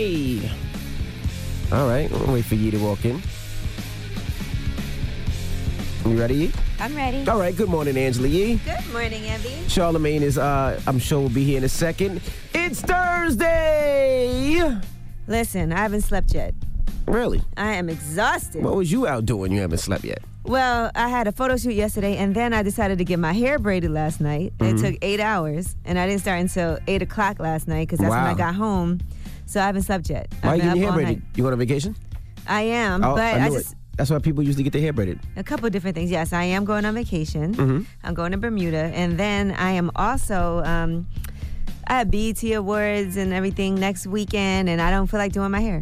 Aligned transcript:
USA. 0.00 0.50
All 1.72 1.88
right, 1.88 2.10
we'll 2.10 2.34
wait 2.34 2.44
for 2.44 2.56
you 2.56 2.70
to 2.70 2.78
walk 2.78 3.04
in. 3.04 3.22
You 6.04 6.18
ready? 6.18 6.34
Yee? 6.34 6.52
I'm 6.80 6.96
ready. 6.96 7.28
All 7.28 7.38
right. 7.38 7.54
Good 7.54 7.68
morning, 7.68 7.96
Angela 7.96 8.26
Yee. 8.26 8.56
Good 8.56 8.92
morning, 8.92 9.22
Evie. 9.24 9.50
Charlamagne 9.68 10.22
is, 10.22 10.38
uh, 10.38 10.80
I'm 10.86 10.98
sure, 10.98 11.20
will 11.20 11.28
be 11.28 11.44
here 11.44 11.58
in 11.58 11.64
a 11.64 11.68
second. 11.68 12.20
It's 12.54 12.80
Thursday. 12.80 14.76
Listen, 15.28 15.72
I 15.72 15.76
haven't 15.76 16.00
slept 16.00 16.34
yet. 16.34 16.54
Really? 17.06 17.42
I 17.56 17.74
am 17.74 17.88
exhausted. 17.88 18.64
What 18.64 18.74
was 18.76 18.90
you 18.90 19.06
out 19.06 19.26
doing? 19.26 19.52
You 19.52 19.60
haven't 19.60 19.78
slept 19.78 20.04
yet. 20.04 20.20
Well, 20.44 20.90
I 20.94 21.08
had 21.08 21.28
a 21.28 21.32
photo 21.32 21.56
shoot 21.56 21.74
yesterday, 21.74 22.16
and 22.16 22.34
then 22.34 22.54
I 22.54 22.62
decided 22.62 22.98
to 22.98 23.04
get 23.04 23.18
my 23.18 23.32
hair 23.32 23.58
braided 23.58 23.90
last 23.90 24.20
night. 24.20 24.52
Mm-hmm. 24.58 24.76
It 24.76 24.80
took 24.80 24.98
eight 25.02 25.20
hours, 25.20 25.76
and 25.84 25.98
I 25.98 26.06
didn't 26.08 26.22
start 26.22 26.40
until 26.40 26.78
eight 26.88 27.02
o'clock 27.02 27.38
last 27.38 27.68
night 27.68 27.88
because 27.88 27.98
that's 27.98 28.10
when 28.10 28.18
I 28.18 28.34
got 28.34 28.54
home. 28.54 29.00
So 29.50 29.60
I 29.60 29.66
haven't 29.66 29.82
slept 29.82 30.08
yet. 30.08 30.28
I've 30.30 30.44
Why 30.44 30.54
you 30.54 30.60
been 30.62 30.68
getting 30.68 30.82
your 30.82 30.92
hair 30.92 31.02
braided? 31.02 31.22
You 31.34 31.42
going 31.42 31.52
on 31.54 31.58
vacation? 31.58 31.96
I 32.46 32.62
am, 32.62 33.02
Oh, 33.02 33.16
but 33.16 33.34
I 33.34 33.46
I, 33.46 33.50
just 33.50 33.72
it. 33.72 33.78
That's 33.96 34.08
why 34.08 34.20
people 34.20 34.44
usually 34.44 34.62
get 34.62 34.72
their 34.72 34.80
hair 34.80 34.92
braided. 34.92 35.18
a 35.36 35.42
couple 35.42 35.66
of 35.66 35.72
different 35.72 35.96
things. 35.96 36.08
Yes, 36.08 36.32
I 36.32 36.44
am 36.44 36.64
going 36.64 36.84
on 36.84 36.94
vacation. 36.94 37.54
Mm-hmm. 37.56 37.80
I'm 38.04 38.14
going 38.14 38.30
to 38.30 38.38
Bermuda, 38.38 38.92
and 38.94 39.18
then 39.18 39.50
I 39.50 39.72
am 39.72 39.90
also. 39.96 40.62
Um, 40.64 41.08
I 41.88 41.94
have 41.98 42.10
BET 42.12 42.40
awards 42.44 43.16
and 43.16 43.32
everything 43.32 43.74
next 43.74 44.06
weekend, 44.06 44.68
and 44.68 44.80
I 44.80 44.92
don't 44.92 45.08
feel 45.08 45.18
like 45.18 45.32
doing 45.32 45.50
my 45.50 45.58
hair. 45.60 45.80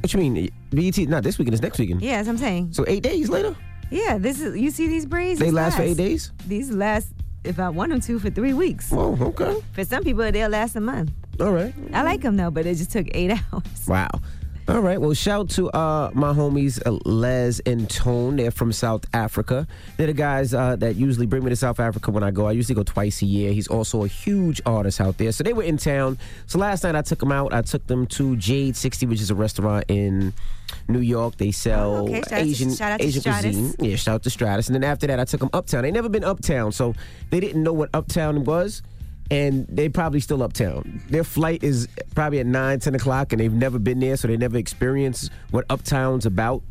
What 0.00 0.12
you 0.12 0.20
mean? 0.20 0.50
BET? 0.70 0.98
Not 1.08 1.22
this 1.22 1.38
weekend. 1.38 1.54
It's 1.54 1.62
next 1.62 1.78
weekend. 1.78 2.02
Yeah, 2.02 2.16
that's 2.16 2.26
what 2.26 2.32
I'm 2.34 2.38
saying. 2.38 2.72
So 2.74 2.84
eight 2.88 3.02
days 3.02 3.30
later, 3.30 3.56
Yeah, 3.90 4.18
this 4.18 4.40
is. 4.42 4.56
You 4.58 4.70
see 4.70 4.86
these 4.86 5.06
braids? 5.06 5.40
they 5.40 5.46
These 5.46 5.54
last 5.54 5.76
for 5.76 5.82
eight 5.82 5.96
days. 5.96 6.30
These 6.46 6.70
last, 6.72 7.08
if 7.44 7.58
I 7.58 7.70
want 7.70 7.90
them 7.90 8.00
to, 8.02 8.18
for 8.18 8.28
three 8.28 8.52
weeks. 8.52 8.92
Oh, 8.92 9.16
okay. 9.20 9.60
For 9.72 9.84
some 9.84 10.04
people, 10.04 10.30
they'll 10.30 10.50
last 10.50 10.76
a 10.76 10.80
month. 10.80 11.10
All 11.40 11.52
right. 11.52 11.74
I 11.92 12.02
like 12.02 12.20
them 12.22 12.36
though, 12.36 12.50
but 12.50 12.66
it 12.66 12.74
just 12.76 12.92
took 12.92 13.06
eight 13.12 13.30
hours. 13.52 13.62
Wow. 13.88 14.08
All 14.68 14.80
right. 14.80 15.00
Well, 15.00 15.14
shout 15.14 15.48
to 15.50 15.68
uh, 15.70 16.10
my 16.14 16.32
homies 16.32 16.80
uh, 16.86 16.92
Les 17.04 17.58
and 17.66 17.90
Tone. 17.90 18.36
They're 18.36 18.52
from 18.52 18.70
South 18.72 19.04
Africa. 19.12 19.66
They're 19.96 20.06
the 20.06 20.12
guys 20.12 20.54
uh, 20.54 20.76
that 20.76 20.94
usually 20.94 21.26
bring 21.26 21.42
me 21.42 21.50
to 21.50 21.56
South 21.56 21.80
Africa 21.80 22.12
when 22.12 22.22
I 22.22 22.30
go. 22.30 22.46
I 22.46 22.52
usually 22.52 22.76
go 22.76 22.84
twice 22.84 23.20
a 23.22 23.26
year. 23.26 23.52
He's 23.52 23.66
also 23.66 24.04
a 24.04 24.06
huge 24.06 24.60
artist 24.66 25.00
out 25.00 25.18
there. 25.18 25.32
So 25.32 25.42
they 25.42 25.54
were 25.54 25.64
in 25.64 25.76
town. 25.76 26.18
So 26.46 26.58
last 26.60 26.84
night 26.84 26.94
I 26.94 27.02
took 27.02 27.18
them 27.18 27.32
out. 27.32 27.52
I 27.52 27.62
took 27.62 27.84
them 27.88 28.06
to 28.08 28.36
Jade 28.36 28.76
60, 28.76 29.06
which 29.06 29.20
is 29.20 29.30
a 29.30 29.34
restaurant 29.34 29.86
in 29.88 30.32
New 30.86 31.00
York. 31.00 31.36
They 31.38 31.50
sell 31.50 31.96
Oh, 31.96 32.02
okay. 32.04 32.20
Shout 32.20 32.22
out 32.22 32.28
to- 32.28 32.36
Asian 32.44 32.74
to 32.76 32.96
Asian 33.00 33.22
cuisine. 33.22 33.74
Yeah, 33.80 33.96
shout 33.96 34.14
out 34.16 34.22
to 34.22 34.30
Stratus. 34.30 34.68
And 34.68 34.74
then 34.76 34.84
after 34.84 35.08
that, 35.08 35.18
I 35.18 35.24
took 35.24 35.40
them 35.40 35.50
uptown. 35.52 35.82
They 35.82 35.90
never 35.90 36.08
been 36.08 36.22
uptown, 36.24 36.70
so 36.70 36.94
they 37.30 37.40
didn't 37.40 37.62
know 37.64 37.72
what 37.72 37.90
uptown 37.92 38.44
was. 38.44 38.82
And 39.30 39.66
they 39.68 39.88
probably 39.88 40.20
still 40.20 40.42
uptown. 40.42 41.02
Their 41.08 41.22
flight 41.22 41.62
is 41.62 41.88
probably 42.14 42.40
at 42.40 42.46
9, 42.46 42.80
10 42.80 42.94
o'clock, 42.96 43.32
and 43.32 43.40
they've 43.40 43.52
never 43.52 43.78
been 43.78 44.00
there, 44.00 44.16
so 44.16 44.26
they 44.26 44.36
never 44.36 44.56
experienced 44.56 45.30
what 45.50 45.64
uptown's 45.70 46.26
about. 46.26 46.62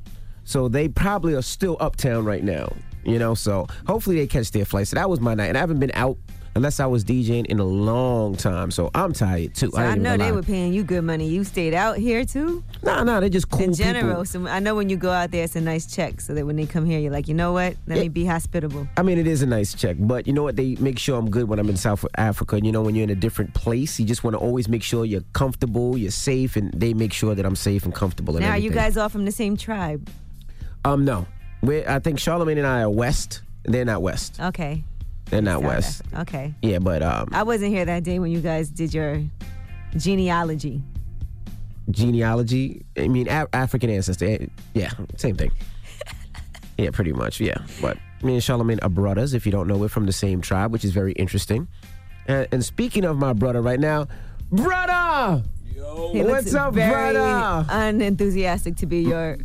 So 0.44 0.68
they 0.68 0.90
probably 0.90 1.36
are 1.36 1.42
still 1.42 1.78
uptown 1.80 2.26
right 2.26 2.44
now, 2.44 2.76
you 3.06 3.18
know? 3.18 3.34
So 3.34 3.68
hopefully 3.88 4.18
they 4.18 4.28
catch 4.28 4.52
their 4.52 4.66
flight. 4.66 4.88
So 4.88 4.96
that 4.96 5.10
was 5.10 5.20
my 5.22 5.36
night. 5.36 5.48
And 5.48 5.58
I 5.58 5.62
haven't 5.62 5.80
been 5.80 5.92
out 5.94 6.18
unless 6.56 6.80
I 6.80 6.86
was 6.86 7.04
DJing 7.04 7.46
in 7.48 7.60
a 7.60 7.64
long 7.66 8.36
time. 8.36 8.72
So 8.72 8.90
I'm 8.94 9.14
tired 9.14 9.56
too. 9.56 9.72
So 9.72 9.78
I, 9.78 9.88
I, 9.88 9.96
know 9.96 10.18
they 10.18 10.26
lie. 10.26 10.32
were 10.32 10.44
paying 10.44 10.74
you 10.74 10.84
good 10.84 11.04
money. 11.04 11.28
You 11.28 11.44
stayed 11.44 11.74
out 11.74 11.98
here 11.98 12.26
too, 12.26 12.64
Nah, 12.82 13.04
nah, 13.04 13.20
they're 13.20 13.30
just 13.30 13.50
cool 13.50 13.62
in 13.64 13.74
general. 13.74 14.26
I 14.48 14.60
know 14.60 14.76
when 14.76 14.90
you 14.90 14.98
go 14.98 15.12
out 15.12 15.32
there, 15.32 15.44
it's 15.44 15.56
a 15.56 15.62
nice 15.62 15.86
check. 15.86 16.22
So 16.22 16.34
that 16.34 16.46
when 16.46 16.56
they 16.56 16.66
come 16.66 16.86
here, 16.86 17.00
you're 17.00 17.12
like, 17.12 17.28
you 17.28 17.34
know 17.34 17.54
what? 17.54 17.76
Let 17.88 18.00
me 18.00 18.10
be 18.10 18.26
hospitable. 18.26 18.88
I 18.98 19.02
mean, 19.02 19.18
it 19.18 19.28
is 19.28 19.42
a 19.42 19.46
nice 19.46 19.74
check, 19.74 19.98
but 20.00 20.28
you 20.28 20.34
know 20.34 20.44
what? 20.44 20.56
They 20.56 20.76
make 20.76 20.98
sure 21.00 21.18
I'm 21.18 21.30
good 21.30 21.48
when 21.50 21.60
I'm 21.60 21.70
in 21.70 21.78
South 21.78 22.06
Africa. 22.18 22.56
And 22.56 22.66
you 22.66 22.72
know, 22.72 22.82
when 22.82 22.96
you're 22.96 23.04
in 23.04 23.10
a 23.10 23.16
different 23.16 23.54
place, 23.54 24.00
you 24.00 24.06
just 24.06 24.24
want 24.24 24.34
to 24.36 24.40
always 24.40 24.68
make 24.68 24.84
sure 24.84 25.06
you're 25.06 25.24
comfortable, 25.34 25.98
you're 25.98 26.12
safe, 26.12 26.56
and 26.56 26.72
they 26.74 26.94
make 26.94 27.14
sure 27.14 27.36
that 27.36 27.46
I'm 27.46 27.56
safe 27.56 27.86
and 27.86 27.94
comfortable. 27.94 28.36
And 28.38 28.46
Now, 28.46 28.52
are 28.52 28.58
you 28.58 28.70
everything. 28.70 28.76
guys 28.86 28.98
all 28.98 29.10
from 29.10 29.26
the 29.26 29.32
same 29.32 29.58
tribe? 29.58 30.10
Um, 30.86 31.06
no. 31.06 31.28
We're, 31.62 31.88
I 31.90 32.00
think 32.00 32.20
Charlamagne 32.20 32.58
and 32.58 32.68
I 32.68 32.82
are 32.82 32.90
West. 32.90 33.42
They're 33.64 33.86
not 33.86 34.02
West. 34.02 34.40
Okay. 34.40 34.84
They're 35.30 35.42
not 35.42 35.62
South 35.62 35.64
West. 35.64 36.02
Okay. 36.20 36.54
Yeah, 36.62 36.80
but 36.80 37.04
um, 37.04 37.30
I 37.32 37.44
wasn't 37.44 37.72
here 37.72 37.86
that 37.86 38.04
day 38.04 38.20
when 38.20 38.32
you 38.32 38.42
guys 38.42 38.70
did 38.70 38.94
your 38.94 39.22
genealogy. 39.96 40.82
genealogy. 41.92 42.86
I 42.98 43.08
mean, 43.08 43.28
a- 43.28 43.48
African 43.54 43.90
ancestor. 43.90 44.26
eh, 44.26 44.46
Yeah, 44.74 44.92
same 45.18 45.36
thing. 45.36 45.52
yeah, 46.78 46.90
pretty 46.92 47.14
much. 47.14 47.40
Yeah, 47.40 47.58
but 47.82 47.98
me 48.24 48.34
and 48.34 48.42
Charlamagne 48.42 48.80
are 48.84 48.90
brothers. 48.90 49.34
If 49.34 49.46
you 49.46 49.52
don't 49.52 49.68
know, 49.68 49.78
we're 49.78 49.88
from 49.88 50.06
the 50.06 50.12
same 50.14 50.42
tribe, 50.42 50.72
which 50.72 50.84
is 50.86 50.92
very 50.92 51.14
interesting. 51.14 51.68
And, 52.28 52.48
and 52.52 52.64
speaking 52.66 53.06
of 53.06 53.18
my 53.18 53.34
brother, 53.34 53.62
right 53.62 53.80
now, 53.80 54.08
brother, 54.52 55.44
He 56.12 56.24
What's 56.24 56.54
up, 56.54 56.74
very 56.74 57.14
brother? 57.14 57.66
unenthusiastic 57.70 58.76
to 58.78 58.86
be 58.86 59.02
your. 59.02 59.38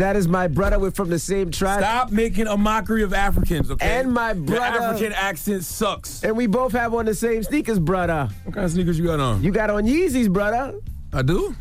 That 0.00 0.16
is 0.16 0.28
my 0.28 0.48
brother. 0.48 0.78
We're 0.78 0.90
from 0.90 1.10
the 1.10 1.18
same 1.18 1.50
tribe. 1.50 1.80
Stop 1.80 2.10
making 2.10 2.46
a 2.46 2.56
mockery 2.56 3.02
of 3.02 3.12
Africans, 3.12 3.70
okay? 3.70 4.00
And 4.00 4.12
my 4.12 4.32
Your 4.32 4.44
brother- 4.44 4.80
African 4.80 5.12
accent 5.12 5.64
sucks. 5.64 6.22
And 6.24 6.36
we 6.36 6.46
both 6.46 6.72
have 6.72 6.94
on 6.94 7.06
the 7.06 7.14
same 7.14 7.42
sneakers, 7.42 7.78
brother. 7.78 8.28
What 8.44 8.54
kind 8.54 8.64
of 8.64 8.72
sneakers 8.72 8.98
you 8.98 9.06
got 9.06 9.20
on? 9.20 9.42
You 9.42 9.52
got 9.52 9.70
on 9.70 9.84
Yeezys, 9.84 10.30
brother. 10.30 10.74
I 11.12 11.22
do? 11.22 11.54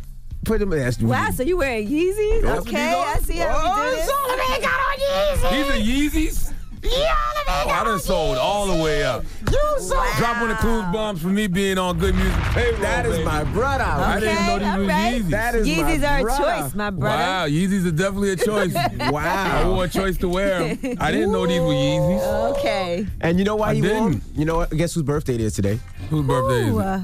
Put 0.46 0.60
them. 0.60 0.70
That's 0.70 1.00
Wow, 1.00 1.30
so 1.32 1.44
you 1.44 1.58
wearing 1.58 1.88
Yeezys? 1.88 2.44
Okay. 2.60 2.94
I 2.94 3.18
see 3.18 3.38
how 3.38 3.58
we 3.58 3.64
do 3.64 3.70
oh, 3.72 3.92
this. 3.92 4.10
Solomon 4.10 4.62
got 4.62 4.80
on 4.80 4.98
Yeezys. 5.00 5.52
These 5.52 5.70
are 5.70 6.30
Yeezys? 6.30 6.49
Oh, 7.52 7.70
I 7.70 7.84
done 7.84 8.00
sold 8.00 8.38
all 8.38 8.68
the 8.68 8.82
way 8.84 9.04
up. 9.04 9.24
You 9.52 9.60
so 9.80 9.96
Drop 10.18 10.40
one 10.42 10.52
of 10.52 10.58
Clues 10.60 10.84
bombs 10.94 11.22
for 11.22 11.28
me 11.30 11.48
being 11.48 11.78
on 11.78 11.98
good 11.98 12.16
music 12.16 12.34
payroll. 12.54 12.80
That 12.82 13.06
is 13.06 13.14
baby. 13.14 13.26
my 13.26 13.44
brother. 13.46 13.84
I 13.84 14.20
didn't 14.20 14.46
know 14.46 14.60
these 14.60 14.68
all 14.68 14.78
was 14.80 14.88
right. 14.88 15.22
Yeezys. 15.22 15.30
That 15.30 15.56
is 15.56 15.68
Yeezys 15.68 16.00
my 16.02 16.08
are 16.08 16.22
brother. 16.22 16.44
a 16.44 16.62
choice, 16.62 16.76
my 16.76 16.90
brother. 16.92 17.18
Wow, 17.24 17.48
Yeezys 17.48 17.86
are 17.88 17.92
definitely 17.92 18.32
a 18.32 18.36
choice. 18.36 18.74
wow. 18.74 18.84
I 19.00 19.12
Wow. 19.64 19.74
wore 19.74 19.86
a 19.86 19.90
choice 19.90 20.18
to 20.20 20.30
wear 20.30 20.76
them. 20.76 20.98
I 21.00 21.12
didn't 21.12 21.32
know 21.32 21.46
these 21.48 21.60
were 21.60 21.68
Yeezys. 21.68 22.52
Okay. 22.58 23.08
And 23.22 23.40
you 23.40 23.46
know 23.46 23.56
why 23.56 23.70
I 23.70 23.76
he 23.76 23.82
didn't. 23.82 24.22
You 24.36 24.46
know 24.46 24.58
what? 24.58 24.70
Guess 24.70 24.94
whose 24.94 25.04
birthday 25.04 25.36
it 25.36 25.42
is 25.42 25.54
today? 25.54 25.80
Whose 26.10 26.26
birthday 26.26 26.70
is 26.70 26.76
it? 26.76 26.80
Uh, 26.82 27.00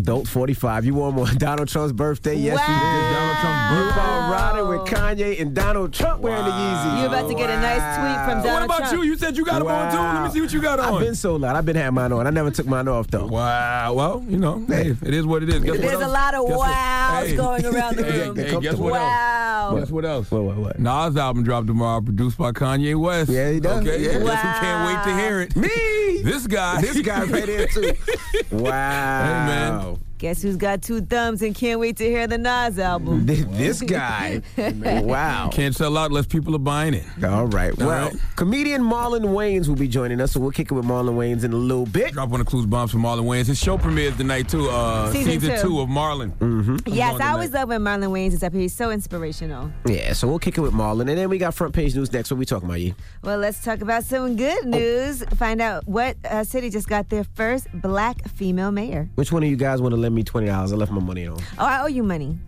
Dolt 0.00 0.26
45. 0.28 0.84
You 0.84 0.94
wore 0.94 1.10
them 1.12 1.20
on 1.20 1.36
Donald 1.38 1.68
Trump's 1.68 1.92
birthday. 1.92 2.34
Yes, 2.34 2.56
Wow. 2.58 2.66
you 2.66 2.80
did. 2.80 3.12
Donald 3.14 3.36
Trump's 3.38 3.72
You 3.72 3.84
birthday. 3.84 4.00
are 4.00 4.30
riding 4.32 4.68
with 4.68 4.80
Kanye 4.88 5.40
and 5.40 5.54
Donald 5.54 5.92
Trump 5.92 6.20
wearing 6.22 6.44
the 6.44 6.50
Yeezy. 6.50 6.98
You're 6.98 7.06
about 7.08 7.28
to 7.28 7.34
get 7.34 7.50
a 7.50 7.56
nice 7.60 7.96
tweet 7.98 8.34
from 8.34 8.42
that. 8.42 8.52
What 8.54 8.62
about 8.64 8.78
Trump. 8.78 8.92
you? 8.92 9.02
You 9.02 9.16
said 9.16 9.36
you 9.36 9.44
got 9.44 9.58
them 9.60 9.68
on 9.68 9.92
too. 9.92 9.98
Let 9.98 10.24
me 10.24 10.30
see 10.30 10.40
what 10.40 10.52
you 10.52 10.60
got 10.60 10.80
on. 10.80 10.94
I've 10.94 11.00
been 11.00 11.14
so 11.14 11.36
loud. 11.36 11.56
I've 11.56 11.64
been 11.66 11.76
having 11.76 11.94
mine 11.94 12.12
on. 12.12 12.26
I 12.26 12.30
never 12.30 12.50
took 12.50 12.66
mine 12.66 12.88
off 12.88 13.06
though. 13.08 13.26
Wow. 13.26 13.94
Well, 13.94 14.24
you 14.28 14.38
know, 14.38 14.64
hey, 14.68 14.96
it 15.02 15.14
is 15.14 15.24
what 15.26 15.42
it 15.42 15.48
is. 15.48 15.60
Guess 15.62 15.70
what 15.72 15.80
There's 15.80 15.92
else? 15.94 16.04
a 16.04 16.08
lot 16.08 16.34
of 16.34 16.46
Guess 16.48 16.56
wows 16.56 17.30
Hey. 17.30 17.36
going 17.36 17.66
around 17.66 17.96
the 17.96 18.04
room. 18.04 18.36
hey, 18.36 18.60
guess 18.60 18.74
what 18.76 18.92
else? 18.92 19.00
wow. 19.00 19.76
Guess 19.78 19.90
what 19.90 20.04
else? 20.04 20.30
What, 20.30 20.42
what, 20.44 20.56
what? 20.56 20.78
Nas 20.78 21.16
album 21.16 21.44
dropped 21.44 21.66
tomorrow, 21.68 22.00
produced 22.00 22.38
by 22.38 22.52
Kanye 22.52 22.96
West. 22.98 23.30
Yeah, 23.30 23.50
he 23.52 23.60
does. 23.60 23.80
Okay, 23.86 24.02
Yeah. 24.02 24.18
guess 24.18 24.42
who 24.42 24.48
can't 24.60 24.86
wait 24.86 25.12
to 25.12 25.18
hear 25.20 25.40
it? 25.42 25.56
Me. 25.56 26.22
This 26.22 26.46
guy. 26.46 26.80
This 26.80 27.00
guy 27.00 27.24
right 27.24 27.48
here 27.48 27.66
too. 27.68 27.92
Wow. 28.50 29.22
Hey, 29.24 29.46
man. 29.46 29.91
Guess 30.22 30.40
who's 30.42 30.54
got 30.56 30.82
two 30.82 31.00
thumbs 31.00 31.42
and 31.42 31.52
can't 31.52 31.80
wait 31.80 31.96
to 31.96 32.04
hear 32.04 32.28
the 32.28 32.38
Nas 32.38 32.78
album? 32.78 33.26
This, 33.32 33.44
this 33.50 33.80
guy. 33.80 34.40
wow. 34.56 35.48
Can't 35.52 35.74
sell 35.74 35.98
out 35.98 36.10
unless 36.10 36.26
people 36.26 36.54
are 36.54 36.60
buying 36.60 36.94
it. 36.94 37.04
All 37.24 37.46
right. 37.46 37.72
All 37.80 37.88
Well, 37.88 38.10
right. 38.10 38.16
comedian 38.36 38.82
Marlon 38.82 39.22
Wayans 39.24 39.66
will 39.66 39.74
be 39.74 39.88
joining 39.88 40.20
us, 40.20 40.30
so 40.30 40.38
we'll 40.38 40.52
kick 40.52 40.70
it 40.70 40.74
with 40.74 40.84
Marlon 40.84 41.16
Wayans 41.16 41.42
in 41.42 41.52
a 41.52 41.56
little 41.56 41.86
bit. 41.86 42.12
Drop 42.12 42.28
one 42.28 42.40
of 42.40 42.46
Clues 42.46 42.66
Bombs 42.66 42.92
from 42.92 43.02
Marlon 43.02 43.24
Wayans. 43.24 43.46
His 43.48 43.58
show 43.58 43.76
premieres 43.76 44.16
tonight 44.16 44.48
too. 44.48 44.68
Uh, 44.70 45.10
Season 45.10 45.32
season, 45.40 45.56
two. 45.56 45.62
two. 45.62 45.80
of 45.80 45.88
Marlon. 45.88 46.30
Mm-hmm. 46.38 46.76
Yes, 46.86 47.20
I 47.20 47.32
always 47.32 47.50
love 47.50 47.68
when 47.70 47.80
Marlon 47.80 48.10
Wayans 48.12 48.32
is 48.34 48.44
up 48.44 48.52
here. 48.52 48.62
He's 48.62 48.74
so 48.76 48.92
inspirational. 48.92 49.72
Yeah, 49.86 50.12
so 50.12 50.28
we'll 50.28 50.38
kick 50.38 50.56
it 50.56 50.60
with 50.60 50.72
Marlon, 50.72 51.08
and 51.08 51.18
then 51.18 51.30
we 51.30 51.38
got 51.38 51.52
front 51.52 51.74
page 51.74 51.96
news 51.96 52.12
next. 52.12 52.30
What 52.30 52.38
we 52.38 52.44
talking 52.46 52.68
about, 52.68 52.80
you? 52.80 52.94
Well, 53.24 53.38
let's 53.38 53.64
talk 53.64 53.80
about 53.80 54.04
some 54.04 54.36
good 54.36 54.66
news. 54.66 55.24
Find 55.36 55.60
out 55.60 55.84
what 55.88 56.16
uh, 56.24 56.44
city 56.44 56.70
just 56.70 56.88
got 56.88 57.08
their 57.08 57.24
first 57.24 57.66
black 57.74 58.28
female 58.28 58.70
mayor. 58.70 59.08
Which 59.16 59.32
one 59.32 59.42
of 59.42 59.48
you 59.50 59.56
guys 59.56 59.82
want 59.82 59.94
to 59.94 60.00
lend 60.00 60.11
me 60.12 60.22
twenty 60.22 60.46
dollars? 60.46 60.72
I 60.72 60.76
left 60.76 60.92
my 60.92 61.00
money 61.00 61.26
on. 61.26 61.38
Oh, 61.58 61.64
I 61.64 61.82
owe 61.82 61.86
you 61.86 62.02
money. 62.02 62.38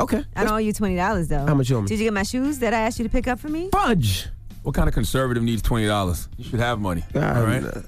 Okay. 0.00 0.24
I 0.34 0.44
don't 0.44 0.52
owe 0.54 0.56
you 0.58 0.72
twenty 0.72 0.96
dollars 0.96 1.28
though. 1.28 1.46
How 1.46 1.54
much 1.54 1.68
you 1.70 1.76
owe 1.76 1.82
me? 1.82 1.88
Did 1.88 1.98
you 1.98 2.04
get 2.06 2.12
my 2.14 2.22
shoes 2.22 2.58
that 2.60 2.72
I 2.74 2.80
asked 2.80 2.98
you 2.98 3.04
to 3.04 3.10
pick 3.10 3.28
up 3.28 3.38
for 3.38 3.48
me? 3.48 3.68
Fudge. 3.72 4.28
What 4.62 4.74
kind 4.74 4.88
of 4.88 4.94
conservative 4.94 5.42
needs 5.42 5.62
twenty 5.62 5.86
dollars? 5.86 6.28
You 6.36 6.44
should 6.44 6.60
have 6.60 6.78
money. 6.80 7.02
Um, 7.14 7.22
All 7.22 7.44
right. 7.44 7.64
uh, 7.64 7.82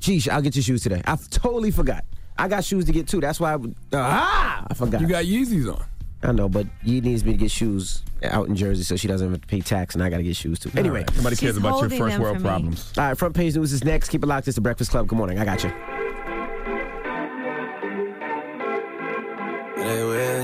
Geesh, 0.00 0.28
I'll 0.28 0.42
get 0.42 0.54
your 0.54 0.62
shoes 0.62 0.82
today. 0.82 1.02
I 1.04 1.16
totally 1.30 1.70
forgot. 1.70 2.04
I 2.38 2.48
got 2.48 2.64
shoes 2.64 2.84
to 2.84 2.92
get 2.92 3.08
too. 3.08 3.20
That's 3.20 3.40
why. 3.40 3.54
I, 3.54 3.58
ah, 3.94 4.66
I 4.68 4.74
forgot. 4.74 5.00
You 5.00 5.06
got 5.06 5.24
Yeezys 5.24 5.72
on. 5.72 5.84
I 6.22 6.32
know, 6.32 6.48
but 6.48 6.66
Yee 6.82 7.00
needs 7.00 7.24
me 7.24 7.32
to 7.32 7.38
get 7.38 7.50
shoes 7.50 8.02
out 8.24 8.48
in 8.48 8.56
Jersey, 8.56 8.82
so 8.82 8.96
she 8.96 9.06
doesn't 9.06 9.30
have 9.30 9.40
to 9.40 9.46
pay 9.46 9.60
tax, 9.60 9.94
and 9.94 10.02
I 10.02 10.08
got 10.08 10.16
to 10.16 10.22
get 10.22 10.34
shoes 10.34 10.58
too. 10.58 10.70
Anyway, 10.76 11.00
All 11.00 11.04
right. 11.06 11.16
nobody 11.16 11.36
cares 11.36 11.54
She's 11.54 11.56
about 11.58 11.80
your 11.80 11.90
first 11.90 12.18
world 12.18 12.40
problems. 12.40 12.92
all 12.96 13.04
right. 13.04 13.18
Front 13.18 13.34
page 13.34 13.54
news 13.54 13.72
is 13.72 13.84
next. 13.84 14.08
Keep 14.08 14.22
it 14.24 14.26
locked. 14.26 14.48
It's 14.48 14.54
the 14.56 14.60
Breakfast 14.60 14.90
Club. 14.90 15.06
Good 15.06 15.16
morning. 15.16 15.38
I 15.38 15.44
got 15.44 15.62
you. 15.62 15.70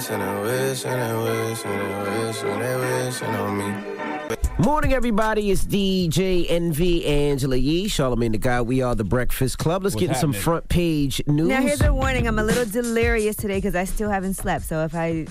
They 0.09 0.17
wish 0.17 0.19
and 0.19 0.23
they 0.23 0.43
wish 0.67 0.85
and 0.85 1.01
they 1.01 1.45
wish 1.47 1.65
and 1.65 1.81
they 1.81 2.27
wish 2.27 2.43
and 2.43 2.61
they 2.61 3.05
wishing 3.05 3.29
on 3.29 3.57
me. 3.57 4.37
Morning, 4.59 4.93
everybody. 4.93 5.51
It's 5.53 5.65
DJ 5.65 6.47
Envy 6.49 7.07
Angela 7.07 7.55
Yee, 7.57 7.87
Charlemagne 7.87 8.33
the 8.33 8.39
Guy. 8.39 8.63
We 8.63 8.83
are 8.83 8.97
the 8.97 9.05
Breakfast 9.05 9.59
Club. 9.59 9.85
Let's 9.85 9.95
What's 9.95 10.01
get 10.01 10.09
in 10.11 10.17
some 10.17 10.33
happening? 10.33 10.43
front 10.43 10.69
page 10.69 11.23
news. 11.29 11.49
Now, 11.49 11.63
here's 11.63 11.83
a 11.83 11.95
warning. 11.95 12.27
I'm 12.27 12.41
a 12.41 12.43
little 12.45 12.65
delirious 12.65 13.37
today 13.37 13.59
because 13.59 13.77
I 13.77 13.85
still 13.85 14.11
haven't 14.11 14.35
slept. 14.35 14.65
So 14.65 14.83
if 14.83 14.95
I 14.95 15.27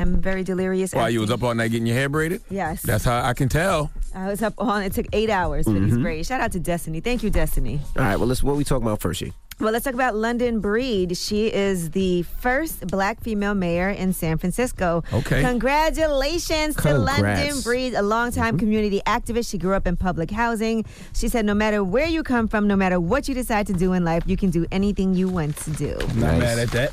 am 0.00 0.20
very 0.20 0.42
delirious. 0.42 0.92
Why 0.92 1.08
you 1.08 1.20
was 1.20 1.30
up 1.30 1.42
all 1.42 1.54
night 1.54 1.70
getting 1.70 1.86
your 1.86 1.96
hair 1.96 2.08
braided? 2.08 2.42
Yes. 2.50 2.82
That's 2.82 3.04
how 3.04 3.22
I 3.22 3.34
can 3.34 3.48
tell. 3.48 3.90
I 4.14 4.26
was 4.28 4.42
up 4.42 4.54
on. 4.58 4.82
It 4.82 4.92
took 4.92 5.06
eight 5.12 5.30
hours 5.30 5.66
for 5.66 5.72
Mm-hmm. 5.72 5.84
these 5.86 5.98
braids. 5.98 6.28
Shout 6.28 6.40
out 6.40 6.52
to 6.52 6.60
Destiny. 6.60 7.00
Thank 7.00 7.22
you, 7.22 7.30
Destiny. 7.30 7.80
All 7.96 8.02
right. 8.04 8.16
Well, 8.16 8.28
let's. 8.28 8.42
What 8.42 8.56
we 8.56 8.64
talking 8.64 8.86
about 8.86 9.00
first, 9.00 9.20
Yee? 9.20 9.32
Well, 9.60 9.72
let's 9.72 9.84
talk 9.84 9.92
about 9.92 10.16
London 10.16 10.60
Breed. 10.60 11.18
She 11.18 11.52
is 11.52 11.90
the 11.90 12.22
first 12.22 12.86
black 12.86 13.20
female 13.22 13.52
mayor 13.52 13.90
in 13.90 14.14
San 14.14 14.38
Francisco. 14.38 15.04
Okay. 15.12 15.42
Congratulations 15.42 16.76
to 16.76 16.96
London 16.96 17.60
Breed, 17.60 17.92
a 17.92 18.00
longtime 18.00 18.58
community 18.58 19.02
activist. 19.06 19.50
She 19.50 19.58
grew 19.58 19.74
up 19.74 19.86
in 19.86 19.98
public 19.98 20.30
housing. 20.30 20.86
She 21.14 21.28
said, 21.28 21.44
no 21.44 21.52
matter 21.52 21.84
where 21.84 22.06
you 22.06 22.22
come 22.22 22.48
from, 22.48 22.66
no 22.68 22.74
matter 22.76 22.98
what 22.98 23.28
you 23.28 23.34
decide 23.34 23.66
to 23.66 23.74
do 23.74 23.92
in 23.92 24.02
life, 24.02 24.22
you 24.26 24.38
can 24.38 24.48
do 24.48 24.64
anything 24.72 25.14
you 25.14 25.28
want 25.28 25.56
to 25.58 25.70
do. 25.72 25.94
Not 26.16 26.38
mad 26.38 26.58
at 26.58 26.70
that. 26.70 26.92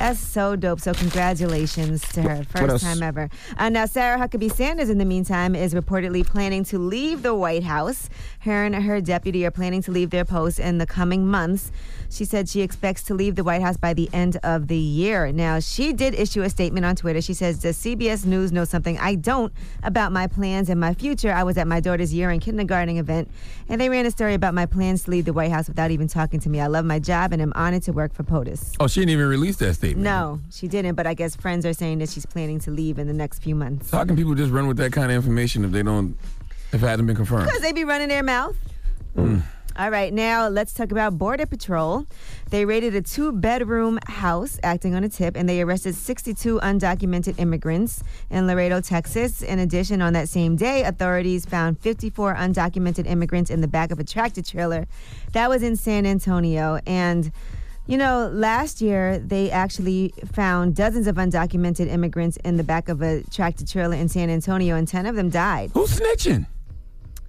That's 0.00 0.18
so 0.18 0.56
dope. 0.56 0.80
So 0.80 0.94
congratulations 0.94 2.00
to 2.12 2.22
her. 2.22 2.42
First 2.44 2.82
time 2.82 3.02
ever. 3.02 3.28
Uh, 3.58 3.68
now, 3.68 3.84
Sarah 3.84 4.18
Huckabee 4.18 4.50
Sanders, 4.50 4.88
in 4.88 4.96
the 4.96 5.04
meantime, 5.04 5.54
is 5.54 5.74
reportedly 5.74 6.26
planning 6.26 6.64
to 6.64 6.78
leave 6.78 7.20
the 7.20 7.34
White 7.34 7.64
House. 7.64 8.08
Her 8.38 8.64
and 8.64 8.74
her 8.74 9.02
deputy 9.02 9.44
are 9.44 9.50
planning 9.50 9.82
to 9.82 9.90
leave 9.90 10.08
their 10.08 10.24
posts 10.24 10.58
in 10.58 10.78
the 10.78 10.86
coming 10.86 11.26
months. 11.26 11.70
She 12.08 12.24
said 12.24 12.48
she 12.48 12.62
expects 12.62 13.02
to 13.04 13.14
leave 13.14 13.36
the 13.36 13.44
White 13.44 13.60
House 13.60 13.76
by 13.76 13.92
the 13.92 14.08
end 14.14 14.38
of 14.42 14.68
the 14.68 14.78
year. 14.78 15.32
Now, 15.32 15.60
she 15.60 15.92
did 15.92 16.14
issue 16.14 16.40
a 16.40 16.48
statement 16.48 16.86
on 16.86 16.96
Twitter. 16.96 17.20
She 17.20 17.34
says, 17.34 17.58
Does 17.58 17.76
CBS 17.76 18.24
News 18.24 18.52
know 18.52 18.64
something 18.64 18.98
I 18.98 19.16
don't 19.16 19.52
about 19.82 20.12
my 20.12 20.26
plans 20.26 20.70
and 20.70 20.80
my 20.80 20.94
future? 20.94 21.30
I 21.30 21.42
was 21.42 21.58
at 21.58 21.66
my 21.66 21.78
daughter's 21.78 22.14
year 22.14 22.30
in 22.30 22.40
kindergarten 22.40 22.96
event, 22.96 23.30
and 23.68 23.78
they 23.78 23.90
ran 23.90 24.06
a 24.06 24.10
story 24.10 24.32
about 24.32 24.54
my 24.54 24.64
plans 24.64 25.04
to 25.04 25.10
leave 25.10 25.26
the 25.26 25.34
White 25.34 25.50
House 25.50 25.68
without 25.68 25.90
even 25.90 26.08
talking 26.08 26.40
to 26.40 26.48
me. 26.48 26.58
I 26.58 26.68
love 26.68 26.86
my 26.86 26.98
job 26.98 27.34
and 27.34 27.42
am 27.42 27.52
honored 27.54 27.82
to 27.82 27.92
work 27.92 28.14
for 28.14 28.22
POTUS. 28.22 28.76
Oh, 28.80 28.86
she 28.86 29.00
didn't 29.00 29.10
even 29.10 29.26
release 29.28 29.58
that 29.58 29.74
statement. 29.74 29.89
No, 29.96 30.40
she 30.50 30.68
didn't. 30.68 30.94
But 30.94 31.06
I 31.06 31.14
guess 31.14 31.36
friends 31.36 31.64
are 31.66 31.72
saying 31.72 31.98
that 31.98 32.08
she's 32.08 32.26
planning 32.26 32.58
to 32.60 32.70
leave 32.70 32.98
in 32.98 33.06
the 33.06 33.12
next 33.12 33.42
few 33.42 33.54
months. 33.54 33.90
How 33.90 34.04
can 34.04 34.16
people 34.16 34.34
just 34.34 34.52
run 34.52 34.66
with 34.66 34.76
that 34.78 34.92
kind 34.92 35.10
of 35.10 35.16
information 35.16 35.64
if 35.64 35.70
they 35.70 35.82
don't, 35.82 36.16
if 36.72 36.82
it 36.82 36.86
hasn't 36.86 37.06
been 37.06 37.16
confirmed? 37.16 37.46
Because 37.46 37.62
they 37.62 37.72
be 37.72 37.84
running 37.84 38.08
their 38.08 38.22
mouth. 38.22 38.56
Mm. 39.16 39.42
All 39.76 39.90
right, 39.90 40.12
now 40.12 40.48
let's 40.48 40.74
talk 40.74 40.90
about 40.90 41.16
Border 41.16 41.46
Patrol. 41.46 42.04
They 42.50 42.64
raided 42.64 42.94
a 42.96 43.02
two 43.02 43.32
bedroom 43.32 43.98
house 44.06 44.58
acting 44.62 44.94
on 44.94 45.04
a 45.04 45.08
tip 45.08 45.36
and 45.36 45.48
they 45.48 45.62
arrested 45.62 45.94
62 45.94 46.58
undocumented 46.60 47.38
immigrants 47.38 48.02
in 48.30 48.46
Laredo, 48.46 48.80
Texas. 48.80 49.42
In 49.42 49.60
addition, 49.60 50.02
on 50.02 50.12
that 50.14 50.28
same 50.28 50.56
day, 50.56 50.82
authorities 50.82 51.46
found 51.46 51.78
54 51.78 52.34
undocumented 52.34 53.06
immigrants 53.06 53.48
in 53.48 53.60
the 53.60 53.68
back 53.68 53.90
of 53.90 54.00
a 54.00 54.04
tractor 54.04 54.42
trailer 54.42 54.86
that 55.32 55.48
was 55.48 55.62
in 55.62 55.76
San 55.76 56.04
Antonio. 56.04 56.80
And 56.84 57.30
you 57.90 57.96
know, 57.96 58.30
last 58.32 58.80
year 58.80 59.18
they 59.18 59.50
actually 59.50 60.14
found 60.32 60.76
dozens 60.76 61.08
of 61.08 61.16
undocumented 61.16 61.88
immigrants 61.88 62.36
in 62.38 62.56
the 62.56 62.62
back 62.62 62.88
of 62.88 63.02
a 63.02 63.24
tractor 63.32 63.66
trailer 63.66 63.96
in 63.96 64.08
San 64.08 64.30
Antonio, 64.30 64.76
and 64.76 64.86
10 64.86 65.06
of 65.06 65.16
them 65.16 65.28
died. 65.28 65.72
Who's 65.74 65.98
snitching? 65.98 66.46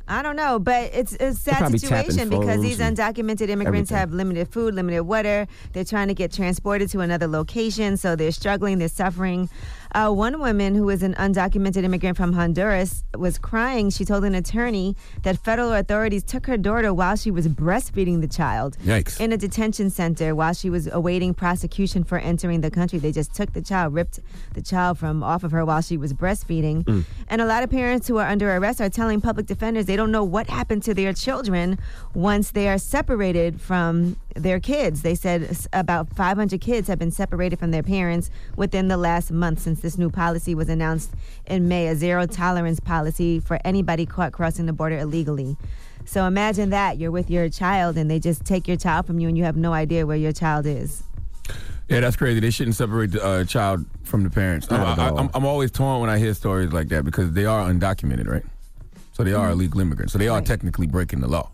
I 0.08 0.22
don't 0.22 0.36
know, 0.36 0.60
but 0.60 0.94
it's 0.94 1.14
a 1.14 1.34
sad 1.34 1.72
situation 1.72 2.30
because 2.30 2.62
these 2.62 2.80
undocumented 2.80 3.50
immigrants 3.50 3.92
everything. 3.92 3.98
have 3.98 4.12
limited 4.12 4.50
food, 4.50 4.76
limited 4.76 5.04
water. 5.04 5.48
They're 5.72 5.86
trying 5.86 6.10
to 6.10 6.14
get 6.14 6.34
transported 6.34 6.90
to 6.90 7.00
another 7.00 7.28
location, 7.28 7.98
so 7.98 8.16
they're 8.16 8.34
struggling, 8.34 8.78
they're 8.78 8.90
suffering. 8.90 9.50
Uh, 9.94 10.10
one 10.10 10.40
woman 10.40 10.74
who 10.74 10.90
is 10.90 11.04
an 11.04 11.14
undocumented 11.16 11.84
immigrant 11.84 12.16
from 12.16 12.32
Honduras 12.34 13.04
was 13.18 13.38
crying. 13.38 13.90
She 13.90 14.06
told 14.06 14.24
an 14.24 14.36
attorney 14.36 14.96
that 15.24 15.38
federal 15.38 15.74
authorities 15.74 16.24
took 16.24 16.46
her 16.48 16.56
daughter 16.58 16.94
while 16.94 17.18
she 17.18 17.30
was 17.30 17.48
breastfeeding 17.48 18.22
the 18.22 18.28
child 18.28 18.78
Yikes. 18.86 19.20
in 19.20 19.34
a 19.34 19.38
detention 19.38 19.90
center 19.90 20.34
while 20.34 20.54
she 20.54 20.70
was 20.70 20.88
awaiting 20.88 21.34
prosecution 21.34 22.06
for 22.06 22.18
entering 22.20 22.62
the 22.62 22.72
country. 22.72 23.00
They 23.00 23.12
just 23.12 23.34
took 23.36 23.52
the 23.52 23.62
child, 23.62 23.94
ripped 23.94 24.22
the 24.54 24.62
child 24.62 24.98
from 24.98 25.24
off 25.24 25.44
of 25.44 25.52
her 25.52 25.66
while 25.66 25.82
she 25.82 25.98
was 25.98 26.14
breastfeeding. 26.14 27.06
And 27.28 27.42
a 27.42 27.46
lot 27.46 27.64
of 27.64 27.70
parents 27.70 28.08
who 28.08 28.18
are 28.18 28.28
under 28.28 28.56
arrest 28.56 28.80
are 28.80 28.90
telling 28.90 29.20
public 29.20 29.46
defenders 29.46 29.88
they 29.88 29.98
don't 29.98 30.12
know 30.12 30.24
what 30.24 30.48
happened 30.50 30.84
to 30.84 30.94
their 30.94 31.12
children 31.12 31.78
once 32.14 32.52
they 32.52 32.70
are 32.70 32.78
separated 32.78 33.60
from 33.60 34.16
their 34.36 34.60
kids. 34.60 35.02
They 35.02 35.16
said 35.16 35.58
about 35.74 36.14
500 36.16 36.60
kids 36.62 36.88
have 36.88 37.00
been 37.00 37.12
separated 37.12 37.60
from 37.60 37.72
their 37.72 37.84
parents 37.84 38.30
within 38.56 38.88
the 38.88 38.98
last 38.98 39.32
month 39.32 39.60
since 39.60 39.82
this 39.82 39.98
new 39.98 40.10
policy 40.10 40.56
was 40.56 40.70
announced 40.70 41.12
in 41.46 41.68
May, 41.68 41.88
a 41.88 41.96
zero 41.96 42.26
tolerance 42.26 42.80
policy 42.80 43.40
for 43.40 43.60
anybody 43.66 44.06
caught 44.06 44.32
crossing 44.32 44.66
the 44.66 44.74
border 44.74 44.98
illegally. 44.98 45.58
So 46.06 46.26
imagine 46.26 46.72
that 46.72 46.98
you're 46.98 47.12
with 47.12 47.30
your 47.30 47.48
child 47.50 47.98
and 47.98 48.10
they 48.10 48.20
just 48.20 48.44
take 48.46 48.68
your 48.68 48.78
child 48.78 49.06
from 49.06 49.20
you 49.20 49.28
and 49.28 49.38
you 49.38 49.44
have 49.44 49.56
no 49.56 49.74
idea 49.74 50.06
where 50.06 50.18
your 50.18 50.32
child 50.32 50.66
is. 50.66 51.04
Yeah, 51.88 52.00
that's 52.00 52.16
crazy. 52.16 52.40
They 52.40 52.52
shouldn't 52.52 52.76
separate 52.78 53.12
the 53.12 53.24
uh, 53.24 53.44
child 53.44 53.86
from 54.04 54.24
the 54.24 54.30
parents. 54.30 54.70
Not 54.70 54.98
at 54.98 55.00
I, 55.00 55.10
all. 55.10 55.20
am 55.20 55.30
I'm 55.34 55.46
always 55.46 55.72
torn 55.72 56.00
when 56.02 56.10
I 56.10 56.18
hear 56.18 56.34
stories 56.34 56.72
like 56.72 56.88
that 56.90 57.04
because 57.04 57.34
they 57.34 57.46
are 57.46 57.70
undocumented, 57.70 58.28
right? 58.28 58.44
So 59.14 59.24
they 59.26 59.34
are 59.34 59.50
illegal 59.52 59.82
immigrants. 59.82 60.14
So 60.14 60.20
they 60.20 60.30
are 60.30 60.38
Right. 60.38 60.46
technically 60.46 60.88
breaking 60.88 61.20
the 61.20 61.28
law. 61.28 61.52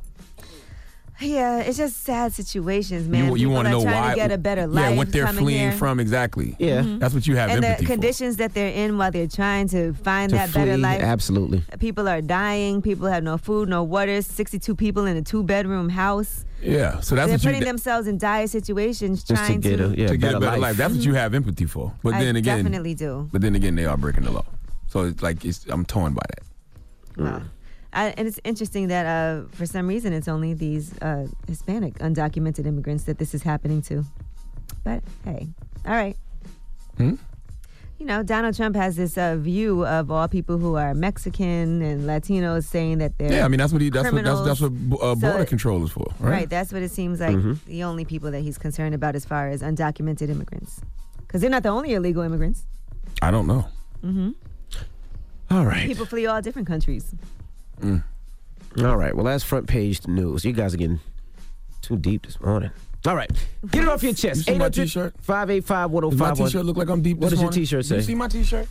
Yeah, 1.19 1.59
it's 1.59 1.77
just 1.77 2.03
sad 2.03 2.33
situations, 2.33 3.07
man. 3.07 3.25
you 3.25 3.35
you 3.35 3.49
want 3.49 3.65
to 3.67 3.71
know 3.71 3.81
why? 3.81 4.09
to 4.11 4.15
get 4.15 4.31
a 4.31 4.37
better 4.37 4.67
life. 4.67 4.91
Yeah, 4.91 4.97
what 4.97 5.11
they're 5.11 5.27
fleeing 5.27 5.59
here. 5.59 5.71
from 5.71 5.99
exactly. 5.99 6.55
Yeah. 6.59 6.81
Mm-hmm. 6.81 6.99
that's 6.99 7.13
what 7.13 7.25
you 7.25 7.35
have 7.35 7.49
and 7.49 7.63
the 7.63 7.69
empathy 7.69 7.85
for. 7.85 7.91
conditions 7.91 8.37
that 8.37 8.53
they're 8.53 8.71
in 8.71 8.97
while 8.97 9.11
they're 9.11 9.27
trying 9.27 9.67
to 9.69 9.93
find 9.93 10.29
To 10.29 10.35
that 10.35 10.53
better 10.53 10.77
life. 10.77 11.01
absolutely. 11.01 11.63
People 11.79 12.07
are 12.07 12.21
dying. 12.21 12.81
People 12.81 13.07
have 13.07 13.23
no 13.23 13.37
food, 13.37 13.69
no 13.69 13.83
water. 13.83 14.21
62 14.21 14.75
people 14.75 15.05
in 15.05 15.17
a 15.17 15.21
two 15.21 15.43
bedroom 15.43 15.89
house. 15.89 16.45
Yeah, 16.61 16.99
so 17.01 17.15
that's 17.15 17.27
they're 17.27 17.35
what 17.35 17.43
you 17.43 17.49
putting 17.49 17.65
themselves 17.65 18.07
in 18.07 18.17
dire 18.17 18.47
situations 18.47 19.23
Just 19.23 19.27
to 19.41 19.47
trying 19.47 19.59
get 19.59 19.79
a 19.79 19.95
yeah, 19.95 20.07
to 20.07 20.17
get 20.17 20.35
a 20.35 20.39
better 20.39 20.51
life. 20.53 20.61
life. 20.61 20.77
That's 20.77 20.93
what 20.95 21.03
you 21.03 21.11
mm-hmm. 21.11 21.17
have 21.17 21.33
empathy 21.33 21.65
for. 21.65 21.93
But 22.03 22.15
I 22.15 22.23
then 22.23 22.35
again, 22.35 22.57
definitely 22.57 22.95
do. 22.95 23.29
But 23.31 23.41
then 23.41 23.55
again, 23.55 23.75
they 23.75 23.85
are 23.85 23.97
breaking 23.97 24.23
the 24.23 24.31
law. 24.31 24.45
So 24.87 25.03
it's 25.05 25.21
like 25.21 25.45
it's, 25.45 25.65
I'm 25.69 25.85
torn 25.85 26.13
by 26.13 26.23
that. 26.29 27.23
Wow. 27.23 27.41
I, 27.97 28.13
and 28.17 28.27
it's 28.27 28.39
interesting 28.43 28.87
that 28.89 29.05
uh, 29.05 29.47
for 29.51 29.65
some 29.65 29.87
reason 29.87 30.13
it's 30.13 30.27
only 30.27 30.53
these 30.53 30.95
uh, 31.01 31.27
Hispanic 31.47 31.95
undocumented 31.95 32.65
immigrants 32.65 33.03
that 33.05 33.17
this 33.17 33.33
is 33.33 33.41
happening 33.43 33.81
to. 33.89 34.05
But 34.83 35.01
hey, 35.25 35.47
all 35.85 35.93
right. 35.95 36.15
Hmm? 36.97 37.15
You 37.99 38.05
know, 38.05 38.21
Donald 38.21 38.55
Trump 38.55 38.75
has 38.75 38.95
this 38.95 39.17
uh, 39.17 39.35
view 39.37 39.83
of 39.87 40.11
all 40.11 40.27
people 40.27 40.59
who 40.59 40.75
are 40.75 40.93
Mexican 40.93 41.81
and 41.81 42.03
Latinos 42.03 42.65
saying 42.65 42.99
that 42.99 43.17
they're 43.17 43.33
Yeah, 43.33 43.45
I 43.45 43.47
mean 43.47 43.57
that's 43.57 43.73
what 43.73 43.81
he 43.81 43.89
that's 43.89 44.11
what 44.11 44.23
that's, 44.23 44.41
that's 44.45 44.61
what 44.61 44.71
uh, 45.01 45.15
border 45.15 45.39
So- 45.39 45.45
control 45.45 45.83
is 45.83 45.89
for, 45.91 46.05
right? 46.19 46.31
Right, 46.31 46.49
that's 46.49 46.71
what 46.71 46.83
it 46.83 46.91
seems 46.91 47.19
like 47.19 47.35
Mm-hmm. 47.35 47.53
the 47.65 47.83
only 47.83 48.05
people 48.05 48.29
that 48.31 48.41
he's 48.41 48.59
concerned 48.59 48.93
about 48.93 49.15
as 49.15 49.25
far 49.25 49.49
as 49.49 49.63
undocumented 49.63 50.29
immigrants. 50.29 50.79
Because 51.21 51.41
they're 51.41 51.49
not 51.49 51.63
the 51.63 51.69
only 51.69 51.93
illegal 51.95 52.21
immigrants. 52.21 52.65
I 53.23 53.31
don't 53.31 53.47
know. 53.47 53.65
All 55.49 55.65
right. 55.65 55.87
People 55.87 56.05
flee 56.05 56.25
all 56.27 56.41
different 56.41 56.67
countries. 56.67 57.15
Mm. 57.81 58.03
All 58.83 58.97
right. 58.97 59.15
Well, 59.15 59.25
that's 59.25 59.43
front 59.43 59.67
page 59.67 60.05
news. 60.07 60.45
You 60.45 60.53
guys 60.53 60.73
are 60.73 60.77
getting 60.77 60.99
too 61.81 61.97
deep 61.97 62.25
this 62.25 62.39
morning. 62.41 62.71
All 63.05 63.15
right. 63.15 63.31
Get 63.71 63.83
it 63.83 63.89
off 63.89 64.03
your 64.03 64.13
chest. 64.13 64.47
You 64.47 64.53
see 64.53 64.59
my 64.59 64.69
t-shirt? 64.69 65.13
585 65.21 65.91
Does 65.91 66.19
my 66.19 66.31
oh 66.31 66.35
t-shirt 66.35 66.65
look 66.65 66.77
like 66.77 66.89
I'm 66.89 67.01
deep? 67.01 67.17
What 67.17 67.29
this 67.29 67.39
does 67.39 67.41
your 67.41 67.51
t-shirt 67.51 67.85
Do 67.87 67.95
You 67.95 68.01
see 68.01 68.15
my 68.15 68.27
t-shirt? 68.27 68.67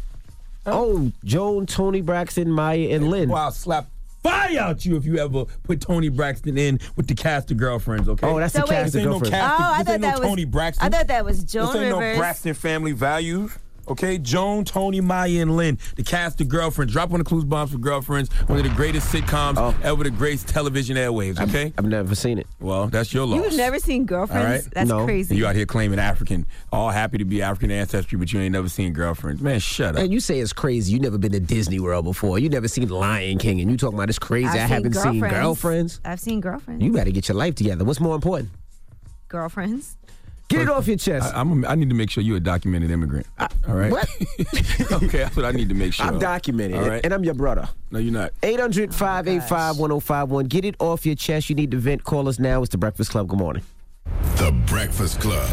Oh, 0.66 1.10
Joan, 1.24 1.64
Toni 1.66 2.00
Braxton, 2.02 2.50
Maya, 2.50 2.88
and 2.90 3.08
Lynn. 3.08 3.28
Well, 3.28 3.40
I'll 3.44 3.52
slap 3.52 3.86
fire 4.22 4.58
out 4.58 4.84
you 4.84 4.96
if 4.96 5.04
you 5.06 5.18
ever 5.18 5.44
put 5.62 5.80
Toni 5.80 6.08
Braxton 6.08 6.58
in 6.58 6.80
with 6.96 7.06
the 7.06 7.14
cast 7.14 7.50
of 7.52 7.56
girlfriends. 7.56 8.08
Okay. 8.08 8.26
Oh, 8.26 8.38
that's 8.38 8.52
So 8.52 8.60
the 8.60 8.66
wait. 8.66 8.70
cast 8.76 8.94
of 8.94 9.00
ain't 9.00 9.04
no 9.06 9.10
girlfriends. 9.20 9.30
cast. 9.30 9.60
Oh, 9.60 9.72
I 9.72 9.82
thought 9.84 10.00
no 10.00 10.06
that 10.08 10.18
was 10.18 10.28
Toni 10.28 10.44
Braxton. 10.44 10.86
I 10.86 10.96
thought 10.96 11.06
that 11.06 11.24
was 11.24 11.44
Joan 11.44 11.66
this 11.72 11.76
ain't 11.76 11.94
Rivers. 11.96 12.14
no 12.16 12.20
Braxton 12.20 12.54
family 12.54 12.92
values. 12.92 13.56
Okay, 13.88 14.18
Joan, 14.18 14.64
Toni, 14.64 15.00
Maya, 15.00 15.40
and 15.42 15.56
Lynn, 15.56 15.78
the 15.96 16.02
cast 16.02 16.40
of 16.40 16.48
Girlfriends. 16.48 16.92
Drop 16.92 17.12
on 17.12 17.18
the 17.18 17.24
clues 17.24 17.44
bombs 17.44 17.70
for 17.72 17.78
Girlfriends, 17.78 18.32
one 18.48 18.58
of 18.58 18.64
the 18.64 18.70
greatest 18.70 19.12
sitcoms 19.12 19.54
Oh. 19.58 19.74
ever 19.82 20.02
the 20.04 20.10
greatest 20.10 20.48
television 20.48 20.96
airwaves. 20.96 21.40
Okay, 21.40 21.72
I've 21.78 21.84
never 21.86 22.14
seen 22.14 22.38
it. 22.38 22.46
well, 22.60 22.88
that's 22.88 23.14
your 23.14 23.26
loss. 23.26 23.44
You've 23.44 23.56
never 23.56 23.78
seen 23.78 24.04
Girlfriends? 24.04 24.44
All 24.44 24.50
right. 24.52 24.64
That's 24.72 24.88
No. 24.88 25.04
crazy. 25.04 25.36
You 25.36 25.46
out 25.46 25.54
here 25.54 25.66
claiming 25.66 25.98
African, 25.98 26.46
all 26.72 26.90
happy 26.90 27.18
to 27.18 27.24
be 27.24 27.42
African 27.42 27.70
ancestry, 27.70 28.18
but 28.18 28.32
you 28.32 28.40
ain't 28.40 28.52
never 28.52 28.68
seen 28.68 28.92
Girlfriends. 28.92 29.40
Man, 29.40 29.60
shut 29.60 29.96
up. 29.96 30.02
And 30.02 30.12
you 30.12 30.20
say 30.20 30.40
it's 30.40 30.52
crazy. 30.52 30.92
You 30.92 30.98
never 31.00 31.18
been 31.18 31.32
to 31.32 31.40
Disney 31.40 31.78
World 31.80 32.04
before. 32.04 32.38
You 32.38 32.48
never 32.48 32.68
seen 32.68 32.88
Lion 32.88 33.38
King, 33.38 33.60
and 33.60 33.70
you 33.70 33.76
talking 33.76 33.96
about 33.96 34.08
it's 34.08 34.18
crazy. 34.18 34.48
I 34.48 34.64
I've 34.64 34.68
haven't 34.68 34.94
seen 34.94 35.20
girlfriends. 35.20 36.00
I've 36.04 36.20
seen 36.20 36.40
Girlfriends. 36.40 36.82
You 36.82 36.92
better 36.92 37.10
get 37.10 37.28
your 37.28 37.36
life 37.36 37.54
together. 37.54 37.84
What's 37.84 38.00
more 38.00 38.14
important? 38.14 38.50
girlfriends. 39.28 39.96
Get 40.48 40.62
it 40.62 40.68
off 40.68 40.86
your 40.86 40.96
chest. 40.96 41.34
I, 41.34 41.40
I'm, 41.40 41.64
I 41.64 41.74
need 41.74 41.88
to 41.88 41.94
make 41.96 42.08
sure 42.08 42.22
you're 42.22 42.36
a 42.36 42.40
documented 42.40 42.90
immigrant. 42.92 43.26
all 43.38 43.74
right. 43.74 43.90
what? 43.90 44.08
okay, 44.92 45.18
that's 45.18 45.34
what 45.34 45.44
I 45.44 45.50
need 45.50 45.68
to 45.70 45.74
make 45.74 45.92
sure. 45.92 46.06
I'm 46.06 46.18
documented, 46.20 46.78
All 46.78 46.88
right. 46.88 47.00
and 47.04 47.12
I'm 47.12 47.24
your 47.24 47.34
brother. 47.34 47.68
no, 47.90 47.98
you're 47.98 48.12
not. 48.12 48.32
800 48.44 48.94
585 48.94 49.78
1051. 49.78 50.44
Get 50.46 50.64
it 50.64 50.76
off 50.78 51.04
your 51.04 51.16
chest. 51.16 51.50
You 51.50 51.56
need 51.56 51.72
to 51.72 51.78
vent. 51.78 52.04
Call 52.04 52.28
us 52.28 52.38
now. 52.38 52.62
It's 52.62 52.70
the 52.70 52.78
Breakfast 52.78 53.10
Club. 53.10 53.26
Good 53.28 53.38
morning. 53.40 53.62
The 54.36 54.52
Breakfast 54.66 55.20
Club. 55.20 55.48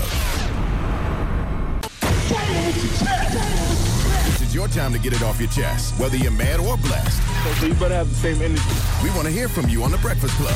This 4.26 4.42
is 4.42 4.54
your 4.56 4.68
time 4.68 4.94
to 4.94 5.00
get 5.00 5.14
it 5.14 5.24
off 5.24 5.40
your 5.40 5.50
chest, 5.50 6.00
whether 6.00 6.18
you're 6.18 6.32
mad 6.32 6.60
or 6.60 6.78
blessed. 6.78 7.22
So 7.60 7.66
you 7.66 7.74
better 7.74 7.96
have 7.96 8.10
the 8.10 8.16
same 8.16 8.42
energy. 8.42 8.62
We 9.04 9.10
want 9.12 9.24
to 9.24 9.32
hear 9.32 9.50
from 9.50 9.68
you 9.70 9.84
on 9.84 9.92
The 9.92 9.98
Breakfast 9.98 10.36
Club. 10.36 10.54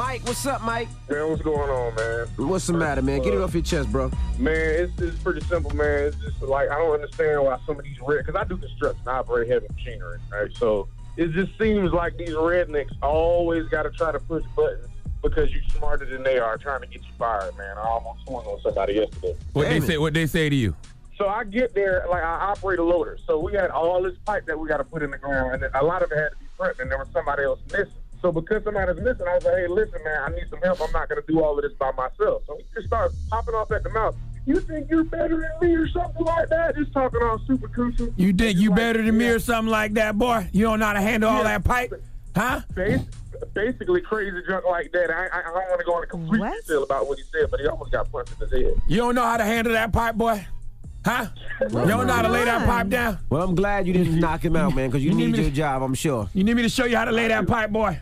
Mike, 0.00 0.26
what's 0.26 0.46
up, 0.46 0.62
Mike? 0.62 0.88
Man, 1.10 1.28
what's 1.28 1.42
going 1.42 1.68
on, 1.68 1.94
man? 1.94 2.26
What's 2.48 2.66
the 2.66 2.72
matter, 2.72 3.02
man? 3.02 3.20
Get 3.20 3.34
it 3.34 3.40
off 3.42 3.52
your 3.52 3.62
chest, 3.62 3.92
bro. 3.92 4.10
Man, 4.38 4.54
it's, 4.54 4.98
it's 4.98 5.18
pretty 5.22 5.42
simple, 5.42 5.76
man. 5.76 6.04
It's 6.04 6.16
just 6.16 6.40
like 6.40 6.70
I 6.70 6.78
don't 6.78 6.94
understand 6.94 7.44
why 7.44 7.58
some 7.66 7.78
of 7.78 7.84
these 7.84 7.98
red 8.00 8.24
because 8.24 8.34
I 8.34 8.44
do 8.44 8.56
construction, 8.56 9.02
I 9.06 9.18
operate 9.18 9.50
heavy 9.50 9.66
machinery, 9.70 10.18
right? 10.32 10.50
So 10.56 10.88
it 11.18 11.32
just 11.32 11.52
seems 11.58 11.92
like 11.92 12.16
these 12.16 12.30
rednecks 12.30 12.96
always 13.02 13.68
got 13.68 13.82
to 13.82 13.90
try 13.90 14.10
to 14.10 14.18
push 14.18 14.42
buttons 14.56 14.88
because 15.22 15.52
you're 15.52 15.62
smarter 15.64 16.06
than 16.06 16.22
they 16.22 16.38
are, 16.38 16.56
trying 16.56 16.80
to 16.80 16.86
get 16.86 17.02
you 17.02 17.12
fired, 17.18 17.54
man. 17.58 17.76
I 17.76 17.82
almost 17.82 18.24
swung 18.24 18.46
on 18.46 18.58
somebody 18.62 18.94
yesterday. 18.94 19.36
What 19.52 19.64
Damn 19.64 19.70
they 19.70 19.76
it. 19.76 19.82
say? 19.82 19.98
What 19.98 20.14
they 20.14 20.26
say 20.26 20.48
to 20.48 20.56
you? 20.56 20.74
So 21.18 21.28
I 21.28 21.44
get 21.44 21.74
there, 21.74 22.06
like 22.08 22.22
I 22.22 22.52
operate 22.52 22.78
a 22.78 22.84
loader. 22.84 23.18
So 23.26 23.38
we 23.38 23.52
had 23.52 23.70
all 23.70 24.02
this 24.02 24.16
pipe 24.24 24.46
that 24.46 24.58
we 24.58 24.66
got 24.66 24.78
to 24.78 24.84
put 24.84 25.02
in 25.02 25.10
the 25.10 25.18
ground, 25.18 25.62
and 25.62 25.74
a 25.74 25.84
lot 25.84 26.02
of 26.02 26.10
it 26.10 26.16
had 26.16 26.30
to 26.30 26.36
be 26.38 26.46
prepped, 26.58 26.80
and 26.80 26.90
there 26.90 26.96
was 26.96 27.08
somebody 27.12 27.42
else 27.42 27.60
missing. 27.70 27.92
So 28.22 28.30
because 28.32 28.62
somebody's 28.64 28.96
missing, 29.02 29.26
I 29.26 29.34
was 29.36 29.44
like, 29.44 29.54
hey, 29.54 29.66
listen, 29.68 29.98
man, 30.04 30.20
I 30.24 30.28
need 30.30 30.44
some 30.50 30.60
help. 30.60 30.80
I'm 30.80 30.92
not 30.92 31.08
going 31.08 31.20
to 31.22 31.26
do 31.32 31.42
all 31.42 31.56
of 31.58 31.62
this 31.62 31.72
by 31.78 31.90
myself. 31.92 32.42
So 32.46 32.56
he 32.58 32.64
just 32.74 32.86
starts 32.86 33.14
popping 33.30 33.54
off 33.54 33.70
at 33.72 33.82
the 33.82 33.90
mouth. 33.90 34.14
You 34.46 34.60
think 34.60 34.90
you're 34.90 35.04
better 35.04 35.40
than 35.40 35.68
me 35.68 35.74
or 35.76 35.88
something 35.88 36.24
like 36.24 36.48
that? 36.48 36.76
Just 36.76 36.92
talking 36.92 37.20
all 37.22 37.38
super 37.46 37.68
crucial. 37.68 38.08
You 38.16 38.32
think 38.32 38.58
you 38.58 38.70
Like, 38.70 38.76
better 38.76 39.02
than 39.02 39.16
me 39.16 39.26
or 39.28 39.38
something 39.38 39.70
like 39.70 39.94
that, 39.94 40.18
boy? 40.18 40.48
You 40.52 40.64
don't 40.64 40.80
know 40.80 40.86
how 40.86 40.92
to 40.94 41.00
handle 41.00 41.30
all 41.30 41.44
that 41.44 41.62
pipe, 41.64 41.92
huh? 42.34 42.60
Bas- 42.74 43.02
basically 43.54 44.00
crazy 44.00 44.36
drunk 44.46 44.64
like 44.66 44.92
that. 44.92 45.10
I, 45.10 45.26
I, 45.26 45.40
I 45.40 45.42
don't 45.44 45.54
want 45.54 45.80
to 45.80 45.86
go 45.86 45.96
into 45.96 46.06
complete 46.08 46.40
What? 46.40 46.66
detail 46.66 46.82
about 46.84 47.06
what 47.08 47.18
he 47.18 47.24
said, 47.32 47.50
but 47.50 47.60
he 47.60 47.66
almost 47.66 47.92
got 47.92 48.10
punched 48.10 48.32
in 48.40 48.48
his 48.48 48.52
head. 48.66 48.82
You 48.88 48.96
don't 48.98 49.14
know 49.14 49.24
how 49.24 49.36
to 49.36 49.44
handle 49.44 49.72
that 49.74 49.92
pipe, 49.92 50.14
boy? 50.16 50.46
Huh? 51.04 51.26
You 51.62 51.68
don't 51.68 52.06
know 52.06 52.12
how 52.12 52.22
to 52.22 52.28
lay 52.28 52.44
that 52.44 52.66
pipe 52.66 52.88
down? 52.88 53.18
Well, 53.30 53.42
I'm 53.42 53.54
glad 53.54 53.86
you 53.86 53.92
didn't 53.94 54.18
knock 54.20 54.44
him 54.44 54.56
out, 54.56 54.74
man, 54.74 54.90
because 54.90 55.02
you, 55.02 55.10
You 55.10 55.16
need 55.16 55.24
need 55.26 55.32
me 55.32 55.36
to- 55.38 55.42
your 55.44 55.52
job, 55.52 55.82
I'm 55.82 55.94
sure. 55.94 56.28
You 56.34 56.44
need 56.44 56.54
me 56.54 56.62
to 56.62 56.68
show 56.68 56.84
you 56.86 56.96
how 56.96 57.04
to 57.06 57.12
lay 57.12 57.28
that 57.28 57.46
pipe, 57.46 57.70
boy? 57.70 57.98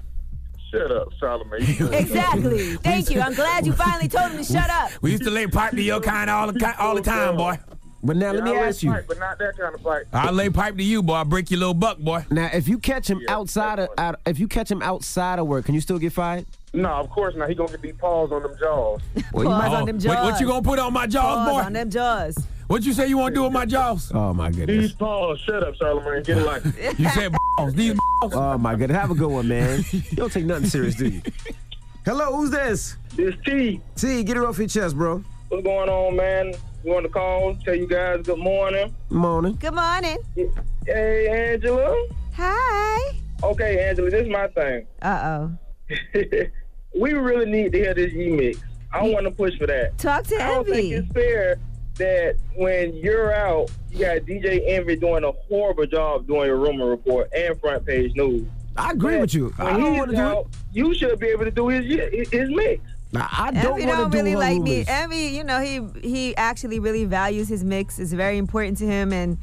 Shut 0.70 0.92
up, 0.92 1.08
Charlamagne. 1.20 1.78
You. 1.78 1.88
Exactly. 1.92 2.74
Thank 2.76 3.10
you. 3.10 3.20
I'm 3.20 3.34
glad 3.34 3.66
you 3.66 3.72
finally 3.72 4.08
told 4.08 4.32
him 4.32 4.38
to 4.38 4.44
shut 4.44 4.68
up. 4.70 4.90
We 5.00 5.12
used 5.12 5.24
to 5.24 5.30
lay 5.30 5.46
pipe 5.46 5.72
to 5.72 5.82
your 5.82 6.00
kind 6.00 6.28
all 6.28 6.52
the, 6.52 6.74
all 6.78 6.94
the 6.94 7.00
time, 7.02 7.36
boy. 7.36 7.58
But 8.02 8.16
now 8.16 8.30
let 8.32 8.44
me 8.44 8.52
I 8.56 8.66
ask 8.68 8.82
you. 8.82 8.92
Fight, 8.92 9.04
but 9.08 9.18
not 9.18 9.38
that 9.38 9.56
kind 9.58 9.74
of 9.74 9.80
fight. 9.80 10.04
I 10.12 10.30
lay 10.30 10.50
pipe 10.50 10.76
to 10.76 10.82
you, 10.84 11.02
boy. 11.02 11.14
I 11.14 11.24
break 11.24 11.50
your 11.50 11.58
little 11.58 11.74
buck, 11.74 11.98
boy. 11.98 12.24
Now, 12.30 12.48
if 12.52 12.68
you 12.68 12.78
catch 12.78 13.08
him 13.10 13.20
Yeah, 13.26 13.34
outside 13.36 13.78
of 13.80 13.88
out, 13.98 14.20
if 14.26 14.38
you 14.38 14.46
catch 14.46 14.70
him 14.70 14.82
outside 14.82 15.38
of 15.40 15.46
work, 15.48 15.64
can 15.64 15.74
you 15.74 15.80
still 15.80 15.98
get 15.98 16.12
fired? 16.12 16.46
No, 16.72 16.90
of 16.90 17.10
course 17.10 17.34
not. 17.34 17.48
He 17.48 17.54
gonna 17.56 17.70
get 17.72 17.82
these 17.82 17.96
paws 17.96 18.30
on 18.30 18.42
them 18.42 18.54
jaws. 18.60 19.00
Well, 19.32 19.44
you 19.44 19.50
might- 19.50 19.72
on 19.72 19.86
them 19.86 19.96
what, 19.96 20.02
jaws. 20.02 20.30
what 20.32 20.40
you 20.40 20.46
gonna 20.46 20.62
put 20.62 20.78
on 20.78 20.92
my 20.92 21.06
jaws, 21.06 21.48
Pause 21.48 21.48
boy? 21.50 21.60
on 21.66 21.72
them 21.72 21.90
jaws. 21.90 22.38
What 22.68 22.84
you 22.84 22.92
say 22.92 23.08
you 23.08 23.16
want 23.16 23.34
to 23.34 23.40
do 23.40 23.44
with 23.44 23.52
my 23.54 23.64
jaws? 23.64 24.12
Oh 24.14 24.34
my 24.34 24.50
goodness. 24.50 24.66
These 24.68 24.92
goodness. 24.92 24.92
paws. 24.98 25.40
Shut 25.40 25.62
up, 25.64 25.74
Charlamagne. 25.76 26.22
Get 26.22 26.36
it 26.36 26.44
like. 26.44 26.62
You 26.98 27.08
said 27.08 27.34
balls. 27.56 27.72
These 27.72 27.94
balls. 28.20 28.34
Oh 28.34 28.58
my 28.58 28.74
goodness. 28.74 28.98
Have 29.00 29.10
a 29.10 29.14
good 29.14 29.30
one, 29.30 29.48
man. 29.48 29.82
You 29.92 30.02
don't 30.16 30.30
take 30.30 30.44
nothing 30.44 30.68
serious, 30.68 30.94
do 30.94 31.08
you? 31.08 31.22
Hello, 32.04 32.36
who's 32.36 32.50
this? 32.50 32.96
This 33.16 33.34
T. 33.44 33.80
T, 33.96 34.22
get 34.22 34.36
it 34.36 34.44
off 34.44 34.58
your 34.58 34.68
chest, 34.68 34.96
bro. 34.96 35.24
What's 35.48 35.64
going 35.64 35.88
on, 35.88 36.14
man? 36.16 36.52
You 36.84 36.92
want 36.92 37.06
to 37.06 37.08
call? 37.10 37.56
Tell 37.64 37.74
you 37.74 37.86
guys 37.88 38.20
good 38.26 38.38
morning. 38.38 38.94
Morning. 39.08 39.56
Good 39.58 39.74
morning. 39.74 40.18
Hey, 40.86 41.52
Angela. 41.54 42.06
Hi. 42.34 43.18
Okay, 43.42 43.88
Angela. 43.88 44.10
This 44.10 44.26
is 44.26 44.28
my 44.28 44.46
thing. 44.48 44.86
Uh 45.00 45.48
oh. 45.48 45.58
we 47.00 47.14
really 47.14 47.50
need 47.50 47.72
to 47.72 47.78
hear 47.78 47.94
this 47.94 48.12
remix. 48.12 48.60
I 48.92 49.02
want 49.04 49.24
to 49.24 49.30
push 49.30 49.56
for 49.56 49.66
that. 49.66 49.96
Talk 49.96 50.24
to 50.24 50.36
I 50.36 50.48
don't 50.48 50.68
think 50.68 50.92
it's 50.92 51.12
fair 51.12 51.58
that 51.98 52.36
when 52.56 52.94
you're 52.96 53.32
out, 53.32 53.70
you 53.90 54.00
got 54.00 54.18
DJ 54.22 54.62
Envy 54.66 54.96
doing 54.96 55.24
a 55.24 55.32
horrible 55.48 55.86
job 55.86 56.26
doing 56.26 56.46
your 56.46 56.56
rumor 56.56 56.86
report 56.86 57.30
and 57.34 57.58
front 57.60 57.84
page 57.86 58.14
news. 58.14 58.46
I 58.76 58.92
agree 58.92 59.18
with 59.18 59.34
you. 59.34 59.52
I 59.58 59.64
When 59.72 59.80
don't 59.80 59.90
he's 59.92 59.98
want 59.98 60.10
to 60.10 60.16
do 60.16 60.22
out, 60.22 60.46
it. 60.46 60.56
you 60.72 60.94
should 60.94 61.18
be 61.18 61.26
able 61.28 61.44
to 61.44 61.50
do 61.50 61.68
his 61.68 61.84
his 62.30 62.48
mix. 62.50 62.82
Nah, 63.10 63.26
I 63.32 63.50
don't 63.50 63.80
Envy 63.80 63.86
want 63.86 63.98
don't 63.98 64.10
to 64.10 64.16
do 64.18 64.18
really 64.18 64.32
her 64.32 64.38
like 64.38 64.60
me. 64.62 64.70
rumors. 64.72 64.86
Envy, 64.88 65.16
you 65.36 65.42
know, 65.44 65.60
he 65.60 65.80
he 66.06 66.36
actually 66.36 66.78
really 66.78 67.04
values 67.06 67.48
his 67.48 67.64
mix. 67.64 67.98
It's 67.98 68.12
very 68.12 68.38
important 68.38 68.76
to 68.78 68.86
him, 68.86 69.12
and 69.12 69.38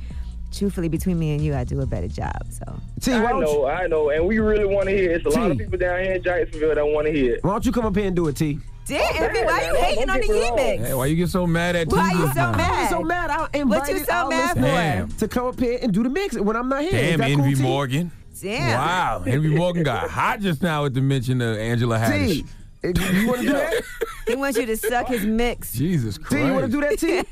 truthfully, 0.56 0.88
between 0.90 1.20
me 1.20 1.34
and 1.34 1.42
you, 1.44 1.54
I 1.56 1.64
do 1.64 1.82
a 1.82 1.86
better 1.86 2.08
job. 2.08 2.34
So 2.50 2.80
T, 3.02 3.12
why 3.12 3.18
I 3.26 3.30
don't, 3.30 3.42
know, 3.42 3.52
you, 3.52 3.66
I 3.68 3.88
know, 3.88 4.10
and 4.10 4.26
we 4.26 4.40
really 4.40 4.66
want 4.66 4.88
to 4.90 4.96
hear 4.96 5.12
it. 5.12 5.26
It's 5.26 5.36
a 5.36 5.40
lot 5.40 5.52
of 5.52 5.58
people 5.58 5.78
down 5.78 6.04
here 6.04 6.14
in 6.14 6.24
Jacksonville 6.24 6.74
that 6.76 6.86
want 6.86 7.08
to 7.08 7.14
hear 7.14 7.36
it. 7.36 7.44
why 7.44 7.52
don't 7.52 7.66
you 7.66 7.72
come 7.72 7.86
up 7.86 7.96
here 7.96 8.06
and 8.08 8.16
do 8.16 8.28
it, 8.28 8.36
T? 8.38 8.60
damn, 8.88 9.02
Oh, 9.02 9.26
Envy, 9.26 9.40
why 9.44 9.46
man, 9.46 9.74
you 9.76 9.82
hating 9.82 10.10
on 10.10 10.20
the 10.20 10.28
get 10.28 10.32
me 10.32 10.42
wrong. 10.42 10.58
remix? 10.58 10.86
Hey, 10.86 10.94
why 10.94 11.06
you 11.08 11.16
get 11.16 11.30
so 11.30 11.48
mad 11.48 11.76
at 11.76 11.88
Why 11.88 12.14
TV 12.14 12.20
you 12.20 12.28
so 12.28 12.34
now? 12.34 12.52
mad? 12.56 12.84
I'm 12.84 12.90
so 12.90 13.02
mad. 13.02 13.30
I 13.32 13.38
What 13.40 13.56
invited 13.56 13.98
you 13.98 14.04
so 14.06 14.14
our 14.14 14.30
mad 14.30 15.10
for? 15.12 15.18
to 15.20 15.28
come 15.28 15.48
up 15.48 15.60
here 15.60 15.80
and 15.82 15.92
do 15.94 16.04
the 16.04 16.10
mix 16.10 16.38
when 16.38 16.56
I'm 16.56 16.70
not 16.70 16.82
here. 16.84 16.92
Damn, 16.92 17.20
that 17.20 17.32
cool, 17.36 17.46
Envy 17.46 17.62
Morgan. 17.64 18.12
Damn. 18.42 18.80
Wow, 18.80 19.24
Envy 19.26 19.50
Morgan 19.56 19.84
got 19.84 20.10
hot 20.12 20.40
just 20.42 20.62
now 20.62 20.84
with 20.84 20.94
the 20.94 21.02
mention 21.02 21.42
of 21.42 21.58
Angela 21.58 21.98
Haddish. 21.98 22.46
T, 22.84 23.20
you 23.20 23.28
want 23.28 23.40
to 23.42 23.48
do 23.48 23.54
that? 23.54 23.84
He 24.28 24.36
wants 24.36 24.58
you 24.60 24.66
to 24.68 24.78
suck 24.78 25.08
his 25.08 25.26
mix. 25.26 25.74
Jesus 25.74 26.18
T, 26.18 26.24
Christ. 26.24 26.46
you 26.46 26.54
want 26.54 26.66
to 26.66 26.72
do 26.72 26.82
that, 26.82 27.00
T? 27.00 27.24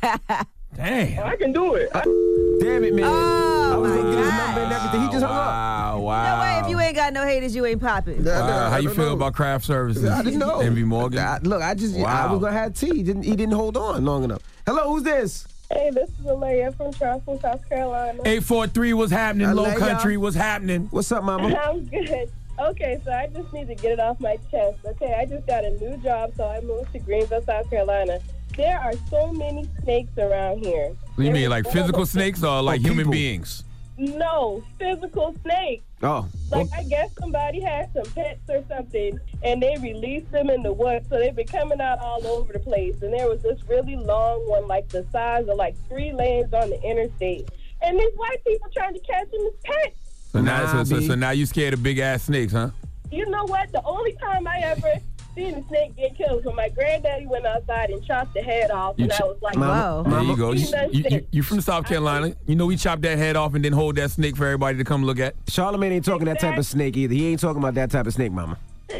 Damn. 0.76 1.20
Oh, 1.20 1.24
I 1.28 1.36
can 1.36 1.52
do 1.54 1.76
it. 1.76 1.90
Damn 1.94 2.84
it, 2.84 2.94
man. 2.94 3.06
Oh 3.06 3.70
I 3.72 3.76
Oh, 3.76 3.80
was 3.82 3.92
my 3.92 3.98
gonna 3.98 4.16
get 4.16 4.24
his 4.26 4.34
number 4.34 4.60
and 4.62 4.74
everything. 4.74 5.02
He 5.02 5.08
just 5.12 5.26
hung 5.26 5.36
up. 5.36 5.46
Wow, 5.46 5.96
You 5.98 6.04
wow. 6.04 6.24
know 6.24 6.40
what? 6.58 6.64
If 6.66 6.70
you 6.72 6.80
ain't 6.80 6.96
got 6.96 7.14
no 7.14 7.26
haters, 7.26 7.56
you 7.56 7.66
ain't 7.66 7.82
popping. 7.82 8.24
Wow, 8.24 8.32
how 8.70 8.76
I 8.76 8.80
you 8.80 8.88
don't 8.90 8.96
feel 8.96 9.06
know. 9.08 9.14
about 9.14 9.34
craft 9.34 9.66
services? 9.66 10.06
I 10.10 10.22
didn't 10.24 10.40
know. 10.40 10.60
Envy 10.60 10.84
Morgan. 10.84 11.20
I- 11.20 11.40
look, 11.40 11.62
I 11.62 11.74
just 11.74 11.96
I 11.98 12.02
Wow. 12.02 12.32
was 12.34 12.42
gonna 12.42 12.54
have 12.58 12.74
tea. 12.74 12.96
He 12.98 13.04
didn't 13.04 13.24
he 13.24 13.36
didn't 13.36 13.54
hold 13.54 13.78
on 13.78 14.04
long 14.06 14.24
enough? 14.24 14.42
Hello, 14.66 14.90
who's 14.90 15.04
this? 15.04 15.48
Hey, 15.72 15.90
this 15.92 16.10
is 16.20 16.26
Alea 16.28 16.72
from 16.74 16.94
Charleston, 16.94 17.40
South 17.40 17.68
Carolina. 17.68 18.20
843 18.26 18.94
was 18.94 19.10
happening. 19.10 19.50
Low 19.54 19.64
Alea. 19.66 19.78
country 19.80 20.18
was 20.18 20.36
happening. 20.36 20.88
What's 20.92 21.12
up, 21.12 21.24
Mama? 21.24 21.48
I'm 21.66 21.84
good. 21.86 22.30
Okay, 22.60 23.02
so 23.04 23.12
I 23.12 23.26
just 23.28 23.52
need 23.52 23.68
to 23.70 23.76
get 23.76 23.94
it 23.94 24.00
off 24.00 24.20
my 24.20 24.38
chest. 24.52 24.78
Okay, 24.86 25.16
I 25.20 25.26
just 25.26 25.48
got 25.48 25.66
a 25.66 25.72
new 25.72 25.98
job, 25.98 26.32
so 26.38 26.48
I 26.48 26.62
moved 26.62 26.92
to 26.94 27.00
Greenville, 27.00 27.42
South 27.42 27.68
Carolina. 27.72 28.20
There 28.56 28.80
are 28.80 28.94
so 29.10 29.32
many 29.32 29.68
snakes 29.84 30.18
around 30.18 30.60
here. 30.64 30.90
What 30.90 31.18
do 31.18 31.24
you 31.24 31.32
mean, 31.32 31.50
like 31.50 31.66
physical 31.72 32.06
snakes 32.06 32.44
or 32.44 32.48
oh, 32.60 32.62
like 32.62 32.80
Oh, 32.82 32.84
human 32.84 32.98
people. 33.06 33.12
beings? 33.14 33.64
No, 33.98 34.64
physical 34.80 35.36
snakes. 35.44 35.84
Oh, 36.02 36.28
Like 36.52 36.68
I 36.76 36.84
guess 36.84 37.12
somebody 37.20 37.62
had 37.62 37.92
some 37.94 38.06
pets 38.14 38.42
or 38.50 38.64
something, 38.68 39.20
and 39.44 39.62
they 39.62 39.76
released 39.82 40.32
them 40.32 40.50
in 40.50 40.62
the 40.64 40.74
woods, 40.74 41.08
so 41.10 41.18
they've 41.18 41.36
been 41.36 41.48
coming 41.48 41.80
out 41.80 42.00
all 42.00 42.26
over 42.28 42.54
the 42.54 42.60
place. 42.60 43.02
And 43.02 43.14
there 43.14 43.30
was 43.30 43.42
this 43.42 43.60
really 43.68 43.96
long 43.96 44.48
one, 44.50 44.68
like 44.68 44.90
the 44.90 45.06
size 45.12 45.48
of 45.48 45.58
like 45.58 45.76
three 45.88 46.12
lanes 46.12 46.54
on 46.54 46.70
the 46.72 46.82
interstate, 46.84 47.50
and 47.82 48.00
these 48.00 48.14
white 48.16 48.44
people 48.46 48.68
trying 48.76 48.94
to 48.94 49.00
catch 49.00 49.30
them 49.32 49.48
as 49.48 49.54
pets. 49.64 49.96
So 50.32 50.42
now, 50.42 50.72
so, 50.72 50.84
so, 50.84 51.00
so 51.00 51.16
now 51.16 51.30
you 51.32 51.46
scared 51.46 51.74
of 51.74 51.84
big 51.84 52.00
ass 52.00 52.24
snakes, 52.24 52.54
huh? 52.54 52.70
You 53.12 53.28
know 53.30 53.46
what? 53.46 53.72
The 53.72 53.84
only 53.86 54.14
time 54.14 54.48
I 54.48 54.58
ever 54.64 54.96
seen 55.36 55.56
a 55.56 55.68
snake 55.68 55.96
get 55.96 56.18
killed 56.18 56.38
was 56.38 56.46
when 56.46 56.56
my 56.56 56.70
granddaddy 56.70 57.26
went 57.28 57.46
outside 57.46 57.90
and 57.90 58.04
chopped 58.06 58.34
the 58.34 58.42
head 58.42 58.72
off, 58.72 58.96
You 58.98 59.06
and 59.06 59.14
ch- 59.14 59.22
I 59.22 59.24
was 59.26 59.38
like, 59.42 59.56
Whoa. 59.56 60.04
There 60.08 60.22
you 60.24 60.38
go. 60.38 60.52
You, 60.52 60.60
He 60.60 60.66
you, 60.66 60.88
you, 60.92 61.10
snakes. 61.10 61.28
you 61.32 61.44
from 61.44 61.62
South 61.62 61.86
Carolina. 61.86 62.36
You 62.46 62.56
know 62.56 62.66
we 62.66 62.76
chop 62.78 63.02
that 63.02 63.18
head 63.18 63.36
off 63.36 63.54
and 63.54 63.64
then 63.64 63.74
hold 63.74 63.96
that 63.98 64.12
snake 64.12 64.36
for 64.38 64.46
everybody 64.46 64.78
to 64.78 64.84
come 64.84 65.04
look 65.06 65.20
at. 65.20 65.36
Charlamagne 65.46 65.92
ain't 65.92 66.06
talking 66.06 66.26
that 66.26 66.40
type 66.40 66.58
of 66.58 66.66
snake 66.66 66.98
either. 66.98 67.14
He 67.14 67.28
ain't 67.28 67.40
talking 67.40 67.60
about 67.62 67.74
that 67.76 67.92
type 67.92 68.06
of 68.08 68.14
snake, 68.14 68.32
Mama. 68.32 68.58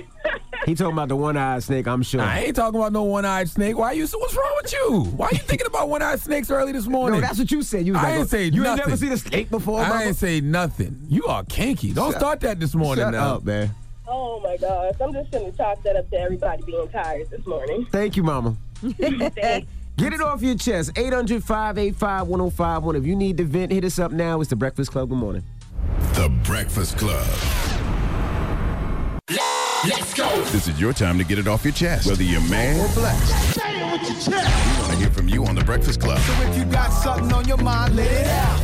He 0.66 0.76
talking 0.76 0.94
about 0.94 1.10
the 1.10 1.16
one-eyed 1.18 1.62
snake, 1.62 1.88
I'm 1.90 2.04
sure. 2.04 2.22
I 2.22 2.40
ain't 2.40 2.56
talking 2.56 2.80
about 2.80 2.94
no 2.94 3.04
one-eyed 3.04 3.50
snake. 3.50 3.78
Why 3.78 3.92
you? 3.92 4.08
What's 4.14 4.34
wrong 4.34 4.54
with 4.62 4.72
you? 4.72 5.02
Why 5.18 5.26
are 5.26 5.30
you 5.34 5.40
thinking 5.40 5.68
about 5.68 5.90
one-eyed 5.90 6.22
snakes 6.22 6.50
early 6.50 6.72
this 6.72 6.88
morning? 6.88 7.20
No, 7.20 7.28
that's 7.28 7.38
what 7.38 7.52
you 7.52 7.62
said. 7.64 7.86
You 7.86 7.92
was 7.92 8.02
I 8.02 8.12
like, 8.12 8.20
ain't 8.22 8.30
say 8.30 8.46
you 8.46 8.64
nothing. 8.64 8.70
ain't 8.80 8.88
never 8.88 8.96
seen 8.98 9.12
a 9.12 9.18
snake 9.18 9.50
before, 9.50 9.82
Mama? 9.82 9.94
I 9.94 10.04
ain't 10.06 10.16
say 10.16 10.40
nothing. 10.40 11.02
You 11.10 11.26
are 11.26 11.44
kinky. 11.44 11.92
Don't 11.92 12.12
Shut- 12.14 12.22
start 12.22 12.40
that 12.42 12.62
this 12.62 12.76
morning 12.76 13.04
Shut 13.04 13.12
now. 13.12 13.36
up, 13.36 13.44
man. 13.44 13.72
Oh 14.14 14.40
my 14.42 14.58
gosh, 14.58 14.94
I'm 15.02 15.12
just 15.12 15.32
gonna 15.32 15.52
chalk 15.52 15.82
that 15.84 15.96
up 15.96 16.10
to 16.12 16.18
everybody 16.18 16.64
being 16.64 16.88
tired 16.90 17.30
this 17.30 17.46
morning. 17.46 17.86
Thank 17.92 18.16
you, 18.16 18.24
Mama. 18.24 18.56
Get 19.96 20.12
it 20.12 20.22
off 20.22 20.42
your 20.42 20.56
chest. 20.56 20.92
800-585-1051. 20.96 22.96
If 22.98 23.06
you 23.06 23.16
need 23.16 23.38
to 23.38 23.44
vent, 23.44 23.72
hit 23.72 23.84
us 23.86 24.00
up 24.00 24.12
now. 24.12 24.42
It's 24.42 24.50
the 24.50 24.56
Breakfast 24.56 24.92
Club. 24.92 25.10
Good 25.10 25.20
morning. 25.20 25.44
The 26.14 26.30
Breakfast 26.44 26.98
Club. 26.98 27.24
Let's 29.86 30.14
go. 30.14 30.28
This 30.46 30.68
is 30.68 30.80
your 30.82 30.94
time 30.94 31.18
to 31.20 31.24
get 31.24 31.38
it 31.38 31.48
off 31.48 31.64
your 31.64 31.74
chest, 31.74 32.08
whether 32.08 32.24
you're 32.24 32.42
mad 32.50 32.80
or 32.80 32.92
blessed. 32.94 33.54
Say 33.56 33.82
it 33.82 33.92
with 33.92 34.02
your 34.10 34.20
chest. 34.20 34.30
We 34.32 34.82
want 34.82 34.92
to 34.94 34.98
hear 34.98 35.12
from 35.12 35.30
you 35.30 35.46
on 35.46 35.56
The 35.56 35.64
Breakfast 35.64 36.00
Club. 36.00 36.18
So 36.20 36.34
If 36.50 36.58
you 36.58 36.66
got 36.66 36.90
something 36.90 37.32
on 37.32 37.48
your 37.48 37.58
mind, 37.58 37.96
let 37.96 38.12
it 38.12 38.28
out. 38.28 38.60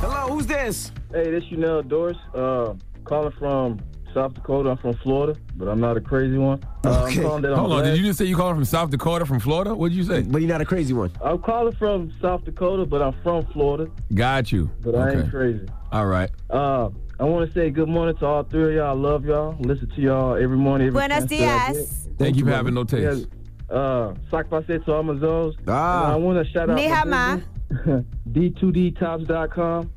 Hello, 0.00 0.34
who's 0.34 0.46
this? 0.46 0.92
Hey, 1.12 1.30
this 1.30 1.44
Chanel 1.44 1.82
Doris, 1.82 2.18
uh, 2.34 2.74
calling 3.04 3.32
from 3.38 3.80
South 4.16 4.32
Dakota. 4.32 4.70
I'm 4.70 4.78
from 4.78 4.94
Florida, 4.94 5.38
but 5.56 5.68
I'm 5.68 5.78
not 5.78 5.98
a 5.98 6.00
crazy 6.00 6.38
one. 6.38 6.64
Uh, 6.86 7.04
I'm 7.04 7.14
calling 7.22 7.42
that 7.42 7.52
I'm 7.52 7.58
Hold 7.58 7.72
on. 7.72 7.80
black. 7.80 7.84
Did 7.92 7.98
you 7.98 8.06
just 8.06 8.18
say 8.18 8.24
you 8.24 8.34
calling 8.34 8.54
from 8.54 8.64
South 8.64 8.88
Dakota, 8.88 9.26
from 9.26 9.40
Florida? 9.40 9.74
What 9.74 9.90
did 9.90 9.96
you 9.98 10.04
say? 10.04 10.22
But 10.22 10.40
you're 10.40 10.48
not 10.48 10.62
a 10.62 10.64
crazy 10.64 10.94
one. 10.94 11.12
I'm 11.22 11.38
calling 11.38 11.74
from 11.74 12.10
South 12.22 12.42
Dakota, 12.46 12.86
but 12.86 13.02
I'm 13.02 13.12
from 13.22 13.44
Florida. 13.52 13.90
Got 14.14 14.52
you. 14.52 14.70
But 14.80 14.94
I 14.94 15.10
ain't 15.12 15.30
crazy. 15.30 15.66
All 15.92 16.06
right. 16.06 16.30
Uh, 16.48 16.88
I 17.20 17.24
want 17.24 17.46
to 17.46 17.52
say 17.54 17.68
good 17.68 17.90
morning 17.90 18.16
to 18.16 18.24
all 18.26 18.42
three 18.44 18.64
of 18.70 18.72
y'all. 18.72 18.86
I 18.96 18.98
love 18.98 19.26
y'all. 19.26 19.54
Listen 19.60 19.90
to 19.90 20.00
y'all 20.00 20.34
every 20.42 20.56
morning. 20.56 20.86
Every 20.86 20.96
Buenos 20.98 21.18
chance 21.18 21.30
that 21.30 21.68
I 21.68 21.72
dias. 21.74 22.08
Thank 22.18 22.36
you 22.36 22.44
for 22.46 22.52
having 22.52 22.72
no 22.72 22.84
taste. 22.84 23.28
Yeah, 23.70 23.76
uh, 23.76 24.14
Sakpaseto 24.32 24.98
Amazos. 24.98 25.56
Ah. 25.68 26.14
I 26.14 26.16
want 26.16 26.42
to 26.42 26.50
shout 26.50 26.70
out 26.70 26.76
Ni 26.76 26.88
my 26.88 26.94
hama. 26.94 27.42
business, 27.68 28.04
D2DTops.com. 28.32 29.90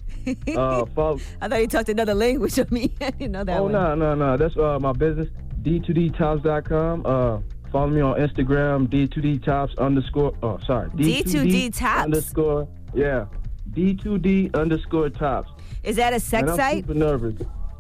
Uh, 0.56 0.86
follow, 0.96 1.20
I 1.42 1.48
thought 1.48 1.62
you 1.62 1.68
talked 1.68 1.90
another 1.90 2.14
language 2.14 2.58
of 2.58 2.72
me. 2.72 2.94
I 3.02 3.12
didn't 3.12 3.32
know 3.32 3.44
that 3.44 3.60
Oh 3.60 3.68
no, 3.68 3.96
no, 3.96 4.16
no. 4.16 4.38
That's 4.38 4.56
uh, 4.58 4.80
my 4.80 4.92
business, 4.94 5.28
D2DTops.com. 5.62 7.06
Uh, 7.06 7.40
follow 7.72 7.88
me 7.88 8.02
on 8.02 8.18
Instagram, 8.20 8.88
D2DTops 8.88 9.78
underscore, 9.78 10.34
oh, 10.44 10.60
sorry. 10.66 10.90
D2D 10.92 11.78
Tops? 11.78 12.04
Underscore, 12.06 12.68
yeah. 12.94 13.26
D2D 13.72 14.56
underscore 14.56 15.10
tops. 15.10 15.52
Is 15.84 15.96
that 15.98 16.14
a 16.14 16.20
sex 16.20 16.42
and 16.42 16.52
I'm 16.52 16.58
site? 16.58 16.84
super 16.84 16.94
nervous. 16.96 17.36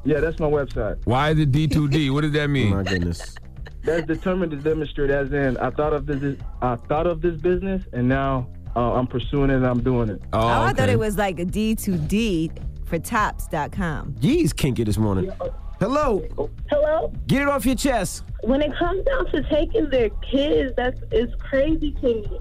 Yeah, 0.06 0.20
that's 0.20 0.40
my 0.40 0.48
website. 0.48 1.06
Why 1.06 1.32
is 1.32 1.40
it 1.40 1.52
D2D? 1.52 2.12
what 2.12 2.22
does 2.22 2.32
that 2.34 2.48
mean? 2.50 2.74
Oh 2.74 2.78
My 2.78 2.84
goodness. 2.84 3.36
That's 3.84 4.06
determined 4.06 4.52
to 4.52 4.58
demonstrate 4.58 5.10
as 5.10 5.32
in 5.32 5.58
I 5.58 5.70
thought 5.72 5.94
of 5.94 6.06
this 6.06 6.38
I 6.62 6.76
thought 6.76 7.08
of 7.08 7.22
this 7.22 7.40
business 7.42 7.84
and 7.94 8.08
now 8.08 8.48
uh, 8.76 8.94
I'm 8.94 9.08
pursuing 9.08 9.50
it 9.50 9.56
and 9.56 9.66
I'm 9.68 9.82
doing 9.82 10.10
it. 10.10 10.22
Oh, 10.34 10.40
Oh, 10.40 10.62
I 10.64 10.74
thought 10.74 10.90
it 10.90 11.00
was 11.00 11.18
like 11.18 11.40
a 11.40 11.46
D2D 11.46 12.52
for 12.86 13.00
tops.com. 13.00 14.16
Yee's 14.22 14.54
kinky 14.54 14.84
this 14.84 14.98
morning. 14.98 15.32
Hello. 15.80 16.24
Hello? 16.70 17.14
Get 17.28 17.42
it 17.42 17.48
off 17.48 17.66
your 17.66 17.76
chest. 17.76 18.24
When 18.44 18.62
it 18.62 18.76
comes 18.78 19.06
down 19.06 19.26
to 19.32 19.44
taking 19.44 19.90
their 19.90 20.10
kids, 20.32 20.74
that's 20.76 21.00
it's 21.12 21.34
crazy 21.42 21.92
to 21.94 22.02
me. 22.08 22.40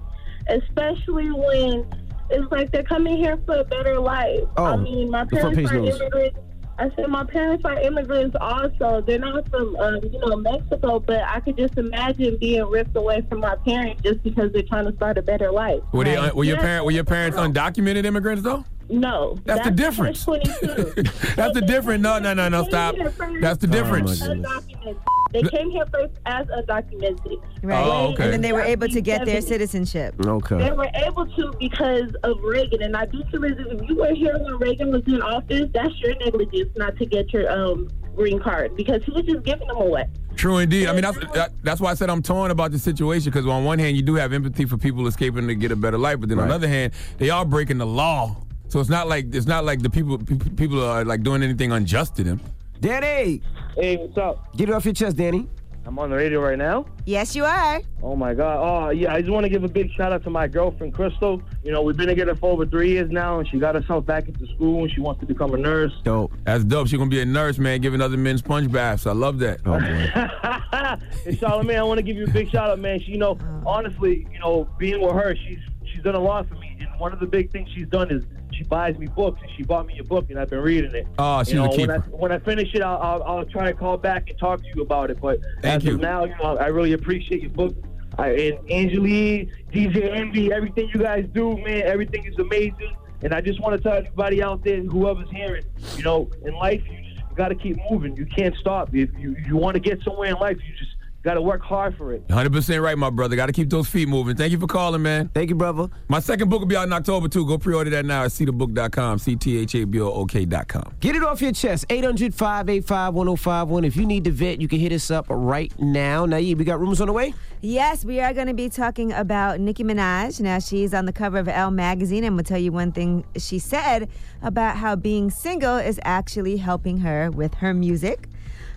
Especially 0.48 1.30
when 1.30 1.86
it's 2.30 2.50
like 2.50 2.70
they're 2.72 2.82
coming 2.82 3.16
here 3.16 3.38
for 3.46 3.56
a 3.60 3.64
better 3.64 3.98
life. 4.00 4.40
Oh, 4.56 4.64
I 4.64 4.76
mean, 4.76 5.10
my 5.10 5.24
parents 5.24 5.56
page 5.56 5.70
are 5.70 5.76
immigrants. 5.78 6.38
I 6.78 6.90
said 6.94 7.08
my 7.08 7.24
parents 7.24 7.64
are 7.64 7.78
immigrants 7.80 8.36
also. 8.40 9.00
They're 9.00 9.18
not 9.18 9.48
from, 9.50 9.74
um, 9.76 9.98
you 10.02 10.18
know, 10.20 10.36
Mexico, 10.36 11.00
but 11.00 11.22
I 11.24 11.40
could 11.40 11.56
just 11.56 11.76
imagine 11.76 12.36
being 12.38 12.64
ripped 12.66 12.94
away 12.94 13.22
from 13.28 13.40
my 13.40 13.56
parents 13.56 14.02
just 14.02 14.22
because 14.22 14.52
they're 14.52 14.62
trying 14.62 14.86
to 14.88 14.94
start 14.94 15.18
a 15.18 15.22
better 15.22 15.50
life. 15.50 15.80
Were 15.92 16.04
they? 16.04 16.16
Right. 16.16 16.34
were 16.34 16.44
your 16.44 16.56
Yeah. 16.56 16.62
parent? 16.62 16.84
Were 16.84 16.90
your 16.92 17.04
parents 17.04 17.36
undocumented 17.36 18.04
immigrants 18.04 18.42
though? 18.42 18.64
No. 18.90 19.36
That's 19.44 19.64
the 19.64 19.70
difference. 19.72 20.24
That's 20.24 21.54
the 21.54 21.64
difference. 21.66 22.02
No, 22.02 22.18
no, 22.20 22.32
no, 22.32 22.48
no. 22.48 22.64
Stop. 22.64 22.94
That's 23.40 23.58
the 23.58 23.66
difference. 23.66 24.20
my 24.20 24.28
goodness. 24.28 24.48
Undocumented. 24.48 24.96
They 25.30 25.42
came 25.42 25.70
here 25.70 25.84
first 25.92 26.14
as 26.26 26.46
undocumented. 26.46 27.42
Right. 27.62 27.84
Oh, 27.84 28.12
okay. 28.12 28.24
And 28.24 28.32
then 28.32 28.40
they 28.40 28.52
were 28.52 28.62
able 28.62 28.88
to 28.88 29.00
get 29.00 29.24
their 29.26 29.40
70s. 29.40 29.44
citizenship. 29.48 30.14
They 30.18 30.70
were 30.72 30.90
able 30.94 31.26
to 31.26 31.52
because 31.58 32.10
of 32.22 32.40
Reagan, 32.42 32.82
and 32.82 32.96
I 32.96 33.06
do 33.06 33.22
feel 33.30 33.44
as 33.44 33.52
if 33.58 33.88
you 33.88 33.96
were 33.96 34.14
here 34.14 34.38
when 34.38 34.56
Reagan 34.58 34.90
was 34.92 35.02
in 35.06 35.20
office, 35.22 35.68
that's 35.74 35.98
your 36.00 36.14
negligence 36.16 36.70
not 36.76 36.96
to 36.96 37.06
get 37.06 37.32
your 37.32 37.50
um 37.50 37.88
green 38.16 38.40
card 38.40 38.74
because 38.76 39.04
he 39.04 39.12
was 39.12 39.22
just 39.22 39.44
giving 39.44 39.68
them 39.68 39.76
away. 39.76 40.04
True 40.34 40.58
indeed. 40.58 40.88
I 40.88 40.92
mean, 40.92 41.02
that's 41.02 41.18
that, 41.34 41.52
that's 41.62 41.80
why 41.80 41.90
I 41.90 41.94
said 41.94 42.10
I'm 42.10 42.22
torn 42.22 42.50
about 42.50 42.70
the 42.72 42.78
situation 42.78 43.30
because 43.30 43.46
on 43.46 43.64
one 43.64 43.78
hand 43.78 43.96
you 43.96 44.02
do 44.02 44.14
have 44.14 44.32
empathy 44.32 44.64
for 44.64 44.76
people 44.76 45.06
escaping 45.06 45.46
to 45.46 45.54
get 45.54 45.72
a 45.72 45.76
better 45.76 45.98
life, 45.98 46.20
but 46.20 46.28
then 46.28 46.38
on 46.38 46.44
Right. 46.44 46.48
the 46.50 46.54
other 46.54 46.68
hand 46.68 46.92
they 47.18 47.30
are 47.30 47.44
breaking 47.44 47.78
the 47.78 47.86
law. 47.86 48.36
So 48.68 48.80
it's 48.80 48.90
not 48.90 49.08
like 49.08 49.34
it's 49.34 49.46
not 49.46 49.64
like 49.64 49.82
the 49.82 49.90
people 49.90 50.18
people 50.18 50.82
are 50.84 51.04
like 51.04 51.22
doing 51.22 51.42
anything 51.42 51.70
unjust 51.72 52.16
to 52.16 52.24
them. 52.24 52.40
Danny. 52.80 53.42
Hey, 53.74 53.96
what's 53.96 54.16
up? 54.16 54.56
Get 54.56 54.68
it 54.68 54.74
off 54.74 54.84
your 54.84 54.94
chest, 54.94 55.16
Danny. 55.16 55.48
I'm 55.88 55.98
on 55.98 56.10
the 56.10 56.16
radio 56.16 56.42
right 56.42 56.58
now. 56.58 56.84
Yes, 57.06 57.34
you 57.34 57.46
are. 57.46 57.80
Oh 58.02 58.14
my 58.14 58.34
God! 58.34 58.58
Oh 58.60 58.90
yeah, 58.90 59.14
I 59.14 59.20
just 59.20 59.32
want 59.32 59.44
to 59.44 59.48
give 59.48 59.64
a 59.64 59.68
big 59.68 59.90
shout 59.92 60.12
out 60.12 60.22
to 60.24 60.30
my 60.30 60.46
girlfriend 60.46 60.92
Crystal. 60.92 61.40
You 61.64 61.72
know, 61.72 61.80
we've 61.80 61.96
been 61.96 62.08
together 62.08 62.36
for 62.36 62.50
over 62.50 62.66
three 62.66 62.90
years 62.90 63.10
now, 63.10 63.38
and 63.38 63.48
she 63.48 63.58
got 63.58 63.74
herself 63.74 64.04
back 64.04 64.28
into 64.28 64.46
school, 64.54 64.82
and 64.82 64.92
she 64.92 65.00
wants 65.00 65.20
to 65.20 65.26
become 65.26 65.54
a 65.54 65.56
nurse. 65.56 65.92
Dope. 66.04 66.34
That's 66.44 66.62
dope. 66.62 66.88
She's 66.88 66.98
gonna 66.98 67.08
be 67.08 67.22
a 67.22 67.24
nurse, 67.24 67.56
man, 67.56 67.80
giving 67.80 68.02
other 68.02 68.18
men 68.18 68.36
sponge 68.36 68.70
baths. 68.70 69.06
I 69.06 69.12
love 69.12 69.38
that. 69.38 69.60
Oh 69.64 69.78
boy. 69.78 70.10
and 71.26 71.38
Charlamagne, 71.38 71.78
I 71.78 71.82
want 71.84 71.96
to 71.96 72.02
give 72.02 72.18
you 72.18 72.24
a 72.24 72.30
big 72.30 72.50
shout 72.50 72.68
out, 72.68 72.78
man. 72.78 73.00
She, 73.00 73.12
you 73.12 73.18
know, 73.18 73.38
oh. 73.40 73.62
honestly, 73.66 74.28
you 74.30 74.40
know, 74.40 74.68
being 74.78 75.00
with 75.00 75.14
her, 75.14 75.34
she's 75.36 75.60
she's 75.86 76.02
done 76.02 76.16
a 76.16 76.20
lot 76.20 76.46
for 76.48 76.56
me. 76.56 76.76
And 76.80 77.00
one 77.00 77.14
of 77.14 77.20
the 77.20 77.26
big 77.26 77.50
things 77.50 77.70
she's 77.74 77.88
done 77.88 78.10
is 78.10 78.24
she 78.58 78.64
buys 78.64 78.98
me 78.98 79.06
books, 79.06 79.40
and 79.40 79.50
she 79.56 79.62
bought 79.62 79.86
me 79.86 79.98
a 79.98 80.04
book, 80.04 80.26
and 80.30 80.38
I've 80.38 80.50
been 80.50 80.60
reading 80.60 80.94
it. 80.94 81.06
Oh, 81.18 81.42
she's 81.42 81.54
you 81.54 81.60
know, 81.60 81.66
a 81.66 81.76
when 81.76 81.90
I, 81.90 81.98
keeper. 81.98 82.16
when 82.16 82.32
I 82.32 82.38
finish 82.40 82.74
it, 82.74 82.82
I'll, 82.82 82.98
I'll, 82.98 83.22
I'll 83.22 83.44
try 83.44 83.70
to 83.70 83.76
call 83.76 83.96
back 83.96 84.28
and 84.28 84.38
talk 84.38 84.60
to 84.60 84.68
you 84.74 84.82
about 84.82 85.10
it. 85.10 85.20
But 85.20 85.40
Thank 85.62 85.82
as 85.82 85.84
you. 85.84 85.94
of 85.94 86.00
now, 86.00 86.24
you 86.24 86.34
know, 86.42 86.58
I 86.58 86.66
really 86.66 86.92
appreciate 86.92 87.40
your 87.40 87.50
book. 87.50 87.76
I, 88.18 88.30
and 88.30 88.70
Angela 88.70 89.06
Yee, 89.06 89.48
DJ 89.72 90.12
Envy, 90.12 90.52
everything 90.52 90.90
you 90.92 91.00
guys 91.00 91.26
do, 91.32 91.56
man, 91.58 91.82
everything 91.82 92.26
is 92.26 92.36
amazing. 92.38 92.96
And 93.22 93.32
I 93.32 93.40
just 93.40 93.60
want 93.60 93.76
to 93.76 93.82
tell 93.82 93.96
everybody 93.96 94.42
out 94.42 94.64
there, 94.64 94.80
whoever's 94.82 95.30
hearing, 95.30 95.64
you 95.96 96.02
know, 96.02 96.28
in 96.44 96.54
life, 96.54 96.82
you 96.90 97.14
just 97.14 97.34
got 97.36 97.48
to 97.48 97.54
keep 97.54 97.76
moving. 97.90 98.16
You 98.16 98.26
can't 98.26 98.56
stop. 98.56 98.94
If 98.94 99.16
you 99.18 99.36
you 99.46 99.56
want 99.56 99.74
to 99.74 99.80
get 99.80 100.02
somewhere 100.02 100.30
in 100.30 100.36
life, 100.36 100.56
you 100.66 100.74
just 100.76 100.96
got 101.22 101.34
to 101.34 101.42
work 101.42 101.62
hard 101.62 101.96
for 101.96 102.12
it. 102.12 102.26
100% 102.28 102.82
right, 102.82 102.96
my 102.96 103.10
brother. 103.10 103.36
Got 103.36 103.46
to 103.46 103.52
keep 103.52 103.70
those 103.70 103.88
feet 103.88 104.08
moving. 104.08 104.36
Thank 104.36 104.52
you 104.52 104.58
for 104.58 104.66
calling, 104.66 105.02
man. 105.02 105.28
Thank 105.34 105.50
you, 105.50 105.56
brother. 105.56 105.88
My 106.08 106.20
second 106.20 106.48
book 106.48 106.60
will 106.60 106.66
be 106.66 106.76
out 106.76 106.86
in 106.86 106.92
October 106.92 107.28
too. 107.28 107.46
Go 107.46 107.58
pre-order 107.58 107.90
that 107.90 108.04
now 108.04 108.24
at 108.24 108.30
cthebook.com, 108.30 109.18
c-t-h-a-b-o-o-k.com. 109.18 110.94
Get 111.00 111.16
it 111.16 111.22
off 111.22 111.42
your 111.42 111.52
chest. 111.52 111.86
800 111.90 112.34
585 112.34 113.14
1051. 113.14 113.84
If 113.84 113.96
you 113.96 114.06
need 114.06 114.24
to 114.24 114.30
vet, 114.30 114.60
you 114.60 114.68
can 114.68 114.78
hit 114.78 114.92
us 114.92 115.10
up 115.10 115.26
right 115.28 115.72
now. 115.78 116.26
Naeem, 116.26 116.56
we 116.56 116.64
got 116.64 116.80
rumors 116.80 117.00
on 117.00 117.08
the 117.08 117.12
way? 117.12 117.34
Yes, 117.60 118.04
we 118.04 118.20
are 118.20 118.32
going 118.32 118.46
to 118.46 118.54
be 118.54 118.68
talking 118.68 119.12
about 119.12 119.58
Nicki 119.58 119.82
Minaj. 119.82 120.40
Now, 120.40 120.60
she's 120.60 120.94
on 120.94 121.06
the 121.06 121.12
cover 121.12 121.38
of 121.38 121.48
Elle 121.48 121.72
magazine, 121.72 122.22
and 122.22 122.36
we'll 122.36 122.44
tell 122.44 122.58
you 122.58 122.70
one 122.70 122.92
thing 122.92 123.24
she 123.36 123.58
said 123.58 124.08
about 124.42 124.76
how 124.76 124.94
being 124.94 125.28
single 125.30 125.76
is 125.76 125.98
actually 126.04 126.58
helping 126.58 126.98
her 126.98 127.30
with 127.32 127.54
her 127.54 127.74
music. 127.74 128.28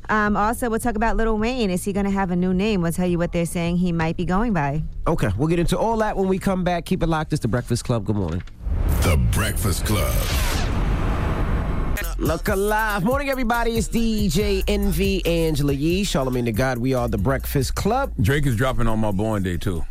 Um, 0.10 0.36
also, 0.36 0.70
we'll 0.70 0.80
talk 0.80 0.96
about 0.96 1.18
Lil 1.18 1.38
Wayne. 1.38 1.70
Is 1.70 1.84
he 1.84 1.94
going 1.94 2.06
to 2.06 2.12
have 2.12 2.32
a 2.32 2.36
new 2.36 2.54
name? 2.54 2.82
We'll 2.82 2.92
tell 2.92 3.08
you 3.08 3.18
what 3.18 3.32
they're 3.32 3.46
saying 3.46 3.78
he 3.78 3.92
might 3.92 4.18
be 4.18 4.26
going 4.26 4.54
by. 4.54 4.84
Okay, 5.08 5.30
we'll 5.38 5.48
get 5.48 5.60
into 5.60 5.78
all 5.78 5.98
that 5.98 6.18
when 6.18 6.28
we 6.28 6.38
come 6.40 6.64
back. 6.64 6.86
Keep 6.86 7.04
it 7.04 7.08
locked. 7.08 7.34
It's 7.34 7.42
the 7.42 7.48
Breakfast 7.48 7.86
Club. 7.86 8.06
Good 8.06 8.16
morning. 8.16 8.44
The 9.04 9.18
Breakfast 9.32 9.86
Club. 9.86 10.14
Look 12.18 12.50
alive. 12.50 13.04
Morning, 13.04 13.30
everybody. 13.30 13.78
It's 13.78 13.88
DJ 13.90 14.64
Envy, 14.68 15.26
Angela 15.26 15.74
Yee, 15.74 16.04
Charlamagne 16.04 16.46
the 16.46 16.52
God. 16.52 16.78
We 16.78 16.94
are 16.94 17.08
the 17.08 17.18
Breakfast 17.18 17.74
Club. 17.74 18.14
Drake 18.22 18.46
is 18.46 18.56
dropping 18.56 18.88
on 18.88 19.00
my 19.00 19.12
born 19.12 19.42
day 19.42 19.58
too. 19.58 19.84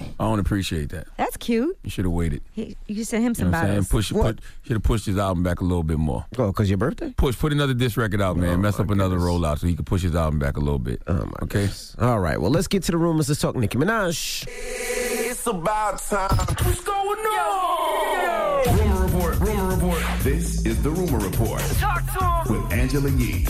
I 0.00 0.24
don't 0.24 0.38
appreciate 0.38 0.90
that. 0.90 1.06
That's 1.16 1.36
cute. 1.36 1.78
You 1.82 1.90
should 1.90 2.04
have 2.04 2.12
waited. 2.12 2.42
He, 2.52 2.76
you 2.86 3.04
sent 3.04 3.22
him 3.24 3.30
You 3.30 3.34
some 3.34 3.50
know 3.50 3.58
what 3.58 3.58
I'm 3.58 3.66
saying? 3.66 3.74
bottles. 3.82 3.88
Push, 3.88 4.12
What? 4.12 4.36
put, 4.36 4.44
should 4.62 4.72
have 4.74 4.82
pushed 4.82 5.06
his 5.06 5.18
album 5.18 5.42
back 5.42 5.60
a 5.60 5.64
little 5.64 5.82
bit 5.82 5.98
more. 5.98 6.24
Oh, 6.38 6.48
because 6.48 6.68
your 6.70 6.78
birthday? 6.78 7.12
Push, 7.16 7.38
put 7.38 7.52
another 7.52 7.74
disc 7.74 7.96
record 7.96 8.20
out, 8.20 8.36
man. 8.36 8.50
Oh, 8.54 8.56
Mess 8.58 8.78
up 8.80 8.90
another 8.90 9.18
rollout 9.18 9.58
so 9.58 9.66
he 9.66 9.74
could 9.74 9.86
push 9.86 10.02
his 10.02 10.14
album 10.14 10.38
back 10.38 10.56
a 10.56 10.60
little 10.60 10.78
bit. 10.78 11.02
Oh, 11.06 11.14
my 11.24 11.32
okay. 11.42 11.68
All 11.98 12.18
right, 12.20 12.40
well, 12.40 12.50
let's 12.50 12.68
get 12.68 12.82
to 12.84 12.92
the 12.92 12.98
rumors. 12.98 13.28
Let's 13.28 13.40
talk 13.40 13.56
Nicki 13.56 13.78
Minaj. 13.78 14.46
It's 14.48 15.46
about 15.46 15.98
time. 16.00 16.28
What's 16.64 16.80
going 16.82 17.18
on? 17.18 18.78
Rumor 18.78 19.04
report. 19.06 19.38
Rumor 19.40 19.74
report. 19.74 20.02
This 20.22 20.64
is 20.66 20.82
the 20.82 20.90
rumor 20.90 21.18
report 21.18 21.60
Talk 21.78 22.02
to 22.46 22.52
him. 22.52 22.62
with 22.64 22.72
Angela 22.72 23.10
Yee 23.10 23.46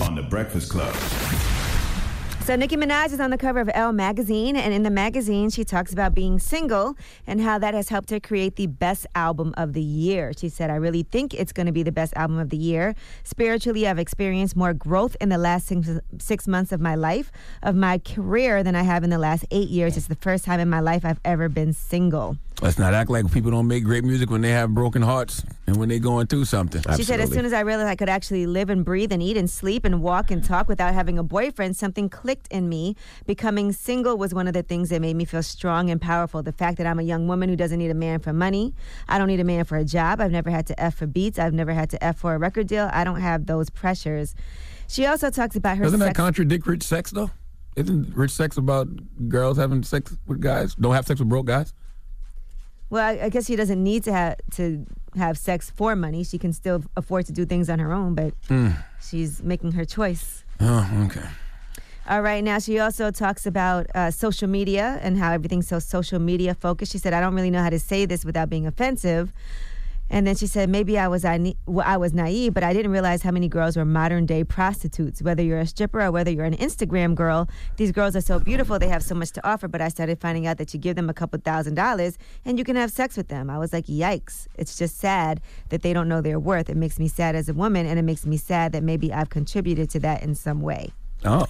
on 0.00 0.14
the 0.14 0.22
Breakfast 0.22 0.70
Club. 0.70 0.94
So 2.44 2.56
Nicki 2.56 2.76
Minaj 2.76 3.10
is 3.10 3.20
on 3.20 3.30
the 3.30 3.38
cover 3.38 3.60
of 3.60 3.70
Elle 3.72 3.94
magazine, 3.94 4.54
and 4.54 4.74
in 4.74 4.82
the 4.82 4.90
magazine, 4.90 5.48
she 5.48 5.64
talks 5.64 5.94
about 5.94 6.14
being 6.14 6.38
single 6.38 6.94
and 7.26 7.40
how 7.40 7.58
that 7.58 7.72
has 7.72 7.88
helped 7.88 8.10
her 8.10 8.20
create 8.20 8.56
the 8.56 8.66
best 8.66 9.06
album 9.14 9.54
of 9.56 9.72
the 9.72 9.80
year. 9.80 10.30
She 10.36 10.50
said, 10.50 10.68
"I 10.68 10.74
really 10.74 11.04
think 11.04 11.32
it's 11.32 11.54
going 11.54 11.64
to 11.64 11.72
be 11.72 11.82
the 11.82 11.90
best 11.90 12.12
album 12.16 12.38
of 12.38 12.50
the 12.50 12.58
year. 12.58 12.94
Spiritually, 13.22 13.88
I've 13.88 13.98
experienced 13.98 14.56
more 14.56 14.74
growth 14.74 15.16
in 15.22 15.30
the 15.30 15.38
last 15.38 15.68
six, 15.68 15.88
six 16.18 16.46
months 16.46 16.70
of 16.70 16.82
my 16.82 16.94
life, 16.94 17.32
of 17.62 17.76
my 17.76 17.96
career, 17.96 18.62
than 18.62 18.76
I 18.76 18.82
have 18.82 19.04
in 19.04 19.08
the 19.08 19.16
last 19.16 19.46
eight 19.50 19.70
years. 19.70 19.96
It's 19.96 20.08
the 20.08 20.14
first 20.14 20.44
time 20.44 20.60
in 20.60 20.68
my 20.68 20.80
life 20.80 21.02
I've 21.02 21.20
ever 21.24 21.48
been 21.48 21.72
single." 21.72 22.36
Let's 22.64 22.78
not 22.78 22.94
act 22.94 23.10
like 23.10 23.30
people 23.30 23.50
don't 23.50 23.68
make 23.68 23.84
great 23.84 24.04
music 24.04 24.30
when 24.30 24.40
they 24.40 24.52
have 24.52 24.72
broken 24.72 25.02
hearts 25.02 25.44
and 25.66 25.76
when 25.76 25.90
they're 25.90 25.98
going 25.98 26.28
through 26.28 26.46
something. 26.46 26.82
She 26.96 27.02
said, 27.02 27.20
as 27.20 27.30
soon 27.30 27.44
as 27.44 27.52
I 27.52 27.60
realized 27.60 27.90
I 27.90 27.94
could 27.94 28.08
actually 28.08 28.46
live 28.46 28.70
and 28.70 28.86
breathe 28.86 29.12
and 29.12 29.22
eat 29.22 29.36
and 29.36 29.50
sleep 29.50 29.84
and 29.84 30.00
walk 30.00 30.30
and 30.30 30.42
talk 30.42 30.66
without 30.66 30.94
having 30.94 31.18
a 31.18 31.22
boyfriend, 31.22 31.76
something 31.76 32.08
clicked 32.08 32.48
in 32.48 32.70
me. 32.70 32.96
Becoming 33.26 33.72
single 33.72 34.16
was 34.16 34.32
one 34.32 34.48
of 34.48 34.54
the 34.54 34.62
things 34.62 34.88
that 34.88 35.02
made 35.02 35.14
me 35.14 35.26
feel 35.26 35.42
strong 35.42 35.90
and 35.90 36.00
powerful. 36.00 36.42
The 36.42 36.52
fact 36.52 36.78
that 36.78 36.86
I'm 36.86 36.98
a 36.98 37.02
young 37.02 37.28
woman 37.28 37.50
who 37.50 37.56
doesn't 37.56 37.78
need 37.78 37.90
a 37.90 37.94
man 37.94 38.20
for 38.20 38.32
money. 38.32 38.72
I 39.10 39.18
don't 39.18 39.28
need 39.28 39.40
a 39.40 39.44
man 39.44 39.66
for 39.66 39.76
a 39.76 39.84
job. 39.84 40.22
I've 40.22 40.32
never 40.32 40.48
had 40.48 40.66
to 40.68 40.80
F 40.80 40.94
for 40.94 41.06
beats. 41.06 41.38
I've 41.38 41.52
never 41.52 41.74
had 41.74 41.90
to 41.90 42.02
F 42.02 42.16
for 42.16 42.34
a 42.34 42.38
record 42.38 42.66
deal. 42.66 42.88
I 42.94 43.04
don't 43.04 43.20
have 43.20 43.44
those 43.44 43.68
pressures. 43.68 44.34
She 44.88 45.04
also 45.04 45.28
talks 45.28 45.54
about 45.54 45.76
her 45.76 45.84
Doesn't 45.84 46.00
that 46.00 46.14
contradict 46.14 46.66
rich 46.66 46.82
sex 46.82 47.10
though? 47.10 47.30
Isn't 47.76 48.16
rich 48.16 48.30
sex 48.30 48.56
about 48.56 48.88
girls 49.28 49.58
having 49.58 49.82
sex 49.82 50.16
with 50.26 50.40
guys? 50.40 50.74
Don't 50.76 50.94
have 50.94 51.06
sex 51.06 51.20
with 51.20 51.28
broke 51.28 51.44
guys? 51.44 51.74
Well, 52.94 53.04
I, 53.04 53.24
I 53.24 53.28
guess 53.28 53.46
she 53.46 53.56
doesn't 53.56 53.82
need 53.82 54.04
to 54.04 54.12
have 54.12 54.36
to 54.52 54.86
have 55.16 55.36
sex 55.36 55.68
for 55.68 55.96
money. 55.96 56.22
She 56.22 56.38
can 56.38 56.52
still 56.52 56.84
afford 56.96 57.26
to 57.26 57.32
do 57.32 57.44
things 57.44 57.68
on 57.68 57.80
her 57.80 57.92
own, 57.92 58.14
but 58.14 58.32
Mm. 58.48 58.76
she's 59.02 59.42
making 59.42 59.72
her 59.72 59.84
choice. 59.84 60.44
Oh, 60.60 60.88
okay. 61.06 61.26
All 62.08 62.22
right, 62.22 62.44
now 62.44 62.60
she 62.60 62.78
also 62.78 63.10
talks 63.10 63.46
about 63.46 63.86
uh, 63.96 64.12
social 64.12 64.46
media 64.46 65.00
and 65.02 65.18
how 65.18 65.32
everything's 65.32 65.66
so 65.66 65.80
social 65.80 66.20
media 66.20 66.54
focused. 66.54 66.92
She 66.92 66.98
said, 66.98 67.12
I 67.14 67.20
don't 67.20 67.34
really 67.34 67.50
know 67.50 67.62
how 67.64 67.70
to 67.70 67.80
say 67.80 68.06
this 68.06 68.24
without 68.24 68.48
being 68.48 68.64
offensive. 68.64 69.32
And 70.10 70.26
then 70.26 70.36
she 70.36 70.46
said, 70.46 70.68
maybe 70.68 70.98
I 70.98 71.08
was 71.08 71.24
I, 71.24 71.54
well, 71.66 71.84
I 71.86 71.96
was 71.96 72.12
naive, 72.12 72.54
but 72.54 72.62
I 72.62 72.72
didn't 72.72 72.92
realize 72.92 73.22
how 73.22 73.30
many 73.30 73.48
girls 73.48 73.76
were 73.76 73.84
modern 73.84 74.26
day 74.26 74.44
prostitutes. 74.44 75.22
Whether 75.22 75.42
you're 75.42 75.60
a 75.60 75.66
stripper 75.66 76.02
or 76.02 76.12
whether 76.12 76.30
you're 76.30 76.44
an 76.44 76.56
Instagram 76.56 77.14
girl, 77.14 77.48
these 77.76 77.90
girls 77.90 78.14
are 78.14 78.20
so 78.20 78.38
beautiful. 78.38 78.78
They 78.78 78.88
have 78.88 79.02
so 79.02 79.14
much 79.14 79.32
to 79.32 79.46
offer. 79.46 79.66
But 79.66 79.80
I 79.80 79.88
started 79.88 80.20
finding 80.20 80.46
out 80.46 80.58
that 80.58 80.74
you 80.74 80.78
give 80.78 80.94
them 80.94 81.08
a 81.08 81.14
couple 81.14 81.40
thousand 81.40 81.74
dollars 81.74 82.18
and 82.44 82.58
you 82.58 82.64
can 82.64 82.76
have 82.76 82.92
sex 82.92 83.16
with 83.16 83.28
them. 83.28 83.48
I 83.48 83.58
was 83.58 83.72
like, 83.72 83.86
yikes. 83.86 84.46
It's 84.56 84.76
just 84.76 84.98
sad 84.98 85.40
that 85.70 85.82
they 85.82 85.92
don't 85.92 86.08
know 86.08 86.20
their 86.20 86.38
worth. 86.38 86.68
It 86.68 86.76
makes 86.76 86.98
me 86.98 87.08
sad 87.08 87.34
as 87.34 87.48
a 87.48 87.54
woman, 87.54 87.86
and 87.86 87.98
it 87.98 88.02
makes 88.02 88.26
me 88.26 88.36
sad 88.36 88.72
that 88.72 88.82
maybe 88.82 89.12
I've 89.12 89.30
contributed 89.30 89.90
to 89.90 90.00
that 90.00 90.22
in 90.22 90.34
some 90.34 90.60
way. 90.60 90.92
Oh. 91.24 91.46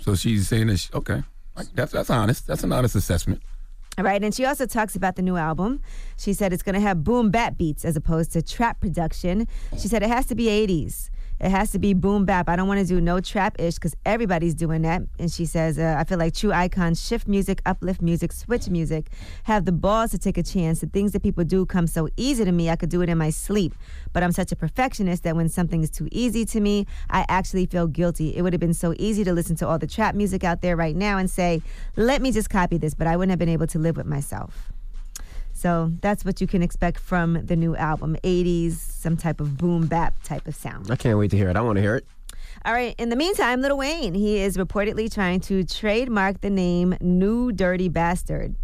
So 0.00 0.14
she's 0.14 0.48
saying 0.48 0.68
that, 0.68 0.88
okay. 0.94 1.22
That's, 1.74 1.92
that's 1.92 2.10
honest. 2.10 2.46
That's 2.46 2.64
an 2.64 2.72
honest 2.72 2.94
assessment. 2.94 3.42
Right, 3.98 4.22
and 4.22 4.34
she 4.34 4.44
also 4.44 4.66
talks 4.66 4.94
about 4.94 5.16
the 5.16 5.22
new 5.22 5.38
album. 5.38 5.80
She 6.18 6.34
said 6.34 6.52
it's 6.52 6.62
going 6.62 6.74
to 6.74 6.80
have 6.80 7.02
boom 7.02 7.30
bap 7.30 7.56
beats 7.56 7.82
as 7.82 7.96
opposed 7.96 8.30
to 8.32 8.42
trap 8.42 8.78
production. 8.78 9.48
She 9.78 9.88
said 9.88 10.02
it 10.02 10.10
has 10.10 10.26
to 10.26 10.34
be 10.34 10.46
80s. 10.46 11.08
It 11.38 11.50
has 11.50 11.70
to 11.72 11.78
be 11.78 11.92
boom 11.92 12.24
bap. 12.24 12.48
I 12.48 12.56
don't 12.56 12.66
want 12.66 12.80
to 12.80 12.86
do 12.86 13.00
no 13.00 13.20
trap 13.20 13.60
ish 13.60 13.74
because 13.74 13.94
everybody's 14.06 14.54
doing 14.54 14.82
that. 14.82 15.02
And 15.18 15.30
she 15.30 15.44
says, 15.44 15.78
uh, 15.78 15.96
I 15.98 16.04
feel 16.04 16.18
like 16.18 16.34
true 16.34 16.52
icons 16.52 17.04
shift 17.04 17.28
music, 17.28 17.60
uplift 17.66 18.00
music, 18.00 18.32
switch 18.32 18.68
music, 18.68 19.10
have 19.44 19.66
the 19.66 19.72
balls 19.72 20.12
to 20.12 20.18
take 20.18 20.38
a 20.38 20.42
chance. 20.42 20.80
The 20.80 20.86
things 20.86 21.12
that 21.12 21.22
people 21.22 21.44
do 21.44 21.66
come 21.66 21.86
so 21.86 22.08
easy 22.16 22.44
to 22.44 22.52
me, 22.52 22.70
I 22.70 22.76
could 22.76 22.88
do 22.88 23.02
it 23.02 23.08
in 23.08 23.18
my 23.18 23.30
sleep. 23.30 23.74
But 24.12 24.22
I'm 24.22 24.32
such 24.32 24.50
a 24.50 24.56
perfectionist 24.56 25.24
that 25.24 25.36
when 25.36 25.48
something 25.48 25.82
is 25.82 25.90
too 25.90 26.08
easy 26.10 26.44
to 26.46 26.60
me, 26.60 26.86
I 27.10 27.26
actually 27.28 27.66
feel 27.66 27.86
guilty. 27.86 28.34
It 28.34 28.42
would 28.42 28.52
have 28.52 28.60
been 28.60 28.74
so 28.74 28.94
easy 28.98 29.24
to 29.24 29.32
listen 29.32 29.56
to 29.56 29.68
all 29.68 29.78
the 29.78 29.86
trap 29.86 30.14
music 30.14 30.42
out 30.42 30.62
there 30.62 30.76
right 30.76 30.96
now 30.96 31.18
and 31.18 31.30
say, 31.30 31.62
let 31.96 32.22
me 32.22 32.32
just 32.32 32.48
copy 32.48 32.78
this, 32.78 32.94
but 32.94 33.06
I 33.06 33.16
wouldn't 33.16 33.30
have 33.30 33.38
been 33.38 33.48
able 33.48 33.66
to 33.68 33.78
live 33.78 33.96
with 33.96 34.06
myself. 34.06 34.72
So 35.56 35.90
that's 36.02 36.22
what 36.22 36.42
you 36.42 36.46
can 36.46 36.62
expect 36.62 37.00
from 37.00 37.46
the 37.46 37.56
new 37.56 37.74
album 37.76 38.16
80s, 38.22 38.72
some 38.72 39.16
type 39.16 39.40
of 39.40 39.56
boom 39.56 39.86
bap 39.86 40.22
type 40.22 40.46
of 40.46 40.54
sound. 40.54 40.90
I 40.90 40.96
can't 40.96 41.18
wait 41.18 41.30
to 41.30 41.36
hear 41.36 41.48
it. 41.48 41.56
I 41.56 41.62
want 41.62 41.76
to 41.76 41.82
hear 41.82 41.96
it. 41.96 42.06
All 42.66 42.74
right, 42.74 42.94
in 42.98 43.08
the 43.08 43.16
meantime, 43.16 43.62
Lil 43.62 43.78
Wayne, 43.78 44.12
he 44.12 44.38
is 44.38 44.58
reportedly 44.58 45.12
trying 45.12 45.40
to 45.40 45.64
trademark 45.64 46.42
the 46.42 46.50
name 46.50 46.94
New 47.00 47.52
Dirty 47.52 47.88
Bastard. 47.88 48.54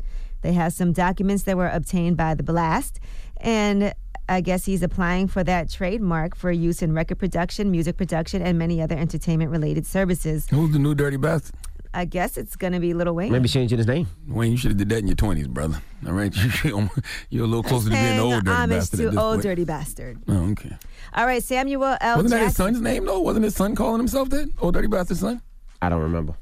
They 0.42 0.52
have 0.52 0.74
some 0.74 0.92
documents 0.92 1.44
that 1.44 1.56
were 1.56 1.68
obtained 1.68 2.18
by 2.18 2.34
the 2.34 2.42
Blast, 2.42 3.00
and 3.38 3.94
I 4.28 4.40
guess 4.42 4.66
he's 4.66 4.82
applying 4.82 5.28
for 5.28 5.42
that 5.44 5.70
trademark 5.70 6.36
for 6.36 6.50
use 6.52 6.82
in 6.82 6.92
record 6.92 7.18
production, 7.18 7.70
music 7.70 7.96
production, 7.96 8.42
and 8.42 8.58
many 8.58 8.82
other 8.82 8.96
entertainment 8.96 9.50
related 9.50 9.86
services. 9.86 10.46
Who's 10.50 10.72
the 10.72 10.78
new 10.78 10.94
dirty 10.94 11.16
bastard? 11.16 11.54
I 11.94 12.04
guess 12.06 12.36
it's 12.38 12.56
going 12.56 12.72
to 12.72 12.80
be 12.80 12.94
Little 12.94 13.14
Wayne. 13.14 13.30
Maybe 13.30 13.48
changing 13.48 13.78
his 13.78 13.86
name. 13.86 14.06
Wayne, 14.26 14.52
you 14.52 14.56
should 14.56 14.70
have 14.70 14.78
did 14.78 14.88
that 14.88 14.98
in 14.98 15.06
your 15.06 15.16
twenties, 15.16 15.46
brother. 15.48 15.82
All 16.06 16.12
right, 16.12 16.34
you're 16.64 17.44
a 17.44 17.46
little 17.46 17.62
closer 17.62 17.90
to 17.90 17.94
being 17.94 18.18
old 18.18 18.44
dirty 18.44 18.50
homage 18.56 18.78
bastard. 18.78 18.98
to 19.00 19.06
at 19.06 19.10
this 19.10 19.18
old 19.20 19.34
point. 19.34 19.42
dirty 19.42 19.64
bastard. 19.64 20.18
Oh, 20.28 20.50
okay. 20.52 20.76
All 21.14 21.26
right, 21.26 21.42
Samuel 21.42 21.96
L. 22.00 22.16
Wasn't 22.16 22.30
that 22.30 22.44
his 22.44 22.56
son's 22.56 22.80
name 22.80 23.04
though? 23.04 23.20
Wasn't 23.20 23.44
his 23.44 23.54
son 23.54 23.74
calling 23.74 23.98
himself 23.98 24.30
that? 24.30 24.50
Old 24.60 24.74
dirty 24.74 24.88
bastard 24.88 25.18
son? 25.18 25.42
I 25.82 25.88
don't 25.88 26.00
remember. 26.02 26.34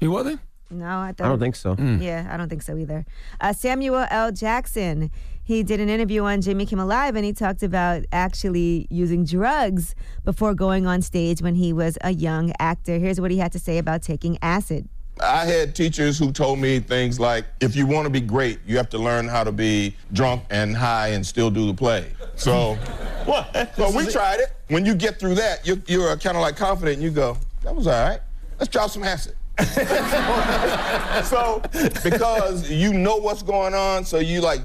He 0.00 0.08
wasn't. 0.08 0.40
No, 0.68 0.84
I, 0.86 1.08
I 1.10 1.12
don't 1.12 1.38
think 1.38 1.54
so. 1.54 1.76
Yeah, 1.78 2.28
I 2.30 2.36
don't 2.36 2.48
think 2.48 2.62
so 2.62 2.76
either. 2.76 3.06
Uh, 3.40 3.52
Samuel 3.52 4.04
L. 4.10 4.32
Jackson, 4.32 5.12
he 5.46 5.62
did 5.62 5.78
an 5.78 5.88
interview 5.88 6.24
on 6.24 6.40
Jimmy 6.40 6.66
Kimmel 6.66 6.88
Live 6.88 7.14
and 7.14 7.24
he 7.24 7.32
talked 7.32 7.62
about 7.62 8.02
actually 8.10 8.88
using 8.90 9.24
drugs 9.24 9.94
before 10.24 10.54
going 10.54 10.88
on 10.88 11.00
stage 11.02 11.40
when 11.40 11.54
he 11.54 11.72
was 11.72 11.96
a 12.00 12.10
young 12.10 12.52
actor. 12.58 12.98
Here's 12.98 13.20
what 13.20 13.30
he 13.30 13.38
had 13.38 13.52
to 13.52 13.60
say 13.60 13.78
about 13.78 14.02
taking 14.02 14.38
acid. 14.42 14.88
I 15.20 15.44
had 15.44 15.72
teachers 15.76 16.18
who 16.18 16.32
told 16.32 16.58
me 16.58 16.80
things 16.80 17.20
like, 17.20 17.44
if 17.60 17.76
you 17.76 17.86
want 17.86 18.06
to 18.06 18.10
be 18.10 18.20
great, 18.20 18.58
you 18.66 18.76
have 18.76 18.88
to 18.90 18.98
learn 18.98 19.28
how 19.28 19.44
to 19.44 19.52
be 19.52 19.94
drunk 20.12 20.42
and 20.50 20.76
high 20.76 21.10
and 21.10 21.24
still 21.24 21.48
do 21.48 21.64
the 21.68 21.74
play. 21.74 22.10
So, 22.34 22.74
what? 23.24 23.72
So 23.76 23.96
we 23.96 24.06
tried 24.06 24.40
it. 24.40 24.52
When 24.66 24.84
you 24.84 24.96
get 24.96 25.20
through 25.20 25.36
that, 25.36 25.64
you're, 25.64 25.78
you're 25.86 26.16
kind 26.16 26.36
of 26.36 26.42
like 26.42 26.56
confident 26.56 26.96
and 26.96 27.04
you 27.04 27.12
go, 27.12 27.38
that 27.62 27.74
was 27.74 27.86
all 27.86 28.08
right. 28.08 28.20
Let's 28.58 28.68
drop 28.68 28.90
some 28.90 29.04
acid. 29.04 29.36
so, 31.24 31.62
because 32.04 32.70
you 32.70 32.92
know 32.92 33.16
what's 33.16 33.42
going 33.42 33.72
on, 33.72 34.04
so 34.04 34.18
you 34.18 34.42
like 34.42 34.60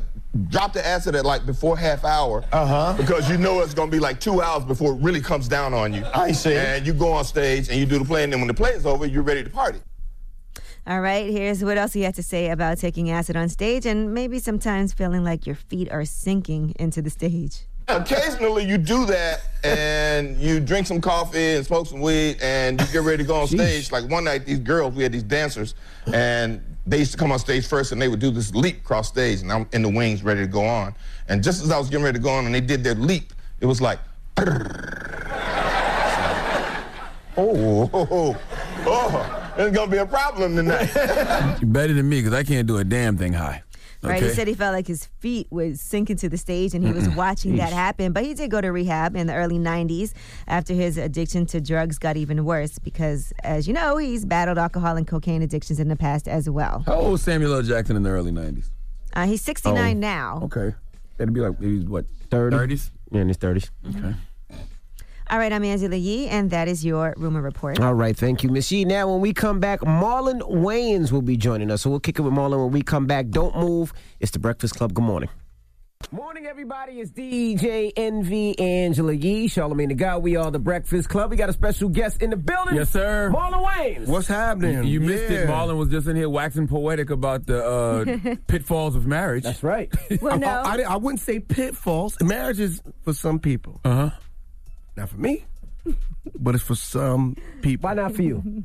drop 0.48 0.74
the 0.74 0.86
acid 0.86 1.16
at 1.16 1.26
like 1.26 1.46
before 1.46 1.78
half 1.78 2.04
hour. 2.06 2.44
Uh-huh. 2.52 2.94
Because 2.98 3.30
you 3.30 3.38
know 3.38 3.62
it's 3.62 3.74
gonna 3.74 3.92
be 3.92 4.00
like 4.00 4.20
two 4.20 4.42
hours 4.42 4.64
before 4.64 4.94
it 4.94 5.02
really 5.02 5.22
comes 5.22 5.48
down 5.48 5.74
on 5.74 5.94
you. 5.94 6.06
I 6.14 6.32
see. 6.32 6.56
And 6.56 6.86
you 6.86 6.94
go 6.94 7.12
on 7.12 7.26
stage 7.26 7.70
and 7.70 7.78
you 7.78 7.86
do 7.86 8.00
the 8.00 8.06
play, 8.06 8.24
and 8.24 8.32
then 8.32 8.40
when 8.40 8.48
the 8.48 8.54
play 8.54 8.72
is 8.72 8.86
over, 8.86 9.06
you're 9.06 9.24
ready 9.24 9.44
to 9.44 9.50
party. 9.50 9.80
All 10.88 11.00
right, 11.00 11.30
here's 11.30 11.64
what 11.64 11.78
else 11.78 11.94
he 11.94 12.02
had 12.02 12.16
to 12.16 12.24
say 12.24 12.50
about 12.50 12.80
taking 12.80 13.12
acid 13.12 13.36
on 13.36 13.50
stage 13.50 13.86
and 13.86 14.16
maybe 14.16 14.40
sometimes 14.40 14.94
feeling 14.94 15.24
like 15.24 15.46
your 15.46 15.56
feet 15.56 15.92
are 15.92 16.06
sinking 16.06 16.74
into 16.80 17.04
the 17.04 17.12
stage. 17.12 17.68
Occasionally 17.88 18.66
you 18.66 18.78
do 18.80 19.06
that 19.06 19.42
and 19.64 20.38
you 20.38 20.60
drink 20.60 20.88
some 20.88 21.00
coffee 21.00 21.56
and 21.56 21.66
smoke 21.66 21.86
some 21.86 22.02
weed 22.02 22.38
and 22.42 22.82
you 22.82 22.88
get 22.88 23.04
ready 23.04 23.18
to 23.18 23.28
go 23.28 23.36
on 23.36 23.48
stage. 23.48 23.92
Like 23.92 24.10
one 24.10 24.24
night, 24.24 24.46
these 24.46 24.60
girls, 24.60 24.96
we 24.96 25.04
had 25.04 25.12
these 25.12 25.24
dancers 25.24 25.76
and 26.12 26.62
they 26.86 26.98
used 27.00 27.12
to 27.12 27.18
come 27.18 27.32
on 27.32 27.40
stage 27.40 27.68
first 27.68 27.92
and 27.92 28.02
they 28.02 28.08
would 28.08 28.20
do 28.20 28.32
this 28.32 28.54
leap 28.56 28.78
across 28.78 29.08
stage 29.08 29.42
and 29.42 29.52
I'm 29.52 29.68
in 29.72 29.82
the 29.82 29.90
wings 29.90 30.24
ready 30.24 30.42
to 30.42 30.48
go 30.48 30.66
on. 30.66 30.96
And 31.28 31.44
just 31.44 31.64
as 31.64 31.72
I 31.72 31.78
was 31.78 31.90
getting 31.90 32.04
ready 32.04 32.18
to 32.18 32.24
go 32.24 32.32
on 32.32 32.46
and 32.46 32.56
they 32.56 32.62
did 32.62 32.84
their 32.84 32.96
leap, 32.96 33.34
it 33.60 33.66
was 33.66 33.82
like, 33.82 34.00
oh, 34.40 34.48
oh, 37.38 37.90
oh, 37.94 38.38
oh, 38.86 39.54
there's 39.56 39.74
gonna 39.74 39.92
be 39.92 39.98
a 39.98 40.06
problem 40.06 40.56
tonight. 40.56 40.90
You're 41.62 41.70
better 41.72 41.94
than 41.94 42.10
me 42.10 42.22
because 42.22 42.34
I 42.34 42.44
can't 42.44 42.68
do 42.68 42.78
a 42.78 42.84
damn 42.84 43.18
thing 43.18 43.34
high. 43.34 43.64
Right, 44.04 44.24
he 44.24 44.30
said 44.30 44.48
he 44.48 44.54
felt 44.56 44.74
like 44.74 44.88
his 44.88 45.06
feet 45.20 45.48
would 45.52 45.80
sink 45.80 46.10
into 46.10 46.28
the 46.28 46.38
stage 46.38 46.74
and 46.74 46.84
he 46.86 46.92
was 46.92 47.08
watching 47.10 47.58
that 47.58 47.72
happen. 47.72 48.14
But 48.14 48.24
he 48.26 48.34
did 48.34 48.50
go 48.50 48.60
to 48.60 48.70
rehab 48.72 49.16
in 49.16 49.28
the 49.28 49.34
early 49.36 49.60
90s 49.60 50.14
after 50.48 50.74
his 50.74 50.98
addiction 50.98 51.46
to 51.48 51.62
drugs 51.62 52.00
got 52.00 52.18
even 52.18 52.44
worse 52.44 52.80
because, 52.80 53.32
as 53.44 53.68
you 53.68 53.74
know, 53.74 53.98
he's 53.98 54.26
battled 54.26 54.58
alcohol 54.58 54.98
and 54.98 55.06
cocaine 55.08 55.42
addictions 55.44 55.80
in 55.80 55.88
the 55.88 55.96
past 55.96 56.28
as 56.28 56.50
well. 56.50 56.84
How 56.88 56.96
old 56.96 57.12
was 57.12 57.22
Samuel 57.22 57.54
L. 57.54 57.62
Jackson 57.62 57.96
in 57.96 58.04
the 58.04 58.10
early 58.10 58.32
90s? 58.32 58.70
Uh, 59.14 59.26
he's 59.28 59.42
69 59.42 59.98
Oh, 59.98 60.00
now. 60.00 60.42
Okay. 60.46 60.74
That'd 61.18 61.34
be 61.34 61.42
like, 61.42 61.60
maybe 61.60 61.86
what, 61.86 62.06
30? 62.32 62.56
30s? 62.56 62.90
Yeah, 63.12 63.22
in 63.22 63.28
his 63.28 63.38
30s. 63.38 63.70
Okay. 63.90 64.16
All 65.32 65.38
right, 65.38 65.54
I'm 65.54 65.64
Angela 65.64 65.96
Yee, 65.96 66.28
and 66.28 66.50
that 66.50 66.68
is 66.68 66.84
your 66.84 67.14
rumor 67.16 67.42
report. 67.42 67.80
All 67.80 67.94
right, 67.94 68.18
thank 68.18 68.44
you, 68.44 68.50
Miss 68.50 68.70
Yee. 68.70 68.84
Now, 68.84 69.10
when 69.10 69.22
we 69.22 69.32
come 69.32 69.62
back, 69.62 69.80
Marlon 69.80 70.42
Wayans 70.42 71.14
will 71.14 71.22
be 71.22 71.38
joining 71.38 71.72
us. 71.72 71.84
So 71.84 71.90
we'll 71.90 72.02
kick 72.02 72.20
it 72.20 72.22
with 72.22 72.34
Marlon 72.34 72.62
when 72.62 72.72
we 72.74 72.82
come 72.82 73.06
back. 73.06 73.30
Don't 73.30 73.56
move. 73.56 73.94
It's 74.20 74.32
the 74.32 74.40
Breakfast 74.40 74.76
Club. 74.76 74.94
Good 74.94 75.06
morning. 75.06 75.30
Morning, 76.12 76.48
everybody. 76.48 77.00
It's 77.00 77.12
DJ 77.12 77.94
Envy 77.96 78.60
Angela 78.60 79.14
Yee, 79.14 79.48
Charlamagne 79.48 79.88
the 79.88 79.94
God. 79.94 80.22
We 80.22 80.36
are 80.36 80.52
the 80.52 80.60
Breakfast 80.60 81.08
Club. 81.08 81.32
We 81.32 81.38
got 81.38 81.48
a 81.48 81.54
special 81.54 81.88
guest 81.88 82.22
in 82.22 82.32
the 82.32 82.36
building. 82.36 82.76
Yes, 82.76 82.90
sir. 82.90 83.32
Marlon 83.34 83.66
Wayans. 83.66 84.08
What's 84.08 84.28
happening? 84.28 84.84
You, 84.84 84.90
you 84.90 85.00
missed 85.00 85.32
it. 85.32 85.32
Yeah. 85.32 85.46
Marlon 85.46 85.78
was 85.78 85.88
just 85.88 86.08
in 86.08 86.18
here 86.18 86.28
waxing 86.30 86.68
poetic 86.68 87.10
about 87.10 87.46
the 87.46 87.64
uh, 87.64 88.36
pitfalls 88.48 88.98
of 88.98 89.08
marriage. 89.08 89.46
That's 89.46 89.64
right. 89.64 89.90
Well, 90.22 90.38
no. 90.40 90.48
I, 90.48 90.76
I, 90.76 90.82
I 90.82 90.96
wouldn't 90.98 91.22
say 91.22 91.40
pitfalls. 91.40 92.18
Marriage 92.22 92.60
is 92.60 92.82
for 93.06 93.14
some 93.14 93.40
people. 93.40 93.80
Uh 93.86 93.96
huh. 93.96 94.10
Not 95.02 95.10
for 95.10 95.18
me, 95.18 95.44
but 96.40 96.54
it's 96.54 96.64
for 96.64 96.76
some 96.76 97.36
people. 97.64 97.90
Why 97.90 97.96
not 97.96 98.14
for 98.14 98.22
you? 98.22 98.64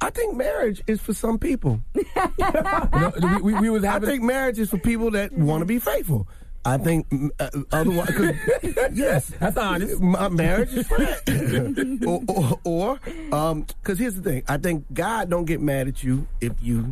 I 0.00 0.08
think 0.08 0.34
marriage 0.36 0.82
is 0.86 1.02
for 1.02 1.12
some 1.12 1.38
people. 1.38 1.80
No, 2.38 3.12
we, 3.42 3.52
we, 3.52 3.60
we 3.60 3.70
was 3.70 3.84
I 3.84 3.90
having. 3.92 4.08
think 4.08 4.22
marriage 4.22 4.58
is 4.58 4.70
for 4.70 4.78
people 4.78 5.10
that 5.10 5.32
want 5.32 5.60
to 5.60 5.66
be 5.66 5.78
faithful. 5.78 6.26
I 6.64 6.78
think 6.78 7.06
uh, 7.38 7.50
otherwise, 7.72 8.08
'cause- 8.10 8.34
yes, 8.94 9.30
That's 9.38 9.56
honest. 9.58 10.00
My 10.00 10.28
marriage 10.30 10.72
is 10.74 10.86
for 10.86 10.96
that. 10.98 12.02
or, 12.06 12.22
or, 12.64 12.98
or 13.30 13.36
um, 13.36 13.66
because 13.82 13.98
here's 13.98 14.14
the 14.14 14.22
thing: 14.22 14.42
I 14.48 14.56
think 14.56 14.86
God 14.94 15.28
don't 15.28 15.44
get 15.44 15.60
mad 15.60 15.88
at 15.88 16.02
you 16.02 16.26
if 16.40 16.52
you 16.62 16.90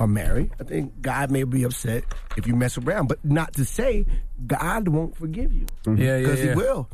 are 0.00 0.08
married. 0.08 0.50
I 0.60 0.64
think 0.64 1.00
God 1.00 1.30
may 1.30 1.44
be 1.44 1.62
upset 1.62 2.02
if 2.36 2.46
you 2.48 2.56
mess 2.56 2.76
around, 2.78 3.06
but 3.08 3.24
not 3.24 3.52
to 3.54 3.64
say 3.64 4.06
God 4.46 4.88
won't 4.88 5.16
forgive 5.16 5.52
you. 5.52 5.66
Yeah, 5.86 5.94
yeah, 5.94 6.18
because 6.18 6.40
yeah. 6.44 6.50
He 6.50 6.56
will. 6.56 6.88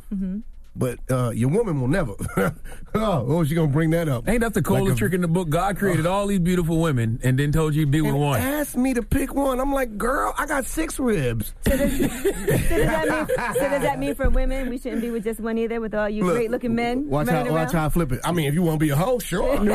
But 0.77 0.99
uh, 1.09 1.31
your 1.31 1.49
woman 1.49 1.81
will 1.81 1.87
never. 1.87 2.13
oh, 2.37 3.25
oh, 3.27 3.43
she 3.43 3.55
gonna 3.55 3.67
bring 3.67 3.89
that 3.91 4.07
up? 4.07 4.27
Ain't 4.29 4.41
that 4.41 4.53
the 4.53 4.61
coolest 4.61 4.85
Like 4.85 4.93
a- 4.93 4.97
trick 4.97 5.13
in 5.13 5.21
the 5.21 5.27
book? 5.27 5.49
God 5.49 5.77
created 5.77 6.05
all 6.05 6.27
these 6.27 6.39
beautiful 6.39 6.79
women 6.79 7.19
and 7.23 7.37
then 7.39 7.51
told 7.51 7.73
you 7.73 7.85
to 7.85 7.91
be 7.91 8.01
with 8.01 8.13
one. 8.13 8.39
asked 8.39 8.77
me 8.77 8.93
to 8.93 9.01
pick 9.01 9.33
one. 9.33 9.59
I'm 9.59 9.73
like, 9.73 9.97
girl, 9.97 10.33
I 10.37 10.45
got 10.45 10.65
six 10.65 10.99
ribs. 10.99 11.53
So 11.67 11.77
does, 11.77 11.91
so, 11.97 12.05
does 12.07 12.67
that 12.67 13.07
mean, 13.09 13.27
so 13.55 13.69
does 13.69 13.81
that 13.81 13.99
mean 13.99 14.15
for 14.15 14.29
women 14.29 14.69
we 14.69 14.77
shouldn't 14.77 15.01
be 15.01 15.09
with 15.09 15.23
just 15.23 15.39
one 15.39 15.57
either 15.57 15.81
with 15.81 15.95
all 15.95 16.09
you 16.09 16.23
Look, 16.23 16.35
great 16.35 16.51
looking 16.51 16.75
men? 16.75 17.09
Watch 17.09 17.27
running 17.27 17.47
how, 17.47 17.53
watch 17.53 17.71
how 17.71 17.87
I 17.87 17.89
flip 17.89 18.11
it. 18.11 18.19
I 18.23 18.31
mean, 18.31 18.47
if 18.47 18.53
you 18.53 18.61
want 18.61 18.79
to 18.79 18.85
be 18.85 18.91
a 18.91 18.95
hoe, 18.95 19.17
sure. 19.19 19.57
All 19.57 19.65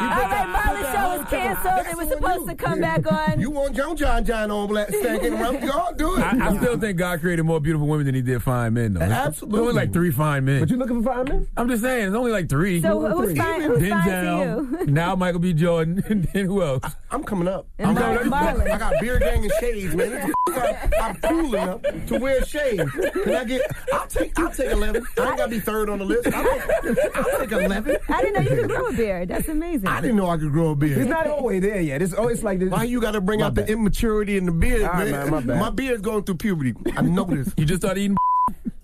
right, 0.00 0.46
Marlon 0.48 0.92
Show 0.92 1.12
is 1.12 1.24
was 1.24 1.30
canceled. 1.30 1.86
It 1.86 1.96
was 1.96 2.08
supposed 2.08 2.48
to 2.48 2.54
come 2.54 2.80
back 2.80 3.10
on. 3.10 3.40
You 3.40 3.50
want 3.50 3.76
John 3.76 3.96
John 3.96 4.24
John 4.24 4.50
on 4.50 4.68
black 4.68 4.88
stanking 4.88 5.38
around? 5.38 5.62
Y'all 5.62 5.94
do 5.94 6.16
it. 6.16 6.20
I, 6.20 6.48
I 6.50 6.56
still 6.56 6.78
think 6.78 6.98
God 6.98 7.20
created 7.20 7.42
more 7.44 7.60
beautiful 7.60 7.86
women 7.86 8.06
than 8.06 8.14
He 8.14 8.22
did 8.22 8.42
fine 8.42 8.74
men, 8.74 8.83
though. 8.92 9.00
Absolutely. 9.00 9.56
There's 9.58 9.68
only 9.68 9.80
like 9.80 9.92
three 9.94 10.10
fine 10.10 10.44
men. 10.44 10.60
But 10.60 10.68
you 10.70 10.76
looking 10.76 11.02
for 11.02 11.14
fine 11.14 11.24
men? 11.24 11.48
I'm 11.56 11.68
just 11.68 11.82
saying, 11.82 12.08
it's 12.08 12.14
only 12.14 12.30
like 12.32 12.50
three. 12.50 12.82
So 12.82 13.00
who's 13.00 13.36
fine? 13.36 13.62
Who's 13.62 13.88
fine 13.88 14.06
to 14.08 14.68
you? 14.80 14.86
now 14.92 15.16
Michael 15.16 15.40
B. 15.40 15.54
Jordan, 15.54 16.02
and 16.08 16.24
then 16.34 16.44
who 16.44 16.62
else? 16.62 16.84
I'm 17.10 17.24
coming 17.24 17.48
up. 17.48 17.66
And 17.78 17.88
I'm 17.88 17.94
Mar- 17.94 18.18
coming 18.18 18.32
up. 18.32 18.56
Marlon. 18.66 18.70
I 18.70 18.78
got 18.78 19.00
beer 19.00 19.18
gang 19.18 19.42
and 19.44 19.52
shades, 19.60 19.94
man. 19.94 20.10
This 20.10 20.34
I'm 21.00 21.16
cool 21.16 21.54
enough 21.54 21.80
to 22.06 22.18
wear 22.18 22.44
shades. 22.44 22.90
Can 22.92 23.34
I 23.34 23.44
get? 23.44 23.62
I'll 23.92 24.06
take. 24.06 24.38
I'll 24.38 24.50
take 24.50 24.70
eleven. 24.70 25.04
I 25.18 25.28
ain't 25.28 25.36
gotta 25.38 25.50
be 25.50 25.58
third 25.60 25.88
on 25.88 25.98
the 25.98 26.04
list. 26.04 26.28
I'll 26.32 26.44
take, 26.44 27.16
I'll 27.16 27.38
take 27.40 27.52
eleven. 27.52 27.96
I 28.08 28.22
didn't 28.22 28.34
know 28.44 28.50
you 28.50 28.60
could 28.62 28.70
grow 28.70 28.86
a 28.86 28.92
beard. 28.92 29.28
That's 29.28 29.48
amazing. 29.48 29.86
I 29.88 30.00
didn't 30.00 30.16
know 30.16 30.28
I 30.28 30.36
could 30.36 30.52
grow 30.52 30.70
a 30.70 30.76
beard. 30.76 30.98
It's 30.98 31.08
not 31.10 31.26
always 31.26 31.62
there 31.62 31.80
yet. 31.80 32.02
It's 32.02 32.14
always 32.14 32.42
like 32.44 32.58
this. 32.60 32.70
Why 32.70 32.84
you 32.84 33.00
got 33.00 33.12
to 33.12 33.20
bring 33.20 33.40
My 33.40 33.46
out 33.46 33.54
bad. 33.54 33.66
the 33.66 33.72
immaturity 33.72 34.36
in 34.36 34.46
the 34.46 34.52
beard, 34.52 34.82
All 34.82 34.90
right, 34.92 35.10
man? 35.10 35.30
man, 35.30 35.58
my 35.58 35.64
bad. 35.70 35.76
beard's 35.76 36.02
going 36.02 36.22
through 36.24 36.36
puberty. 36.36 36.74
I 36.96 37.02
noticed. 37.02 37.58
You 37.58 37.64
just 37.64 37.80
started 37.82 38.00
eating. 38.00 38.16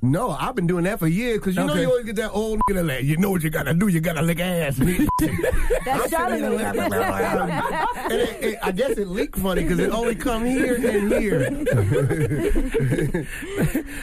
No, 0.03 0.31
I've 0.31 0.55
been 0.55 0.67
doing 0.67 0.85
that 0.85 0.99
for 0.99 1.07
years 1.07 1.39
because 1.41 1.57
you 1.57 1.63
know 1.65 1.73
Okay. 1.73 1.83
you 1.83 1.89
always 1.91 2.07
get 2.07 2.17
that 2.17 2.31
old 2.31 2.59
nigga 2.61 2.75
that 2.77 2.85
like, 2.87 3.05
you 3.05 3.19
know 3.19 3.31
what 3.31 3.43
you 3.43 3.51
gotta 3.51 3.75
do. 3.75 3.87
You 3.89 4.01
gotta 4.01 4.23
lick 4.23 4.41
ass. 4.41 4.77
That's 4.79 6.11
Charlamagne. 6.11 6.81
and 8.11 8.13
it, 8.13 8.43
it, 8.45 8.59
I 8.63 8.73
guess 8.73 8.97
it 8.97 9.09
leaked 9.09 9.39
funny 9.39 9.63
because 9.63 9.79
it 9.79 9.91
only 9.91 10.15
come 10.15 10.47
here 10.47 10.75
and 10.77 11.13
here. 11.13 11.51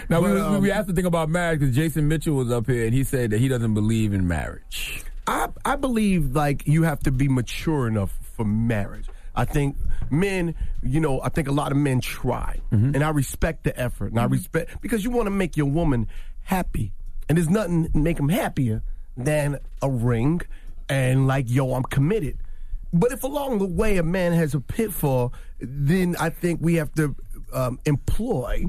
Now 0.09 0.21
we, 0.21 0.27
But, 0.27 0.33
we- 0.35 0.39
um, 0.39 0.61
we 0.61 0.69
have 0.69 0.85
to 0.87 0.93
think 0.93 1.07
about 1.07 1.29
marriage 1.29 1.59
because 1.61 1.75
Jason 1.75 2.07
Mitchell 2.07 2.35
was 2.35 2.51
up 2.51 2.67
here 2.67 2.85
and 2.85 2.93
he 2.93 3.03
said 3.03 3.31
that 3.31 3.39
he 3.39 3.47
doesn't 3.47 3.73
believe 3.73 4.13
in 4.13 4.27
marriage. 4.27 5.03
I 5.25 5.49
I 5.65 5.75
believe 5.75 6.35
like 6.35 6.65
you 6.67 6.83
have 6.83 6.99
to 7.01 7.11
be 7.11 7.27
mature 7.27 7.87
enough 7.87 8.11
for 8.35 8.45
marriage. 8.45 9.07
I 9.37 9.45
think 9.45 9.77
men, 10.09 10.55
you 10.81 10.99
know, 10.99 11.21
I 11.21 11.29
think 11.29 11.47
a 11.47 11.51
lot 11.51 11.71
of 11.71 11.77
men 11.77 12.01
try, 12.01 12.59
and 12.95 13.03
I 13.03 13.09
respect 13.09 13.63
the 13.63 13.79
effort, 13.79 14.11
and 14.11 14.19
I 14.19 14.25
respect 14.25 14.81
because 14.81 15.03
you 15.03 15.11
want 15.11 15.27
to 15.27 15.31
make 15.31 15.55
your 15.55 15.67
woman 15.67 16.07
happy, 16.41 16.91
and 17.29 17.37
there's 17.37 17.49
nothing 17.49 17.87
make 17.93 18.17
them 18.17 18.29
happier 18.29 18.81
than 19.15 19.59
a 19.81 19.89
ring, 19.89 20.41
and 20.89 21.27
like 21.27 21.45
yo, 21.49 21.73
I'm 21.75 21.83
committed. 21.83 22.39
But 22.91 23.11
if 23.11 23.23
along 23.23 23.59
the 23.59 23.65
way 23.67 23.97
a 23.97 24.03
man 24.03 24.33
has 24.33 24.55
a 24.55 24.59
pitfall, 24.59 25.33
then 25.59 26.15
I 26.19 26.29
think 26.31 26.59
we 26.61 26.75
have 26.75 26.91
to 26.95 27.15
um, 27.53 27.79
employ 27.85 28.65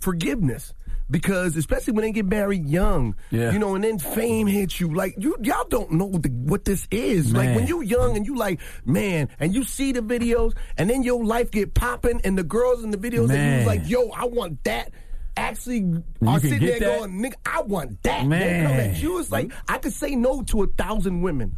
forgiveness. 0.00 0.74
Because 1.12 1.56
especially 1.56 1.92
when 1.92 2.04
they 2.06 2.10
get 2.12 2.24
married 2.26 2.66
young, 2.66 3.14
Yeah. 3.30 3.52
you 3.52 3.58
know, 3.58 3.74
and 3.76 3.84
then 3.84 3.98
fame 3.98 4.46
hits 4.46 4.80
you. 4.80 4.92
Like 4.92 5.14
you, 5.18 5.36
y'all 5.42 5.68
don't 5.68 5.92
know 5.92 6.10
the, 6.10 6.30
what 6.30 6.64
this 6.64 6.88
is. 6.90 7.32
Like 7.32 7.54
when 7.54 7.66
you 7.66 7.82
young 7.82 8.16
and 8.16 8.24
you 8.26 8.34
like, 8.34 8.60
man, 8.86 9.28
and 9.38 9.54
you 9.54 9.62
see 9.62 9.92
the 9.92 10.00
videos, 10.00 10.54
and 10.78 10.88
then 10.88 11.02
your 11.02 11.22
life 11.24 11.50
get 11.50 11.74
popping, 11.74 12.20
and 12.24 12.36
the 12.36 12.42
girls 12.42 12.82
in 12.82 12.90
the 12.90 12.96
videos, 12.98 13.30
and 13.30 13.52
you 13.52 13.58
was 13.58 13.66
like, 13.66 13.88
yo, 13.88 14.08
I 14.08 14.24
want 14.24 14.64
that. 14.64 14.90
Actually, 15.36 16.02
are 16.26 16.40
can 16.40 16.40
sitting 16.40 16.60
there 16.66 16.78
that? 16.80 16.98
going, 17.00 17.12
nigga, 17.22 17.34
I 17.46 17.62
want 17.62 18.02
that. 18.02 18.22
They 18.22 18.26
Man. 18.28 18.66
come 18.66 18.76
at 18.76 19.02
you. 19.02 19.18
It's 19.18 19.30
like 19.30 19.52
I 19.68 19.78
could 19.78 19.92
say 19.92 20.14
no 20.16 20.42
to 20.44 20.62
a 20.62 20.66
thousand 20.66 21.22
women. 21.22 21.56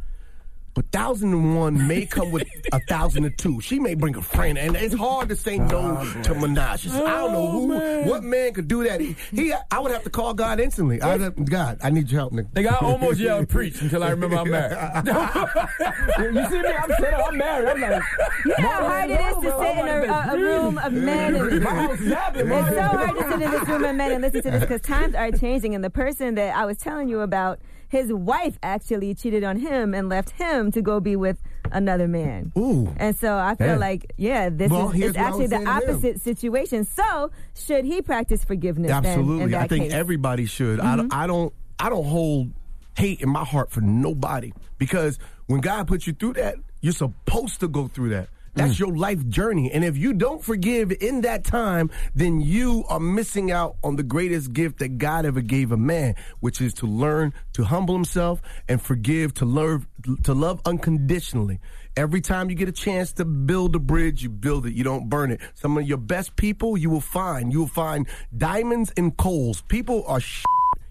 But 0.74 0.90
thousand 0.90 1.32
and 1.32 1.56
one 1.56 1.86
may 1.86 2.04
come 2.14 2.32
with 2.32 2.48
a 2.72 2.80
thousand 2.80 3.24
and 3.24 3.38
two. 3.38 3.60
She 3.60 3.78
may 3.78 3.94
bring 3.94 4.16
a 4.16 4.22
friend, 4.22 4.58
and 4.58 4.74
it's 4.76 4.94
hard 4.94 5.28
to 5.28 5.36
say 5.36 5.58
no 5.58 5.98
oh, 6.00 6.22
to 6.22 6.34
Minaj. 6.34 6.80
She 6.80 6.88
said, 6.88 7.04
I 7.04 7.16
don't 7.18 7.32
know 7.32 7.46
oh, 7.46 8.02
who, 8.02 8.10
what 8.10 8.24
man 8.24 8.52
could 8.52 8.66
do 8.66 8.82
that. 8.84 9.00
He, 9.00 9.16
he, 9.30 9.54
I 9.70 9.78
would 9.78 9.92
have 9.92 10.02
to 10.02 10.10
call 10.10 10.34
God 10.34 10.58
instantly. 10.58 11.00
I 11.00 11.16
would, 11.16 11.48
God, 11.48 11.78
I 11.82 11.90
need 11.90 12.10
your 12.10 12.22
help, 12.22 12.32
nigga. 12.32 12.50
Nigga, 12.52 12.72
I 12.72 12.84
almost 12.84 13.20
yelled 13.20 13.48
preach 13.54 13.80
until 13.80 14.02
I 14.02 14.10
remember 14.10 14.36
I'm 14.36 14.50
married. 14.50 15.06
you 16.34 16.46
see 16.48 16.62
me? 16.62 16.68
I'm 16.68 16.90
set 16.90 17.14
up. 17.14 17.28
I'm 17.28 17.38
married. 17.38 17.68
I'm 17.68 17.80
like, 17.80 18.02
You 18.44 18.54
know 18.58 18.68
how 18.68 18.88
hard 18.88 19.10
it 19.10 19.20
is 19.20 19.34
to 19.36 19.58
sit 19.58 19.78
in 19.78 19.88
a, 19.88 20.12
a, 20.12 20.34
a 20.34 20.38
room 20.38 20.78
of 20.78 20.92
men. 20.92 21.36
And, 21.36 21.62
My 21.62 21.70
house 21.70 22.00
is 22.00 22.12
happy. 22.12 22.40
it's 22.40 22.48
so 22.48 22.82
hard 22.82 23.16
to 23.16 23.22
sit 23.22 23.42
in 23.42 23.50
this 23.50 23.68
room 23.68 23.84
of 23.84 23.96
men 23.96 24.12
and 24.12 24.22
listen 24.22 24.42
to 24.42 24.50
this 24.50 24.60
because 24.60 24.80
times 24.80 25.14
are 25.14 25.30
changing. 25.30 25.74
And 25.74 25.84
the 25.84 25.90
person 25.90 26.34
that 26.34 26.56
I 26.56 26.64
was 26.64 26.78
telling 26.78 27.08
you 27.08 27.20
about, 27.20 27.60
his 27.94 28.12
wife 28.12 28.58
actually 28.62 29.14
cheated 29.14 29.44
on 29.44 29.56
him 29.56 29.94
and 29.94 30.08
left 30.08 30.30
him 30.30 30.72
to 30.72 30.82
go 30.82 30.98
be 30.98 31.14
with 31.14 31.38
another 31.70 32.08
man. 32.08 32.50
Ooh. 32.58 32.92
And 32.96 33.16
so 33.16 33.36
I 33.38 33.54
feel 33.54 33.68
Yeah. 33.68 33.76
like, 33.76 34.12
yeah, 34.16 34.48
this 34.48 34.68
Well, 34.70 34.90
is 34.90 35.16
actually 35.16 35.46
the 35.46 35.58
him. 35.60 35.68
opposite 35.68 36.20
situation. 36.20 36.84
So 36.84 37.30
should 37.54 37.84
he 37.84 38.02
practice 38.02 38.42
forgiveness? 38.44 38.90
then, 38.90 39.06
Absolutely. 39.06 39.54
I 39.54 39.58
that 39.60 39.68
think 39.68 39.84
case? 39.84 39.92
Mm-hmm. 39.92 40.00
everybody 40.00 40.46
should. 40.46 40.80
I, 40.80 41.06
I 41.12 41.26
don't 41.28 41.52
I 41.78 41.88
don't 41.88 42.04
hold 42.04 42.50
hate 42.96 43.20
in 43.20 43.28
my 43.28 43.44
heart 43.44 43.70
for 43.70 43.80
nobody 43.80 44.52
because 44.78 45.18
when 45.46 45.60
God 45.60 45.86
puts 45.86 46.06
you 46.06 46.12
through 46.14 46.32
that, 46.34 46.56
you're 46.80 46.92
supposed 46.92 47.60
to 47.60 47.68
go 47.68 47.86
through 47.88 48.10
that. 48.10 48.28
That's 48.54 48.74
mm. 48.74 48.78
your 48.80 48.96
life 48.96 49.26
journey. 49.28 49.70
And 49.72 49.84
if 49.84 49.96
you 49.96 50.12
don't 50.12 50.42
forgive 50.42 50.92
in 50.92 51.22
that 51.22 51.44
time, 51.44 51.90
then 52.14 52.40
you 52.40 52.84
are 52.88 53.00
missing 53.00 53.50
out 53.50 53.76
on 53.82 53.96
the 53.96 54.02
greatest 54.02 54.52
gift 54.52 54.78
that 54.78 54.98
God 54.98 55.26
ever 55.26 55.40
gave 55.40 55.72
a 55.72 55.76
man, 55.76 56.14
which 56.40 56.60
is 56.60 56.74
to 56.74 56.86
learn 56.86 57.32
to 57.54 57.64
humble 57.64 57.94
himself 57.94 58.40
and 58.68 58.80
forgive, 58.80 59.34
to 59.34 59.44
love, 59.44 59.86
to 60.24 60.34
love 60.34 60.60
unconditionally. 60.64 61.60
Every 61.96 62.20
time 62.20 62.50
you 62.50 62.56
get 62.56 62.68
a 62.68 62.72
chance 62.72 63.12
to 63.14 63.24
build 63.24 63.76
a 63.76 63.78
bridge, 63.78 64.22
you 64.22 64.28
build 64.28 64.66
it. 64.66 64.74
You 64.74 64.82
don't 64.82 65.08
burn 65.08 65.30
it. 65.30 65.40
Some 65.54 65.78
of 65.78 65.86
your 65.86 65.98
best 65.98 66.34
people 66.34 66.76
you 66.76 66.90
will 66.90 67.00
find. 67.00 67.52
You 67.52 67.60
will 67.60 67.66
find 67.68 68.06
diamonds 68.36 68.92
and 68.96 69.16
coals. 69.16 69.62
People 69.62 70.04
are 70.08 70.20
sh- 70.20 70.44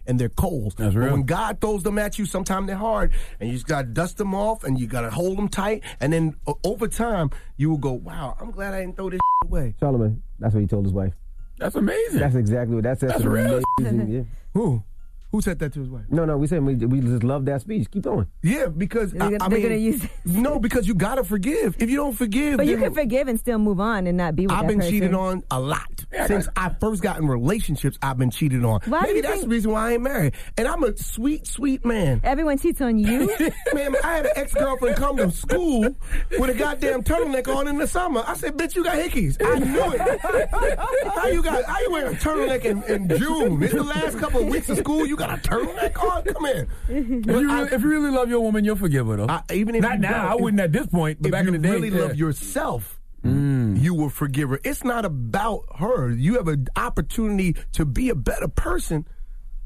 and 0.08 0.20
they're 0.20 0.30
coals. 0.30 0.76
That's 0.76 0.94
But 0.96 1.12
when 1.12 1.24
God 1.24 1.60
throws 1.62 1.84
them 1.84 1.98
at 1.98 2.18
you, 2.20 2.26
sometimes 2.26 2.68
they're 2.68 2.76
hard, 2.76 3.12
and 3.40 3.50
you 3.50 3.56
just 3.56 3.68
got 3.68 3.82
to 3.84 3.88
dust 3.88 4.18
them 4.18 4.34
off, 4.36 4.64
and 4.64 4.80
you 4.80 4.88
got 4.88 5.02
to 5.02 5.10
hold 5.12 5.38
them 5.38 5.48
tight, 5.48 5.84
and 6.00 6.12
then 6.12 6.36
o- 6.48 6.60
over 6.64 6.88
time 6.88 7.30
you 7.58 7.70
will 7.70 7.78
go, 7.78 7.94
"Wow, 7.94 8.36
I'm 8.40 8.52
glad 8.52 8.74
I 8.74 8.82
didn't 8.82 8.98
throw 8.98 9.10
this 9.10 9.20
away." 9.46 9.76
Charlamagne. 9.82 10.20
That's 10.40 10.54
what 10.54 10.62
he 10.62 10.68
told 10.68 10.86
his 10.86 10.94
wife. 10.94 11.14
That's 11.58 11.76
amazing. 11.76 12.20
That's 12.20 12.36
exactly 12.36 12.76
what 12.76 12.84
that's. 12.84 13.02
That's, 13.02 13.14
That's 13.14 13.26
real. 13.26 13.62
amazing. 13.80 14.08
Yeah. 14.10 14.22
Who? 14.54 14.84
Who 15.34 15.42
said 15.42 15.58
that 15.60 15.74
to 15.74 15.80
his 15.80 15.90
wife? 15.90 16.04
No, 16.12 16.26
no, 16.26 16.38
we 16.38 16.46
said 16.46 16.64
we, 16.64 16.76
we 16.76 17.00
just 17.02 17.24
love 17.24 17.46
that 17.46 17.62
speech. 17.62 17.90
Keep 17.90 18.04
going. 18.04 18.28
Yeah, 18.44 18.68
because 18.68 19.12
They're 19.14 19.24
I, 19.24 19.32
gonna- 19.32 19.44
I 19.44 19.50
they're 19.50 19.58
mean, 19.58 19.68
gonna 19.68 19.76
use 19.82 20.04
it. 20.04 20.12
no, 20.26 20.60
because 20.60 20.88
you 20.88 20.94
gotta 20.94 21.24
forgive. 21.24 21.76
If 21.80 21.90
you 21.90 21.96
don't 21.98 22.14
forgive, 22.14 22.58
But 22.58 22.68
you 22.68 22.78
can 22.78 22.94
forgive 22.94 23.28
and 23.28 23.40
still 23.40 23.58
move 23.58 23.80
on 23.80 24.06
and 24.06 24.16
not 24.16 24.36
be 24.36 24.46
with 24.46 24.56
I've 24.56 24.68
been 24.68 24.78
person. 24.78 24.92
cheated 24.92 25.14
on 25.16 25.42
a 25.50 25.60
lot. 25.60 26.06
Since 26.28 26.48
I 26.56 26.70
first 26.80 27.02
got 27.02 27.18
in 27.18 27.28
relationships, 27.28 27.98
I've 28.04 28.20
been 28.20 28.30
cheated 28.30 28.64
on. 28.64 28.82
Why 28.86 29.02
Maybe 29.02 29.22
that's 29.22 29.34
think- 29.34 29.44
the 29.46 29.50
reason 29.50 29.72
why 29.72 29.90
I 29.90 29.94
ain't 29.94 30.04
married. 30.04 30.36
And 30.56 30.68
I'm 30.68 30.84
a 30.84 30.96
sweet, 30.98 31.48
sweet 31.48 31.84
man. 31.84 32.22
Everyone 32.24 32.60
cheats 32.60 32.80
on 32.82 33.00
you. 33.00 33.28
Man, 33.74 33.96
I 34.04 34.14
had 34.14 34.26
an 34.28 34.34
ex 34.36 34.54
girlfriend 34.54 34.98
come 34.98 35.18
to 35.18 35.32
school 35.32 35.82
with 36.40 36.50
a 36.50 36.54
goddamn 36.54 37.02
turtleneck 37.04 37.48
on 37.48 37.68
in 37.68 37.80
the 37.80 37.88
summer. 37.88 38.24
I 38.28 38.36
said, 38.36 38.56
"Bitch, 38.56 38.76
you 38.76 38.84
got 38.84 38.98
hickeys." 38.98 39.36
I 39.44 39.58
knew 39.58 39.94
it. 39.94 41.10
how 41.16 41.28
you 41.28 41.42
got? 41.42 41.64
How 41.66 41.80
you 41.82 41.92
wearing 41.92 42.14
a 42.16 42.18
turtleneck 42.20 42.66
in, 42.66 42.84
in 42.84 43.08
June? 43.18 43.64
It's 43.64 43.74
the 43.74 43.82
last 43.84 44.20
couple 44.20 44.42
of 44.42 44.48
weeks 44.48 44.70
of 44.70 44.78
school. 44.78 45.08
You 45.08 45.16
got 45.28 45.38
a 45.38 45.42
turtleneck 45.42 46.04
on? 46.04 46.24
Come 46.24 46.46
here. 46.46 46.68
If 46.90 47.08
you, 47.10 47.50
really, 47.50 47.72
if 47.72 47.82
you 47.82 47.88
really 47.90 48.12
love 48.12 48.30
your 48.30 48.42
woman, 48.42 48.64
you'll 48.66 48.76
forgive 48.76 49.08
her 49.08 49.18
though. 49.18 49.28
I, 49.28 49.42
even 49.54 49.76
if 49.76 49.82
Not 49.82 50.00
now. 50.00 50.28
I 50.28 50.36
wouldn't 50.36 50.62
at 50.62 50.72
this 50.72 50.88
point. 50.88 51.22
But 51.22 51.32
back 51.32 51.46
in 51.46 51.54
the 51.54 51.60
day, 51.60 51.70
if 51.70 51.76
you 51.76 51.82
really 51.82 51.98
yeah. 51.98 52.04
love 52.04 52.16
yourself, 52.16 53.00
you 53.24 53.94
will 53.94 54.10
forgive 54.10 54.50
her. 54.50 54.60
It's 54.64 54.84
not 54.84 55.06
about 55.06 55.66
her. 55.78 56.12
You 56.12 56.36
have 56.36 56.48
an 56.48 56.68
opportunity 56.76 57.56
to 57.74 57.86
be 57.86 58.10
a 58.10 58.16
better 58.16 58.48
person. 58.48 59.08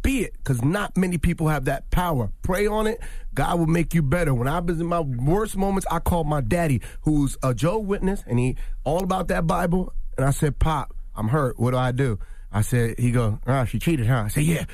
Be 0.04 0.24
it, 0.24 0.34
because 0.38 0.63
not 0.63 0.96
many 0.96 1.17
people 1.17 1.48
have 1.48 1.65
that 1.65 1.89
power. 1.89 2.32
Pray 2.43 2.67
on 2.67 2.88
it. 2.88 3.00
God 3.34 3.60
will 3.60 3.67
make 3.67 3.93
you 3.93 4.04
better. 4.04 4.34
When 4.34 4.48
I 4.48 4.60
was 4.60 4.80
in 4.80 4.86
my 4.86 5.00
worst 5.02 5.58
moments, 5.58 5.88
I 5.89 6.00
called 6.00 6.28
my 6.28 6.39
daddy, 6.39 6.82
who's 7.02 7.36
a 7.43 7.54
Joe 7.54 7.80
Witness, 7.80 8.24
and 8.28 8.39
he 8.39 8.56
all 8.84 9.04
about 9.04 9.28
that 9.30 9.48
Bible. 9.48 9.91
And 10.17 10.26
I 10.26 10.32
said, 10.32 10.60
"Pop, 10.60 10.96
I'm 11.15 11.30
hurt. 11.30 11.60
What 11.60 11.72
do 11.72 11.78
I 11.78 11.91
do?" 11.91 12.20
I 12.52 12.62
said, 12.62 13.00
"He 13.00 13.12
go, 13.12 13.39
ah, 13.48 13.65
she 13.65 13.80
cheated, 13.80 14.08
huh?" 14.08 14.24
I 14.26 14.28
said, 14.30 14.43
"Yeah." 14.43 14.65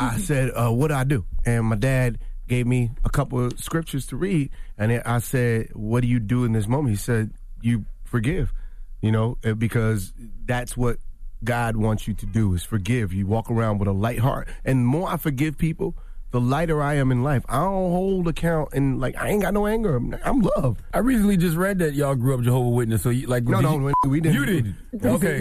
I 0.00 0.18
said, 0.18 0.50
uh, 0.54 0.70
"What 0.70 0.88
do 0.88 0.94
I 0.94 1.04
do?" 1.04 1.24
And 1.44 1.66
my 1.66 1.76
dad 1.76 2.18
gave 2.48 2.66
me 2.66 2.90
a 3.04 3.10
couple 3.10 3.44
of 3.44 3.58
scriptures 3.58 4.06
to 4.06 4.16
read, 4.16 4.50
and 4.76 4.92
I 5.04 5.18
said, 5.18 5.68
"What 5.74 6.00
do 6.02 6.08
you 6.08 6.18
do 6.20 6.44
in 6.44 6.52
this 6.52 6.66
moment?" 6.68 6.90
He 6.90 6.96
said, 6.96 7.30
"You 7.62 7.84
forgive." 8.04 8.52
You 9.00 9.12
know, 9.12 9.38
uh, 9.44 9.54
because 9.54 10.12
that's 10.44 10.76
what 10.76 10.96
God 11.44 11.76
wants 11.76 12.08
you 12.08 12.14
to 12.14 12.26
do 12.26 12.54
is 12.54 12.64
forgive. 12.64 13.12
You 13.12 13.26
walk 13.26 13.48
around 13.50 13.78
with 13.78 13.86
a 13.88 13.92
light 13.92 14.18
heart, 14.18 14.48
and 14.64 14.80
the 14.80 14.84
more 14.84 15.08
I 15.08 15.16
forgive 15.18 15.56
people, 15.56 15.94
the 16.32 16.40
lighter 16.40 16.82
I 16.82 16.94
am 16.94 17.12
in 17.12 17.22
life. 17.22 17.44
I 17.48 17.60
don't 17.60 17.90
hold 17.92 18.26
account, 18.26 18.70
and 18.72 18.98
like 19.00 19.16
I 19.16 19.28
ain't 19.28 19.42
got 19.42 19.54
no 19.54 19.66
anger. 19.68 19.94
I'm, 19.96 20.16
I'm 20.24 20.40
love. 20.40 20.78
I 20.92 20.98
recently 20.98 21.36
just 21.36 21.56
read 21.56 21.78
that 21.78 21.94
y'all 21.94 22.16
grew 22.16 22.34
up 22.34 22.40
Jehovah 22.42 22.70
Witness. 22.70 23.02
So 23.02 23.10
you, 23.10 23.28
like, 23.28 23.44
No, 23.44 23.60
no, 23.60 23.78
you, 23.78 23.94
we 24.10 24.20
didn't. 24.20 24.34
You 24.34 24.46
did. 24.46 24.74
Okay. 25.04 25.38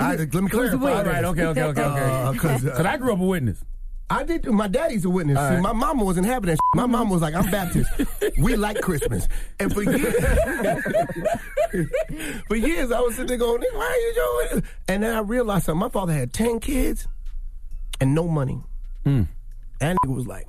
I, 0.00 0.16
let 0.16 0.34
me 0.34 0.48
clarify. 0.50 0.92
All 0.92 1.04
right. 1.04 1.24
Okay. 1.26 1.44
Okay. 1.44 1.62
Okay. 1.62 1.80
Okay. 1.82 2.00
Uh, 2.00 2.32
'cause, 2.34 2.64
uh, 2.64 2.70
Because 2.70 2.86
I 2.86 2.96
grew 2.96 3.12
up 3.12 3.20
a 3.20 3.24
witness. 3.24 3.62
I 4.10 4.24
did. 4.24 4.44
My 4.46 4.66
daddy's 4.66 5.04
a 5.04 5.10
witness. 5.10 5.38
All 5.38 5.50
See, 5.50 5.60
my 5.60 5.72
mama 5.72 6.04
wasn't 6.04 6.26
having 6.26 6.50
that. 6.50 6.58
My 6.74 6.86
mama 6.86 7.12
was 7.12 7.22
like, 7.22 7.34
"I'm 7.34 7.48
Baptist. 7.50 7.88
we 8.38 8.56
like 8.56 8.80
Christmas." 8.80 9.28
And 9.60 9.72
for 9.72 9.82
years, 9.82 10.14
for 12.48 12.56
years, 12.56 12.90
I 12.90 13.00
was 13.00 13.14
sitting 13.14 13.28
there 13.28 13.38
going, 13.38 13.62
"Why 13.72 13.86
are 13.86 13.96
you 13.96 14.14
doing?" 14.14 14.48
this?" 14.62 14.70
And 14.88 15.02
then 15.04 15.14
I 15.14 15.20
realized 15.20 15.66
something. 15.66 15.78
My 15.78 15.88
father 15.88 16.12
had 16.12 16.32
ten 16.32 16.58
kids 16.58 17.06
and 18.00 18.14
no 18.14 18.26
money. 18.26 18.60
Hmm. 19.04 19.22
And 19.80 19.96
nigga 20.04 20.14
was 20.14 20.26
like, 20.26 20.46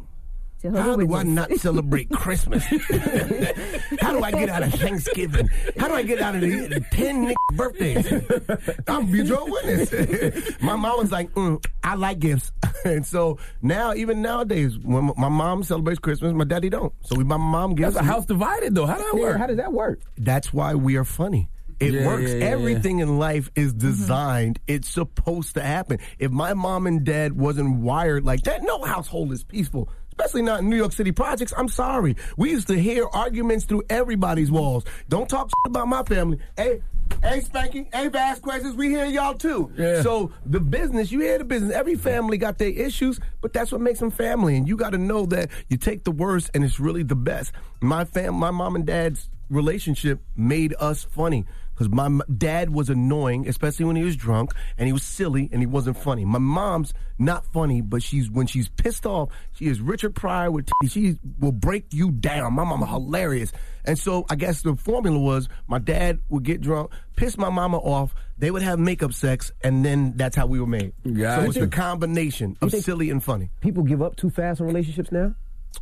How 0.63 0.95
do 0.95 1.13
I 1.15 1.23
not 1.23 1.51
celebrate 1.53 2.09
Christmas? 2.13 2.63
How 4.01 4.11
do 4.13 4.23
I 4.23 4.31
get 4.31 4.49
out 4.49 4.63
of 4.63 4.73
Thanksgiving? 4.73 5.49
How 5.77 5.87
do 5.87 5.93
I 5.95 6.03
get 6.03 6.21
out 6.21 6.35
of 6.35 6.41
the, 6.41 6.67
the 6.67 6.85
10 6.91 7.25
nigga 7.27 7.35
birthdays? 7.55 8.81
I'm 8.87 9.11
be 9.11 9.23
Jehovah 9.23 9.51
Witness. 9.51 10.55
my 10.61 10.75
mom 10.75 10.99
was 10.99 11.11
like, 11.11 11.33
mm, 11.33 11.63
I 11.83 11.95
like 11.95 12.19
gifts. 12.19 12.51
and 12.85 13.05
so 13.05 13.37
now, 13.61 13.93
even 13.93 14.21
nowadays, 14.21 14.77
when 14.77 15.11
my 15.17 15.29
mom 15.29 15.63
celebrates 15.63 15.99
Christmas, 15.99 16.33
my 16.33 16.43
daddy 16.43 16.69
don't. 16.69 16.93
So 17.01 17.15
we 17.15 17.23
buy 17.23 17.37
my 17.37 17.45
mom 17.51 17.75
gifts. 17.75 17.95
That's 17.95 18.05
a 18.05 18.09
house 18.09 18.25
divided, 18.25 18.75
though. 18.75 18.85
How 18.85 18.97
does 18.97 19.05
that 19.11 19.17
Yeah, 19.17 19.23
work? 19.23 19.37
how 19.37 19.47
does 19.47 19.57
that 19.57 19.73
work? 19.73 19.99
That's 20.17 20.53
why 20.53 20.75
we 20.75 20.95
are 20.97 21.05
funny. 21.05 21.49
It 21.79 21.93
Yeah, 21.93 22.05
works. 22.05 22.29
yeah, 22.29 22.37
yeah, 22.37 22.45
Everything 22.45 22.99
in 22.99 23.17
life 23.17 23.49
is 23.55 23.73
designed. 23.73 24.59
It's 24.67 24.87
supposed 24.87 25.55
to 25.55 25.61
happen. 25.61 25.97
If 26.19 26.29
my 26.31 26.53
mom 26.53 26.85
and 26.85 27.03
dad 27.03 27.33
wasn't 27.33 27.77
wired 27.77 28.23
like 28.23 28.43
that, 28.43 28.61
no 28.61 28.83
household 28.83 29.31
is 29.31 29.43
peaceful. 29.43 29.89
Especially 30.21 30.43
not 30.43 30.59
in 30.59 30.69
New 30.69 30.75
York 30.75 30.91
City 30.91 31.11
projects. 31.11 31.51
I'm 31.57 31.67
sorry. 31.67 32.15
We 32.37 32.51
used 32.51 32.67
to 32.67 32.79
hear 32.79 33.07
arguments 33.11 33.65
through 33.65 33.81
everybody's 33.89 34.51
walls. 34.51 34.85
Don't 35.09 35.27
talk 35.27 35.49
about 35.65 35.87
my 35.87 36.03
family. 36.03 36.37
Hey, 36.55 36.83
hey, 37.23 37.41
Spanky. 37.41 37.87
Hey, 37.91 38.39
Questions. 38.39 38.75
We 38.75 38.89
hear 38.89 39.05
y'all 39.05 39.33
too. 39.33 39.71
Yeah. 39.75 40.03
So 40.03 40.31
the 40.45 40.59
business, 40.59 41.11
you 41.11 41.21
hear 41.21 41.39
the 41.39 41.43
business. 41.43 41.73
Every 41.73 41.95
family 41.95 42.37
got 42.37 42.59
their 42.59 42.69
issues, 42.69 43.19
but 43.41 43.51
that's 43.51 43.71
what 43.71 43.81
makes 43.81 43.97
them 43.97 44.11
family. 44.11 44.57
And 44.57 44.67
you 44.67 44.77
got 44.77 44.91
to 44.91 44.99
know 44.99 45.25
that 45.25 45.49
you 45.69 45.77
take 45.77 46.03
the 46.03 46.11
worst 46.11 46.51
and 46.53 46.63
it's 46.63 46.79
really 46.79 47.01
the 47.01 47.15
best. 47.15 47.51
My 47.81 48.05
fam, 48.05 48.35
my 48.35 48.51
mom 48.51 48.75
and 48.75 48.85
dad's 48.85 49.27
relationship 49.49 50.21
made 50.35 50.75
us 50.79 51.03
funny 51.03 51.47
because 51.81 51.95
my 51.95 52.05
m- 52.05 52.21
dad 52.37 52.69
was 52.69 52.89
annoying, 52.91 53.47
especially 53.47 53.85
when 53.85 53.95
he 53.95 54.03
was 54.03 54.15
drunk, 54.15 54.51
and 54.77 54.85
he 54.85 54.93
was 54.93 55.01
silly 55.01 55.49
and 55.51 55.61
he 55.61 55.65
wasn't 55.65 55.97
funny. 55.97 56.25
My 56.25 56.37
mom's 56.37 56.93
not 57.17 57.43
funny, 57.47 57.81
but 57.81 58.03
she's 58.03 58.29
when 58.29 58.45
she's 58.45 58.69
pissed 58.69 59.05
off, 59.07 59.29
she 59.53 59.65
is 59.65 59.81
Richard 59.81 60.13
Pryor 60.13 60.51
with 60.51 60.67
t- 60.67 60.87
she 60.87 61.17
will 61.39 61.51
break 61.51 61.85
you 61.91 62.11
down. 62.11 62.53
My 62.53 62.63
mama 62.63 62.85
hilarious, 62.85 63.51
and 63.83 63.97
so 63.97 64.25
I 64.29 64.35
guess 64.35 64.61
the 64.61 64.75
formula 64.75 65.17
was 65.17 65.49
my 65.67 65.79
dad 65.79 66.19
would 66.29 66.43
get 66.43 66.61
drunk, 66.61 66.91
piss 67.15 67.35
my 67.37 67.49
mama 67.49 67.77
off. 67.77 68.13
They 68.37 68.51
would 68.51 68.61
have 68.61 68.77
makeup 68.79 69.13
sex, 69.13 69.51
and 69.63 69.83
then 69.83 70.13
that's 70.17 70.35
how 70.35 70.45
we 70.45 70.59
were 70.59 70.67
made. 70.67 70.93
So 71.03 71.11
Gotcha. 71.13 71.45
it's 71.47 71.57
a 71.57 71.67
combination 71.67 72.57
of 72.61 72.69
think- 72.71 72.83
silly 72.83 73.09
and 73.09 73.23
funny. 73.23 73.49
People 73.61 73.83
give 73.83 74.01
up 74.03 74.15
too 74.17 74.29
fast 74.29 74.59
in 74.59 74.67
relationships 74.67 75.11
now? 75.11 75.33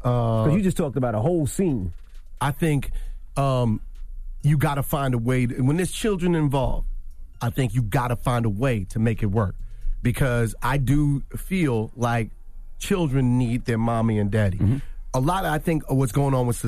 Uh, 0.03 0.49
you 0.51 0.61
just 0.61 0.77
talked 0.77 0.95
about 0.97 1.13
a 1.15 1.19
whole 1.19 1.45
scene. 1.47 1.91
I 2.39 2.51
think 2.51 2.91
um, 3.35 3.81
you 4.41 4.57
got 4.57 4.75
to 4.75 4.83
find 4.83 5.13
a 5.13 5.17
way. 5.17 5.45
To, 5.45 5.61
when 5.61 5.77
there's 5.77 5.91
children 5.91 6.35
involved, 6.35 6.87
I 7.41 7.49
think 7.49 7.73
you 7.73 7.81
got 7.81 8.09
to 8.09 8.15
find 8.15 8.45
a 8.45 8.49
way 8.49 8.85
to 8.85 8.99
make 8.99 9.23
it 9.23 9.27
work. 9.27 9.55
Because 10.01 10.55
I 10.61 10.77
do 10.77 11.21
feel 11.35 11.91
like 11.95 12.31
children 12.77 13.37
need 13.37 13.65
their 13.65 13.77
mommy 13.77 14.17
and 14.17 14.31
daddy. 14.31 14.57
Mm-hmm. 14.57 14.77
A 15.13 15.19
lot 15.19 15.43
of 15.43 15.51
I 15.51 15.57
think 15.57 15.83
of 15.89 15.97
what's 15.97 16.11
going 16.11 16.33
on 16.33 16.47
with 16.47 16.63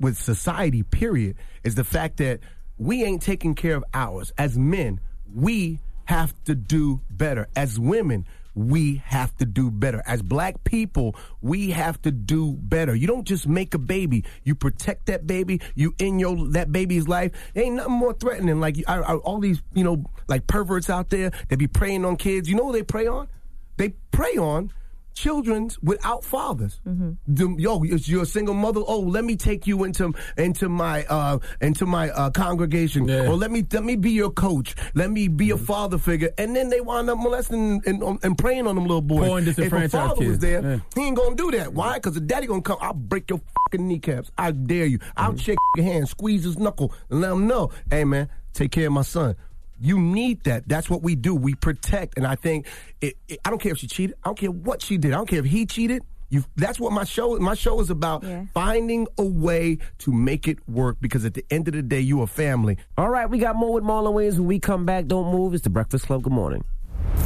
with 0.00 0.16
society. 0.18 0.82
Period 0.82 1.36
is 1.62 1.76
the 1.76 1.84
fact 1.84 2.18
that 2.18 2.40
we 2.76 3.04
ain't 3.04 3.22
taking 3.22 3.54
care 3.54 3.76
of 3.76 3.84
ours 3.94 4.32
as 4.36 4.58
men. 4.58 5.00
We 5.34 5.80
have 6.06 6.34
to 6.44 6.54
do 6.54 7.00
better 7.08 7.48
as 7.56 7.78
women 7.78 8.26
we 8.54 9.02
have 9.06 9.36
to 9.38 9.44
do 9.44 9.70
better. 9.70 10.02
As 10.06 10.22
black 10.22 10.64
people, 10.64 11.16
we 11.40 11.70
have 11.70 12.00
to 12.02 12.10
do 12.10 12.54
better. 12.54 12.94
You 12.94 13.06
don't 13.06 13.26
just 13.26 13.46
make 13.46 13.74
a 13.74 13.78
baby. 13.78 14.24
You 14.42 14.54
protect 14.54 15.06
that 15.06 15.26
baby. 15.26 15.60
You 15.74 15.94
in 15.98 16.18
your 16.18 16.48
that 16.50 16.72
baby's 16.72 17.08
life. 17.08 17.32
There 17.54 17.64
ain't 17.64 17.76
nothing 17.76 17.92
more 17.92 18.12
threatening. 18.12 18.60
Like 18.60 18.76
I, 18.86 18.98
I, 18.98 19.14
all 19.16 19.38
these, 19.38 19.62
you 19.72 19.84
know, 19.84 20.04
like 20.28 20.46
perverts 20.46 20.88
out 20.88 21.10
there. 21.10 21.32
They 21.48 21.56
be 21.56 21.66
preying 21.66 22.04
on 22.04 22.16
kids. 22.16 22.48
You 22.48 22.56
know 22.56 22.64
what 22.64 22.72
they 22.72 22.82
prey 22.82 23.06
on? 23.06 23.28
They 23.76 23.90
prey 24.12 24.36
on 24.36 24.70
children 25.14 25.70
without 25.82 26.24
fathers. 26.24 26.80
The- 26.84 27.54
yo, 27.58 27.82
if 27.84 28.08
you're 28.08 28.22
a 28.24 28.26
single 28.26 28.54
mother. 28.54 28.80
Oh, 28.86 29.00
let 29.00 29.24
me 29.24 29.36
take 29.36 29.66
you 29.66 29.84
into 29.84 30.12
into 30.36 30.68
my 30.68 31.04
uh 31.06 31.38
into 31.60 31.86
my 31.86 32.10
uh, 32.10 32.30
congregation, 32.30 33.08
Yeah. 33.08 33.28
or 33.28 33.34
let 33.36 33.50
me 33.50 33.64
let 33.72 33.84
me 33.84 33.96
be 33.96 34.10
your 34.10 34.30
coach. 34.30 34.74
Let 34.94 35.10
me 35.10 35.28
be 35.28 35.50
a 35.50 35.56
father 35.56 35.98
figure, 35.98 36.30
and 36.36 36.54
then 36.54 36.68
they 36.68 36.80
wind 36.80 37.08
up 37.08 37.18
molesting 37.18 37.80
and, 37.86 38.02
and, 38.02 38.18
and 38.24 38.36
preying 38.36 38.66
on 38.66 38.74
them 38.74 38.84
little 38.86 39.00
boys. 39.00 39.28
Poor 39.28 39.38
and 39.38 39.46
if 39.48 39.56
a 39.56 39.62
disenfranchised 39.62 39.92
father 40.16 40.26
was 40.28 40.38
there, 40.40 40.62
Yeah. 40.62 40.78
he 40.94 41.06
ain't 41.06 41.16
gonna 41.16 41.36
do 41.36 41.50
that. 41.52 41.72
Why? 41.72 41.94
Because 41.94 42.14
the 42.14 42.20
daddy 42.20 42.46
gonna 42.46 42.62
come. 42.62 42.78
I'll 42.80 42.92
break 42.94 43.30
your 43.30 43.40
fucking 43.66 43.86
kneecaps. 43.86 44.30
I 44.36 44.50
dare 44.50 44.86
you. 44.86 44.98
I'll 45.16 45.36
shake 45.36 45.58
your 45.76 45.86
hand, 45.86 46.08
squeeze 46.08 46.44
his 46.44 46.58
knuckle, 46.58 46.92
and 47.10 47.20
let 47.20 47.32
him 47.32 47.46
know. 47.46 47.70
Hey 47.90 48.04
man, 48.04 48.28
take 48.52 48.72
care 48.72 48.88
of 48.88 48.92
my 48.92 49.02
son. 49.02 49.36
You 49.80 49.98
need 49.98 50.44
that. 50.44 50.68
That's 50.68 50.88
what 50.88 51.02
we 51.02 51.14
do. 51.14 51.34
We 51.34 51.54
protect. 51.54 52.16
And 52.16 52.26
I 52.26 52.36
think 52.36 52.66
it, 53.00 53.16
it- 53.28 53.40
I 53.44 53.50
don't 53.50 53.60
care 53.60 53.72
if 53.72 53.78
she 53.78 53.86
cheated. 53.86 54.16
I 54.24 54.28
don't 54.28 54.38
care 54.38 54.50
what 54.50 54.80
she 54.82 54.96
did. 54.98 55.12
I 55.12 55.16
don't 55.16 55.28
care 55.28 55.40
if 55.40 55.44
he 55.46 55.66
cheated. 55.66 56.02
You, 56.30 56.42
that's 56.56 56.80
what 56.80 56.92
my 56.92 57.04
show. 57.04 57.36
My 57.38 57.54
show 57.54 57.80
is 57.80 57.90
about. 57.90 58.24
Yeah. 58.24 58.44
Finding 58.54 59.06
a 59.18 59.24
way 59.24 59.78
to 59.98 60.12
make 60.12 60.48
it 60.48 60.58
work. 60.68 60.96
Because 61.00 61.24
at 61.24 61.34
the 61.34 61.44
end 61.50 61.68
of 61.68 61.74
the 61.74 61.82
day, 61.82 62.00
you 62.00 62.22
a 62.22 62.26
family. 62.26 62.78
All 62.96 63.08
right, 63.10 63.28
we 63.28 63.38
got 63.38 63.56
more 63.56 63.74
with 63.74 63.84
Marlon 63.84 64.14
Wayans. 64.14 64.38
When 64.38 64.46
we 64.46 64.58
come 64.58 64.84
back, 64.86 65.06
don't 65.06 65.30
move. 65.32 65.54
It's 65.54 65.62
the 65.64 65.70
Breakfast 65.70 66.06
Club. 66.06 66.22
Good 66.22 66.32
morning. 66.32 66.64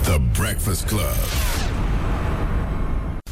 The 0.05 0.19
Breakfast 0.35 0.89
Club. 0.89 1.17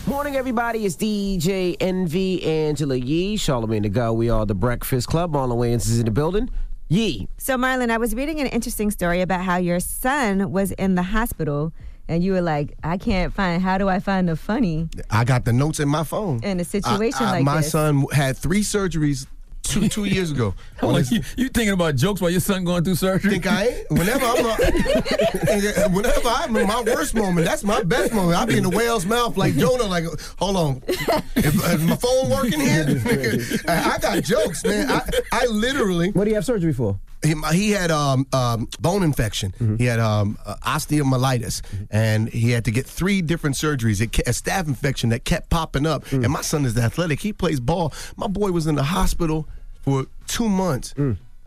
Morning, 0.06 0.36
everybody. 0.36 0.86
It's 0.86 0.94
DJ 0.96 1.76
Envy 1.80 2.42
Angela 2.44 2.94
Yee, 2.96 3.36
Charlamagne 3.36 3.82
the 3.82 3.88
God. 3.88 4.12
We 4.12 4.30
are 4.30 4.46
the 4.46 4.54
Breakfast 4.54 5.08
Club. 5.08 5.32
Marlon 5.32 5.56
Wayans 5.58 5.88
is 5.88 5.98
in 5.98 6.04
the 6.04 6.10
building. 6.12 6.48
Yee. 6.88 7.28
So, 7.38 7.56
Marlon, 7.56 7.90
I 7.90 7.96
was 7.98 8.14
reading 8.14 8.40
an 8.40 8.46
interesting 8.46 8.90
story 8.90 9.20
about 9.20 9.40
how 9.42 9.56
your 9.56 9.80
son 9.80 10.52
was 10.52 10.70
in 10.72 10.94
the 10.94 11.02
hospital, 11.02 11.72
and 12.08 12.22
you 12.22 12.32
were 12.32 12.40
like, 12.42 12.74
"I 12.84 12.96
can't 12.96 13.32
find. 13.32 13.60
How 13.60 13.76
do 13.76 13.88
I 13.88 13.98
find 13.98 14.28
the 14.28 14.36
funny?" 14.36 14.88
I 15.10 15.24
got 15.24 15.44
the 15.44 15.52
notes 15.52 15.80
in 15.80 15.88
my 15.88 16.04
phone. 16.04 16.40
In 16.44 16.60
a 16.60 16.64
situation 16.64 17.24
I- 17.24 17.28
I- 17.28 17.32
like 17.32 17.44
my 17.44 17.56
this. 17.58 17.72
son 17.72 18.06
had 18.12 18.36
three 18.36 18.62
surgeries 18.62 19.26
two 19.66 19.88
two 19.88 20.04
years 20.04 20.30
ago. 20.30 20.54
Like, 20.82 21.10
you, 21.10 21.20
you 21.36 21.48
thinking 21.48 21.72
about 21.72 21.96
jokes 21.96 22.20
while 22.20 22.30
your 22.30 22.40
son 22.40 22.64
going 22.64 22.84
through 22.84 22.96
surgery? 22.96 23.30
think 23.30 23.46
I 23.46 23.66
ain't? 23.66 23.90
Whenever 23.90 24.24
I'm, 24.24 24.46
uh, 24.46 24.56
a, 24.60 25.88
whenever 25.90 26.28
I'm 26.28 26.54
in 26.56 26.66
my 26.66 26.82
worst 26.82 27.14
moment, 27.14 27.46
that's 27.46 27.64
my 27.64 27.82
best 27.82 28.12
moment. 28.12 28.38
I 28.38 28.44
be 28.44 28.58
in 28.58 28.62
the 28.62 28.70
whale's 28.70 29.06
mouth 29.06 29.36
like 29.36 29.56
Jonah. 29.56 29.84
Like, 29.84 30.04
hold 30.38 30.56
on, 30.56 30.82
if, 30.86 31.54
is 31.54 31.82
my 31.82 31.96
phone 31.96 32.30
working 32.30 32.60
here? 32.60 32.84
I 33.68 33.94
I 33.94 33.98
got 33.98 34.22
jokes, 34.22 34.64
man. 34.64 34.90
I, 34.90 35.02
I 35.32 35.46
literally. 35.46 36.10
What 36.10 36.24
do 36.24 36.30
you 36.30 36.36
have 36.36 36.44
surgery 36.44 36.72
for? 36.72 36.98
He, 37.26 37.34
he 37.52 37.70
had 37.72 37.90
um, 37.90 38.26
um, 38.32 38.68
bone 38.80 39.02
infection. 39.02 39.52
He 39.78 39.84
had 39.86 39.98
um, 40.00 40.38
uh, 40.46 40.56
osteomyelitis, 40.64 41.62
and 41.90 42.28
he 42.28 42.50
had 42.52 42.64
to 42.66 42.70
get 42.70 42.86
three 42.86 43.22
different 43.22 43.56
surgeries. 43.56 44.00
It, 44.00 44.12
ke- 44.12 44.26
a 44.26 44.30
staph 44.32 44.66
infection 44.68 45.10
that 45.10 45.24
kept 45.24 45.50
popping 45.50 45.86
up. 45.86 46.10
And 46.12 46.28
my 46.30 46.42
son 46.42 46.64
is 46.64 46.76
athletic. 46.78 47.20
He 47.20 47.32
plays 47.32 47.60
ball. 47.60 47.92
My 48.16 48.26
boy 48.28 48.50
was 48.52 48.66
in 48.66 48.74
the 48.76 48.84
hospital 48.84 49.48
for 49.82 50.06
two 50.26 50.48
months. 50.48 50.94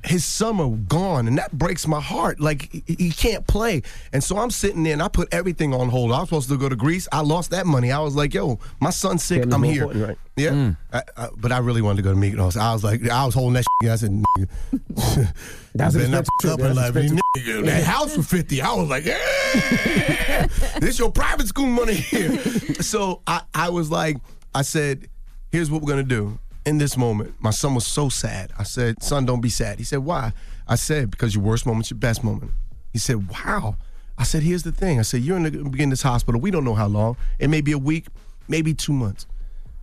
His 0.03 0.23
summer 0.23 0.69
gone, 0.69 1.27
and 1.27 1.37
that 1.37 1.51
breaks 1.51 1.87
my 1.87 1.99
heart. 1.99 2.39
Like 2.39 2.71
he, 2.71 2.83
he 2.87 3.11
can't 3.11 3.45
play, 3.47 3.81
and 4.13 4.23
so 4.23 4.37
I'm 4.37 4.49
sitting 4.51 4.83
there, 4.83 4.93
and 4.93 5.03
I 5.03 5.07
put 5.07 5.33
everything 5.33 5.73
on 5.73 5.89
hold. 5.89 6.11
I 6.11 6.19
was 6.19 6.29
supposed 6.29 6.49
to 6.49 6.57
go 6.57 6.69
to 6.69 6.75
Greece. 6.75 7.07
I 7.11 7.21
lost 7.21 7.51
that 7.51 7.65
money. 7.65 7.91
I 7.91 7.99
was 7.99 8.15
like, 8.15 8.33
"Yo, 8.33 8.59
my 8.79 8.91
son's 8.91 9.23
sick. 9.23 9.45
I'm 9.51 9.63
here." 9.63 9.87
right? 9.87 10.17
Yeah, 10.37 10.73
I, 10.93 11.01
I, 11.17 11.29
but 11.35 11.51
I 11.51 11.57
really 11.57 11.81
wanted 11.81 11.97
to 11.97 12.03
go 12.03 12.13
to 12.13 12.19
Mykonos. 12.19 12.55
I 12.55 12.71
was 12.71 12.83
like, 12.83 13.09
I 13.09 13.25
was 13.25 13.33
holding 13.33 13.55
that. 13.55 13.65
Shit. 13.81 13.91
I 13.91 13.95
said, 13.95 14.11
"Nigga, 14.11 15.33
That's 15.75 15.95
an 15.95 16.11
better 16.11 16.73
not 16.73 16.95
expensive 16.95 17.17
up. 17.17 17.23
Nigga, 17.37 17.65
That 17.65 17.83
house 17.83 18.15
for 18.15 18.23
fifty. 18.23 18.61
I 18.61 18.73
was 18.73 18.89
like, 18.89 19.05
yeah, 19.05 19.17
this 20.79 20.97
your 20.97 21.11
private 21.11 21.47
school 21.47 21.67
money 21.67 21.93
here. 21.93 22.37
so 22.81 23.21
I, 23.27 23.41
I 23.53 23.69
was 23.69 23.91
like, 23.91 24.17
I 24.55 24.61
said, 24.61 25.09
here's 25.51 25.69
what 25.69 25.81
we're 25.81 25.89
gonna 25.89 26.03
do. 26.03 26.39
In 26.65 26.77
this 26.77 26.97
moment, 26.97 27.35
my 27.39 27.51
son 27.51 27.73
was 27.73 27.87
so 27.87 28.09
sad. 28.09 28.51
I 28.57 28.63
said, 28.63 29.01
son, 29.01 29.25
don't 29.25 29.41
be 29.41 29.49
sad. 29.49 29.79
He 29.79 29.85
said, 29.85 29.99
why? 29.99 30.33
I 30.67 30.75
said, 30.75 31.09
because 31.09 31.33
your 31.33 31.43
worst 31.43 31.65
moment's 31.65 31.89
your 31.89 31.97
best 31.97 32.23
moment. 32.23 32.51
He 32.91 32.99
said, 32.99 33.29
wow. 33.29 33.77
I 34.17 34.23
said, 34.23 34.43
here's 34.43 34.63
the 34.63 34.71
thing. 34.71 34.99
I 34.99 35.03
said, 35.03 35.21
you're 35.21 35.37
in 35.37 35.43
the 35.43 35.51
beginning 35.51 35.85
of 35.85 35.91
this 35.91 36.01
hospital. 36.01 36.41
We 36.41 36.51
don't 36.51 36.65
know 36.65 36.75
how 36.75 36.87
long. 36.87 37.15
It 37.39 37.49
may 37.49 37.61
be 37.61 37.71
a 37.71 37.77
week, 37.77 38.07
maybe 38.47 38.73
two 38.73 38.93
months. 38.93 39.25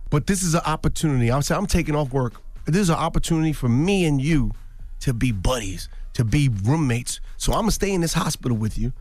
But 0.09 0.27
this 0.27 0.43
is 0.43 0.53
an 0.53 0.61
opportunity. 0.65 1.31
I 1.31 1.39
said, 1.39 1.57
I'm 1.57 1.65
taking 1.65 1.95
off 1.95 2.13
work. 2.13 2.35
This 2.65 2.81
is 2.81 2.89
an 2.89 2.95
opportunity 2.95 3.53
for 3.53 3.67
me 3.67 4.05
and 4.05 4.21
you 4.21 4.51
to 4.99 5.13
be 5.13 5.31
buddies, 5.31 5.89
to 6.13 6.23
be 6.23 6.49
roommates. 6.63 7.19
So 7.37 7.53
I'm 7.53 7.61
gonna 7.61 7.71
stay 7.71 7.91
in 7.91 8.01
this 8.01 8.13
hospital 8.13 8.57
with 8.57 8.77
you, 8.77 8.93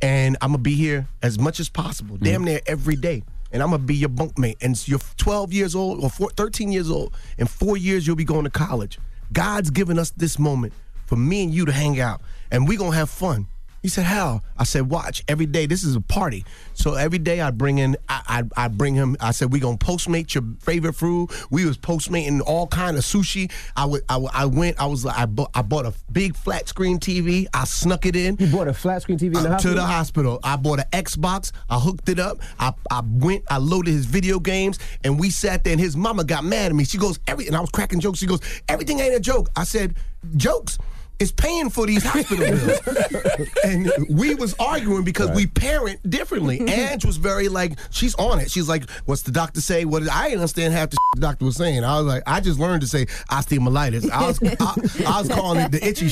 and 0.00 0.36
I'm 0.40 0.50
gonna 0.50 0.62
be 0.62 0.74
here 0.74 1.06
as 1.22 1.38
much 1.38 1.60
as 1.60 1.68
possible, 1.68 2.16
mm-hmm. 2.16 2.24
damn 2.24 2.44
near 2.44 2.60
every 2.66 2.96
day. 2.96 3.22
And 3.52 3.62
I'm 3.62 3.70
gonna 3.70 3.82
be 3.82 3.94
your 3.94 4.08
bunkmate. 4.08 4.56
And 4.60 4.76
you're 4.88 4.98
12 5.16 5.52
years 5.52 5.74
old 5.74 6.02
or 6.02 6.10
four, 6.10 6.30
13 6.30 6.72
years 6.72 6.90
old. 6.90 7.14
In 7.38 7.46
four 7.46 7.76
years, 7.76 8.06
you'll 8.06 8.16
be 8.16 8.24
going 8.24 8.44
to 8.44 8.50
college. 8.50 8.98
God's 9.32 9.70
given 9.70 9.98
us 9.98 10.10
this 10.10 10.38
moment 10.38 10.72
for 11.06 11.16
me 11.16 11.44
and 11.44 11.54
you 11.54 11.66
to 11.66 11.72
hang 11.72 12.00
out, 12.00 12.22
and 12.50 12.66
we're 12.66 12.78
gonna 12.78 12.96
have 12.96 13.10
fun. 13.10 13.46
He 13.82 13.88
said, 13.88 14.04
"How?" 14.04 14.42
I 14.56 14.62
said, 14.64 14.88
"Watch 14.88 15.24
every 15.26 15.46
day. 15.46 15.66
This 15.66 15.82
is 15.82 15.96
a 15.96 16.00
party. 16.00 16.44
So 16.74 16.94
every 16.94 17.18
day 17.18 17.40
I 17.40 17.50
bring 17.50 17.78
in, 17.78 17.96
I 18.08 18.44
I, 18.56 18.64
I 18.64 18.68
bring 18.68 18.94
him. 18.94 19.16
I 19.20 19.32
said, 19.32 19.52
we 19.52 19.58
gonna 19.58 19.76
postmate 19.76 20.34
your 20.34 20.44
favorite 20.60 20.92
food. 20.94 21.30
We 21.50 21.66
was 21.66 21.76
postmating 21.76 22.40
all 22.42 22.68
kind 22.68 22.96
of 22.96 23.02
sushi. 23.02 23.50
I 23.76 23.84
would, 23.86 24.02
I, 24.08 24.16
I 24.32 24.44
went. 24.46 24.80
I 24.80 24.86
was 24.86 25.04
like, 25.04 25.18
I 25.18 25.26
bought, 25.26 25.50
I 25.54 25.62
bought 25.62 25.84
a 25.84 25.92
big 26.12 26.36
flat 26.36 26.68
screen 26.68 26.98
TV. 26.98 27.46
I 27.52 27.64
snuck 27.64 28.06
it 28.06 28.14
in. 28.14 28.36
You 28.38 28.46
bought 28.46 28.68
a 28.68 28.72
flat 28.74 29.02
screen 29.02 29.18
TV 29.18 29.26
in 29.26 29.32
the 29.32 29.38
Uh, 29.40 29.52
hospital? 29.52 29.74
to 29.74 29.80
the 29.80 29.86
hospital. 29.86 30.40
I 30.44 30.56
bought 30.56 30.78
an 30.78 30.86
Xbox. 30.92 31.50
I 31.68 31.78
hooked 31.80 32.08
it 32.08 32.20
up. 32.20 32.38
I, 32.60 32.72
I 32.90 33.02
went. 33.04 33.42
I 33.50 33.58
loaded 33.58 33.90
his 33.90 34.06
video 34.06 34.38
games, 34.38 34.78
and 35.02 35.18
we 35.18 35.28
sat 35.30 35.64
there. 35.64 35.72
And 35.72 35.80
his 35.80 35.96
mama 35.96 36.22
got 36.24 36.44
mad 36.44 36.66
at 36.70 36.74
me. 36.76 36.84
She 36.84 36.98
goes, 36.98 37.18
"Every," 37.26 37.48
and 37.48 37.56
I 37.56 37.60
was 37.60 37.70
cracking 37.70 37.98
jokes. 38.00 38.20
She 38.20 38.26
goes, 38.26 38.40
"Everything 38.68 39.00
ain't 39.00 39.14
a 39.16 39.20
joke." 39.20 39.50
I 39.56 39.64
said, 39.64 39.96
"Jokes." 40.36 40.78
Is 41.22 41.32
paying 41.32 41.70
for 41.70 41.86
these 41.86 42.02
hospital 42.04 42.44
bills. 42.44 43.48
and 43.64 43.90
we 44.10 44.34
was 44.34 44.54
arguing 44.58 45.04
because 45.04 45.30
we 45.30 45.46
parent 45.46 45.98
differently. 46.08 46.60
Ange 46.68 47.04
was 47.04 47.16
very 47.16 47.48
like, 47.48 47.78
she's 47.90 48.14
on 48.16 48.40
it. 48.40 48.50
She's 48.50 48.68
like, 48.68 48.90
what's 49.06 49.22
the 49.22 49.30
doctor 49.30 49.60
say? 49.60 49.84
What 49.84 50.02
I 50.10 50.24
didn't 50.24 50.40
understand 50.40 50.74
half 50.74 50.90
the 50.90 50.96
the 51.14 51.20
doctor 51.20 51.44
was 51.44 51.56
saying. 51.56 51.84
I 51.84 51.98
was 51.98 52.06
like, 52.06 52.22
I 52.26 52.40
just 52.40 52.58
learned 52.58 52.80
to 52.82 52.86
say 52.86 53.06
osteomyelitis. 53.30 54.10
I 54.10 54.26
was 54.26 54.40
I, 54.42 55.14
I 55.14 55.20
was 55.20 55.28
calling 55.28 55.60
it 55.60 55.72
the 55.72 55.86
itchy 55.86 56.10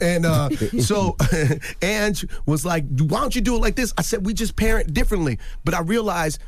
and 0.00 0.26
uh, 0.26 0.50
so 0.80 1.16
Ange 1.82 2.26
was 2.44 2.64
like, 2.66 2.84
why 2.98 3.20
don't 3.20 3.34
you 3.34 3.40
do 3.40 3.54
it 3.56 3.60
like 3.60 3.76
this? 3.76 3.94
I 3.96 4.02
said, 4.02 4.26
we 4.26 4.34
just 4.34 4.56
parent 4.56 4.92
differently. 4.92 5.38
But 5.64 5.74
I 5.74 5.80
realized 5.80 6.40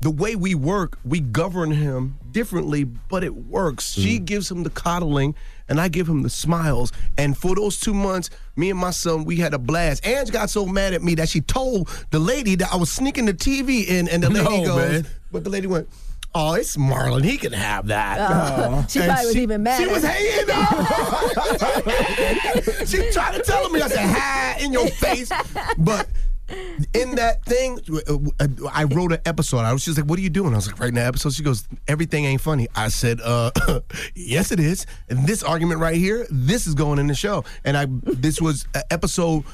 the 0.00 0.10
way 0.10 0.36
we 0.36 0.54
work, 0.54 0.98
we 1.04 1.20
govern 1.20 1.70
him 1.70 2.18
differently, 2.30 2.84
but 2.84 3.24
it 3.24 3.34
works. 3.34 3.92
She 3.92 4.18
gives 4.18 4.50
him 4.50 4.62
the 4.62 4.70
coddling, 4.70 5.34
and 5.68 5.80
I 5.80 5.88
give 5.88 6.08
him 6.08 6.22
the 6.22 6.30
smiles. 6.30 6.92
And 7.16 7.36
for 7.36 7.54
those 7.54 7.78
two 7.80 7.94
months, 7.94 8.30
me 8.56 8.70
and 8.70 8.78
my 8.78 8.90
son, 8.90 9.24
we 9.24 9.36
had 9.36 9.54
a 9.54 9.58
blast. 9.58 10.06
Ange 10.06 10.30
got 10.30 10.50
so 10.50 10.66
mad 10.66 10.94
at 10.94 11.02
me 11.02 11.14
that 11.16 11.28
she 11.28 11.40
told 11.40 11.88
the 12.10 12.18
lady 12.18 12.54
that 12.56 12.72
I 12.72 12.76
was 12.76 12.90
sneaking 12.90 13.26
the 13.26 13.34
TV 13.34 13.86
in, 13.86 14.08
and 14.08 14.22
the 14.22 14.30
lady 14.30 14.62
No, 14.62 14.64
goes, 14.64 14.76
man. 14.92 15.06
but 15.32 15.44
the 15.44 15.50
lady 15.50 15.66
went, 15.66 15.88
Oh, 16.34 16.52
it's 16.52 16.76
Marlon. 16.76 17.24
He 17.24 17.38
can 17.38 17.52
have 17.54 17.86
that. 17.86 18.18
Oh. 18.20 18.84
She 18.90 18.98
And 19.00 19.08
probably 19.08 19.26
was 19.26 19.36
even 19.36 19.62
mad. 19.62 19.80
She 19.80 19.86
was 19.86 20.02
hanging 20.04 20.50
on. 20.50 20.66
she 22.86 23.10
tried 23.12 23.32
to 23.36 23.42
tell 23.42 23.70
me. 23.70 23.80
I 23.80 23.88
said, 23.88 24.06
"Ha!" 24.06 24.56
in 24.60 24.72
your 24.72 24.88
face. 24.88 25.32
But 25.78 26.06
in 26.94 27.14
that 27.16 27.44
thing, 27.44 27.80
I 28.72 28.84
wrote 28.84 29.12
an 29.12 29.18
episode. 29.24 29.58
I 29.58 29.72
was 29.72 29.84
just 29.84 29.98
like, 29.98 30.08
"What 30.08 30.18
are 30.18 30.22
you 30.22 30.30
doing?" 30.30 30.52
I 30.52 30.56
was 30.56 30.66
like, 30.66 30.78
"Writing 30.78 30.98
an 30.98 31.06
episode." 31.06 31.32
She 31.34 31.42
goes, 31.42 31.66
"Everything 31.86 32.24
ain't 32.24 32.40
funny." 32.40 32.68
I 32.74 32.88
said, 32.88 33.20
"Uh, 33.22 33.50
yes, 34.14 34.52
it 34.52 34.60
is." 34.60 34.86
And 35.08 35.26
this 35.26 35.42
argument 35.42 35.80
right 35.80 35.96
here, 35.96 36.26
this 36.30 36.66
is 36.66 36.74
going 36.74 36.98
in 36.98 37.06
the 37.06 37.14
show. 37.14 37.44
And 37.64 37.76
I, 37.76 37.86
this 38.02 38.40
was 38.40 38.66
episode. 38.90 39.44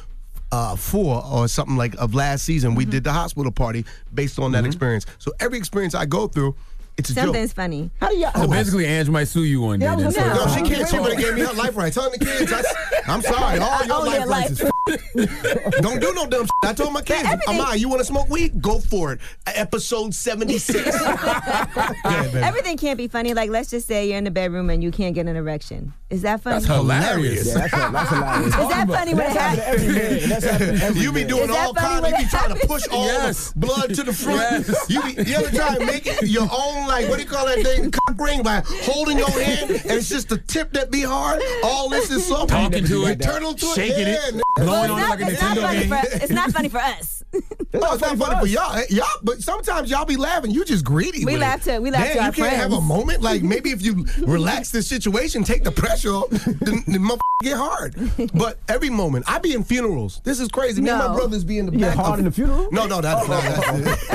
Uh, 0.53 0.77
four 0.77 1.25
or 1.27 1.49
something 1.49 1.77
like 1.77 1.97
of 1.99 2.15
last 2.15 2.45
season, 2.45 2.71
Mm-hmm. 2.73 2.79
we 2.79 2.85
did 2.85 3.03
the 3.03 3.11
hospital 3.13 3.51
party 3.51 3.85
based 4.13 4.39
on 4.39 4.53
that 4.53 4.65
experience. 4.65 5.05
So 5.19 5.33
every 5.41 5.59
experience 5.59 5.97
I 5.97 6.07
go 6.07 6.29
through, 6.29 6.55
it's 6.97 7.11
a 7.11 7.15
joke. 7.15 7.25
Something's 7.25 7.53
funny. 7.53 7.91
How 8.01 8.09
do 8.09 8.17
y'all? 8.17 8.33
So 8.35 8.47
basically, 8.47 8.85
Ange 8.87 9.11
might 9.11 9.25
sue 9.29 9.45
you 9.45 9.61
one 9.63 9.81
day. 9.81 9.87
Yeah, 9.87 9.95
I 9.95 9.97
was 9.97 10.17
No, 10.17 10.47
she 10.55 10.63
can't. 10.63 10.89
She 10.89 10.99
would 10.99 11.13
have 11.13 11.21
gave 11.21 11.35
me 11.35 11.41
her 11.41 11.53
life 11.55 11.77
right. 11.77 11.93
Telling 11.93 12.13
the 12.13 12.25
kids, 12.25 12.53
I, 12.53 13.13
am 13.13 13.21
sorry. 13.21 13.59
All 13.59 13.85
your 13.85 13.95
oh, 13.95 14.01
own 14.01 14.07
life 14.07 14.19
your 14.21 14.29
rights 14.29 14.61
is 14.61 15.81
Don't 15.81 16.01
do 16.01 16.13
no 16.15 16.27
dumb 16.27 16.47
shit. 16.47 16.51
I 16.63 16.73
told 16.73 16.93
my 16.93 17.03
kids, 17.03 17.25
everything- 17.25 17.61
Amai, 17.61 17.79
you 17.79 17.89
want 17.89 18.01
to 18.01 18.05
smoke 18.05 18.29
weed? 18.29 18.61
Go 18.61 18.79
for 18.79 19.13
it. 19.13 19.21
Episode 19.47 20.15
76. 20.15 20.87
yeah. 20.87 22.31
Everything 22.35 22.77
can't 22.77 22.97
be 22.97 23.09
funny. 23.09 23.35
Like, 23.35 23.51
let's 23.51 23.71
just 23.71 23.89
say 23.89 24.09
you're 24.09 24.19
in 24.19 24.25
the 24.25 24.31
bedroom 24.31 24.71
and 24.71 24.83
you 24.83 24.91
can't 24.91 25.15
get 25.15 25.27
an 25.27 25.37
erection. 25.37 25.95
Is 26.15 26.23
that 26.23 26.41
funny? 26.43 26.55
That's 26.55 26.67
hilarious. 26.67 27.47
Yeah, 27.49 27.55
that's, 27.67 27.73
that's 27.73 28.11
hilarious. 28.11 28.47
Is 28.47 28.69
that 28.69 28.87
funny 28.89 29.15
when 29.15 29.27
it 29.27 29.37
happens? 29.37 29.63
every 29.67 29.95
day. 29.95 30.27
That's 30.27 30.45
happening 30.45 30.81
every 30.81 31.01
You 31.01 31.13
be 31.13 31.25
doing 31.25 31.51
all 31.51 31.75
kinds. 31.75 32.07
You 32.09 32.17
be 32.17 32.25
trying 32.31 32.55
to 32.57 32.67
push 32.69 32.87
all 32.93 33.05
Yes. 33.07 33.51
the 33.51 33.59
blood 33.59 33.95
to 33.97 34.03
the 34.05 34.13
front. 34.13 34.41
Yes. 34.69 34.87
You 34.89 35.03
be 35.03 35.29
you 35.29 35.35
ever 35.37 35.51
try 35.57 35.77
to 35.77 35.85
make 35.85 36.07
it 36.07 36.23
your 36.23 36.49
own 36.53 36.87
like 36.87 37.09
what 37.09 37.17
do 37.17 37.23
you 37.25 37.29
call 37.29 37.47
that 37.47 37.63
thing? 37.65 37.91
Cock 37.91 38.17
ring 38.21 38.45
by 38.45 38.63
holding 38.83 39.19
your 39.19 39.29
hand 39.31 39.71
and 39.73 39.81
it's 39.91 40.09
just 40.09 40.29
the 40.29 40.39
tip 40.39 40.71
that 40.75 40.93
be 40.93 41.03
hard. 41.03 41.43
All 41.65 41.89
this 41.89 42.13
is 42.13 42.25
soft. 42.25 42.51
Talking 42.51 42.85
to 42.85 42.99
You 43.01 43.07
it, 43.09 43.21
turtle 43.21 43.55
to 43.55 43.67
shaking 43.75 44.07
it. 44.07 44.21
it, 44.29 44.35
Yeah, 44.37 44.65
blowing 44.65 44.91
on 44.93 45.01
it 45.01 45.09
like 45.09 45.21
a 45.21 45.25
Nintendo 45.25 45.73
game. 45.73 45.93
it's 46.23 46.31
not 46.31 46.53
funny 46.53 46.69
for 46.69 46.79
us. 46.79 47.14
Oh, 47.77 47.93
it's 47.95 48.03
not 48.03 48.17
funny 48.17 48.39
for 48.39 48.47
y'all. 48.47 48.73
Eh, 48.77 48.85
Y'all, 48.91 49.05
but 49.25 49.43
sometimes 49.43 49.91
y'all 49.91 50.05
be 50.05 50.15
laughing. 50.17 50.53
You 50.53 50.65
just 50.65 50.85
greedy. 50.85 51.25
We 51.25 51.33
with 51.33 51.41
laugh 51.41 51.67
it. 51.67 51.73
to- 51.73 51.79
we 51.81 51.91
laugh 51.91 52.05
Damn, 52.15 52.33
to 52.33 52.39
you 52.39 52.45
can't 52.45 52.57
have 52.57 52.73
a 52.73 52.81
moment 52.81 53.21
like 53.21 53.43
maybe 53.55 53.71
if 53.73 53.83
you 53.83 54.07
relax 54.21 54.71
the 54.71 54.81
situation, 54.81 55.43
take 55.43 55.65
the 55.65 55.73
pressure 55.73 56.11
off, 56.11 56.31
then 56.31 56.85
the 56.87 56.99
motherfucker 56.99 57.19
get 57.43 57.57
hard. 57.57 57.97
But 58.35 58.59
every 58.69 58.91
moment, 58.91 59.25
I 59.29 59.41
be 59.41 59.55
in 59.55 59.65
funerals. 59.65 60.21
This 60.23 60.39
is 60.39 60.49
crazy. 60.49 60.81
Me 60.83 60.91
and 60.91 61.01
my 61.01 61.13
brothers 61.15 61.43
be 61.43 61.59
in 61.59 61.67
the 61.67 61.73
You 61.73 61.79
get 61.81 61.97
hard 61.97 62.13
of- 62.15 62.19
in 62.21 62.25
the 62.27 62.31
funeral? 62.31 62.69
No, 62.71 62.87
no, 62.87 63.01
that's 63.01 63.27
not. 63.29 63.43
That's, 63.43 64.07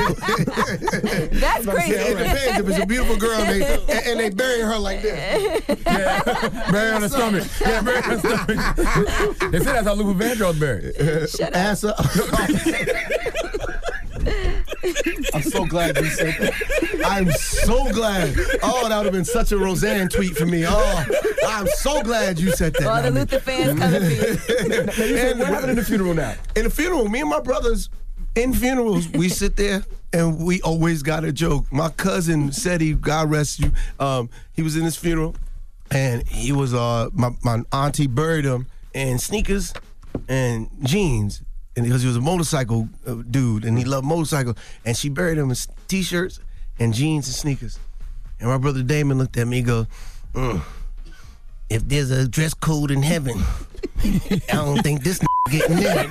That's 1.42 1.66
crazy. 1.66 1.94
it 1.96 2.18
depends 2.18 2.60
if 2.62 2.70
it's 2.70 2.80
a 2.80 2.86
beautiful 2.86 3.18
girl 3.18 3.42
and 3.42 3.62
they, 3.62 3.74
and, 3.76 3.90
and 4.08 4.20
they 4.22 4.30
bury 4.30 4.62
her 4.62 4.78
like 4.80 5.02
this. 5.02 5.64
Yeah. 5.86 6.22
Bury 6.72 6.92
on 6.92 7.02
the 7.02 7.10
stomach. 7.10 7.46
Yeah, 7.60 7.82
bury 7.82 7.98
on 8.04 8.10
the 8.10 8.20
stomach. 9.36 9.52
they 9.52 9.60
say 9.60 9.66
that's 9.74 9.86
how 9.88 9.94
Luther 9.96 10.18
Vandross 10.24 10.58
buried. 10.60 11.30
Shut 11.30 11.50
up. 11.50 11.56
Ass 11.56 11.84
up. 11.84 11.98
I'm 15.34 15.42
so 15.42 15.66
glad 15.66 15.98
you 15.98 16.06
said 16.10 16.36
that. 16.40 17.02
I'm 17.06 17.32
so 17.32 17.92
glad. 17.92 18.34
Oh, 18.64 18.88
that 18.90 18.98
would 18.98 19.06
have 19.06 19.14
been 19.14 19.26
such 19.26 19.52
a 19.52 19.58
Roseanne 19.58 20.10
tweet 20.10 20.36
for 20.36 20.46
me. 20.46 20.66
Oh, 20.68 21.06
I'm 21.48 21.68
so 21.68 22.02
glad 22.04 22.40
you 22.40 22.52
said 22.52 22.74
that. 22.80 22.88
All 22.88 23.02
the 23.02 23.12
Luther 23.12 23.40
fans 23.40 23.80
coming 23.80 24.02
for 24.02 24.10
you. 24.10 24.38
Now, 24.70 24.76
you 25.06 25.18
said, 25.18 25.40
what 25.40 25.48
happened 25.48 25.72
in 25.72 25.76
the 25.78 25.84
funeral 25.84 26.14
now? 26.14 26.36
in 26.56 26.64
the 26.66 26.70
funeral, 26.70 27.08
me 27.10 27.22
and 27.22 27.30
my 27.30 27.40
brothers, 27.40 27.90
in 28.36 28.54
funerals, 28.54 29.08
we 29.10 29.30
sit 29.30 29.56
there 29.56 29.84
and 30.14 30.44
we 30.44 30.62
always 30.62 31.04
got 31.04 31.24
a 31.24 31.32
joke. 31.32 31.66
My 31.72 31.90
cousin 31.90 32.52
said 32.52 32.82
he, 32.82 32.94
God 32.94 33.30
rest 33.30 33.60
you, 33.60 33.72
um, 34.00 34.30
he 34.54 34.62
was 34.62 34.76
in 34.76 34.84
his 34.84 34.96
funeral 34.96 35.36
and 35.92 36.28
he 36.28 36.52
was, 36.52 36.74
uh, 36.74 37.10
my, 37.14 37.32
my 37.44 37.62
auntie 37.72 38.08
buried 38.08 38.46
him 38.46 38.68
in 38.94 39.18
sneakers 39.20 39.74
and 40.28 40.70
jeans. 40.84 41.42
And 41.80 41.88
because 41.88 42.02
he 42.02 42.10
was 42.10 42.18
a 42.18 42.22
motorcycle 42.22 42.90
uh, 43.08 43.24
dude 43.32 43.64
and 43.64 43.78
he 43.78 43.86
loved 43.86 44.06
motorcycles, 44.06 44.58
and 44.84 44.98
she 44.98 45.08
buried 45.08 45.38
him 45.38 45.50
in 45.50 45.56
t-shirts 45.88 46.42
and 46.78 46.94
jeans 46.94 47.26
and 47.28 47.34
sneakers. 47.34 47.80
And 48.38 48.50
my 48.50 48.58
brother 48.58 48.84
Damon 48.84 49.18
looked 49.18 49.38
at 49.38 49.48
me 49.48 49.60
and 49.60 49.66
goes, 49.68 49.86
"Mm, 50.34 50.62
if 51.70 51.88
there's 51.88 52.12
a 52.12 52.28
dress 52.28 52.54
code 52.54 52.92
in 52.92 53.02
heaven, 53.04 53.42
I 54.04 54.40
don't 54.54 54.82
think 54.82 55.04
this 55.04 55.20
getting 55.50 55.78
in. 55.80 56.10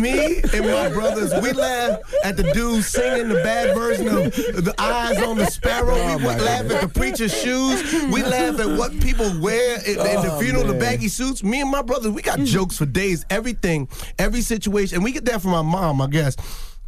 Me 0.00 0.40
and 0.52 0.66
my 0.66 0.88
brothers, 0.88 1.32
we 1.42 1.52
laugh 1.52 2.00
at 2.24 2.36
the 2.36 2.42
dude 2.52 2.84
singing 2.84 3.28
the 3.28 3.36
bad 3.36 3.74
version 3.76 4.08
of 4.08 4.34
the 4.64 4.74
eyes 4.78 5.20
on 5.22 5.36
the 5.38 5.46
sparrow. 5.46 5.94
Oh, 5.96 6.16
we 6.18 6.24
laugh 6.24 6.70
at 6.70 6.80
the 6.80 6.88
preacher's 6.88 7.32
shoes. 7.34 7.82
We 8.12 8.22
laugh 8.22 8.58
at 8.60 8.78
what 8.78 8.98
people 9.00 9.30
wear 9.40 9.78
in, 9.86 9.98
in 9.98 10.22
the 10.22 10.32
Oh, 10.32 10.40
funeral, 10.40 10.64
the 10.64 10.74
baggy 10.74 11.08
suits. 11.08 11.42
Me 11.42 11.60
and 11.60 11.70
my 11.70 11.82
brothers, 11.82 12.12
we 12.12 12.22
got 12.22 12.40
jokes 12.40 12.76
for 12.76 12.86
days. 12.86 13.24
Everything, 13.30 13.88
every 14.18 14.40
situation, 14.40 14.96
and 14.96 15.04
we 15.04 15.12
get 15.12 15.24
that 15.26 15.40
from 15.42 15.54
our 15.54 15.64
mom, 15.64 16.00
I 16.00 16.08
guess. 16.08 16.36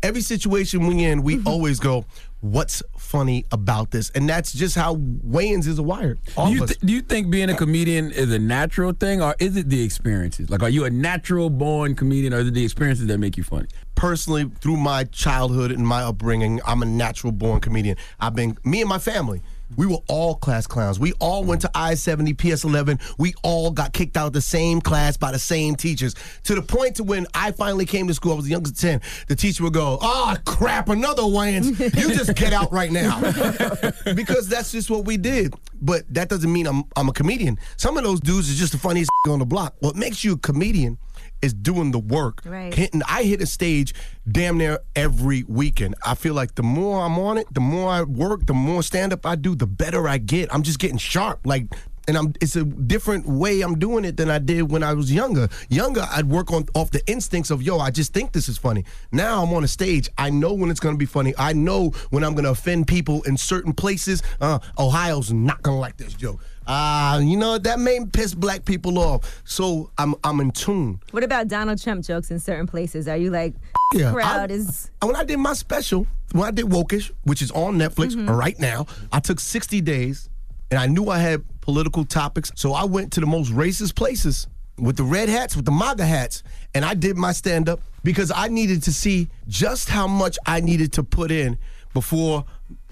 Every 0.02 0.20
situation 0.20 0.86
we 0.86 1.04
in, 1.04 1.22
we 1.22 1.36
mm-hmm. 1.36 1.48
always 1.48 1.80
go, 1.80 2.04
"What's 2.40 2.82
funny 2.96 3.44
about 3.50 3.90
this?" 3.90 4.10
And 4.10 4.28
that's 4.28 4.52
just 4.52 4.76
how 4.76 4.96
Wayans 4.96 5.66
is 5.66 5.80
wired. 5.80 6.20
All 6.36 6.46
Do 6.46 6.52
you, 6.52 6.66
th- 6.66 6.78
do 6.80 6.92
you 6.92 7.00
think 7.02 7.30
being 7.30 7.50
a 7.50 7.54
comedian 7.54 8.12
is 8.12 8.32
a 8.32 8.38
natural 8.38 8.92
thing, 8.92 9.20
or 9.20 9.34
is 9.38 9.56
it 9.56 9.68
the 9.68 9.82
experiences? 9.82 10.50
Like, 10.50 10.62
are 10.62 10.68
you 10.68 10.84
a 10.84 10.90
natural 10.90 11.50
born 11.50 11.94
comedian, 11.94 12.32
or 12.32 12.38
is 12.38 12.48
it 12.48 12.54
the 12.54 12.64
experiences 12.64 13.06
that 13.06 13.18
make 13.18 13.36
you 13.36 13.42
funny? 13.42 13.66
personally 13.98 14.48
through 14.60 14.76
my 14.76 15.02
childhood 15.02 15.72
and 15.72 15.84
my 15.84 16.02
upbringing 16.02 16.60
i'm 16.64 16.82
a 16.82 16.86
natural 16.86 17.32
born 17.32 17.58
comedian 17.58 17.96
i've 18.20 18.32
been 18.32 18.56
me 18.62 18.80
and 18.80 18.88
my 18.88 18.96
family 18.96 19.42
we 19.76 19.86
were 19.86 19.98
all 20.08 20.34
class 20.36 20.66
clowns. 20.66 20.98
We 20.98 21.12
all 21.14 21.44
went 21.44 21.62
to 21.62 21.70
I-70, 21.74 22.34
PS11. 22.34 23.00
We 23.18 23.34
all 23.42 23.70
got 23.70 23.92
kicked 23.92 24.16
out 24.16 24.28
of 24.28 24.32
the 24.32 24.40
same 24.40 24.80
class 24.80 25.16
by 25.16 25.32
the 25.32 25.38
same 25.38 25.76
teachers. 25.76 26.14
To 26.44 26.54
the 26.54 26.62
point 26.62 26.96
to 26.96 27.04
when 27.04 27.26
I 27.34 27.52
finally 27.52 27.86
came 27.86 28.08
to 28.08 28.14
school, 28.14 28.32
I 28.32 28.36
was 28.36 28.44
the 28.44 28.50
youngest 28.50 28.74
of 28.76 28.80
10, 28.80 29.00
the 29.28 29.36
teacher 29.36 29.62
would 29.64 29.74
go, 29.74 29.98
ah, 30.00 30.36
crap, 30.44 30.88
another 30.88 31.22
Wayans. 31.22 31.78
You 31.78 32.14
just 32.14 32.34
get 32.34 32.52
out 32.52 32.72
right 32.72 32.90
now. 32.90 33.20
because 34.14 34.48
that's 34.48 34.72
just 34.72 34.90
what 34.90 35.04
we 35.04 35.16
did. 35.16 35.54
But 35.80 36.02
that 36.12 36.28
doesn't 36.28 36.52
mean 36.52 36.66
I'm, 36.66 36.84
I'm 36.96 37.08
a 37.08 37.12
comedian. 37.12 37.58
Some 37.76 37.96
of 37.96 38.04
those 38.04 38.20
dudes 38.20 38.48
is 38.48 38.58
just 38.58 38.72
the 38.72 38.78
funniest 38.78 39.10
on 39.28 39.38
the 39.38 39.46
block. 39.46 39.74
What 39.80 39.96
makes 39.96 40.24
you 40.24 40.34
a 40.34 40.38
comedian 40.38 40.98
is 41.42 41.52
doing 41.52 41.90
the 41.90 41.98
work. 41.98 42.42
Right. 42.44 42.72
Hitting, 42.72 43.02
I 43.08 43.22
hit 43.22 43.40
a 43.42 43.46
stage 43.46 43.94
damn 44.30 44.58
near 44.58 44.80
every 44.94 45.44
weekend. 45.44 45.94
I 46.04 46.14
feel 46.14 46.34
like 46.34 46.54
the 46.54 46.62
more 46.62 47.04
I'm 47.04 47.18
on 47.18 47.38
it, 47.38 47.52
the 47.52 47.60
more 47.60 47.90
I 47.90 48.02
work, 48.02 48.46
the 48.46 48.54
more 48.54 48.82
stand 48.82 49.12
up 49.12 49.24
I 49.24 49.36
do, 49.36 49.54
the 49.54 49.66
better 49.66 50.08
I 50.08 50.18
get. 50.18 50.52
I'm 50.52 50.62
just 50.62 50.78
getting 50.78 50.98
sharp. 50.98 51.40
Like, 51.44 51.66
and 52.08 52.16
I'm 52.16 52.32
it's 52.40 52.56
a 52.56 52.64
different 52.64 53.26
way 53.26 53.60
I'm 53.60 53.78
doing 53.78 54.04
it 54.04 54.16
than 54.16 54.30
I 54.30 54.38
did 54.38 54.72
when 54.72 54.82
I 54.82 54.94
was 54.94 55.12
younger. 55.12 55.48
Younger, 55.68 56.06
I'd 56.10 56.28
work 56.28 56.50
on 56.50 56.64
off 56.74 56.90
the 56.90 57.06
instincts 57.06 57.50
of 57.50 57.62
yo, 57.62 57.78
I 57.78 57.90
just 57.90 58.14
think 58.14 58.32
this 58.32 58.48
is 58.48 58.56
funny. 58.56 58.84
Now 59.12 59.42
I'm 59.42 59.52
on 59.52 59.62
a 59.62 59.68
stage. 59.68 60.08
I 60.16 60.30
know 60.30 60.54
when 60.54 60.70
it's 60.70 60.80
gonna 60.80 60.96
be 60.96 61.06
funny. 61.06 61.34
I 61.38 61.52
know 61.52 61.90
when 62.10 62.24
I'm 62.24 62.34
gonna 62.34 62.50
offend 62.50 62.88
people 62.88 63.22
in 63.24 63.36
certain 63.36 63.74
places. 63.74 64.22
Uh, 64.40 64.58
Ohio's 64.78 65.32
not 65.32 65.62
gonna 65.62 65.78
like 65.78 65.98
this 65.98 66.14
joke. 66.14 66.40
Ah, 66.70 67.18
you 67.18 67.36
know 67.38 67.56
that 67.56 67.78
may 67.80 67.98
piss 68.12 68.34
black 68.34 68.64
people 68.66 68.98
off. 68.98 69.40
So 69.44 69.90
I'm 69.96 70.14
I'm 70.22 70.38
in 70.40 70.50
tune. 70.50 71.00
What 71.12 71.24
about 71.24 71.48
Donald 71.48 71.82
Trump 71.82 72.04
jokes 72.04 72.30
in 72.30 72.38
certain 72.38 72.66
places? 72.66 73.08
Are 73.08 73.16
you 73.16 73.30
like, 73.30 73.54
Yeah, 73.94 74.12
crowd 74.12 74.50
I- 74.50 74.54
is. 74.54 74.90
When 75.02 75.16
I 75.16 75.24
did 75.24 75.38
my 75.38 75.54
special, 75.54 76.06
when 76.32 76.46
I 76.46 76.50
did 76.50 76.70
Woke-ish, 76.70 77.10
which 77.24 77.40
is 77.40 77.50
on 77.52 77.78
Netflix 77.78 78.14
Mhm. 78.14 78.28
right 78.36 78.58
now, 78.60 78.86
I 79.10 79.20
took 79.20 79.40
60 79.40 79.80
days 79.80 80.28
and 80.70 80.78
I 80.78 80.86
knew 80.86 81.08
I 81.08 81.18
had 81.20 81.42
political 81.62 82.04
topics. 82.04 82.52
So 82.54 82.74
I 82.74 82.84
went 82.84 83.12
to 83.14 83.20
the 83.20 83.26
most 83.26 83.50
racist 83.50 83.94
places 83.94 84.46
with 84.76 84.96
the 84.96 85.04
red 85.04 85.30
hats, 85.30 85.56
with 85.56 85.64
the 85.64 85.72
MAGA 85.72 86.04
hats, 86.04 86.42
and 86.74 86.84
I 86.84 86.92
did 86.92 87.16
my 87.16 87.32
stand 87.32 87.68
up 87.70 87.80
because 88.04 88.30
I 88.30 88.48
needed 88.48 88.82
to 88.82 88.92
see 88.92 89.28
just 89.48 89.88
how 89.88 90.06
much 90.06 90.36
I 90.44 90.60
needed 90.60 90.92
to 90.92 91.02
put 91.02 91.30
in 91.30 91.56
before 91.94 92.44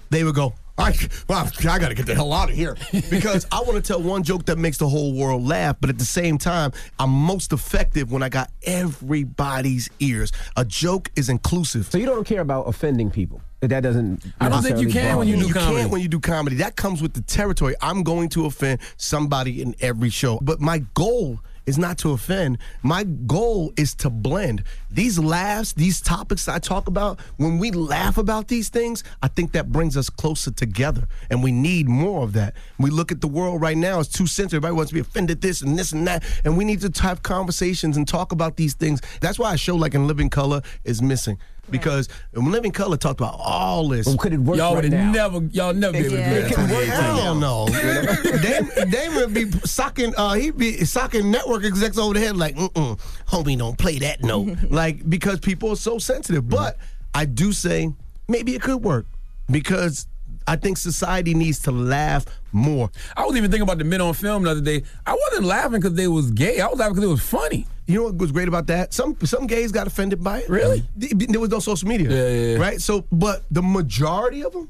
they 0.09 0.23
would 0.23 0.35
go, 0.35 0.53
I, 0.77 0.95
well, 1.27 1.49
I 1.59 1.79
got 1.79 1.89
to 1.89 1.95
get 1.95 2.05
the 2.05 2.13
hell 2.13 2.31
out 2.33 2.49
of 2.49 2.55
here. 2.55 2.77
Because 3.09 3.47
I 3.51 3.61
want 3.61 3.75
to 3.75 3.81
tell 3.81 4.01
one 4.01 4.23
joke 4.23 4.45
that 4.45 4.57
makes 4.57 4.77
the 4.77 4.87
whole 4.87 5.13
world 5.13 5.45
laugh, 5.45 5.77
but 5.79 5.89
at 5.89 5.97
the 5.97 6.05
same 6.05 6.37
time, 6.37 6.71
I'm 6.99 7.09
most 7.09 7.51
effective 7.51 8.11
when 8.11 8.21
I 8.21 8.29
got 8.29 8.51
everybody's 8.63 9.89
ears. 9.99 10.31
A 10.55 10.63
joke 10.63 11.09
is 11.15 11.29
inclusive. 11.29 11.87
So 11.87 11.97
you 11.97 12.05
don't 12.05 12.25
care 12.25 12.41
about 12.41 12.67
offending 12.67 13.09
people. 13.09 13.41
That 13.61 13.81
doesn't. 13.81 14.23
I 14.39 14.49
don't 14.49 14.61
think 14.61 14.77
you 14.77 14.85
necessarily 14.85 15.09
can 15.09 15.17
when 15.17 15.27
you 15.27 15.37
do 15.37 15.53
comedy. 15.53 15.75
can't 15.77 15.91
when 15.91 16.01
you 16.01 16.07
do 16.07 16.19
comedy. 16.19 16.57
That 16.57 16.75
comes 16.75 17.01
with 17.01 17.13
the 17.13 17.21
territory. 17.21 17.73
I'm 17.81 18.03
going 18.03 18.29
to 18.29 18.45
offend 18.45 18.79
somebody 18.97 19.63
in 19.63 19.75
every 19.81 20.11
show. 20.11 20.37
But 20.43 20.61
my 20.61 20.79
goal 20.93 21.39
is 21.67 21.77
not 21.77 21.99
to 21.99 22.11
offend. 22.11 22.57
My 22.81 23.03
goal 23.03 23.73
is 23.77 23.93
to 23.95 24.09
blend. 24.09 24.63
These 24.89 25.19
laughs, 25.19 25.73
these 25.73 26.01
topics 26.01 26.47
I 26.47 26.57
talk 26.57 26.87
about, 26.87 27.19
when 27.35 27.59
we 27.59 27.71
laugh 27.71 28.17
about 28.17 28.47
these 28.47 28.69
things, 28.69 29.03
I 29.21 29.27
think 29.27 29.51
that 29.51 29.71
brings 29.71 29.95
us 29.95 30.09
closer 30.09 30.49
together. 30.49 31.07
And 31.29 31.43
we 31.43 31.51
need 31.51 31.87
more 31.87 32.23
of 32.23 32.33
that. 32.33 32.55
We 32.79 32.89
look 32.89 33.11
at 33.11 33.21
the 33.21 33.27
world 33.27 33.61
right 33.61 33.77
now, 33.77 33.99
it's 33.99 34.09
too 34.09 34.25
sensitive. 34.25 34.63
Everybody 34.63 34.77
wants 34.77 34.89
to 34.89 34.95
be 34.95 35.01
offended 35.01 35.41
this 35.41 35.61
and 35.61 35.77
this 35.77 35.91
and 35.91 36.07
that. 36.07 36.23
And 36.45 36.57
we 36.57 36.63
need 36.65 36.81
to 36.81 37.01
have 37.03 37.21
conversations 37.21 37.97
and 37.97 38.07
talk 38.07 38.31
about 38.31 38.55
these 38.55 38.73
things. 38.73 39.01
That's 39.19 39.37
why 39.37 39.53
a 39.53 39.57
show 39.57 39.75
like 39.75 39.93
In 39.93 40.07
Living 40.07 40.29
Color 40.29 40.61
is 40.85 41.01
missing. 41.01 41.37
Because 41.69 42.07
in 42.33 42.51
Living 42.51 42.71
Color 42.71 42.97
talked 42.97 43.19
about 43.19 43.35
all 43.43 43.87
this. 43.89 44.13
could 44.15 44.33
it 44.33 44.39
work 44.39 44.57
Y'all 44.57 44.75
right 44.75 44.83
would 44.83 44.91
now? 44.93 45.11
never, 45.11 45.39
y'all 45.51 45.73
never 45.73 45.91
be 45.93 45.99
able 45.99 46.09
to 46.11 46.15
do 46.17 46.21
It 46.23 46.41
that. 46.43 46.53
can 46.53 46.69
work 46.69 46.85
Hell 46.85 47.35
no. 47.35 47.67
Damon, 48.41 48.89
Damon 48.89 49.15
would 49.17 49.33
be 49.33 49.51
socking, 49.67 50.13
uh, 50.17 50.33
he'd 50.33 50.57
be 50.57 50.85
socking 50.85 51.29
network 51.31 51.63
execs 51.65 51.97
over 51.97 52.13
the 52.13 52.19
head 52.19 52.37
like, 52.37 52.55
mm-mm, 52.55 52.99
homie, 53.27 53.57
don't 53.57 53.77
play 53.77 53.99
that 53.99 54.23
note. 54.23 54.57
like, 54.69 55.07
because 55.09 55.39
people 55.39 55.71
are 55.71 55.75
so 55.75 55.97
sensitive. 55.99 56.47
But 56.47 56.77
I 57.13 57.25
do 57.25 57.51
say 57.51 57.91
maybe 58.27 58.55
it 58.55 58.61
could 58.61 58.83
work 58.83 59.05
because 59.51 60.07
I 60.47 60.55
think 60.55 60.77
society 60.77 61.33
needs 61.33 61.59
to 61.59 61.71
laugh 61.71 62.25
more. 62.53 62.89
I 63.15 63.25
was 63.25 63.35
even 63.35 63.51
thinking 63.51 63.63
about 63.63 63.77
the 63.77 63.83
men 63.83 63.99
on 63.99 64.13
film 64.13 64.43
the 64.43 64.51
other 64.51 64.61
day. 64.61 64.83
I 65.05 65.13
wasn't 65.13 65.45
laughing 65.45 65.81
because 65.81 65.93
they 65.93 66.07
was 66.07 66.31
gay. 66.31 66.61
I 66.61 66.67
was 66.67 66.79
laughing 66.79 66.95
because 66.95 67.09
it 67.09 67.11
was 67.11 67.21
funny. 67.21 67.67
You 67.85 67.95
know 67.95 68.03
what 68.05 68.15
was 68.15 68.31
great 68.31 68.47
about 68.47 68.67
that? 68.67 68.93
Some 68.93 69.17
some 69.25 69.47
gays 69.47 69.71
got 69.71 69.87
offended 69.87 70.23
by 70.23 70.39
it. 70.39 70.49
Really? 70.49 70.83
There 70.95 71.39
was 71.39 71.49
no 71.49 71.59
social 71.59 71.87
media. 71.87 72.09
Yeah, 72.09 72.27
yeah, 72.27 72.53
yeah. 72.53 72.57
Right? 72.57 72.81
So, 72.81 73.05
but 73.11 73.43
the 73.51 73.61
majority 73.61 74.43
of 74.43 74.53
them 74.53 74.69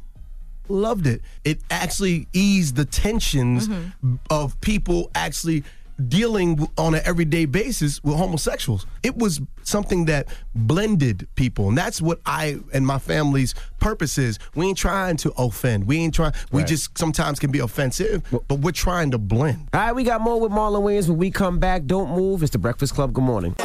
loved 0.68 1.08
it. 1.08 1.22
It 1.44 1.60
actually 1.70 2.28
eased 2.34 2.76
the 2.76 2.86
tensions 2.86 3.68
mm-hmm. 3.68 4.16
of 4.30 4.60
people 4.62 5.12
actually 5.16 5.64
dealing 6.08 6.68
on 6.78 6.94
an 6.96 7.02
everyday 7.06 7.46
basis 7.46 8.04
with 8.04 8.16
homosexuals. 8.16 8.86
It 9.04 9.18
was 9.18 9.42
something 9.64 10.06
that 10.06 10.28
blended 10.56 11.28
people. 11.36 11.70
And 11.70 11.78
that's 11.78 12.02
what 12.02 12.20
I 12.26 12.60
and 12.74 12.86
my 12.86 13.00
family's 13.00 13.54
purpose 13.80 14.18
is. 14.18 14.40
We 14.56 14.68
ain't 14.68 14.78
trying 14.78 15.18
to 15.18 15.32
offend. 15.38 15.86
We 15.88 15.98
ain't 15.98 16.14
trying 16.14 16.34
we 16.52 16.62
Right. 16.62 16.68
just 16.68 16.98
sometimes 16.98 17.40
can 17.40 17.52
be 17.52 17.60
offensive, 17.60 18.24
but 18.48 18.60
we're 18.60 18.72
trying 18.72 19.12
to 19.12 19.18
blend. 19.18 19.68
All 19.74 19.82
right, 19.82 19.94
we 19.96 20.04
got 20.04 20.22
more 20.22 20.40
with 20.40 20.52
Marlon 20.52 20.84
Wayans 20.84 21.08
when 21.10 21.18
we 21.18 21.32
come 21.32 21.60
back. 21.60 21.86
Don't 21.86 22.16
move. 22.16 22.44
It's 22.44 22.52
the 22.52 22.58
Breakfast 22.60 22.94
Club. 22.94 23.14
Good 23.14 23.24
morning. 23.24 23.56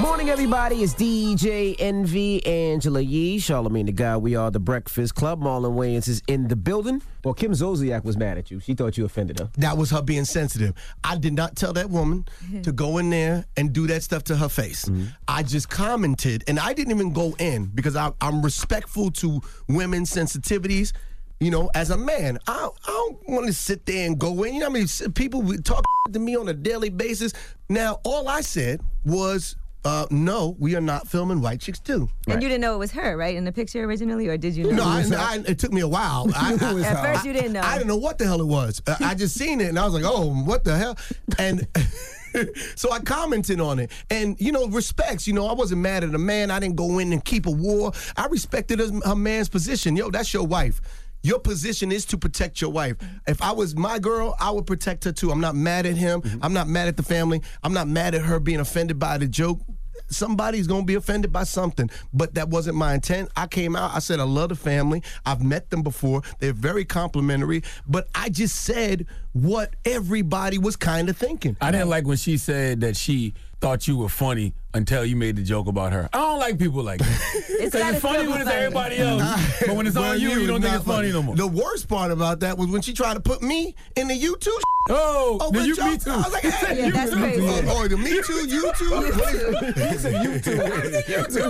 Morning, 0.00 0.30
everybody. 0.30 0.82
It's 0.84 0.94
DJ 0.94 1.74
Envy, 1.80 2.44
Angela 2.46 3.00
Yee, 3.00 3.38
Charlamagne 3.38 3.86
the 3.86 3.92
Guy. 3.92 4.16
We 4.16 4.36
are 4.36 4.50
the 4.52 4.60
Breakfast 4.60 5.16
Club. 5.16 5.40
Marlon 5.40 5.74
Wayans 5.74 6.06
is 6.06 6.22
in 6.28 6.46
the 6.46 6.54
building. 6.54 7.02
Well, 7.24 7.34
Kim 7.34 7.50
Zolciak 7.52 8.04
was 8.04 8.16
mad 8.16 8.38
at 8.38 8.50
you. 8.52 8.60
She 8.60 8.74
thought 8.74 8.96
you 8.96 9.04
offended 9.04 9.40
her. 9.40 9.50
That 9.56 9.76
was 9.76 9.90
her 9.90 10.00
being 10.00 10.24
sensitive. 10.24 10.74
I 11.02 11.16
did 11.16 11.32
not 11.32 11.56
tell 11.56 11.72
that 11.72 11.90
woman 11.90 12.26
to 12.62 12.70
go 12.70 12.98
in 12.98 13.10
there 13.10 13.46
and 13.56 13.72
do 13.72 13.88
that 13.88 14.04
stuff 14.04 14.22
to 14.24 14.36
her 14.36 14.48
face. 14.48 14.84
Mm-hmm. 14.84 15.06
I 15.26 15.42
just 15.42 15.68
commented, 15.68 16.44
and 16.46 16.60
I 16.60 16.72
didn't 16.72 16.92
even 16.92 17.12
go 17.12 17.34
in 17.40 17.66
because 17.66 17.96
I, 17.96 18.12
I'm 18.20 18.42
respectful 18.42 19.10
to 19.12 19.40
women's 19.68 20.10
sensitivities. 20.10 20.92
You 21.40 21.52
know, 21.52 21.70
as 21.74 21.90
a 21.90 21.96
man, 21.96 22.38
I, 22.48 22.68
I 22.84 22.90
don't 22.90 23.28
want 23.28 23.46
to 23.46 23.52
sit 23.52 23.86
there 23.86 24.06
and 24.06 24.18
go 24.18 24.42
in. 24.44 24.54
You 24.54 24.60
know, 24.60 24.66
how 24.66 24.72
many 24.72 24.84
s- 24.84 25.02
people 25.14 25.42
talk 25.58 25.84
to 26.12 26.18
me 26.18 26.36
on 26.36 26.48
a 26.48 26.54
daily 26.54 26.90
basis. 26.90 27.32
Now, 27.68 28.00
all 28.04 28.28
I 28.28 28.40
said 28.40 28.80
was, 29.08 29.56
uh, 29.84 30.06
"No, 30.10 30.56
we 30.58 30.76
are 30.76 30.80
not 30.80 31.08
filming 31.08 31.40
White 31.40 31.60
Chicks 31.60 31.80
Too." 31.80 32.08
And 32.26 32.42
you 32.42 32.48
didn't 32.48 32.60
know 32.60 32.74
it 32.74 32.78
was 32.78 32.92
her, 32.92 33.16
right, 33.16 33.34
in 33.34 33.44
the 33.44 33.52
picture 33.52 33.82
originally, 33.84 34.28
or 34.28 34.36
did 34.36 34.54
you 34.56 34.64
know? 34.64 34.76
No, 34.76 34.84
I, 34.84 35.04
I, 35.18 35.42
it 35.46 35.58
took 35.58 35.72
me 35.72 35.80
a 35.80 35.88
while. 35.88 36.30
I, 36.36 36.52
I- 36.60 36.80
At 36.82 37.02
first 37.04 37.24
you 37.24 37.32
didn't 37.32 37.52
know. 37.54 37.60
I, 37.60 37.72
I 37.74 37.78
didn't 37.78 37.88
know 37.88 37.96
what 37.96 38.18
the 38.18 38.24
hell 38.26 38.40
it 38.40 38.46
was. 38.46 38.82
I, 38.86 38.96
I 39.00 39.14
just 39.14 39.36
seen 39.36 39.60
it 39.60 39.68
and 39.68 39.78
I 39.78 39.84
was 39.84 39.94
like, 39.94 40.04
oh, 40.06 40.32
what 40.44 40.64
the 40.64 40.76
hell? 40.76 40.96
And 41.38 41.66
so 42.76 42.90
I 42.92 43.00
commented 43.00 43.60
on 43.60 43.78
it. 43.78 43.90
And, 44.10 44.38
you 44.40 44.52
know, 44.52 44.66
respects, 44.68 45.26
you 45.26 45.32
know, 45.32 45.46
I 45.46 45.52
wasn't 45.52 45.80
mad 45.80 46.04
at 46.04 46.14
a 46.14 46.18
man. 46.18 46.50
I 46.50 46.60
didn't 46.60 46.76
go 46.76 46.98
in 46.98 47.12
and 47.12 47.24
keep 47.24 47.46
a 47.46 47.50
war. 47.50 47.92
I 48.16 48.26
respected 48.26 48.78
her, 48.80 48.90
her 49.04 49.16
man's 49.16 49.48
position. 49.48 49.96
Yo, 49.96 50.10
that's 50.10 50.32
your 50.34 50.46
wife. 50.46 50.80
Your 51.22 51.38
position 51.38 51.90
is 51.90 52.04
to 52.06 52.18
protect 52.18 52.60
your 52.60 52.70
wife. 52.70 52.96
If 53.26 53.42
I 53.42 53.52
was 53.52 53.74
my 53.76 53.98
girl, 53.98 54.36
I 54.38 54.50
would 54.50 54.66
protect 54.66 55.04
her 55.04 55.12
too. 55.12 55.30
I'm 55.30 55.40
not 55.40 55.56
mad 55.56 55.86
at 55.86 55.96
him. 55.96 56.22
Mm-hmm. 56.22 56.38
I'm 56.42 56.52
not 56.52 56.68
mad 56.68 56.88
at 56.88 56.96
the 56.96 57.02
family. 57.02 57.42
I'm 57.62 57.72
not 57.72 57.88
mad 57.88 58.14
at 58.14 58.22
her 58.22 58.38
being 58.38 58.60
offended 58.60 58.98
by 58.98 59.18
the 59.18 59.26
joke 59.26 59.60
somebody's 60.10 60.66
gonna 60.66 60.84
be 60.84 60.94
offended 60.94 61.32
by 61.32 61.44
something 61.44 61.90
but 62.14 62.34
that 62.34 62.48
wasn't 62.48 62.74
my 62.74 62.94
intent 62.94 63.28
i 63.36 63.46
came 63.46 63.76
out 63.76 63.94
i 63.94 63.98
said 63.98 64.20
i 64.20 64.22
love 64.22 64.48
the 64.48 64.54
family 64.54 65.02
i've 65.26 65.42
met 65.42 65.68
them 65.70 65.82
before 65.82 66.22
they're 66.38 66.52
very 66.52 66.84
complimentary 66.84 67.62
but 67.86 68.08
i 68.14 68.28
just 68.28 68.56
said 68.62 69.06
what 69.32 69.74
everybody 69.84 70.58
was 70.58 70.76
kind 70.76 71.08
of 71.08 71.16
thinking 71.16 71.56
I 71.60 71.70
didn't 71.70 71.88
like 71.88 72.06
when 72.06 72.16
she 72.16 72.38
said 72.38 72.80
that 72.80 72.96
she 72.96 73.34
thought 73.60 73.86
you 73.86 73.96
were 73.98 74.08
funny 74.08 74.54
until 74.74 75.04
you 75.04 75.16
made 75.16 75.36
the 75.36 75.42
joke 75.42 75.66
about 75.66 75.92
her. 75.92 76.08
I 76.12 76.18
don't 76.18 76.38
like 76.38 76.58
people 76.58 76.82
like 76.82 77.00
that. 77.00 77.08
It's 77.58 77.72
Because 77.74 77.82
gotta 77.82 77.94
it's 77.96 78.02
funny 78.02 78.28
when 78.28 78.40
it's 78.40 78.48
funny. 78.50 78.62
everybody 78.62 78.98
else. 78.98 79.22
but 79.66 79.74
when 79.74 79.86
it's 79.88 79.96
Well, 79.96 80.12
on 80.12 80.20
you, 80.20 80.28
you 80.30 80.46
don't 80.46 80.62
think 80.62 80.74
it's 80.74 80.84
funny 80.84 81.10
no 81.10 81.22
more. 81.24 81.34
The 81.34 81.46
worst 81.46 81.88
part 81.88 82.12
about 82.12 82.38
that 82.40 82.56
was 82.56 82.68
when 82.68 82.82
she 82.82 82.92
tried 82.92 83.14
to 83.14 83.20
put 83.20 83.42
me 83.42 83.74
in 83.96 84.06
the 84.06 84.14
YouTube. 84.14 84.60
Oh, 84.90 85.38
oh 85.40 85.50
the 85.50 85.66
you- 85.66 85.74
me 85.76 85.98
too. 85.98 86.10
I 86.12 86.16
was 86.18 86.32
like, 86.32 86.44
hey, 86.44 86.84
Yeah, 86.84 86.90
that's 86.90 87.12
crazy. 87.12 87.42
Oh, 87.42 87.62
oh, 87.82 87.88
the 87.88 87.96
Me 87.96 88.10
Too, 88.22 88.46
YouTube. 88.46 89.10
YouTube. 91.08 91.48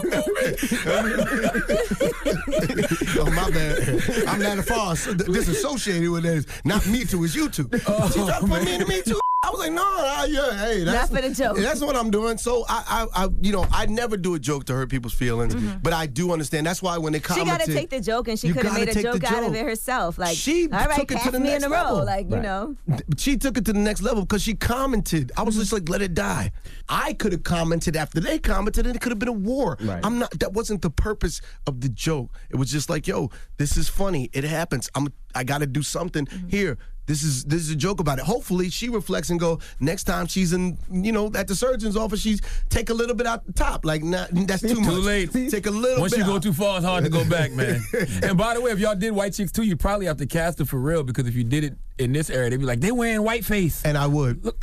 Oh 3.18 3.30
my 3.30 3.50
bad. 3.50 4.28
I'm 4.28 4.40
not 4.40 4.58
a 4.58 4.62
false 4.62 5.06
disassociated 5.06 6.10
with 6.10 6.22
this. 6.22 6.46
Not 6.64 6.86
Me 6.86 7.04
Too, 7.04 7.24
it's 7.24 7.36
YouTube. 7.36 7.82
Oh, 7.86 8.08
she 8.10 8.20
tried 8.24 8.40
to 8.40 8.46
put 8.46 8.62
me 8.64 8.74
in 8.74 8.80
the 8.80 8.86
Me 8.86 9.02
Too. 9.02 9.18
I 9.40 9.50
was 9.50 9.60
like, 9.60 9.70
no, 9.70 9.82
nah, 9.82 10.24
yeah, 10.24 10.58
hey, 10.66 10.82
that's 10.82 11.12
Not 11.12 11.16
for 11.22 11.28
the 11.28 11.32
joke. 11.32 11.58
That's 11.58 11.80
what 11.80 11.94
I'm 11.94 12.10
doing. 12.10 12.38
So 12.38 12.64
I, 12.68 13.06
I, 13.14 13.24
I, 13.24 13.28
you 13.40 13.52
know, 13.52 13.64
I 13.70 13.86
never 13.86 14.16
do 14.16 14.34
a 14.34 14.38
joke 14.38 14.64
to 14.64 14.72
hurt 14.74 14.88
people's 14.90 15.14
feelings, 15.14 15.54
but 15.80 15.92
I 15.92 16.06
do 16.06 16.32
understand. 16.32 16.66
That's 16.66 16.82
why 16.82 16.98
when 16.98 17.12
they 17.12 17.20
Mm-hmm. 17.20 17.40
She 17.40 17.44
got 17.46 17.60
to 17.60 17.72
take 17.72 17.90
the 17.90 18.00
joke, 18.00 18.26
and 18.28 18.36
she 18.38 18.52
could 18.52 18.64
have 18.64 18.74
made 18.74 18.88
a 18.88 18.94
take 18.94 19.04
the 19.04 19.18
joke 19.20 19.24
out 19.30 19.44
of 19.44 19.54
it 19.54 19.64
herself. 19.64 20.18
Like, 20.18 20.36
She 20.36 20.64
all 20.72 20.86
right, 20.86 20.98
took 20.98 21.12
it 21.12 21.20
to 21.22 21.30
the 21.30 21.38
me 21.38 21.54
in 21.54 21.60
next 21.60 21.64
a 21.64 21.68
row. 21.68 21.76
level. 21.82 22.04
Like, 22.04 22.30
you 22.30 22.36
know. 22.40 22.76
she 23.16 23.36
took 23.36 23.56
it 23.58 23.64
to 23.66 23.72
the 23.72 23.78
next 23.78 24.02
level 24.02 24.22
because 24.24 24.42
she 24.42 24.54
commented. 24.54 25.30
I 25.36 25.42
was 25.42 25.54
Mm-hmm. 25.54 25.60
just 25.62 25.72
like, 25.72 25.88
let 25.88 26.02
it 26.02 26.14
die. 26.14 26.50
I 26.88 27.12
could 27.12 27.30
have 27.32 27.42
commented 27.44 27.96
after 27.96 28.18
they 28.20 28.38
commented, 28.40 28.86
and 28.86 28.96
it 28.96 29.00
could 29.00 29.12
have 29.12 29.18
been 29.20 29.28
a 29.28 29.32
war. 29.32 29.76
Right. 29.80 30.00
I'm 30.04 30.18
not. 30.18 30.30
That 30.40 30.52
wasn't 30.52 30.82
the 30.82 30.90
purpose 30.90 31.40
of 31.66 31.80
the 31.80 31.88
joke. 31.88 32.34
It 32.50 32.56
was 32.56 32.70
just 32.72 32.88
like, 32.90 33.06
yo, 33.06 33.30
this 33.56 33.76
is 33.76 33.88
funny. 33.88 34.30
It 34.32 34.42
happens. 34.44 34.88
I'm. 34.96 35.12
I 35.34 35.44
got 35.44 35.58
to 35.58 35.66
do 35.66 35.82
something 35.82 36.26
Mm-hmm. 36.26 36.48
here. 36.48 36.78
This 37.08 37.22
is 37.22 37.42
this 37.44 37.62
is 37.62 37.70
a 37.70 37.76
joke 37.76 38.00
about 38.00 38.18
it. 38.18 38.26
Hopefully, 38.26 38.68
she 38.68 38.90
reflects 38.90 39.30
and 39.30 39.40
go 39.40 39.60
next 39.80 40.04
time 40.04 40.26
she's 40.26 40.52
in, 40.52 40.76
you 40.90 41.10
know, 41.10 41.32
at 41.34 41.48
the 41.48 41.54
surgeon's 41.54 41.96
office. 41.96 42.20
She's 42.20 42.42
take 42.68 42.90
a 42.90 42.94
little 42.94 43.16
bit 43.16 43.26
out 43.26 43.46
the 43.46 43.52
top. 43.54 43.86
Like, 43.86 44.02
not, 44.02 44.28
that's 44.30 44.60
too, 44.60 44.74
Too 44.74 44.80
much. 44.82 44.94
late. 45.04 45.32
Take 45.50 45.66
a 45.66 45.70
little. 45.70 46.00
Once 46.00 46.14
you 46.16 46.24
go 46.24 46.38
too 46.38 46.52
far, 46.52 46.76
it's 46.76 46.86
hard 46.86 47.04
to 47.04 47.10
go 47.10 47.24
back, 47.24 47.50
man. 47.52 47.80
and 48.22 48.36
by 48.36 48.52
the 48.54 48.60
way, 48.60 48.72
if 48.72 48.78
y'all 48.78 48.94
did 48.94 49.12
White 49.12 49.32
Chicks 49.32 49.50
too, 49.50 49.62
you 49.62 49.74
probably 49.74 50.04
have 50.04 50.18
to 50.18 50.26
cast 50.26 50.60
it 50.60 50.68
for 50.68 50.78
real 50.78 51.02
because 51.02 51.26
if 51.26 51.34
you 51.34 51.44
did 51.44 51.64
it 51.64 51.78
in 51.98 52.12
this 52.12 52.30
area, 52.30 52.50
they'd 52.50 52.56
be 52.58 52.64
like, 52.64 52.80
they 52.80 52.92
wearing 52.92 53.22
white 53.22 53.44
face. 53.44 53.82
And 53.84 53.96
I 53.98 54.06
would. 54.06 54.40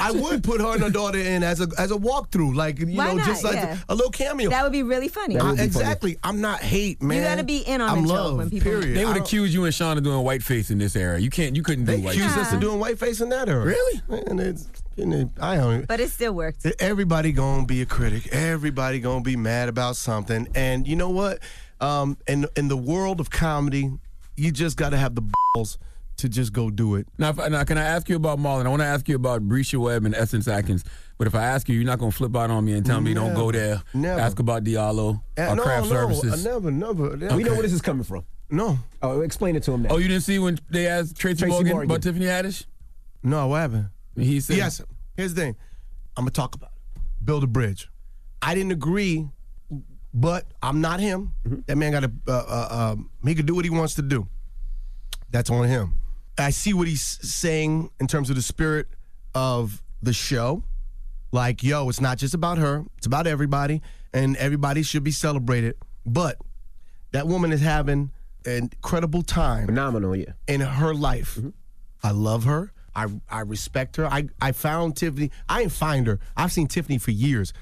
I 0.00 0.10
would 0.12 0.42
put 0.44 0.60
her 0.60 0.74
and 0.74 0.82
her 0.82 0.90
daughter 0.90 1.18
in 1.18 1.42
as 1.42 1.60
a 1.60 1.68
as 1.76 1.90
a 1.90 1.96
walkthrough, 1.96 2.54
like 2.54 2.78
you 2.78 2.86
Why 2.96 3.08
know, 3.08 3.14
not? 3.16 3.26
just 3.26 3.44
like 3.44 3.54
Yeah. 3.54 3.76
a, 3.88 3.94
little 3.94 4.10
cameo. 4.12 4.50
That 4.50 4.62
would 4.62 4.72
be 4.72 4.82
really 4.82 5.08
funny. 5.08 5.34
That 5.34 5.42
I- 5.44 5.46
would 5.50 5.56
be 5.56 5.58
funny. 5.58 5.66
exactly. 5.66 6.18
I'm 6.22 6.40
not 6.40 6.60
hate, 6.60 7.02
man. 7.02 7.18
You 7.18 7.24
gotta 7.24 7.44
be 7.44 7.58
in 7.58 7.80
on 7.80 7.90
I'm 7.90 8.02
the 8.02 8.08
joke 8.08 8.16
love, 8.18 8.36
when 8.36 8.50
people- 8.50 8.70
Period. 8.70 8.96
They 8.96 9.04
would 9.04 9.16
accuse 9.16 9.52
you 9.52 9.64
and 9.64 9.74
Sean 9.74 9.98
of 9.98 10.04
doing 10.04 10.22
white 10.24 10.42
face 10.42 10.70
in 10.70 10.78
this 10.78 10.94
era. 10.96 11.18
You 11.18 11.30
can't. 11.30 11.56
You 11.56 11.62
couldn't 11.62 11.84
do 11.86 11.92
They 11.96 12.00
white 12.00 12.14
accused 12.16 12.34
face. 12.34 12.46
us 12.46 12.52
of 12.52 12.60
doing 12.60 12.78
white 12.78 12.98
face 12.98 13.20
in 13.20 13.28
that 13.30 13.48
era. 13.48 13.64
Really? 13.64 14.00
And 14.08 14.40
it's, 14.40 14.68
it, 14.96 15.28
I 15.40 15.56
don't. 15.56 15.86
But 15.86 16.00
it 16.00 16.10
still 16.10 16.32
worked. 16.32 16.66
Everybody 16.80 17.32
gonna 17.32 17.66
be 17.66 17.82
a 17.82 17.86
critic. 17.86 18.28
Everybody 18.32 19.00
gonna 19.00 19.22
be 19.22 19.36
mad 19.36 19.68
about 19.68 19.96
something. 19.96 20.48
And 20.54 20.86
you 20.86 20.96
know 20.96 21.10
what? 21.10 21.38
Um, 21.80 22.16
in 22.26 22.46
in 22.56 22.68
the 22.68 22.76
world 22.76 23.20
of 23.20 23.30
comedy, 23.30 23.90
you 24.36 24.50
just 24.52 24.76
got 24.76 24.90
to 24.90 24.96
have 24.96 25.14
the 25.14 25.22
balls 25.54 25.78
to 26.18 26.28
just 26.28 26.52
go 26.52 26.70
do 26.70 26.96
it. 26.96 27.08
Now, 27.18 27.30
if, 27.30 27.36
now, 27.50 27.64
can 27.64 27.78
I 27.78 27.84
ask 27.84 28.08
you 28.08 28.16
about 28.16 28.38
Marlon? 28.38 28.66
I 28.66 28.68
want 28.68 28.82
to 28.82 28.86
ask 28.86 29.08
you 29.08 29.16
about 29.16 29.48
Bresha 29.48 29.78
Webb 29.78 30.04
and 30.04 30.14
Essence 30.14 30.46
Atkins. 30.46 30.84
But 31.16 31.26
if 31.26 31.34
I 31.34 31.42
ask 31.44 31.68
you, 31.68 31.74
you're 31.76 31.84
not 31.86 31.98
going 31.98 32.10
to 32.12 32.16
flip 32.16 32.36
out 32.36 32.50
on 32.50 32.64
me 32.64 32.72
and 32.74 32.84
tell 32.84 33.00
me 33.00 33.14
don't 33.14 33.34
go 33.34 33.50
there. 33.50 33.82
Never. 33.94 34.20
Ask 34.20 34.38
about 34.38 34.62
Diallo 34.64 35.20
Uh, 35.38 35.42
or 35.42 35.56
no, 35.56 35.62
craft 35.62 35.84
no, 35.84 35.90
services. 35.90 36.46
I 36.46 36.48
never, 36.50 36.70
never. 36.70 37.16
We 37.36 37.42
know 37.42 37.52
where 37.54 37.62
this 37.62 37.72
is 37.72 37.80
coming 37.82 38.04
from. 38.04 38.24
No. 38.50 38.78
Oh, 39.02 39.20
explain 39.20 39.56
it 39.56 39.62
to 39.64 39.72
him 39.72 39.82
now. 39.82 39.90
Oh, 39.90 39.98
you 39.98 40.08
didn't 40.08 40.22
see 40.22 40.38
when 40.38 40.58
they 40.70 40.86
asked 40.86 41.16
Tracy, 41.16 41.40
Tracy 41.40 41.50
Morgan, 41.52 41.72
Morgan. 41.72 41.90
about 41.90 42.02
Tiffany 42.02 42.26
Haddish? 42.26 42.66
No, 43.22 43.48
what 43.48 43.58
happened? 43.58 43.88
He 44.16 44.40
said, 44.40 44.56
Yes. 44.56 44.80
Here's 45.16 45.34
the 45.34 45.40
thing. 45.40 45.56
I'm 46.16 46.22
gonna 46.24 46.30
talk 46.30 46.54
about 46.54 46.70
it. 46.70 47.00
Build 47.24 47.44
a 47.44 47.46
bridge. 47.46 47.90
I 48.40 48.54
didn't 48.54 48.72
agree, 48.72 49.28
but 50.14 50.46
I'm 50.62 50.80
not 50.80 51.00
him. 51.00 51.32
That 51.66 51.76
man 51.76 51.92
got 51.92 52.00
to. 52.04 52.12
Uh, 52.26 52.32
uh, 52.32 52.92
um, 52.92 53.10
he 53.24 53.34
could 53.34 53.46
do 53.46 53.54
what 53.54 53.64
he 53.64 53.70
wants 53.70 53.94
to 53.96 54.02
do. 54.02 54.26
That's 55.30 55.50
on 55.50 55.66
him. 55.68 55.94
I 56.38 56.50
see 56.50 56.72
what 56.72 56.86
he's 56.86 57.02
saying 57.02 57.90
in 58.00 58.06
terms 58.06 58.30
of 58.30 58.36
the 58.36 58.42
spirit 58.42 58.86
of 59.34 59.82
the 60.02 60.12
show. 60.12 60.62
Like, 61.32 61.62
yo, 61.62 61.88
it's 61.88 62.00
not 62.00 62.18
just 62.18 62.34
about 62.34 62.58
her. 62.58 62.84
It's 62.96 63.06
about 63.06 63.26
everybody, 63.26 63.82
and 64.14 64.36
everybody 64.36 64.82
should 64.82 65.04
be 65.04 65.10
celebrated. 65.10 65.76
But 66.06 66.38
that 67.12 67.26
woman 67.26 67.52
is 67.52 67.60
having 67.60 68.12
an 68.46 68.70
incredible 68.72 69.22
time. 69.22 69.66
Phenomenal, 69.66 70.16
yeah. 70.16 70.32
In 70.46 70.60
her 70.60 70.94
life. 70.94 71.34
Mm-hmm. 71.36 71.50
I 72.02 72.12
love 72.12 72.44
her. 72.44 72.72
I 72.94 73.06
I 73.28 73.40
respect 73.40 73.96
her. 73.96 74.06
I, 74.06 74.28
I 74.40 74.52
found 74.52 74.96
Tiffany. 74.96 75.30
I 75.48 75.60
didn't 75.60 75.72
find 75.72 76.06
her. 76.06 76.18
I've 76.36 76.52
seen 76.52 76.66
Tiffany 76.66 76.98
for 76.98 77.10
years. 77.10 77.52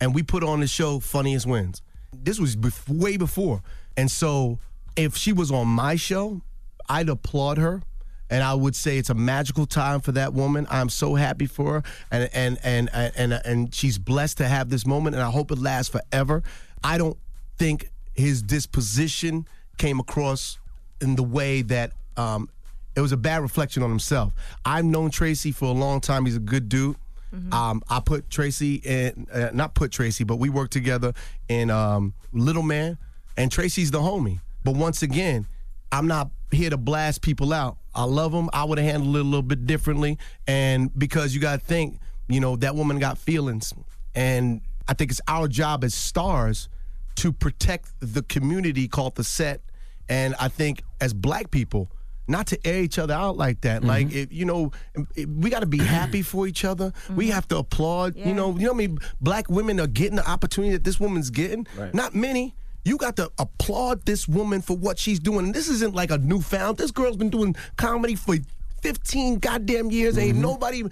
And 0.00 0.14
we 0.14 0.22
put 0.22 0.44
on 0.44 0.60
the 0.60 0.66
show 0.66 1.00
Funniest 1.00 1.46
Wins. 1.46 1.82
This 2.12 2.38
was 2.38 2.54
bef- 2.54 2.88
way 2.88 3.16
before. 3.16 3.62
And 3.96 4.10
so 4.10 4.58
if 4.94 5.16
she 5.16 5.32
was 5.32 5.50
on 5.50 5.66
my 5.66 5.96
show, 5.96 6.42
I'd 6.88 7.08
applaud 7.08 7.58
her. 7.58 7.82
And 8.28 8.42
I 8.42 8.54
would 8.54 8.74
say 8.74 8.98
it's 8.98 9.10
a 9.10 9.14
magical 9.14 9.66
time 9.66 10.00
for 10.00 10.12
that 10.12 10.34
woman. 10.34 10.66
I'm 10.68 10.88
so 10.88 11.14
happy 11.14 11.46
for 11.46 11.74
her, 11.74 11.82
and 12.10 12.28
and 12.32 12.58
and 12.64 12.90
and 12.92 13.12
and, 13.16 13.32
and 13.44 13.74
she's 13.74 13.98
blessed 13.98 14.38
to 14.38 14.48
have 14.48 14.68
this 14.68 14.84
moment. 14.86 15.14
And 15.14 15.22
I 15.22 15.30
hope 15.30 15.50
it 15.50 15.58
lasts 15.58 15.90
forever. 15.92 16.42
I 16.82 16.98
don't 16.98 17.16
think 17.56 17.90
his 18.14 18.42
disposition 18.42 19.46
came 19.78 20.00
across 20.00 20.58
in 21.00 21.14
the 21.14 21.22
way 21.22 21.62
that 21.62 21.92
um, 22.16 22.48
it 22.94 23.00
was 23.00 23.12
a 23.12 23.16
bad 23.16 23.42
reflection 23.42 23.82
on 23.82 23.90
himself. 23.90 24.32
I've 24.64 24.84
known 24.84 25.10
Tracy 25.10 25.52
for 25.52 25.66
a 25.66 25.72
long 25.72 26.00
time. 26.00 26.24
He's 26.24 26.36
a 26.36 26.40
good 26.40 26.68
dude. 26.68 26.96
Um, 27.52 27.82
I 27.90 28.00
put 28.00 28.30
Tracy 28.30 28.76
in, 28.76 29.26
uh, 29.30 29.50
not 29.52 29.74
put 29.74 29.92
Tracy, 29.92 30.24
but 30.24 30.36
we 30.36 30.48
worked 30.48 30.72
together 30.72 31.12
in 31.48 31.68
um, 31.70 32.14
Little 32.32 32.62
Man, 32.62 32.96
and 33.36 33.52
Tracy's 33.52 33.90
the 33.90 33.98
homie. 33.98 34.40
But 34.64 34.74
once 34.74 35.02
again, 35.02 35.46
I'm 35.92 36.06
not 36.06 36.30
here 36.50 36.70
to 36.70 36.76
blast 36.76 37.22
people 37.22 37.52
out. 37.52 37.78
I 37.94 38.04
love 38.04 38.32
them. 38.32 38.50
I 38.52 38.64
would 38.64 38.78
have 38.78 38.90
handled 38.90 39.16
it 39.16 39.20
a 39.20 39.24
little 39.24 39.42
bit 39.42 39.66
differently, 39.66 40.18
and 40.46 40.96
because 40.98 41.34
you 41.34 41.40
got 41.40 41.60
to 41.60 41.66
think, 41.66 41.98
you 42.28 42.40
know, 42.40 42.56
that 42.56 42.74
woman 42.74 42.98
got 42.98 43.18
feelings, 43.18 43.72
and 44.14 44.60
I 44.88 44.94
think 44.94 45.10
it's 45.10 45.20
our 45.28 45.48
job 45.48 45.84
as 45.84 45.94
stars 45.94 46.68
to 47.16 47.32
protect 47.32 47.92
the 48.00 48.22
community 48.22 48.88
called 48.88 49.14
the 49.14 49.24
set. 49.24 49.60
And 50.08 50.34
I 50.38 50.48
think 50.48 50.82
as 51.00 51.12
black 51.12 51.50
people, 51.50 51.90
not 52.28 52.48
to 52.48 52.66
air 52.66 52.80
each 52.82 52.98
other 52.98 53.14
out 53.14 53.36
like 53.36 53.62
that. 53.62 53.80
Mm-hmm. 53.80 53.88
Like, 53.88 54.12
if, 54.12 54.32
you 54.32 54.44
know, 54.44 54.72
if- 55.14 55.28
we 55.28 55.50
got 55.50 55.60
to 55.60 55.66
be 55.66 55.78
happy 55.78 56.22
for 56.22 56.46
each 56.46 56.64
other. 56.64 56.92
We 57.08 57.26
mm-hmm. 57.26 57.34
have 57.34 57.48
to 57.48 57.58
applaud. 57.58 58.16
You 58.16 58.34
know, 58.34 58.52
you 58.52 58.66
know, 58.66 58.72
how 58.72 58.74
many 58.74 58.96
black 59.20 59.48
women 59.48 59.80
are 59.80 59.86
getting 59.86 60.16
the 60.16 60.28
opportunity 60.28 60.72
that 60.72 60.84
this 60.84 61.00
woman's 61.00 61.30
getting. 61.30 61.66
Right. 61.76 61.94
Not 61.94 62.14
many. 62.14 62.54
You 62.86 62.96
got 62.98 63.16
to 63.16 63.32
applaud 63.40 64.06
this 64.06 64.28
woman 64.28 64.62
for 64.62 64.76
what 64.76 64.96
she's 64.96 65.18
doing. 65.18 65.46
And 65.46 65.54
this 65.54 65.68
isn't 65.68 65.92
like 65.92 66.12
a 66.12 66.18
newfound. 66.18 66.76
This 66.76 66.92
girl's 66.92 67.16
been 67.16 67.30
doing 67.30 67.56
comedy 67.76 68.14
for 68.14 68.36
15 68.82 69.40
goddamn 69.40 69.90
years. 69.90 70.16
Ain't 70.16 70.34
mm-hmm. 70.34 70.42
nobody. 70.42 70.84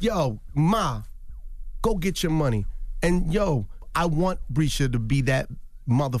Yo, 0.00 0.40
Ma, 0.54 1.02
go 1.82 1.94
get 1.94 2.24
your 2.24 2.32
money. 2.32 2.66
And 3.00 3.32
yo, 3.32 3.68
I 3.94 4.06
want 4.06 4.40
Bresha 4.52 4.90
to 4.90 4.98
be 4.98 5.20
that 5.22 5.46
mother 5.86 6.18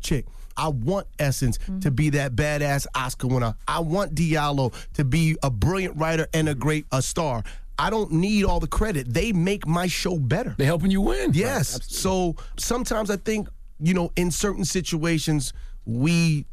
chick. 0.00 0.24
I 0.56 0.68
want 0.68 1.08
Essence 1.18 1.58
to 1.58 1.70
mm-hmm. 1.70 1.94
be 1.94 2.10
that 2.10 2.34
badass 2.34 2.86
Oscar 2.94 3.26
winner. 3.26 3.54
I 3.68 3.80
want 3.80 4.14
Diallo 4.14 4.72
to 4.94 5.04
be 5.04 5.36
a 5.42 5.50
brilliant 5.50 5.98
writer 5.98 6.26
and 6.32 6.48
a 6.48 6.54
great 6.54 6.86
a 6.90 7.02
star. 7.02 7.42
I 7.78 7.90
don't 7.90 8.12
need 8.12 8.46
all 8.46 8.60
the 8.60 8.66
credit. 8.66 9.12
They 9.12 9.32
make 9.32 9.66
my 9.66 9.88
show 9.88 10.18
better. 10.18 10.54
They're 10.56 10.66
helping 10.66 10.90
you 10.90 11.02
win. 11.02 11.32
Yes. 11.34 11.80
so 11.86 12.36
sometimes 12.56 13.10
I 13.10 13.16
think, 13.16 13.48
you 13.82 13.94
know, 13.94 14.12
in 14.16 14.30
certain 14.30 14.64
situations, 14.64 15.52
we 15.84 16.46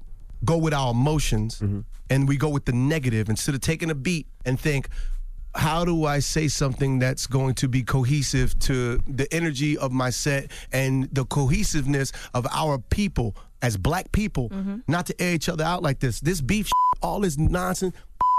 go 0.44 0.58
with 0.58 0.74
our 0.74 0.92
emotions 0.92 1.60
mm-hmm. 1.60 1.82
and 2.10 2.28
we 2.28 2.38
go 2.38 2.50
with 2.50 2.66
the 2.66 2.72
negative 2.72 3.30
instead 3.30 3.56
of 3.56 3.62
taking 3.62 3.90
a 3.92 3.96
beat 3.96 4.28
and 4.46 4.60
think, 4.60 4.90
how 5.56 5.84
do 5.84 6.06
I 6.06 6.20
say 6.20 6.48
something 6.48 7.00
that's 7.00 7.28
going 7.28 7.56
to 7.56 7.68
be 7.68 7.84
cohesive 7.84 8.58
to 8.60 9.02
the 9.08 9.32
energy 9.34 9.78
of 9.78 9.92
my 9.92 10.10
set 10.10 10.52
and 10.72 11.10
the 11.12 11.26
cohesiveness 11.26 12.12
of 12.34 12.48
our 12.52 12.78
people 12.78 13.36
as 13.62 13.76
black 13.78 14.12
people, 14.12 14.50
mm-hmm. 14.50 14.78
not 14.88 15.06
to 15.08 15.22
air 15.22 15.34
each 15.34 15.50
other 15.50 15.64
out 15.64 15.84
like 15.84 16.00
this. 16.00 16.20
This 16.20 16.40
beef, 16.42 16.70
all 17.02 17.22
this 17.22 17.38
nonsense, 17.38 17.96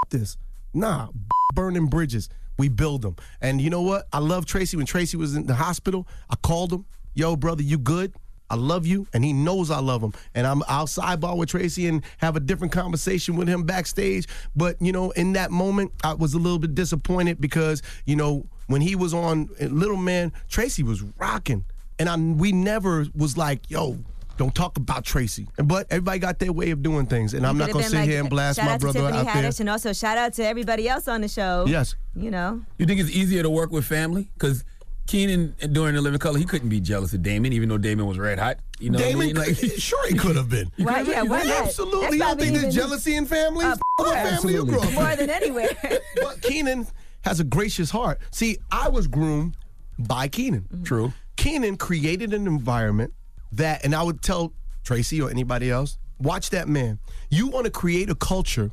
this. 0.08 0.36
Nah, 0.72 1.08
burning 1.54 1.86
bridges. 1.86 2.28
We 2.58 2.68
build 2.68 3.02
them. 3.02 3.16
And 3.40 3.60
you 3.60 3.70
know 3.70 3.82
what? 3.82 4.06
I 4.12 4.18
love 4.18 4.46
Tracy. 4.46 4.76
When 4.76 4.86
Tracy 4.86 5.16
was 5.16 5.34
in 5.34 5.46
the 5.46 5.54
hospital, 5.54 6.06
I 6.30 6.36
called 6.36 6.72
him. 6.72 6.86
Yo, 7.14 7.36
brother, 7.36 7.62
you 7.62 7.78
good? 7.78 8.14
I 8.50 8.56
love 8.56 8.84
you, 8.84 9.06
and 9.14 9.24
he 9.24 9.32
knows 9.32 9.70
I 9.70 9.78
love 9.78 10.02
him. 10.02 10.12
And 10.34 10.46
I'm 10.46 10.62
I'll 10.68 10.86
sidebar 10.86 11.36
with 11.36 11.48
Tracy 11.48 11.86
and 11.86 12.02
have 12.18 12.34
a 12.36 12.40
different 12.40 12.72
conversation 12.72 13.36
with 13.36 13.48
him 13.48 13.62
backstage. 13.62 14.26
But 14.56 14.76
you 14.82 14.92
know, 14.92 15.12
in 15.12 15.32
that 15.34 15.52
moment, 15.52 15.92
I 16.02 16.14
was 16.14 16.34
a 16.34 16.38
little 16.38 16.58
bit 16.58 16.74
disappointed 16.74 17.40
because 17.40 17.80
you 18.04 18.16
know 18.16 18.44
when 18.66 18.80
he 18.80 18.96
was 18.96 19.14
on 19.14 19.48
uh, 19.60 19.66
Little 19.66 19.96
Man, 19.96 20.32
Tracy 20.48 20.82
was 20.82 21.00
rocking, 21.18 21.64
and 21.98 22.08
I 22.08 22.16
we 22.16 22.52
never 22.52 23.06
was 23.14 23.36
like, 23.36 23.70
yo. 23.70 23.98
Don't 24.36 24.54
talk 24.54 24.78
about 24.78 25.04
Tracy. 25.04 25.46
But 25.62 25.86
everybody 25.90 26.18
got 26.18 26.38
their 26.38 26.50
way 26.50 26.70
of 26.70 26.82
doing 26.82 27.04
things, 27.04 27.34
and 27.34 27.46
I'm 27.46 27.58
not 27.58 27.72
gonna 27.72 27.84
sit 27.84 27.98
like, 27.98 28.08
here 28.08 28.20
and 28.20 28.30
blast 28.30 28.56
shout 28.56 28.64
my 28.68 28.72
out 28.72 28.80
brother 28.80 29.00
to 29.00 29.04
Tiffany 29.04 29.28
out 29.28 29.34
there. 29.34 29.50
Haddish, 29.50 29.60
and 29.60 29.68
also 29.68 29.92
shout 29.92 30.16
out 30.16 30.32
to 30.32 30.46
everybody 30.46 30.88
else 30.88 31.08
on 31.08 31.20
the 31.20 31.28
show. 31.28 31.66
Yes. 31.68 31.94
You 32.16 32.30
know. 32.30 32.62
You 32.78 32.86
think 32.86 33.00
it's 33.00 33.10
easier 33.10 33.42
to 33.42 33.50
work 33.50 33.70
with 33.70 33.84
family? 33.84 34.30
Because 34.32 34.64
Keenen 35.10 35.56
uh, 35.60 35.66
during 35.66 35.96
the 35.96 36.00
Living 36.00 36.20
Color, 36.20 36.38
he 36.38 36.44
couldn't 36.44 36.68
be 36.68 36.78
jealous 36.80 37.12
of 37.12 37.20
Damon, 37.24 37.52
even 37.52 37.68
though 37.68 37.78
Damon 37.78 38.06
was 38.06 38.16
red 38.16 38.38
hot. 38.38 38.58
You 38.78 38.90
know 38.90 38.98
Damon, 39.00 39.16
what 39.16 39.24
I 39.24 39.48
mean? 39.50 39.56
Like, 39.56 39.56
sure 39.78 40.06
he 40.06 40.14
could 40.14 40.36
have 40.36 40.48
been. 40.48 40.70
Right? 40.78 41.04
yeah, 41.04 41.22
why 41.22 41.42
not? 41.42 41.64
Absolutely. 41.64 42.00
That's 42.00 42.12
You 42.14 42.18
don't 42.20 42.40
think 42.40 42.56
there's 42.56 42.74
jealousy 42.74 43.16
in 43.16 43.26
families? 43.26 43.72
Of 43.72 43.80
what 43.96 44.14
family 44.14 44.52
you 44.52 44.64
grew 44.64 44.80
up 44.80 44.88
in? 44.88 44.94
More 44.94 45.16
than 45.16 45.28
anywhere. 45.28 45.70
but 46.22 46.40
Keenen 46.42 46.86
has 47.22 47.40
a 47.40 47.44
gracious 47.44 47.90
heart. 47.90 48.20
See, 48.30 48.58
I 48.70 48.88
was 48.88 49.08
groomed 49.08 49.56
by 49.98 50.28
Keenen. 50.28 50.68
Mm-hmm. 50.72 50.84
True. 50.84 51.12
Keenen 51.36 51.76
created 51.76 52.32
an 52.32 52.46
environment 52.46 53.12
that, 53.50 53.84
and 53.84 53.96
I 53.96 54.04
would 54.04 54.22
tell 54.22 54.52
Tracy 54.84 55.20
or 55.20 55.28
anybody 55.28 55.72
else, 55.72 55.98
watch 56.20 56.50
that 56.50 56.68
man. 56.68 57.00
You 57.30 57.48
want 57.48 57.64
to 57.64 57.72
create 57.72 58.10
a 58.10 58.14
culture 58.14 58.70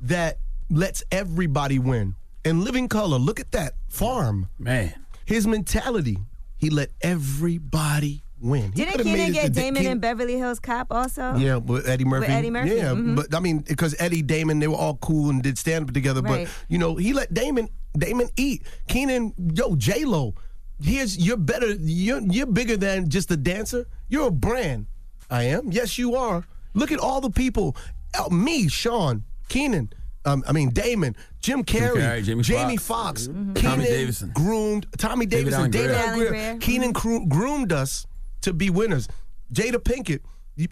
that 0.00 0.38
lets 0.70 1.04
everybody 1.12 1.78
win. 1.78 2.14
And 2.42 2.64
Living 2.64 2.88
Color, 2.88 3.18
look 3.18 3.38
at 3.38 3.52
that 3.52 3.74
farm. 3.88 4.48
Man. 4.58 4.94
His 5.24 5.46
mentality, 5.46 6.18
he 6.56 6.70
let 6.70 6.90
everybody 7.00 8.22
win. 8.40 8.72
He 8.72 8.84
Didn't 8.84 9.04
Keenen 9.04 9.32
get 9.32 9.52
Damon 9.52 9.86
in 9.86 9.98
Beverly 9.98 10.36
Hills 10.38 10.60
Cop 10.60 10.88
also? 10.90 11.34
yeah, 11.36 11.56
with 11.56 11.88
Eddie 11.88 12.04
Murphy. 12.04 12.26
With 12.26 12.30
Eddie 12.36 12.50
Murphy, 12.50 12.74
Yeah, 12.74 12.92
mhm. 12.92 13.16
but 13.16 13.34
I 13.34 13.40
mean, 13.40 13.60
because 13.60 13.94
Eddie 13.98 14.22
Damon, 14.22 14.58
they 14.58 14.68
were 14.68 14.76
all 14.76 14.96
cool 14.96 15.30
and 15.30 15.42
did 15.42 15.56
stand 15.58 15.88
up 15.88 15.94
together. 15.94 16.20
Right. 16.20 16.46
But 16.46 16.54
you 16.68 16.78
know, 16.78 16.96
he 16.96 17.12
let 17.12 17.32
Damon 17.32 17.68
Damon 17.96 18.28
eat. 18.36 18.62
Keenen, 18.88 19.32
yo, 19.54 19.76
J 19.76 20.04
Lo. 20.04 20.34
Here's 20.82 21.16
you're 21.16 21.36
better. 21.36 21.72
You're 21.72 22.20
you're 22.20 22.46
bigger 22.46 22.76
than 22.76 23.08
just 23.08 23.30
a 23.30 23.36
dancer. 23.36 23.86
You're 24.08 24.28
a 24.28 24.32
brand. 24.32 24.86
I 25.30 25.44
am. 25.44 25.70
Yes, 25.72 25.96
you 25.98 26.14
are. 26.16 26.44
Look 26.74 26.92
at 26.92 26.98
all 26.98 27.20
the 27.20 27.30
people. 27.30 27.76
Uh, 28.18 28.28
me, 28.28 28.68
Sean, 28.68 29.24
Keenen. 29.48 29.92
Um, 30.26 30.42
I 30.46 30.52
mean 30.52 30.70
Damon, 30.70 31.14
Jim 31.40 31.64
Carrey, 31.64 31.96
Carrey, 31.96 32.24
Jamie 32.24 32.42
Jamie 32.42 32.76
Foxx. 32.76 33.26
Foxx, 33.26 33.28
Mhm. 33.28 33.54
Keenen 33.54 33.70
Tommy 33.70 33.84
Davidson. 33.84 34.30
groomed 34.34 34.86
Tommy 34.96 35.26
Davidson, 35.26 35.70
David 35.70 35.90
Alan 35.90 36.04
Alan 36.08 36.18
Grier. 36.18 36.30
Grier. 36.30 36.56
Keenen 36.58 36.92
gro- 36.92 37.26
groomed 37.26 37.72
us 37.72 38.06
to 38.42 38.52
be 38.52 38.70
winners. 38.70 39.08
Jada 39.52 39.74
Pinkett. 39.76 40.20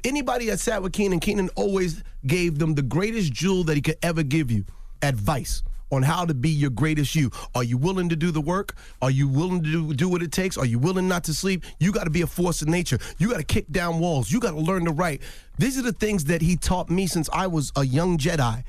Anybody 0.05 0.47
that 0.47 0.61
sat 0.61 0.83
with 0.83 0.93
Keenen, 0.93 1.21
Keenan 1.21 1.49
always 1.57 2.03
gave 2.27 2.59
them 2.59 2.75
the 2.75 2.83
greatest 2.83 3.33
jewel 3.33 3.65
that 3.65 3.75
he 3.75 3.83
could 3.83 3.99
ever 4.03 4.23
give 4.23 4.51
you 4.51 4.65
advice 5.03 5.63
on 5.91 6.03
how 6.03 6.25
to 6.25 6.33
be 6.33 6.49
your 6.49 6.71
greatest 6.71 7.15
you. 7.15 7.31
Are 7.55 7.65
you 7.65 7.77
willing 7.77 8.09
to 8.09 8.17
do 8.17 8.31
the 8.31 8.41
work? 8.41 8.75
Are 9.03 9.11
you 9.11 9.29
willing 9.29 9.63
to 9.63 9.71
do, 9.71 9.93
do 9.93 10.09
what 10.09 10.23
it 10.23 10.33
takes? 10.33 10.57
Are 10.57 10.65
you 10.65 10.79
willing 10.79 11.07
not 11.09 11.25
to 11.25 11.35
sleep? 11.35 11.65
You 11.81 11.93
got 11.93 12.05
to 12.05 12.11
be 12.11 12.23
a 12.23 12.27
force 12.27 12.63
of 12.63 12.69
nature. 12.69 12.99
You 13.19 13.29
got 13.31 13.39
to 13.39 13.43
kick 13.45 13.71
down 13.71 13.99
walls. 13.99 14.31
You 14.31 14.41
got 14.41 14.53
to 14.53 14.61
learn 14.61 14.85
to 14.87 14.93
write. 14.93 15.21
These 15.59 15.77
are 15.79 15.83
the 15.83 15.93
things 15.93 16.25
that 16.27 16.41
he 16.41 16.57
taught 16.57 16.89
me 16.89 17.07
since 17.07 17.29
I 17.33 17.47
was 17.49 17.73
a 17.77 17.85
young 17.85 18.17
Jedi. 18.17 18.63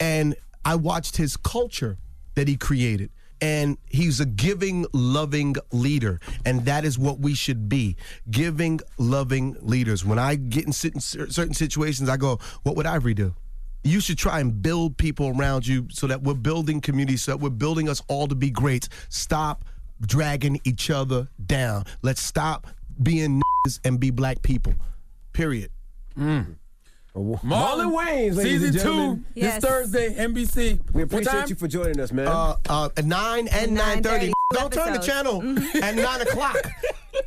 And 0.00 0.36
I 0.64 0.76
watched 0.76 1.16
his 1.16 1.36
culture 1.36 1.98
that 2.34 2.48
he 2.48 2.56
created. 2.56 3.10
And 3.40 3.78
he's 3.88 4.18
a 4.18 4.26
giving, 4.26 4.84
loving 4.92 5.54
leader. 5.70 6.18
And 6.44 6.64
that 6.64 6.84
is 6.84 6.98
what 6.98 7.20
we 7.20 7.34
should 7.34 7.68
be 7.68 7.96
giving, 8.30 8.80
loving 8.98 9.56
leaders. 9.60 10.04
When 10.04 10.18
I 10.18 10.34
get 10.34 10.64
in 10.66 10.72
certain 10.72 11.54
situations, 11.54 12.08
I 12.08 12.16
go, 12.16 12.40
What 12.64 12.74
would 12.76 12.86
Ivory 12.86 13.14
do? 13.14 13.34
you 13.84 14.00
should 14.00 14.18
try 14.18 14.40
and 14.40 14.60
build 14.60 14.96
people 14.96 15.28
around 15.38 15.66
you 15.66 15.86
so 15.90 16.06
that 16.08 16.22
we're 16.22 16.34
building 16.34 16.80
communities, 16.80 17.22
so 17.22 17.32
that 17.32 17.38
we're 17.38 17.48
building 17.48 17.88
us 17.88 18.02
all 18.08 18.26
to 18.26 18.34
be 18.34 18.50
great. 18.50 18.88
Stop 19.08 19.64
dragging 20.00 20.60
each 20.64 20.90
other 20.90 21.28
down. 21.46 21.84
Let's 22.02 22.20
stop 22.20 22.66
being 23.02 23.40
and 23.84 23.98
be 24.00 24.10
black 24.10 24.42
people. 24.42 24.74
Period. 25.32 25.70
Mm. 26.18 26.56
Marlon 27.16 27.92
Wayans, 27.92 28.36
ladies 28.36 28.60
season 28.60 28.72
two, 28.72 28.78
gentlemen. 28.78 29.24
this 29.34 29.56
Thursday, 29.64 30.14
NBC. 30.14 30.78
We 30.92 31.02
appreciate 31.02 31.48
you 31.48 31.56
for 31.56 31.66
joining 31.66 31.98
us, 32.00 32.12
man. 32.12 32.28
Uh, 32.28 32.56
uh, 32.68 32.88
at 32.96 33.04
9 33.04 33.48
and 33.48 33.76
9.30. 33.76 34.32
Don't 34.52 34.72
turn 34.72 34.92
the 34.92 34.98
episodes. 35.00 35.06
channel 35.06 35.42
at 35.82 35.94
9 35.96 36.20
o'clock. 36.22 36.56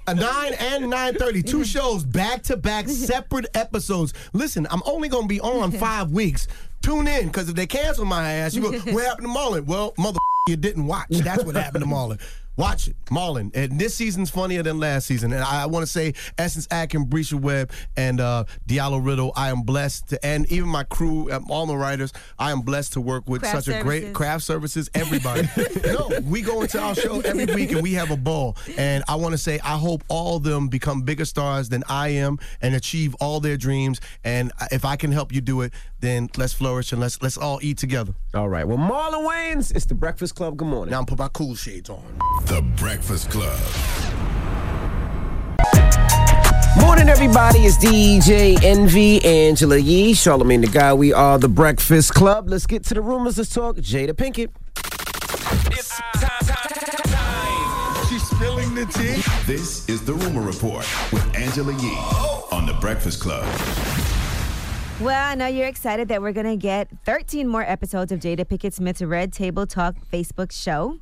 A 0.07 0.15
9 0.15 0.53
and 0.59 0.85
9.30. 0.85 1.45
Two 1.45 1.63
shows 1.65 2.03
back 2.03 2.43
to 2.43 2.55
back, 2.57 2.87
separate 2.89 3.47
episodes. 3.53 4.13
Listen, 4.33 4.65
I'm 4.71 4.81
only 4.85 5.09
going 5.09 5.23
to 5.23 5.29
be 5.29 5.41
on 5.41 5.71
five 5.73 6.11
weeks. 6.11 6.47
Tune 6.81 7.07
in, 7.07 7.27
because 7.27 7.49
if 7.49 7.55
they 7.55 7.67
cancel 7.67 8.05
my 8.05 8.31
ass, 8.31 8.55
you 8.55 8.61
go, 8.61 8.71
what 8.71 9.05
happened 9.05 9.27
to 9.27 9.33
Marlon? 9.33 9.65
Well, 9.65 9.93
mother 9.97 10.17
you 10.47 10.55
didn't 10.55 10.87
watch. 10.87 11.09
That's 11.09 11.43
what 11.43 11.55
happened 11.55 11.83
to 11.83 11.89
Marlon. 11.89 12.19
Watch 12.57 12.89
it, 12.89 12.95
Marlon. 13.05 13.55
And 13.55 13.79
this 13.79 13.95
season's 13.95 14.29
funnier 14.29 14.61
than 14.61 14.79
last 14.79 15.07
season. 15.07 15.31
And 15.31 15.41
I, 15.41 15.63
I 15.63 15.65
want 15.67 15.83
to 15.83 15.91
say 15.91 16.13
Essence 16.37 16.67
Atkin, 16.69 17.05
Bresha 17.05 17.39
Webb, 17.39 17.71
and 17.95 18.19
uh, 18.19 18.43
Diallo 18.67 19.03
Riddle, 19.03 19.31
I 19.35 19.49
am 19.49 19.61
blessed 19.61 20.09
to, 20.09 20.25
and 20.25 20.51
even 20.51 20.67
my 20.67 20.83
crew, 20.83 21.31
um, 21.31 21.49
all 21.49 21.65
my 21.65 21.75
writers, 21.75 22.11
I 22.37 22.51
am 22.51 22.61
blessed 22.61 22.93
to 22.93 23.01
work 23.01 23.27
with 23.27 23.41
Craft 23.41 23.65
such 23.65 23.75
a 23.75 23.81
great 23.81 24.13
craft 24.13 24.43
services, 24.43 24.89
everybody. 24.93 25.47
no, 25.85 26.09
we 26.23 26.41
go 26.41 26.61
into 26.61 26.79
our 26.79 26.93
show 26.93 27.21
every 27.21 27.45
week 27.45 27.71
and 27.71 27.81
we 27.81 27.93
have 27.93 28.11
a 28.11 28.17
ball. 28.17 28.57
And 28.77 29.03
I 29.07 29.15
want 29.15 29.31
to 29.31 29.37
say, 29.37 29.59
I 29.63 29.77
hope 29.77 30.03
all 30.09 30.37
of 30.37 30.43
them 30.43 30.67
become 30.67 31.03
bigger 31.03 31.25
stars 31.25 31.69
than 31.69 31.83
I 31.87 32.09
am 32.09 32.37
and 32.61 32.75
achieve 32.75 33.15
all 33.15 33.39
their 33.39 33.57
dreams. 33.57 34.01
And 34.23 34.51
if 34.71 34.83
I 34.83 34.97
can 34.97 35.11
help 35.11 35.33
you 35.33 35.41
do 35.41 35.61
it, 35.61 35.73
then 36.01 36.29
let's 36.35 36.53
flourish 36.53 36.91
and 36.91 36.99
let's 36.99 37.21
let's 37.21 37.37
all 37.37 37.59
eat 37.61 37.77
together. 37.77 38.13
All 38.33 38.49
right. 38.49 38.67
Well, 38.67 38.77
Marlon 38.77 39.27
Wayans, 39.27 39.73
it's 39.75 39.85
the 39.85 39.95
Breakfast 39.95 40.35
Club. 40.35 40.57
Good 40.57 40.67
morning. 40.67 40.91
Now 40.91 40.99
I'm 40.99 41.05
put 41.05 41.19
my 41.19 41.29
cool 41.29 41.55
shades 41.55 41.89
on. 41.89 42.03
The 42.45 42.61
Breakfast 42.75 43.29
Club. 43.29 43.59
Morning, 46.79 47.09
everybody. 47.09 47.59
It's 47.59 47.77
DJ 47.77 48.61
Envy, 48.63 49.23
Angela 49.23 49.77
Yee, 49.77 50.13
Charlamagne 50.13 50.61
the 50.61 50.67
Guy. 50.67 50.93
We 50.93 51.13
are 51.13 51.37
the 51.37 51.49
Breakfast 51.49 52.13
Club. 52.13 52.49
Let's 52.49 52.65
get 52.65 52.83
to 52.85 52.93
the 52.93 53.01
rumors. 53.01 53.37
Let's 53.37 53.53
talk 53.53 53.77
Jada 53.77 54.13
Pinkett. 54.13 54.49
It's 55.71 55.99
time. 56.15 58.05
She's 58.09 58.23
spilling 58.23 58.75
the 58.75 58.85
tea. 58.85 59.21
This 59.45 59.87
is 59.89 60.03
the 60.03 60.13
Rumor 60.13 60.41
Report 60.41 60.85
with 61.11 61.35
Angela 61.35 61.73
Yee 61.73 61.97
on 62.51 62.65
The 62.65 62.73
Breakfast 62.81 63.21
Club. 63.21 63.43
Well, 64.99 65.31
I 65.31 65.35
know 65.35 65.47
you're 65.47 65.67
excited 65.67 66.09
that 66.09 66.21
we're 66.21 66.31
going 66.31 66.45
to 66.45 66.57
get 66.57 66.89
13 67.05 67.47
more 67.47 67.63
episodes 67.63 68.11
of 68.11 68.19
Jada 68.19 68.45
Pinkett 68.45 68.73
Smith's 68.73 69.01
Red 69.01 69.33
Table 69.33 69.65
Talk 69.65 69.95
Facebook 70.11 70.51
show. 70.51 70.99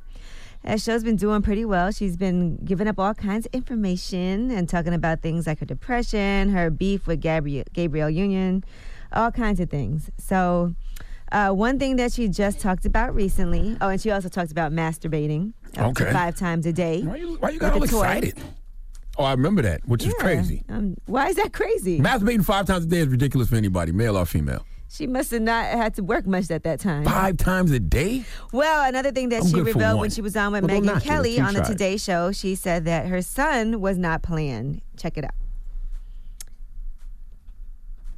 That 0.62 0.80
show's 0.80 1.02
been 1.02 1.16
doing 1.16 1.40
pretty 1.42 1.64
well. 1.64 1.90
She's 1.90 2.16
been 2.16 2.56
giving 2.64 2.86
up 2.86 2.98
all 2.98 3.14
kinds 3.14 3.46
of 3.46 3.54
information 3.54 4.50
and 4.50 4.68
talking 4.68 4.92
about 4.92 5.22
things 5.22 5.46
like 5.46 5.60
her 5.60 5.66
depression, 5.66 6.50
her 6.50 6.68
beef 6.70 7.06
with 7.06 7.20
Gabrielle, 7.20 7.64
Gabrielle 7.72 8.10
Union, 8.10 8.62
all 9.12 9.30
kinds 9.30 9.58
of 9.60 9.70
things. 9.70 10.10
So, 10.18 10.74
uh, 11.32 11.50
one 11.50 11.78
thing 11.78 11.96
that 11.96 12.12
she 12.12 12.28
just 12.28 12.60
talked 12.60 12.84
about 12.84 13.14
recently. 13.14 13.76
Oh, 13.80 13.88
and 13.88 14.00
she 14.00 14.10
also 14.10 14.28
talked 14.28 14.50
about 14.52 14.70
masturbating 14.72 15.52
Okay. 15.78 16.12
five 16.12 16.36
times 16.36 16.66
a 16.66 16.72
day. 16.72 17.02
Why 17.02 17.16
you, 17.16 17.36
why 17.36 17.50
you 17.50 17.58
got 17.58 17.72
all 17.72 17.78
toy. 17.80 17.84
excited? 17.84 18.34
Oh, 19.16 19.24
I 19.24 19.32
remember 19.32 19.62
that, 19.62 19.80
which 19.86 20.04
is 20.04 20.12
crazy. 20.14 20.62
Um, 20.68 20.96
why 21.06 21.28
is 21.28 21.36
that 21.36 21.52
crazy? 21.52 21.98
Masturbating 22.00 22.44
five 22.44 22.66
times 22.66 22.84
a 22.84 22.88
day 22.88 22.98
is 22.98 23.08
ridiculous 23.08 23.48
for 23.48 23.56
anybody, 23.56 23.92
male 23.92 24.16
or 24.16 24.26
female. 24.26 24.64
She 24.92 25.06
must 25.06 25.30
have 25.30 25.42
not 25.42 25.66
had 25.66 25.94
to 25.94 26.02
work 26.02 26.26
much 26.26 26.50
at 26.50 26.64
that 26.64 26.80
time. 26.80 27.04
Five 27.04 27.36
times 27.36 27.70
a 27.70 27.78
day? 27.78 28.24
Well, 28.52 28.88
another 28.88 29.12
thing 29.12 29.28
that 29.28 29.42
I'm 29.42 29.48
she 29.48 29.60
revealed 29.60 30.00
when 30.00 30.10
she 30.10 30.20
was 30.20 30.36
on 30.36 30.50
with 30.50 30.64
Well, 30.64 30.80
Megyn 30.80 31.00
Kelly 31.00 31.32
if 31.32 31.38
you 31.38 31.44
on 31.44 31.54
the 31.54 31.60
tried. 31.60 31.68
Today 31.68 31.96
Show, 31.96 32.32
she 32.32 32.56
said 32.56 32.84
that 32.86 33.06
her 33.06 33.22
son 33.22 33.80
was 33.80 33.96
not 33.96 34.22
planned. 34.22 34.80
Check 34.96 35.16
it 35.16 35.24
out. 35.24 35.30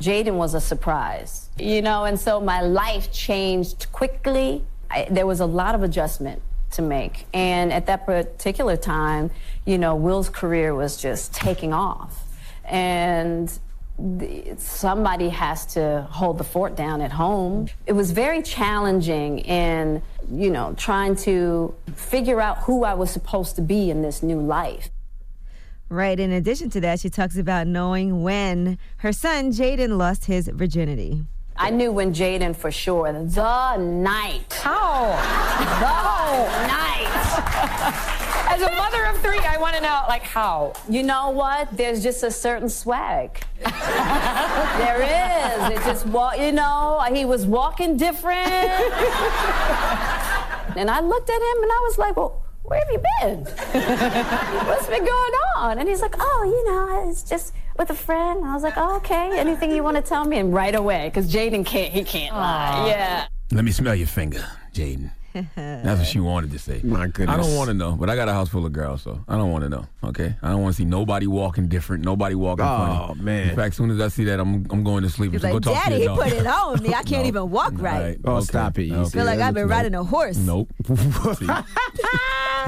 Jaden 0.00 0.34
was 0.34 0.54
a 0.54 0.60
surprise, 0.60 1.50
you 1.58 1.82
know, 1.82 2.04
and 2.06 2.18
so 2.18 2.40
my 2.40 2.62
life 2.62 3.12
changed 3.12 3.86
quickly. 3.92 4.64
I, 4.90 5.06
there 5.10 5.26
was 5.26 5.40
a 5.40 5.46
lot 5.46 5.74
of 5.74 5.82
adjustment 5.82 6.40
to 6.72 6.82
make. 6.82 7.26
And 7.34 7.70
at 7.70 7.84
that 7.86 8.06
particular 8.06 8.78
time, 8.78 9.30
you 9.66 9.76
know, 9.76 9.94
Will's 9.94 10.30
career 10.30 10.74
was 10.74 10.96
just 10.96 11.34
taking 11.34 11.72
off. 11.74 12.24
And 12.64 13.48
the, 13.48 13.60
somebody 14.56 15.28
has 15.28 15.66
to 15.74 16.06
hold 16.10 16.38
the 16.38 16.44
fort 16.44 16.76
down 16.76 17.00
at 17.00 17.12
home. 17.12 17.68
It 17.86 17.92
was 17.92 18.10
very 18.10 18.42
challenging 18.42 19.40
in, 19.40 20.02
you 20.30 20.50
know, 20.50 20.74
trying 20.76 21.16
to 21.16 21.74
figure 21.94 22.40
out 22.40 22.58
who 22.58 22.84
I 22.84 22.94
was 22.94 23.10
supposed 23.10 23.56
to 23.56 23.62
be 23.62 23.90
in 23.90 24.02
this 24.02 24.22
new 24.22 24.40
life. 24.40 24.90
Right. 25.88 26.18
In 26.18 26.32
addition 26.32 26.70
to 26.70 26.80
that, 26.80 27.00
she 27.00 27.10
talks 27.10 27.36
about 27.36 27.66
knowing 27.66 28.22
when 28.22 28.78
her 28.98 29.12
son 29.12 29.52
Jaden 29.52 29.98
lost 29.98 30.24
his 30.24 30.48
virginity. 30.48 31.26
I 31.54 31.70
knew 31.70 31.92
when 31.92 32.14
Jaden 32.14 32.56
for 32.56 32.70
sure, 32.70 33.12
the 33.12 33.76
night. 33.76 34.52
How? 34.62 35.04
The 35.68 36.66
night. 36.66 38.08
As 38.52 38.60
a 38.60 38.70
mother 38.76 39.06
of 39.06 39.18
three, 39.22 39.38
I 39.38 39.56
want 39.58 39.76
to 39.76 39.80
know, 39.80 40.04
like, 40.08 40.22
how? 40.22 40.74
You 40.86 41.02
know 41.02 41.30
what? 41.30 41.74
There's 41.74 42.02
just 42.02 42.22
a 42.22 42.30
certain 42.30 42.68
swag. 42.68 43.42
there 43.62 45.00
is. 45.00 45.70
It 45.78 45.82
just 45.86 46.06
wa- 46.06 46.34
you 46.34 46.52
know, 46.52 47.02
he 47.10 47.24
was 47.24 47.46
walking 47.46 47.96
different. 47.96 48.36
and 50.76 50.90
I 50.90 51.00
looked 51.00 51.30
at 51.30 51.36
him 51.36 51.62
and 51.62 51.72
I 51.72 51.80
was 51.84 51.96
like, 51.96 52.14
well, 52.14 52.42
where 52.64 52.78
have 52.78 52.88
you 52.92 53.02
been? 53.20 53.44
What's 54.66 54.86
been 54.86 55.04
going 55.04 55.32
on? 55.56 55.78
And 55.78 55.88
he's 55.88 56.02
like, 56.02 56.14
oh, 56.18 56.42
you 56.44 56.70
know, 56.70 57.08
it's 57.08 57.22
just 57.22 57.54
with 57.78 57.88
a 57.88 57.94
friend. 57.94 58.40
And 58.40 58.48
I 58.48 58.52
was 58.54 58.62
like, 58.62 58.74
oh, 58.76 58.96
okay. 58.96 59.38
Anything 59.38 59.72
you 59.72 59.82
want 59.82 59.96
to 59.96 60.02
tell 60.02 60.24
me? 60.26 60.38
And 60.38 60.52
right 60.52 60.74
away, 60.74 61.08
because 61.08 61.32
Jaden 61.32 61.64
can't, 61.64 61.90
he 61.92 62.04
can't 62.04 62.34
lie. 62.36 62.86
Yeah. 62.88 63.26
Let 63.50 63.64
me 63.64 63.72
smell 63.72 63.94
your 63.94 64.06
finger, 64.08 64.44
Jaden. 64.74 65.10
That's 65.56 65.98
what 66.00 66.06
she 66.06 66.20
wanted 66.20 66.50
to 66.52 66.58
say. 66.58 66.80
My 66.84 67.06
goodness. 67.06 67.34
I 67.34 67.40
don't 67.40 67.54
want 67.56 67.68
to 67.68 67.74
know, 67.74 67.92
but 67.92 68.10
I 68.10 68.16
got 68.16 68.28
a 68.28 68.32
house 68.32 68.48
full 68.48 68.66
of 68.66 68.72
girls, 68.72 69.02
so 69.02 69.24
I 69.28 69.36
don't 69.36 69.50
want 69.50 69.64
to 69.64 69.68
know. 69.70 69.86
Okay, 70.04 70.34
I 70.42 70.50
don't 70.50 70.62
want 70.62 70.74
to 70.74 70.78
see 70.78 70.84
nobody 70.84 71.26
walking 71.26 71.68
different, 71.68 72.04
nobody 72.04 72.34
walking 72.34 72.64
Oh, 72.66 73.06
funny. 73.08 73.22
man. 73.22 73.48
In 73.50 73.56
fact, 73.56 73.68
as 73.72 73.76
soon 73.76 73.90
as 73.90 74.00
I 74.00 74.08
see 74.08 74.24
that, 74.24 74.40
I'm 74.40 74.66
I'm 74.70 74.84
going 74.84 75.02
to 75.04 75.10
sleep. 75.10 75.32
He's 75.32 75.40
So 75.42 75.46
like, 75.52 75.54
go 75.62 75.72
talk 75.72 75.84
to 75.84 75.90
Daddy, 75.90 76.00
he 76.02 76.06
dog. 76.06 76.18
put 76.18 76.32
it 76.32 76.46
on 76.46 76.82
me. 76.82 76.90
I 76.94 77.02
can't 77.04 77.22
No. 77.22 77.28
even 77.28 77.50
walk 77.50 77.72
right. 77.76 78.02
Right. 78.02 78.18
Oh, 78.24 78.32
Okay. 78.36 78.44
stop 78.44 78.78
it. 78.78 78.84
You 78.84 78.96
Okay. 78.96 79.10
Feel 79.10 79.24
like 79.24 79.40
I've 79.40 79.54
been 79.54 79.64
Nope. 79.64 79.70
riding 79.70 79.94
a 79.94 80.04
horse. 80.04 80.36
Nope. 80.36 80.68
nope. 80.88 81.40
nope. 81.40 81.46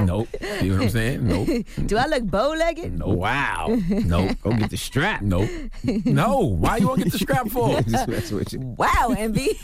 know 0.01 0.27
what 0.29 0.83
I'm 0.83 0.89
saying? 0.89 1.27
Nope. 1.27 1.49
Do 1.87 1.97
I 1.97 2.07
look 2.07 2.25
bow-legged? 2.31 2.99
Nope. 2.99 3.17
Wow. 3.17 3.77
Nope. 3.89 4.37
Go 4.43 4.53
get 4.53 4.71
the 4.71 4.77
strap. 4.77 5.23
Nope. 5.23 5.49
No. 6.05 6.39
Why 6.41 6.79
you 6.79 6.89
want 6.89 7.01
to 7.01 7.05
get 7.05 7.13
the 7.13 7.19
strap 7.19 7.49
for? 7.49 7.81
Just 7.83 8.09
mess 8.09 8.31
with 8.31 8.53
you. 8.53 8.61
Wow, 8.79 9.15
Envy. 9.17 9.59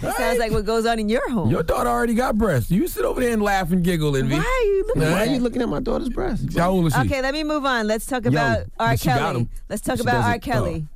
That 0.00 0.16
sounds 0.16 0.38
like 0.38 0.52
what 0.52 0.64
goes 0.64 0.86
on 0.86 0.98
in 0.98 1.08
your 1.08 1.28
home. 1.30 1.50
Your 1.50 1.62
daughter 1.62 1.88
already 1.90 2.14
got 2.14 2.38
breasts. 2.38 2.70
You 2.70 2.86
sit 2.88 3.04
over 3.04 3.20
there 3.20 3.32
and 3.32 3.42
laugh 3.42 3.72
and 3.72 3.82
giggle, 3.82 4.16
Envy. 4.16 4.36
Why 4.36 4.40
are 4.40 4.64
you 4.66 4.84
looking 4.86 5.02
Nah. 5.02 5.10
Why 5.12 5.20
are 5.26 5.26
you 5.26 5.40
looking 5.40 5.62
at 5.62 5.68
my 5.68 5.80
daughter's 5.80 6.08
breasts? 6.08 6.56
How 6.56 6.70
old 6.70 6.86
is 6.86 6.94
she? 6.94 7.00
Okay, 7.00 7.20
let 7.22 7.34
me 7.34 7.42
move 7.44 7.64
on. 7.64 7.86
Let's 7.86 8.06
talk 8.06 8.24
Yo, 8.24 8.30
about 8.30 8.58
R. 8.78 8.90
but 8.90 9.00
she 9.00 9.06
got 9.08 9.18
Kelly. 9.18 9.40
'em. 9.40 9.50
Let's 9.68 9.82
talk 9.82 9.96
She 9.96 10.02
about 10.02 10.14
R. 10.16 10.22
doesn't- 10.22 10.40
Kelly. 10.42 10.86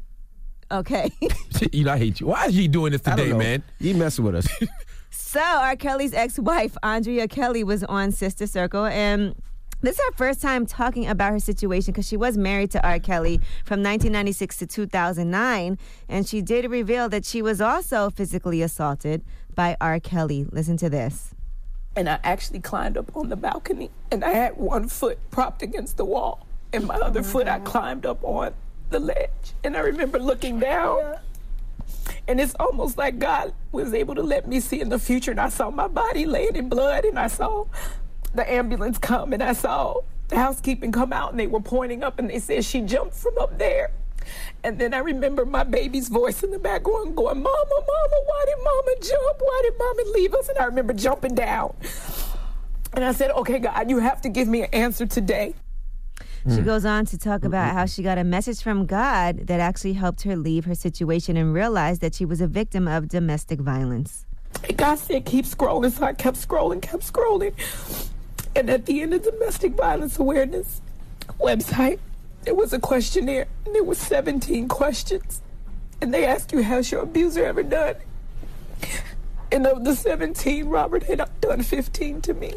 Oh. 0.70 0.78
Okay. 0.78 1.10
you 1.72 1.84
know, 1.84 1.92
I 1.92 1.98
hate 1.98 2.20
you. 2.20 2.26
Why 2.28 2.46
is 2.46 2.54
he 2.54 2.68
doing 2.68 2.92
this 2.92 3.00
today, 3.02 3.32
man? 3.32 3.62
You 3.78 3.94
messing 3.94 4.24
with 4.24 4.36
us. 4.36 4.46
So, 5.16 5.40
R. 5.40 5.74
Kelly's 5.74 6.12
ex 6.14 6.38
wife, 6.38 6.76
Andrea 6.84 7.26
Kelly, 7.26 7.64
was 7.64 7.82
on 7.84 8.12
Sister 8.12 8.46
Circle, 8.46 8.84
and 8.86 9.34
this 9.84 9.98
is 9.98 10.04
her 10.06 10.12
first 10.16 10.40
time 10.40 10.66
talking 10.66 11.06
about 11.06 11.32
her 11.32 11.38
situation 11.38 11.92
because 11.92 12.08
she 12.08 12.16
was 12.16 12.36
married 12.38 12.70
to 12.72 12.86
R. 12.86 12.98
Kelly 12.98 13.36
from 13.64 13.82
1996 13.82 14.56
to 14.58 14.66
2009, 14.66 15.78
and 16.08 16.26
she 16.26 16.40
did 16.42 16.70
reveal 16.70 17.08
that 17.08 17.24
she 17.24 17.42
was 17.42 17.60
also 17.60 18.10
physically 18.10 18.62
assaulted 18.62 19.22
by 19.54 19.76
R. 19.80 20.00
Kelly. 20.00 20.46
Listen 20.50 20.76
to 20.78 20.88
this. 20.88 21.34
and 21.96 22.08
I 22.08 22.18
actually 22.24 22.60
climbed 22.60 22.96
up 22.96 23.14
on 23.16 23.28
the 23.28 23.36
balcony 23.36 23.90
and 24.10 24.24
I 24.24 24.30
had 24.30 24.56
one 24.56 24.88
foot 24.88 25.18
propped 25.30 25.62
against 25.62 25.96
the 25.96 26.04
wall 26.04 26.46
and 26.72 26.86
my 26.86 26.96
other 26.96 27.20
oh 27.20 27.22
foot 27.22 27.46
I 27.46 27.60
climbed 27.60 28.04
up 28.04 28.22
on 28.24 28.52
the 28.90 28.98
ledge 28.98 29.52
and 29.62 29.76
I 29.76 29.80
remember 29.80 30.18
looking 30.18 30.58
down 30.58 31.16
and 32.26 32.40
it's 32.40 32.54
almost 32.58 32.98
like 32.98 33.18
God 33.18 33.52
was 33.70 33.94
able 33.94 34.14
to 34.16 34.22
let 34.22 34.48
me 34.48 34.58
see 34.60 34.80
in 34.80 34.88
the 34.88 34.98
future 34.98 35.30
and 35.30 35.40
I 35.40 35.50
saw 35.50 35.70
my 35.70 35.86
body 35.86 36.26
laying 36.26 36.56
in 36.56 36.68
blood 36.68 37.04
and 37.04 37.18
I 37.18 37.28
saw 37.28 37.66
the 38.34 38.50
ambulance 38.50 38.98
come 38.98 39.32
and 39.32 39.42
I 39.42 39.52
saw 39.52 40.00
the 40.28 40.36
housekeeping 40.36 40.92
come 40.92 41.12
out 41.12 41.30
and 41.30 41.38
they 41.40 41.46
were 41.46 41.60
pointing 41.60 42.02
up 42.02 42.18
and 42.18 42.28
they 42.30 42.38
said 42.38 42.64
she 42.64 42.80
jumped 42.80 43.14
from 43.14 43.36
up 43.38 43.58
there 43.58 43.90
and 44.62 44.78
then 44.78 44.94
I 44.94 44.98
remember 44.98 45.44
my 45.44 45.64
baby's 45.64 46.08
voice 46.08 46.42
in 46.42 46.50
the 46.50 46.58
background 46.58 47.14
going, 47.14 47.42
Mama, 47.42 47.64
Mama, 47.70 48.16
why 48.26 48.44
did 48.46 48.56
Mama 48.64 48.92
jump? 49.02 49.36
Why 49.38 49.60
did 49.64 49.74
Mama 49.78 50.02
leave 50.14 50.34
us? 50.34 50.48
And 50.48 50.58
I 50.58 50.64
remember 50.64 50.94
jumping 50.94 51.34
down. 51.34 51.74
And 52.94 53.04
I 53.04 53.12
said, 53.12 53.32
Okay, 53.32 53.58
God, 53.58 53.90
you 53.90 53.98
have 53.98 54.22
to 54.22 54.30
give 54.30 54.48
me 54.48 54.62
an 54.62 54.70
answer 54.72 55.04
today. 55.06 55.54
She 56.46 56.60
Mm. 56.60 56.64
goes 56.64 56.84
on 56.86 57.04
to 57.06 57.18
talk 57.18 57.44
about 57.44 57.72
how 57.74 57.84
she 57.86 58.02
got 58.02 58.16
a 58.18 58.24
message 58.24 58.62
from 58.62 58.86
God 58.86 59.46
that 59.46 59.60
actually 59.60 59.94
helped 59.94 60.22
her 60.22 60.36
leave 60.36 60.64
her 60.66 60.74
situation 60.74 61.36
and 61.36 61.52
realize 61.52 61.98
that 61.98 62.14
she 62.14 62.24
was 62.24 62.40
a 62.40 62.46
victim 62.46 62.86
of 62.88 63.08
domestic 63.08 63.60
violence. 63.60 64.24
And 64.66 64.76
God 64.76 64.98
said, 64.98 65.24
keep 65.26 65.44
scrolling. 65.44 65.90
So 65.90 66.04
I 66.04 66.12
kept 66.14 66.36
scrolling, 66.36 66.80
kept 66.80 67.10
scrolling. 67.12 67.52
And 68.56 68.70
at 68.70 68.86
the 68.86 69.02
end 69.02 69.14
of 69.14 69.22
domestic 69.22 69.72
violence 69.74 70.18
awareness 70.18 70.80
website, 71.40 71.98
there 72.42 72.54
was 72.54 72.72
a 72.72 72.78
questionnaire. 72.78 73.46
And 73.66 73.74
there 73.74 73.84
was 73.84 73.98
17 73.98 74.68
questions. 74.68 75.42
And 76.00 76.12
they 76.12 76.24
asked 76.24 76.52
you, 76.52 76.62
has 76.62 76.90
your 76.92 77.02
abuser 77.02 77.44
ever 77.44 77.62
done? 77.62 77.96
And 79.50 79.66
of 79.66 79.84
the 79.84 79.94
17, 79.94 80.66
Robert 80.66 81.04
had 81.04 81.22
done 81.40 81.62
15 81.62 82.22
to 82.22 82.34
me. 82.34 82.54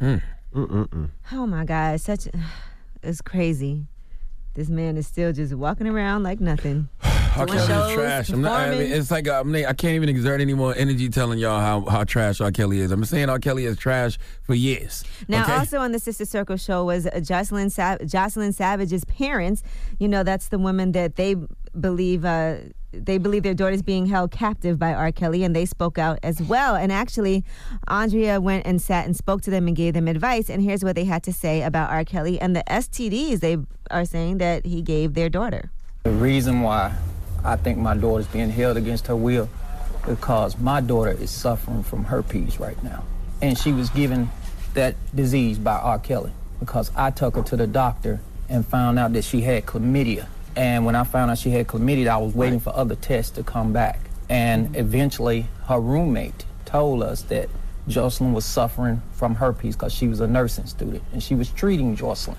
Hmm. 0.00 0.16
Oh 0.54 1.46
my 1.46 1.64
God, 1.64 2.00
such 2.00 2.28
it's 3.02 3.22
crazy. 3.22 3.86
This 4.54 4.68
man 4.68 4.96
is 4.98 5.06
still 5.06 5.32
just 5.32 5.54
walking 5.54 5.86
around 5.86 6.22
like 6.22 6.40
nothing. 6.40 6.88
R. 7.36 7.46
Doing 7.46 7.58
Kelly's 7.58 7.68
shows, 7.68 7.94
trash. 7.94 8.30
I'm 8.30 8.42
not, 8.42 8.52
I 8.52 8.64
mean, 8.64 8.78
performing. 8.78 8.98
it's 8.98 9.10
like 9.10 9.28
uh, 9.28 9.40
I'm, 9.40 9.54
I 9.54 9.72
can't 9.72 9.94
even 9.94 10.08
exert 10.08 10.40
any 10.40 10.54
more 10.54 10.74
energy 10.74 11.08
telling 11.08 11.38
y'all 11.38 11.60
how, 11.60 11.80
how 11.90 12.04
trash 12.04 12.40
R. 12.40 12.50
Kelly 12.50 12.80
is. 12.80 12.90
I'm 12.90 13.04
saying 13.04 13.28
R. 13.28 13.38
Kelly 13.38 13.64
is 13.64 13.76
trash 13.76 14.18
for 14.42 14.54
years. 14.54 15.04
Now, 15.28 15.44
okay? 15.44 15.54
also 15.54 15.78
on 15.78 15.92
the 15.92 15.98
Sister 15.98 16.24
Circle 16.24 16.56
show 16.56 16.84
was 16.84 17.06
uh, 17.06 17.20
Jocelyn 17.20 17.70
Sav- 17.70 18.06
Jocelyn 18.06 18.52
Savage's 18.52 19.04
parents. 19.04 19.62
You 19.98 20.08
know, 20.08 20.22
that's 20.22 20.48
the 20.48 20.58
woman 20.58 20.92
that 20.92 21.16
they 21.16 21.36
believe 21.80 22.24
uh, 22.24 22.56
they 22.92 23.18
believe 23.18 23.42
their 23.42 23.54
daughter's 23.54 23.82
being 23.82 24.06
held 24.06 24.30
captive 24.30 24.78
by 24.78 24.92
R. 24.92 25.12
Kelly, 25.12 25.44
and 25.44 25.56
they 25.56 25.64
spoke 25.64 25.98
out 25.98 26.18
as 26.22 26.42
well. 26.42 26.76
And 26.76 26.92
actually, 26.92 27.44
Andrea 27.88 28.40
went 28.40 28.66
and 28.66 28.80
sat 28.80 29.06
and 29.06 29.16
spoke 29.16 29.42
to 29.42 29.50
them 29.50 29.66
and 29.66 29.74
gave 29.74 29.94
them 29.94 30.08
advice. 30.08 30.50
And 30.50 30.62
here's 30.62 30.84
what 30.84 30.94
they 30.94 31.04
had 31.04 31.22
to 31.24 31.32
say 31.32 31.62
about 31.62 31.90
R. 31.90 32.04
Kelly 32.04 32.40
and 32.40 32.54
the 32.54 32.62
STDs 32.68 33.40
they 33.40 33.56
are 33.90 34.04
saying 34.04 34.38
that 34.38 34.66
he 34.66 34.82
gave 34.82 35.14
their 35.14 35.28
daughter. 35.28 35.70
The 36.04 36.10
reason 36.10 36.60
why 36.60 36.94
I 37.44 37.56
think 37.56 37.78
my 37.78 37.96
daughter's 37.96 38.26
being 38.28 38.50
held 38.50 38.76
against 38.76 39.06
her 39.08 39.16
will 39.16 39.48
because 40.06 40.58
my 40.58 40.80
daughter 40.80 41.10
is 41.10 41.30
suffering 41.30 41.82
from 41.82 42.04
herpes 42.04 42.58
right 42.58 42.80
now. 42.82 43.04
And 43.40 43.58
she 43.58 43.72
was 43.72 43.90
given 43.90 44.30
that 44.74 44.94
disease 45.14 45.58
by 45.58 45.78
R. 45.78 45.98
Kelly 45.98 46.32
because 46.60 46.90
I 46.94 47.10
took 47.10 47.36
her 47.36 47.42
to 47.42 47.56
the 47.56 47.66
doctor 47.66 48.20
and 48.48 48.66
found 48.66 48.98
out 48.98 49.12
that 49.14 49.24
she 49.24 49.40
had 49.40 49.66
chlamydia. 49.66 50.26
And 50.54 50.84
when 50.84 50.94
I 50.94 51.04
found 51.04 51.30
out 51.30 51.38
she 51.38 51.50
had 51.50 51.66
chlamydia, 51.66 52.08
I 52.08 52.18
was 52.18 52.34
waiting 52.34 52.60
for 52.60 52.74
other 52.74 52.94
tests 52.94 53.32
to 53.32 53.42
come 53.42 53.72
back. 53.72 54.00
And 54.28 54.76
eventually, 54.76 55.46
her 55.66 55.80
roommate 55.80 56.44
told 56.64 57.02
us 57.02 57.22
that 57.22 57.48
Jocelyn 57.88 58.32
was 58.32 58.44
suffering 58.44 59.02
from 59.12 59.34
herpes 59.34 59.74
because 59.74 59.92
she 59.92 60.06
was 60.06 60.20
a 60.20 60.26
nursing 60.26 60.66
student 60.66 61.02
and 61.12 61.22
she 61.22 61.34
was 61.34 61.50
treating 61.50 61.96
Jocelyn. 61.96 62.36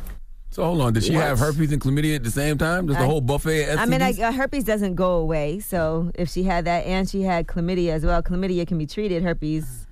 So 0.54 0.64
hold 0.64 0.82
on, 0.82 0.93
did 0.93 1.04
she 1.04 1.16
What? 1.16 1.24
have 1.24 1.39
herpes 1.39 1.72
and 1.72 1.82
chlamydia 1.82 2.16
at 2.16 2.24
the 2.24 2.30
same 2.30 2.60
time? 2.60 2.86
Does 2.86 2.95
the 2.97 3.01
I- 3.01 3.06
whole 3.08 3.22
buffet 3.22 3.70
of 3.70 3.80
I 3.80 3.86
mean, 3.88 4.04
I, 4.04 4.12
uh, 4.12 4.32
herpes 4.32 4.64
doesn't 4.64 4.93
go 4.93 5.14
away. 5.16 5.60
So 5.60 6.12
if 6.14 6.30
she 6.30 6.43
had 6.43 6.66
that 6.66 6.86
and 6.86 7.10
she 7.10 7.24
had 7.24 7.47
chlamydia 7.47 7.89
as 7.93 8.06
well, 8.06 8.22
chlamydia 8.22 8.68
can 8.68 8.78
be 8.78 8.86
treated. 8.86 9.24
Herpes 9.24 9.88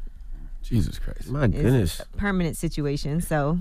Jesus 0.61 0.99
Christ. 0.99 1.31
My 1.31 1.45
is 1.45 1.51
goodness. 1.51 1.99
a 2.01 2.05
permanent 2.15 2.57
situation. 2.57 3.21
So, 3.21 3.57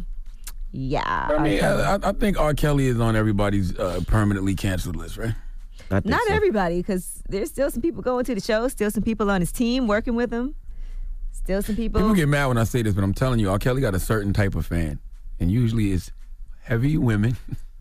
yeah. 0.73 1.29
I 1.31 1.43
mean, 1.43 1.65
I, 1.65 1.99
I 2.03 2.13
think 2.13 2.39
R. 2.39 2.53
Kelly 2.53 2.89
is 2.89 3.01
on 3.01 3.17
everybody's 3.17 3.75
uh, 3.79 4.03
permanently 4.07 4.55
canceled 4.55 4.97
list, 4.97 5.17
right? 5.17 5.35
Not 5.91 6.21
everybody, 6.29 6.77
because 6.81 7.23
there's 7.31 7.49
still 7.49 7.71
some 7.71 7.81
people 7.81 8.03
going 8.03 8.27
to 8.27 8.35
the 8.35 8.43
show, 8.43 8.69
still 8.69 8.91
some 8.91 9.03
people 9.03 9.31
on 9.31 9.41
his 9.41 9.51
team 9.53 9.89
working 9.89 10.15
with 10.17 10.31
him, 10.31 10.55
still 11.33 11.63
some 11.63 11.75
people. 11.77 12.01
People 12.03 12.15
get 12.15 12.29
mad 12.29 12.47
when 12.47 12.59
I 12.59 12.65
say 12.65 12.83
this, 12.83 12.95
but 12.95 13.03
I'm 13.03 13.15
telling 13.15 13.41
you, 13.41 13.51
R. 13.51 13.59
Kelly 13.59 13.81
got 13.81 13.95
a 13.95 13.99
certain 13.99 14.33
type 14.33 14.55
of 14.55 14.67
fan, 14.67 15.01
and 15.41 15.51
usually 15.51 15.91
it's 15.93 16.13
heavy 16.63 16.97
women, 16.97 17.37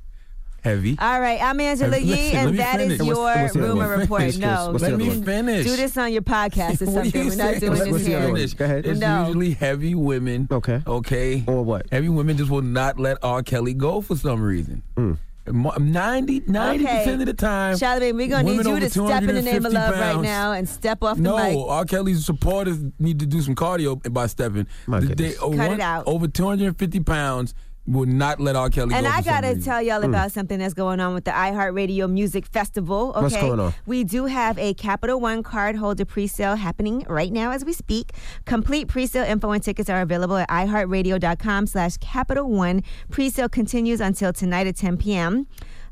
heavy. 0.63 0.97
All 0.99 1.19
right, 1.21 1.41
I'm 1.41 1.59
Angela 1.59 1.89
Listen, 1.89 2.07
Yee, 2.07 2.33
let 2.33 2.47
and 2.47 2.59
that 2.59 2.79
is 2.81 2.97
finish. 2.97 3.07
your 3.07 3.15
What's- 3.15 3.41
what's 3.41 3.53
the 3.53 3.59
other 3.59 3.67
rumor 3.69 3.89
one? 3.89 3.99
report. 3.99 4.21
Finish 4.21 4.35
this. 4.35 4.41
No, 4.43 4.71
What's 4.71 4.83
the 4.83 4.89
you 4.89 4.95
other 4.95 5.03
can 5.05 5.13
one? 5.17 5.23
Finish. 5.23 5.65
do 5.65 5.75
this 5.75 5.97
on 5.97 6.13
your 6.13 6.21
podcast 6.21 6.81
or 6.81 6.85
What 6.91 6.97
are 6.97 7.03
something. 7.03 7.23
you 7.23 7.29
We're 7.29 7.35
not 7.35 7.47
saying? 7.47 7.59
doing 7.59 7.71
Let 7.73 7.83
this 7.91 7.93
me 7.93 8.09
here. 8.09 8.21
finish. 8.21 8.85
It's 8.85 8.99
No. 8.99 9.25
usually 9.27 9.51
heavy 9.51 9.95
women. 9.95 10.47
Okay. 10.51 10.81
Okay. 10.85 11.43
Or 11.47 11.63
what? 11.63 11.85
Heavy 11.91 12.09
women 12.09 12.37
just 12.37 12.49
will 12.51 12.61
not 12.61 12.99
let 12.99 13.17
R. 13.23 13.41
Kelly 13.43 13.73
go 13.73 14.01
for 14.01 14.15
some 14.15 14.41
reason. 14.41 14.83
Mm. 14.97 15.17
Mo- 15.51 15.73
90 15.79 16.41
percent 16.41 17.21
of 17.21 17.25
the 17.25 17.33
time. 17.33 17.73
Charlamagne, 17.75 18.13
we're 18.15 18.27
gonna 18.27 18.43
need 18.43 18.57
women 18.57 18.65
you 18.67 18.71
over 18.73 18.79
to 18.81 18.89
step 18.89 19.23
in 19.23 19.33
the 19.33 19.41
name 19.41 19.65
of 19.65 19.71
250 19.71 19.73
love 19.73 19.91
right 19.93 20.13
pounds- 20.13 20.23
now 20.23 20.51
and 20.51 20.69
step 20.69 21.03
off 21.03 21.15
the 21.17 21.23
No, 21.23 21.37
mic. 21.37 21.57
R. 21.57 21.85
Kelly's 21.85 22.23
supporters 22.23 22.77
need 22.99 23.17
to 23.19 23.25
do 23.25 23.41
some 23.41 23.55
cardio 23.55 24.13
by 24.13 24.27
stepping. 24.27 24.67
My 24.85 24.99
The- 24.99 25.07
goodness. 25.07 25.37
oh, 25.41 25.49
Cut 25.49 25.69
one- 25.69 25.71
it 25.71 25.79
out. 25.79 26.03
Over 26.05 26.27
250 26.27 26.99
pounds 26.99 27.55
will 27.89 28.05
not 28.05 28.39
let 28.39 28.55
R. 28.55 28.69
Kelly 28.69 28.93
And 28.93 29.05
go. 29.05 29.11
I 29.11 29.21
gotta 29.21 29.49
reason. 29.49 29.63
tell 29.63 29.81
y'all 29.81 30.01
hmm. 30.01 30.09
about 30.09 30.31
something 30.31 30.59
that's 30.59 30.73
going 30.73 30.99
on 30.99 31.13
with 31.13 31.25
the 31.25 31.31
iHeartRadio 31.31 32.09
Music 32.09 32.45
Festival. 32.45 33.11
Okay, 33.15 33.21
What's 33.21 33.35
going 33.35 33.59
on? 33.59 33.73
We 33.85 34.03
do 34.03 34.25
have 34.25 34.57
a 34.57 34.73
Capital 34.75 35.19
One 35.19 35.43
card 35.43 35.75
holder 35.75 36.05
pre-sale 36.05 36.55
happening 36.55 37.05
right 37.09 37.31
now 37.31 37.51
as 37.51 37.65
we 37.65 37.73
speak. 37.73 38.13
Complete 38.45 38.87
pre-sale 38.87 39.25
info 39.25 39.51
and 39.51 39.63
tickets 39.63 39.89
are 39.89 40.01
available 40.01 40.37
at 40.37 40.47
iHeartRadio.com/slash 40.49 41.97
Capital 41.97 42.49
One. 42.49 42.83
Pre-sale 43.09 43.49
continues 43.49 43.99
until 43.99 44.31
tonight 44.31 44.67
at 44.67 44.75
10 44.75 44.97
p.m. 44.97 45.47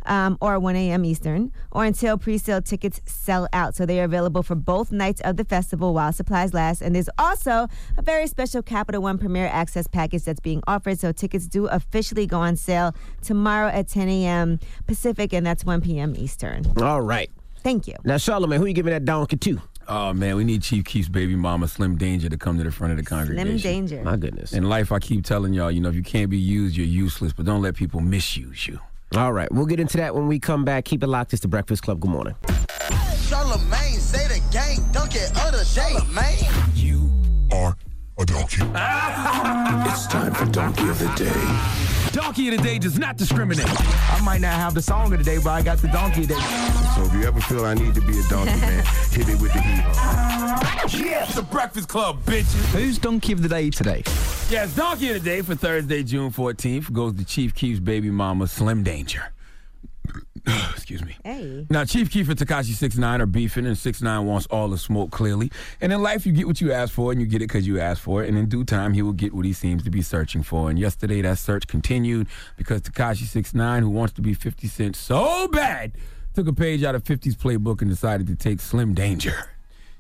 Um, 0.08 0.38
or 0.40 0.58
1 0.58 0.76
a.m. 0.78 1.04
Eastern, 1.04 1.52
or 1.72 1.84
until 1.84 2.18
pre-sale 2.18 2.62
tickets 2.62 3.02
sell 3.06 3.48
out. 3.52 3.76
So 3.76 3.86
they 3.86 4.00
are 4.00 4.06
available 4.06 4.42
for 4.42 4.56
both 4.56 4.92
nights 4.92 5.20
of 5.22 5.36
the 5.36 5.44
festival 5.44 5.94
while 5.94 6.14
supplies 6.14 6.54
last. 6.54 6.82
And 6.82 6.96
there's 6.96 7.10
also 7.18 7.68
a 7.98 8.02
very 8.02 8.28
special 8.28 8.62
Capital 8.62 9.02
One 9.02 9.18
Premier 9.18 9.48
Access 9.48 9.86
package 9.86 10.24
that's 10.24 10.40
being 10.40 10.64
offered. 10.66 11.00
So 11.00 11.12
tickets 11.12 11.46
do 11.46 11.68
officially 11.68 12.26
go 12.26 12.40
on 12.40 12.56
sale 12.56 12.96
tomorrow 13.22 13.68
at 13.68 13.90
10 13.90 14.08
a.m. 14.08 14.60
Pacific, 14.86 15.34
and 15.34 15.46
that's 15.46 15.66
1 15.66 15.82
p.m. 15.82 16.16
Eastern. 16.18 16.64
All 16.82 17.02
right. 17.02 17.30
Thank 17.60 17.88
you. 17.88 17.96
Now, 18.06 18.16
Charlamagne, 18.16 18.58
who 18.58 18.64
are 18.64 18.68
you 18.70 18.74
giving 18.74 18.94
that 18.94 19.04
donkey 19.04 19.36
to? 19.36 19.62
Oh 19.90 20.14
man, 20.14 20.36
we 20.36 20.44
need 20.44 20.64
Chief 20.64 20.84
Keef's 20.84 21.08
baby 21.08 21.36
mama, 21.36 21.68
Slim 21.68 21.98
Danger, 21.98 22.28
to 22.30 22.38
come 22.38 22.58
to 22.58 22.64
the 22.64 22.72
front 22.72 22.92
of 22.92 22.98
the 22.98 23.04
congregation. 23.04 23.60
Slim 23.60 23.72
Danger. 23.74 24.04
My 24.04 24.18
goodness. 24.18 24.52
In 24.54 24.64
life, 24.68 24.92
I 24.92 25.00
keep 25.00 25.24
telling 25.26 25.54
y'all, 25.54 25.72
you 25.72 25.80
know, 25.80 25.90
if 25.90 25.96
you 25.96 26.04
can't 26.04 26.30
be 26.30 26.38
used, 26.38 26.76
you're 26.76 26.86
useless. 26.86 27.32
But 27.32 27.46
don't 27.46 27.62
let 27.62 27.76
people 27.76 28.02
misuse 28.02 28.68
you. 28.68 28.80
All 29.16 29.32
right. 29.34 29.52
We'll 29.52 29.66
get 29.66 29.80
into 29.80 29.98
that 29.98 30.16
when 30.16 30.28
we 30.28 30.40
come 30.40 30.66
back. 30.66 30.86
Keep 30.86 31.04
it 31.04 31.08
locked. 31.08 31.34
It's 31.34 31.42
the 31.42 31.48
Breakfast 31.48 31.84
Club. 31.84 32.00
Good 32.00 32.12
morning. 32.12 32.36
Charlamagne, 33.28 34.00
say 34.00 34.28
the 34.28 34.42
gang, 34.52 34.80
donkey 34.92 35.20
of 35.20 35.52
the 35.52 35.70
day, 35.76 35.96
man. 36.14 36.72
You 36.74 37.12
are 37.52 37.76
a 38.18 38.26
donkey. 38.26 38.62
it's 39.90 40.08
time 40.08 40.34
for 40.34 40.46
Donkey 40.46 40.88
of 40.90 41.00
the 41.00 41.08
Day. 41.16 41.97
Donkey 42.18 42.50
of 42.50 42.58
the 42.58 42.64
Day 42.64 42.80
does 42.80 42.98
not 42.98 43.16
discriminate. 43.16 43.70
I 43.70 44.20
might 44.24 44.42
not 44.42 44.54
have 44.54 44.74
the 44.74 44.82
song 44.82 45.14
of 45.14 45.20
the 45.20 45.24
day, 45.24 45.38
but 45.38 45.52
I 45.52 45.62
got 45.62 45.78
the 45.78 45.88
donkey 45.88 46.24
of 46.24 46.30
the 46.30 46.34
day. 46.34 46.42
So 46.96 47.04
if 47.04 47.14
you 47.14 47.24
ever 47.26 47.40
feel 47.42 47.64
I 47.64 47.76
need 47.76 47.94
to 47.94 48.02
be 48.02 48.18
a 48.18 48.24
donkey, 48.24 48.56
man, 48.60 48.84
hit 49.12 49.28
me 49.28 49.36
with 49.36 49.54
the 49.54 49.62
heat. 49.62 51.06
Yes, 51.06 51.36
the 51.36 51.44
Breakfast 51.44 51.88
Club, 51.88 52.24
bitches. 52.24 52.66
Who's 52.74 52.98
donkey 52.98 53.34
of 53.34 53.44
the 53.44 53.48
day 53.48 53.70
today? 53.70 54.02
Yes, 54.50 54.76
Donkey 54.76 55.10
of 55.10 55.14
the 55.24 55.30
Day 55.30 55.44
for 55.44 55.54
Thursday, 55.54 56.02
June 56.02 56.32
14th 56.32 56.92
goes 56.92 57.14
to 57.14 57.24
Chief 57.24 57.54
Keef's 57.54 57.80
baby 57.80 58.10
mama, 58.10 58.48
Slim 58.48 58.82
Danger. 58.82 59.32
Excuse 60.72 61.04
me. 61.04 61.18
Hey. 61.26 61.66
Now, 61.70 61.84
Chief 61.84 62.10
Keef 62.10 62.30
and 62.30 62.40
Tekashi 62.40 62.74
69 62.74 63.22
are 63.22 63.26
beefing, 63.26 63.66
and 63.66 63.78
69 63.78 64.26
wants 64.26 64.48
all 64.48 64.70
the 64.70 64.78
smoke 64.78 65.12
clearly. 65.12 65.52
And 65.82 65.92
in 65.92 66.02
life, 66.02 66.26
you 66.26 66.32
get 66.32 66.48
what 66.48 66.62
you 66.62 66.72
ask 66.72 66.94
for, 66.94 67.12
and 67.12 67.20
you 67.20 67.28
get 67.28 67.42
it 67.42 67.48
because 67.48 67.68
you 67.68 67.80
asked 67.80 68.02
for 68.02 68.24
it. 68.24 68.30
And 68.30 68.38
in 68.38 68.48
due 68.48 68.64
time, 68.64 68.94
he 68.94 69.02
will 69.02 69.14
get 69.14 69.34
what 69.34 69.46
he 69.46 69.52
seems 69.52 69.84
to 69.84 69.90
be 69.90 70.02
searching 70.02 70.44
for. 70.44 70.70
And 70.70 70.80
yesterday, 70.80 71.22
that 71.22 71.38
search 71.38 71.68
continued 71.68 72.28
because 72.56 72.82
Tekashi 72.82 73.24
69, 73.24 73.84
who 73.84 73.90
wants 73.90 74.14
to 74.14 74.22
be 74.22 74.34
50 74.34 74.68
Cent 74.68 74.96
so 74.96 75.50
bad, 75.50 75.92
took 76.34 76.48
a 76.48 76.54
page 76.54 76.84
out 76.84 76.96
of 76.96 77.04
50's 77.04 77.36
playbook 77.36 77.82
and 77.82 77.90
decided 77.90 78.28
to 78.28 78.36
take 78.36 78.62
Slim 78.62 78.94
Danger. 78.94 79.50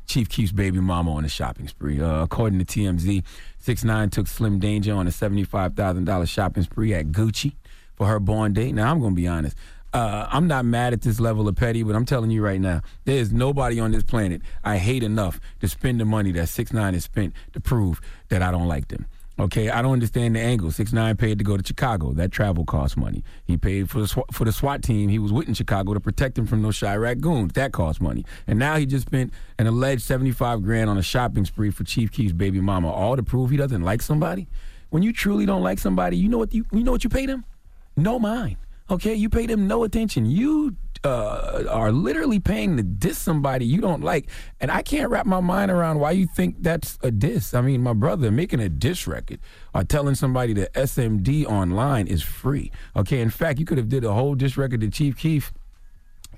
Chief 0.05 0.29
Keef's 0.29 0.53
baby 0.53 0.79
mama 0.79 1.11
on 1.11 1.25
a 1.25 1.29
shopping 1.29 1.67
spree. 1.67 1.99
Uh, 1.99 2.23
according 2.23 2.63
to 2.63 2.65
TMZ, 2.65 3.23
6ix9ine 3.65 4.09
took 4.09 4.27
Slim 4.27 4.59
Danger 4.59 4.93
on 4.93 5.07
a 5.07 5.09
$75,000 5.09 6.29
shopping 6.29 6.63
spree 6.63 6.93
at 6.93 7.07
Gucci 7.07 7.55
for 7.95 8.07
her 8.07 8.19
born 8.19 8.53
date. 8.53 8.73
Now, 8.73 8.91
I'm 8.91 8.99
going 8.99 9.11
to 9.11 9.15
be 9.15 9.27
honest. 9.27 9.57
Uh, 9.93 10.27
I'm 10.29 10.47
not 10.47 10.65
mad 10.65 10.93
at 10.93 11.01
this 11.01 11.19
level 11.19 11.47
of 11.47 11.55
petty, 11.55 11.81
but 11.83 11.95
I'm 11.95 12.05
telling 12.05 12.29
you 12.29 12.43
right 12.43 12.59
now, 12.59 12.81
there 13.05 13.17
is 13.17 13.31
nobody 13.31 13.79
on 13.79 13.91
this 13.91 14.03
planet 14.03 14.41
I 14.63 14.77
hate 14.77 15.01
enough 15.01 15.39
to 15.61 15.67
spend 15.67 15.99
the 15.99 16.05
money 16.05 16.31
that 16.33 16.47
6ix9ine 16.47 16.93
has 16.93 17.05
spent 17.05 17.33
to 17.53 17.59
prove 17.59 18.01
that 18.29 18.41
I 18.41 18.51
don't 18.51 18.67
like 18.67 18.89
them. 18.89 19.07
Okay, 19.39 19.69
I 19.69 19.83
don't 19.83 19.93
understand 19.93 20.35
the 20.35 20.39
angle. 20.39 20.71
Six 20.71 20.91
nine 20.91 21.15
paid 21.15 21.37
to 21.37 21.43
go 21.43 21.57
to 21.57 21.63
Chicago. 21.63 22.11
That 22.11 22.31
travel 22.31 22.65
costs 22.65 22.97
money. 22.97 23.23
He 23.45 23.55
paid 23.55 23.87
for 23.87 23.99
the 23.99 24.07
SWAT, 24.07 24.33
for 24.33 24.45
the 24.45 24.51
SWAT 24.51 24.81
team. 24.81 25.09
He 25.09 25.19
was 25.19 25.31
with 25.31 25.47
in 25.47 25.53
Chicago 25.53 25.93
to 25.93 25.99
protect 25.99 26.39
him 26.39 26.47
from 26.47 26.63
those 26.63 26.75
Chiraq 26.79 27.19
goons. 27.19 27.53
That 27.53 27.71
costs 27.71 28.01
money. 28.01 28.25
And 28.47 28.57
now 28.57 28.77
he 28.77 28.87
just 28.87 29.05
spent 29.05 29.31
an 29.59 29.67
alleged 29.67 30.01
seventy 30.01 30.31
five 30.31 30.63
grand 30.63 30.89
on 30.89 30.97
a 30.97 31.03
shopping 31.03 31.45
spree 31.45 31.69
for 31.69 31.83
Chief 31.83 32.11
Keef's 32.11 32.33
baby 32.33 32.59
mama, 32.59 32.91
all 32.91 33.15
to 33.15 33.21
prove 33.21 33.51
he 33.51 33.57
doesn't 33.57 33.83
like 33.83 34.01
somebody. 34.01 34.47
When 34.89 35.03
you 35.03 35.13
truly 35.13 35.45
don't 35.45 35.61
like 35.61 35.77
somebody, 35.77 36.17
you 36.17 36.29
know 36.29 36.39
what 36.39 36.51
you 36.55 36.65
you 36.71 36.83
know 36.83 36.91
what 36.91 37.03
you 37.03 37.09
pay 37.11 37.27
them? 37.27 37.45
No 37.95 38.17
mind. 38.17 38.57
Okay, 38.89 39.13
you 39.13 39.29
pay 39.29 39.45
them 39.45 39.67
no 39.67 39.83
attention. 39.83 40.25
You 40.25 40.77
uh, 41.03 41.65
are 41.69 41.91
literally 41.91 42.39
paying 42.39 42.77
to 42.77 42.83
diss 42.83 43.17
somebody 43.17 43.65
you 43.65 43.81
don't 43.81 44.01
like, 44.01 44.29
and 44.61 44.71
I 44.71 44.81
can't 44.81 45.09
wrap 45.09 45.25
my 45.25 45.41
mind 45.41 45.71
around 45.71 45.99
why 45.99 46.11
you 46.11 46.25
think 46.25 46.57
that's 46.61 46.97
a 47.01 47.11
diss. 47.11 47.53
I 47.53 47.61
mean, 47.61 47.81
my 47.81 47.93
brother 47.93 48.31
making 48.31 48.61
a 48.61 48.69
diss 48.69 49.05
record 49.05 49.39
or 49.75 49.83
telling 49.83 50.15
somebody 50.15 50.53
that 50.53 50.73
SMD 50.73 51.45
online 51.45 52.07
is 52.07 52.23
free. 52.23 52.71
Okay, 52.95 53.19
in 53.19 53.29
fact, 53.29 53.59
you 53.59 53.65
could 53.65 53.77
have 53.77 53.89
did 53.89 54.05
a 54.05 54.13
whole 54.13 54.35
diss 54.35 54.57
record 54.57 54.81
to 54.81 54.89
Chief 54.89 55.17
Keef 55.17 55.51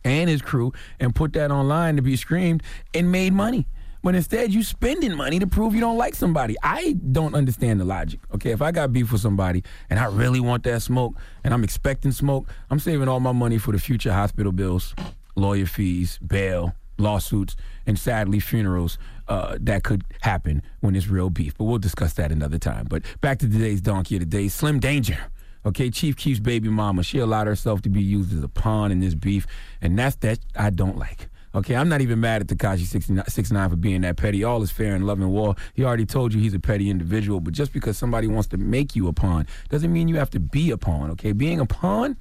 and 0.03 0.29
his 0.29 0.41
crew 0.41 0.73
and 0.99 1.13
put 1.13 1.33
that 1.33 1.51
online 1.51 1.95
to 1.97 2.01
be 2.01 2.15
streamed 2.15 2.63
and 2.93 3.11
made 3.11 3.33
money. 3.33 3.67
But 4.01 4.15
instead, 4.15 4.53
you 4.53 4.63
spending 4.63 5.15
money 5.15 5.39
to 5.39 5.47
prove 5.47 5.73
you 5.73 5.81
don't 5.81 5.97
like 5.97 6.15
somebody. 6.15 6.55
I 6.63 6.93
don't 7.11 7.35
understand 7.35 7.81
the 7.81 7.85
logic. 7.85 8.21
Okay, 8.33 8.51
if 8.51 8.61
I 8.61 8.71
got 8.71 8.93
beef 8.93 9.11
with 9.11 9.21
somebody 9.21 9.63
and 9.89 9.99
I 9.99 10.05
really 10.05 10.39
want 10.39 10.63
that 10.63 10.81
smoke 10.81 11.15
and 11.43 11.53
I'm 11.53 11.63
expecting 11.63 12.11
smoke, 12.11 12.47
I'm 12.69 12.79
saving 12.79 13.07
all 13.09 13.19
my 13.19 13.33
money 13.33 13.57
for 13.57 13.71
the 13.73 13.79
future 13.79 14.13
hospital 14.13 14.51
bills, 14.51 14.95
lawyer 15.35 15.65
fees, 15.65 16.17
bail, 16.25 16.73
lawsuits, 16.97 17.55
and 17.85 17.99
sadly 17.99 18.39
funerals 18.39 18.97
uh, 19.27 19.57
that 19.61 19.83
could 19.83 20.03
happen 20.21 20.61
when 20.79 20.95
it's 20.95 21.07
real 21.07 21.29
beef. 21.29 21.57
But 21.57 21.65
we'll 21.65 21.77
discuss 21.79 22.13
that 22.13 22.31
another 22.31 22.57
time. 22.57 22.87
But 22.89 23.03
back 23.21 23.39
to 23.39 23.49
today's 23.49 23.81
donkey 23.81 24.15
of 24.15 24.21
the 24.21 24.25
day, 24.25 24.47
Slim 24.47 24.79
Danger. 24.79 25.17
Okay, 25.65 25.89
Chief 25.89 26.15
Keef's 26.15 26.39
baby 26.39 26.69
mama, 26.69 27.03
she 27.03 27.19
allowed 27.19 27.47
herself 27.47 27.81
to 27.81 27.89
be 27.89 28.01
used 28.01 28.35
as 28.35 28.41
a 28.41 28.47
pawn 28.47 28.93
in 28.93 29.01
this 29.01 29.13
beef, 29.13 29.45
and 29.81 29.99
that's 29.99 30.15
that 30.17 30.39
I 30.55 30.69
don't 30.69 30.97
like. 30.97 31.27
Okay, 31.59 31.75
I'm 31.75 31.89
not 31.89 31.99
even 31.99 32.21
mad 32.21 32.41
at 32.41 32.47
Tekashi 32.47 32.85
69 32.85 33.69
for 33.69 33.75
being 33.75 33.99
that 34.01 34.15
petty. 34.15 34.45
All 34.45 34.63
is 34.63 34.71
fair 34.71 34.95
in 34.95 35.05
love 35.05 35.19
and 35.19 35.29
war. 35.29 35.55
He 35.73 35.83
already 35.83 36.05
told 36.05 36.33
you 36.33 36.39
he's 36.39 36.53
a 36.53 36.59
petty 36.59 36.89
individual, 36.89 37.41
but 37.41 37.53
just 37.53 37.73
because 37.73 37.97
somebody 37.97 38.27
wants 38.27 38.47
to 38.49 38.57
make 38.57 38.95
you 38.95 39.09
a 39.09 39.13
pawn 39.13 39.45
doesn't 39.67 39.91
mean 39.91 40.07
you 40.07 40.15
have 40.15 40.29
to 40.29 40.39
be 40.39 40.71
a 40.71 40.77
pawn, 40.77 41.11
okay? 41.11 41.33
Being 41.33 41.59
a 41.59 41.65
pawn, 41.65 42.15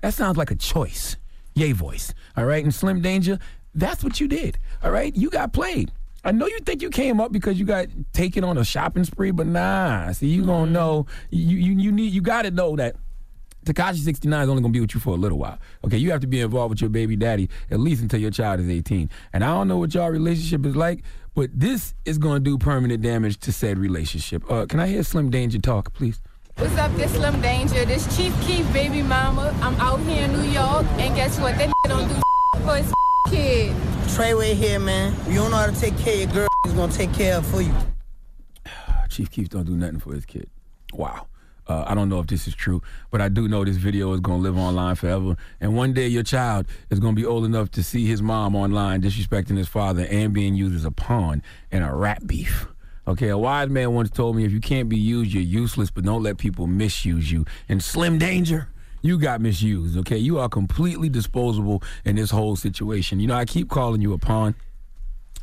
that 0.00 0.12
sounds 0.12 0.36
like 0.36 0.50
a 0.50 0.56
choice. 0.56 1.16
Yay 1.54 1.70
voice. 1.70 2.12
All 2.36 2.44
right, 2.44 2.64
and 2.64 2.74
Slim 2.74 3.00
Danger, 3.00 3.38
that's 3.76 4.02
what 4.02 4.18
you 4.18 4.26
did. 4.26 4.58
All 4.82 4.90
right, 4.90 5.14
you 5.14 5.30
got 5.30 5.52
played. 5.52 5.92
I 6.24 6.32
know 6.32 6.48
you 6.48 6.58
think 6.58 6.82
you 6.82 6.90
came 6.90 7.20
up 7.20 7.30
because 7.30 7.60
you 7.60 7.64
got 7.64 7.86
taken 8.12 8.42
on 8.42 8.58
a 8.58 8.64
shopping 8.64 9.04
spree, 9.04 9.30
but 9.30 9.46
nah. 9.46 10.10
See, 10.10 10.26
you 10.26 10.44
gonna 10.44 10.64
mm-hmm. 10.64 10.72
know 10.72 11.06
you 11.30 11.58
you 11.58 11.78
you 11.78 11.92
need 11.92 12.12
you 12.12 12.22
gotta 12.22 12.50
know 12.50 12.74
that 12.74 12.96
Tekashi 13.64 13.98
69 13.98 14.42
is 14.42 14.48
only 14.48 14.62
gonna 14.62 14.72
be 14.72 14.80
with 14.80 14.94
you 14.94 15.00
for 15.00 15.10
a 15.10 15.18
little 15.18 15.38
while. 15.38 15.58
Okay, 15.84 15.98
you 15.98 16.10
have 16.10 16.20
to 16.20 16.26
be 16.26 16.40
involved 16.40 16.70
with 16.70 16.80
your 16.80 16.90
baby 16.90 17.16
daddy 17.16 17.48
at 17.70 17.78
least 17.78 18.02
until 18.02 18.20
your 18.20 18.30
child 18.30 18.60
is 18.60 18.68
18. 18.68 19.10
And 19.32 19.44
I 19.44 19.48
don't 19.48 19.68
know 19.68 19.78
what 19.78 19.94
y'all 19.94 20.08
relationship 20.10 20.64
is 20.64 20.74
like, 20.74 21.02
but 21.34 21.50
this 21.52 21.94
is 22.04 22.18
gonna 22.18 22.40
do 22.40 22.56
permanent 22.56 23.02
damage 23.02 23.38
to 23.40 23.52
said 23.52 23.78
relationship. 23.78 24.50
Uh, 24.50 24.66
can 24.66 24.80
I 24.80 24.86
hear 24.86 25.02
Slim 25.02 25.30
Danger 25.30 25.58
talk, 25.58 25.92
please? 25.92 26.20
What's 26.56 26.76
up, 26.76 26.94
this 26.96 27.12
Slim 27.12 27.40
Danger, 27.40 27.84
this 27.84 28.04
Chief 28.16 28.34
Keef 28.42 28.70
baby 28.72 29.02
mama. 29.02 29.54
I'm 29.62 29.74
out 29.76 30.00
here 30.00 30.24
in 30.24 30.32
New 30.32 30.48
York, 30.50 30.86
and 30.98 31.14
guess 31.14 31.38
what? 31.38 31.56
That 31.58 31.70
don't 31.84 32.08
do 32.08 32.20
for 32.64 32.76
his 32.76 32.92
kid. 33.28 33.76
Treyway 34.08 34.54
here, 34.54 34.78
man. 34.78 35.14
You 35.28 35.36
don't 35.36 35.50
know 35.50 35.58
how 35.58 35.66
to 35.66 35.80
take 35.80 35.96
care 35.98 36.14
of 36.14 36.20
your 36.20 36.28
girl. 36.32 36.48
He's 36.64 36.74
gonna 36.74 36.92
take 36.92 37.12
care 37.12 37.36
of 37.36 37.46
for 37.46 37.60
you. 37.60 37.74
Chief 39.08 39.30
Keef 39.30 39.48
don't 39.50 39.64
do 39.64 39.76
nothing 39.76 40.00
for 40.00 40.14
his 40.14 40.24
kid. 40.24 40.48
Wow. 40.92 41.26
Uh, 41.66 41.84
I 41.86 41.94
don't 41.94 42.08
know 42.08 42.20
if 42.20 42.26
this 42.26 42.48
is 42.48 42.54
true, 42.54 42.82
but 43.10 43.20
I 43.20 43.28
do 43.28 43.48
know 43.48 43.64
this 43.64 43.76
video 43.76 44.12
is 44.12 44.20
going 44.20 44.38
to 44.38 44.42
live 44.42 44.58
online 44.58 44.94
forever. 44.94 45.36
And 45.60 45.76
one 45.76 45.92
day 45.92 46.08
your 46.08 46.22
child 46.22 46.66
is 46.90 46.98
going 46.98 47.14
to 47.14 47.20
be 47.20 47.26
old 47.26 47.44
enough 47.44 47.70
to 47.72 47.82
see 47.82 48.06
his 48.06 48.22
mom 48.22 48.56
online 48.56 49.02
disrespecting 49.02 49.56
his 49.56 49.68
father 49.68 50.06
and 50.10 50.32
being 50.32 50.54
used 50.54 50.74
as 50.74 50.84
a 50.84 50.90
pawn 50.90 51.42
in 51.70 51.82
a 51.82 51.94
rat 51.94 52.26
beef. 52.26 52.66
Okay, 53.06 53.28
a 53.28 53.38
wise 53.38 53.68
man 53.68 53.94
once 53.94 54.10
told 54.10 54.36
me 54.36 54.44
if 54.44 54.52
you 54.52 54.60
can't 54.60 54.88
be 54.88 54.96
used, 54.96 55.32
you're 55.32 55.42
useless, 55.42 55.90
but 55.90 56.04
don't 56.04 56.22
let 56.22 56.38
people 56.38 56.66
misuse 56.66 57.32
you. 57.32 57.44
And 57.68 57.82
Slim 57.82 58.18
Danger, 58.18 58.68
you 59.02 59.18
got 59.18 59.40
misused, 59.40 59.96
okay? 59.98 60.18
You 60.18 60.38
are 60.38 60.48
completely 60.48 61.08
disposable 61.08 61.82
in 62.04 62.16
this 62.16 62.30
whole 62.30 62.56
situation. 62.56 63.18
You 63.18 63.28
know, 63.28 63.34
I 63.34 63.46
keep 63.46 63.68
calling 63.68 64.00
you 64.00 64.12
a 64.12 64.18
pawn. 64.18 64.54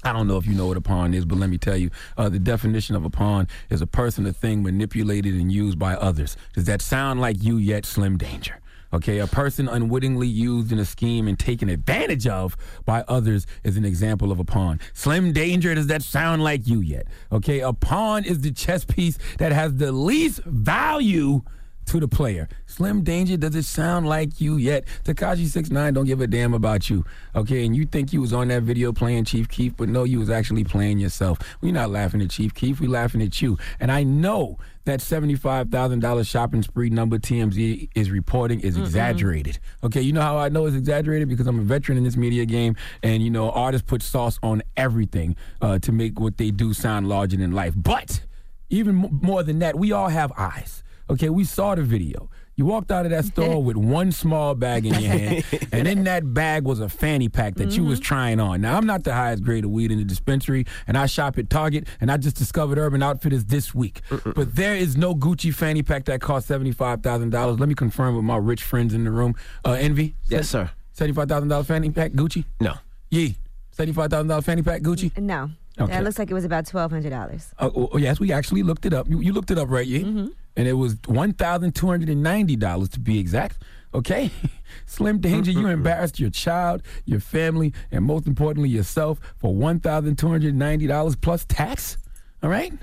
I 0.03 0.13
don't 0.13 0.27
know 0.27 0.37
if 0.37 0.45
you 0.45 0.53
know 0.53 0.67
what 0.67 0.77
a 0.77 0.81
pawn 0.81 1.13
is, 1.13 1.25
but 1.25 1.37
let 1.37 1.49
me 1.49 1.57
tell 1.57 1.75
you, 1.75 1.89
uh, 2.17 2.29
the 2.29 2.39
definition 2.39 2.95
of 2.95 3.03
a 3.03 3.09
pawn 3.09 3.47
is 3.69 3.81
a 3.81 3.87
person, 3.87 4.25
a 4.25 4.33
thing 4.33 4.63
manipulated 4.63 5.33
and 5.33 5.51
used 5.51 5.79
by 5.79 5.95
others. 5.95 6.37
Does 6.53 6.65
that 6.65 6.81
sound 6.81 7.19
like 7.19 7.43
you 7.43 7.57
yet, 7.57 7.85
Slim 7.85 8.17
Danger? 8.17 8.59
Okay, 8.93 9.19
a 9.19 9.27
person 9.27 9.67
unwittingly 9.67 10.27
used 10.27 10.71
in 10.71 10.79
a 10.79 10.85
scheme 10.85 11.27
and 11.27 11.37
taken 11.37 11.67
advantage 11.67 12.25
of 12.25 12.55
by 12.85 13.03
others 13.07 13.45
is 13.63 13.75
an 13.75 13.83
example 13.83 14.31
of 14.31 14.39
a 14.39 14.45
pawn. 14.45 14.79
Slim 14.93 15.33
Danger, 15.33 15.75
does 15.75 15.87
that 15.87 16.03
sound 16.03 16.41
like 16.41 16.67
you 16.67 16.79
yet? 16.79 17.07
Okay, 17.31 17.59
a 17.59 17.73
pawn 17.73 18.23
is 18.23 18.41
the 18.41 18.51
chess 18.51 18.85
piece 18.85 19.17
that 19.39 19.51
has 19.51 19.75
the 19.75 19.91
least 19.91 20.41
value 20.45 21.41
to 21.87 21.99
the 21.99 22.07
player. 22.07 22.47
Slim 22.65 23.03
Danger, 23.03 23.37
does 23.37 23.55
it 23.55 23.63
sound 23.65 24.07
like 24.07 24.39
you 24.39 24.57
yet? 24.57 24.85
Tekashi 25.03 25.45
69 25.47 25.93
don't 25.93 26.05
give 26.05 26.21
a 26.21 26.27
damn 26.27 26.53
about 26.53 26.89
you. 26.89 27.03
Okay, 27.35 27.65
and 27.65 27.75
you 27.75 27.85
think 27.85 28.13
you 28.13 28.21
was 28.21 28.33
on 28.33 28.49
that 28.49 28.63
video 28.63 28.93
playing 28.93 29.25
Chief 29.25 29.47
Keef, 29.49 29.75
but 29.75 29.89
no, 29.89 30.03
you 30.03 30.19
was 30.19 30.29
actually 30.29 30.63
playing 30.63 30.99
yourself. 30.99 31.39
We're 31.61 31.73
not 31.73 31.89
laughing 31.89 32.21
at 32.21 32.29
Chief 32.29 32.53
Keef, 32.53 32.79
we 32.79 32.87
laughing 32.87 33.21
at 33.21 33.41
you. 33.41 33.57
And 33.79 33.91
I 33.91 34.03
know 34.03 34.57
that 34.85 34.99
$75,000 34.99 36.27
shopping 36.27 36.61
spree 36.63 36.89
number 36.89 37.17
TMZ 37.17 37.89
is 37.95 38.09
reporting 38.11 38.59
is 38.61 38.77
exaggerated. 38.77 39.59
Okay, 39.83 40.01
you 40.01 40.13
know 40.13 40.21
how 40.21 40.37
I 40.37 40.49
know 40.49 40.65
it's 40.65 40.75
exaggerated? 40.77 41.27
Because 41.27 41.47
I'm 41.47 41.59
a 41.59 41.63
veteran 41.63 41.97
in 41.97 42.03
this 42.03 42.15
media 42.15 42.45
game, 42.45 42.75
and 43.03 43.21
you 43.21 43.29
know, 43.29 43.49
artists 43.51 43.85
put 43.85 44.01
sauce 44.01 44.39
on 44.43 44.61
everything 44.77 45.35
uh, 45.61 45.79
to 45.79 45.91
make 45.91 46.19
what 46.19 46.37
they 46.37 46.51
do 46.51 46.73
sound 46.73 47.09
larger 47.09 47.35
than 47.37 47.51
life. 47.51 47.73
But 47.75 48.21
even 48.69 49.03
m- 49.05 49.19
more 49.21 49.43
than 49.43 49.59
that, 49.59 49.77
we 49.77 49.91
all 49.91 50.07
have 50.09 50.31
eyes. 50.37 50.83
Okay, 51.09 51.29
we 51.29 51.43
saw 51.43 51.75
the 51.75 51.83
video. 51.83 52.29
You 52.55 52.65
walked 52.65 52.91
out 52.91 53.05
of 53.05 53.11
that 53.11 53.25
store 53.25 53.63
with 53.63 53.77
one 53.77 54.11
small 54.11 54.55
bag 54.55 54.85
in 54.85 54.93
your 54.99 55.11
hand, 55.11 55.45
and 55.71 55.87
in 55.87 56.05
that 56.05 56.33
bag 56.33 56.63
was 56.63 56.79
a 56.79 56.89
fanny 56.89 57.29
pack 57.29 57.53
that 57.55 57.77
you 57.77 57.83
was 57.83 57.99
trying 57.99 58.39
on. 58.39 58.61
Now, 58.61 58.77
I'm 58.77 58.87
not 58.87 59.03
the 59.03 59.13
highest 59.13 59.43
grade 59.43 59.63
of 59.63 59.69
weed 59.69 59.91
in 59.91 59.99
the 59.99 60.03
dispensary, 60.03 60.65
and 60.87 60.97
I 60.97 61.05
shop 61.05 61.37
at 61.37 61.51
Target, 61.51 61.87
and 62.01 62.11
I 62.11 62.17
just 62.17 62.35
discovered 62.35 62.79
Urban 62.79 63.03
Outfitters 63.03 63.45
this 63.45 63.75
week. 63.75 64.01
But 64.09 64.55
there 64.55 64.75
is 64.75 64.97
no 64.97 65.13
Gucci 65.13 65.53
fanny 65.53 65.83
pack 65.83 66.05
that 66.05 66.19
costs 66.19 66.49
$75,000. 66.49 67.59
Let 67.59 67.69
me 67.69 67.75
confirm 67.75 68.15
with 68.15 68.25
my 68.25 68.37
rich 68.37 68.63
friends 68.63 68.93
in 68.95 69.03
the 69.03 69.11
room. 69.11 69.35
Uh, 69.63 69.73
Envy? 69.73 70.15
Yes, 70.27 70.49
sir. 70.49 70.71
$75,000 70.97 71.63
fanny 71.63 71.91
pack 71.91 72.13
Gucci? 72.13 72.43
No. 72.59 72.73
Yee, 73.11 73.35
$75,000 73.77 74.43
fanny 74.43 74.63
pack 74.63 74.81
Gucci? 74.81 75.15
No. 75.19 75.51
Okay. 75.79 75.91
That 75.93 76.03
looks 76.03 76.17
like 76.17 76.31
it 76.31 76.33
was 76.33 76.43
about 76.43 76.65
twelve 76.65 76.89
hundred 76.91 77.11
dollars. 77.11 77.53
Oh, 77.59 77.89
oh, 77.93 77.97
yes, 77.99 78.19
we 78.19 78.31
actually 78.31 78.63
looked 78.63 78.87
it 78.87 78.93
up. 78.95 79.07
You, 79.07 79.19
you 79.21 79.31
looked 79.31 79.51
it 79.51 79.59
up, 79.59 79.69
right? 79.69 79.85
Yeah. 79.85 79.99
Mhm. 79.99 80.31
And 80.57 80.67
it 80.67 80.73
was 80.73 80.97
one 81.05 81.33
thousand 81.33 81.75
two 81.75 81.87
hundred 81.87 82.09
and 82.09 82.21
ninety 82.23 82.57
dollars 82.57 82.89
to 82.89 82.99
be 82.99 83.19
exact. 83.19 83.59
Okay, 83.93 84.31
Slim 84.85 85.19
Danger, 85.19 85.51
you 85.51 85.67
embarrassed 85.67 86.19
your 86.19 86.29
child, 86.29 86.81
your 87.05 87.21
family, 87.21 87.73
and 87.91 88.03
most 88.03 88.27
importantly 88.27 88.69
yourself 88.69 89.19
for 89.37 89.55
one 89.55 89.79
thousand 89.79 90.17
two 90.17 90.27
hundred 90.27 90.55
ninety 90.55 90.87
dollars 90.87 91.15
plus 91.15 91.45
tax. 91.45 91.97
All 92.43 92.49
right. 92.49 92.73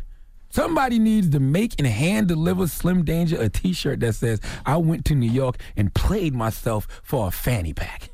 Somebody 0.50 1.00
needs 1.00 1.30
to 1.30 1.40
make 1.40 1.74
and 1.78 1.86
hand 1.86 2.28
deliver 2.28 2.68
Slim 2.68 3.04
Danger 3.04 3.40
a 3.42 3.48
T-shirt 3.48 3.98
that 4.00 4.14
says 4.14 4.40
"I 4.64 4.76
went 4.76 5.04
to 5.06 5.16
New 5.16 5.30
York 5.30 5.56
and 5.76 5.92
played 5.92 6.32
myself 6.32 6.86
for 7.02 7.26
a 7.26 7.32
fanny 7.32 7.72
pack." 7.72 8.10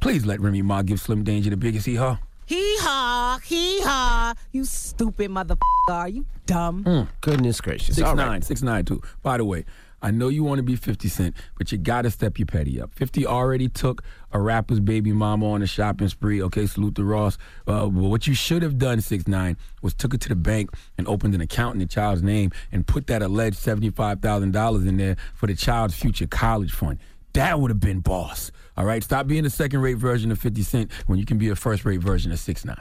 Please 0.00 0.26
let 0.26 0.38
Remy 0.38 0.60
Ma 0.62 0.82
give 0.82 1.00
Slim 1.00 1.24
Danger 1.24 1.48
the 1.48 1.56
biggest 1.56 1.86
hee 1.86 1.94
haw. 1.94 2.18
Hee 2.46 2.76
haw, 2.78 3.38
hee 3.44 3.80
haw. 3.82 4.34
You 4.52 4.64
stupid 4.64 5.30
motherfucker. 5.30 5.58
Are 5.90 6.08
you 6.08 6.26
dumb? 6.46 6.84
Mm. 6.84 7.08
Goodness 7.20 7.60
gracious. 7.60 7.96
Six 7.96 8.06
All 8.08 8.14
nine, 8.14 8.28
right. 8.28 8.44
six 8.44 8.62
nine 8.62 8.84
two. 8.84 9.02
By 9.22 9.36
the 9.36 9.44
way, 9.44 9.64
I 10.02 10.12
know 10.12 10.28
you 10.28 10.44
want 10.44 10.58
to 10.58 10.62
be 10.62 10.76
50 10.76 11.08
Cent, 11.08 11.34
but 11.58 11.72
you 11.72 11.78
got 11.78 12.02
to 12.02 12.10
step 12.10 12.38
your 12.38 12.46
petty 12.46 12.80
up. 12.80 12.92
50 12.94 13.26
already 13.26 13.68
took 13.68 14.02
a 14.30 14.38
rapper's 14.38 14.78
baby 14.78 15.12
mama 15.12 15.50
on 15.50 15.62
a 15.62 15.66
shopping 15.66 16.06
spree. 16.08 16.40
Okay, 16.42 16.66
salute 16.66 16.94
to 16.96 17.04
Ross. 17.04 17.38
Uh, 17.66 17.86
but 17.86 18.02
what 18.02 18.26
you 18.26 18.34
should 18.34 18.62
have 18.62 18.78
done, 18.78 19.00
six 19.00 19.26
nine, 19.26 19.56
was 19.82 19.94
took 19.94 20.14
it 20.14 20.20
to 20.20 20.28
the 20.28 20.36
bank 20.36 20.70
and 20.98 21.08
opened 21.08 21.34
an 21.34 21.40
account 21.40 21.74
in 21.74 21.80
the 21.80 21.86
child's 21.86 22.22
name 22.22 22.52
and 22.70 22.86
put 22.86 23.08
that 23.08 23.22
alleged 23.22 23.56
$75,000 23.58 24.86
in 24.86 24.96
there 24.98 25.16
for 25.34 25.46
the 25.48 25.54
child's 25.54 25.94
future 25.96 26.26
college 26.26 26.72
fund. 26.72 26.98
That 27.36 27.60
would 27.60 27.70
have 27.70 27.80
been 27.80 28.00
boss. 28.00 28.50
All 28.78 28.86
right, 28.86 29.04
stop 29.04 29.26
being 29.26 29.44
a 29.44 29.50
second 29.50 29.82
rate 29.82 29.98
version 29.98 30.32
of 30.32 30.38
50 30.38 30.62
Cent 30.62 30.90
when 31.06 31.18
you 31.18 31.26
can 31.26 31.36
be 31.36 31.50
a 31.50 31.54
first 31.54 31.84
rate 31.84 32.00
version 32.00 32.32
of 32.32 32.38
6 32.38 32.64
9 32.64 32.76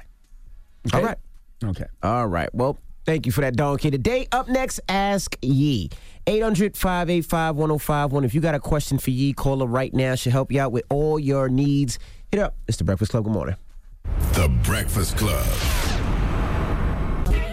All 0.93 1.01
right. 1.01 1.17
Okay. 1.61 1.83
All 2.01 2.27
right. 2.27 2.47
Well, 2.55 2.77
thank 3.05 3.25
you 3.25 3.33
for 3.33 3.41
that 3.41 3.57
donkey 3.57 3.91
today. 3.91 4.27
Up 4.31 4.47
next, 4.47 4.79
Ask 4.87 5.37
Yee. 5.41 5.89
800 6.25 6.77
585 6.77 7.57
1051. 7.57 8.23
If 8.23 8.33
you 8.33 8.39
got 8.39 8.55
a 8.55 8.59
question 8.61 8.97
for 8.97 9.11
Yee, 9.11 9.33
call 9.33 9.59
her 9.59 9.65
right 9.65 9.93
now. 9.93 10.15
She'll 10.15 10.31
help 10.31 10.53
you 10.53 10.61
out 10.61 10.71
with 10.71 10.85
all 10.89 11.19
your 11.19 11.49
needs. 11.49 11.99
Hit 12.31 12.39
up. 12.39 12.55
It's 12.65 12.77
the 12.77 12.85
Breakfast 12.85 13.11
Club. 13.11 13.25
Good 13.25 13.33
morning. 13.33 13.55
The 14.35 14.47
Breakfast 14.63 15.17
Club. 15.17 15.45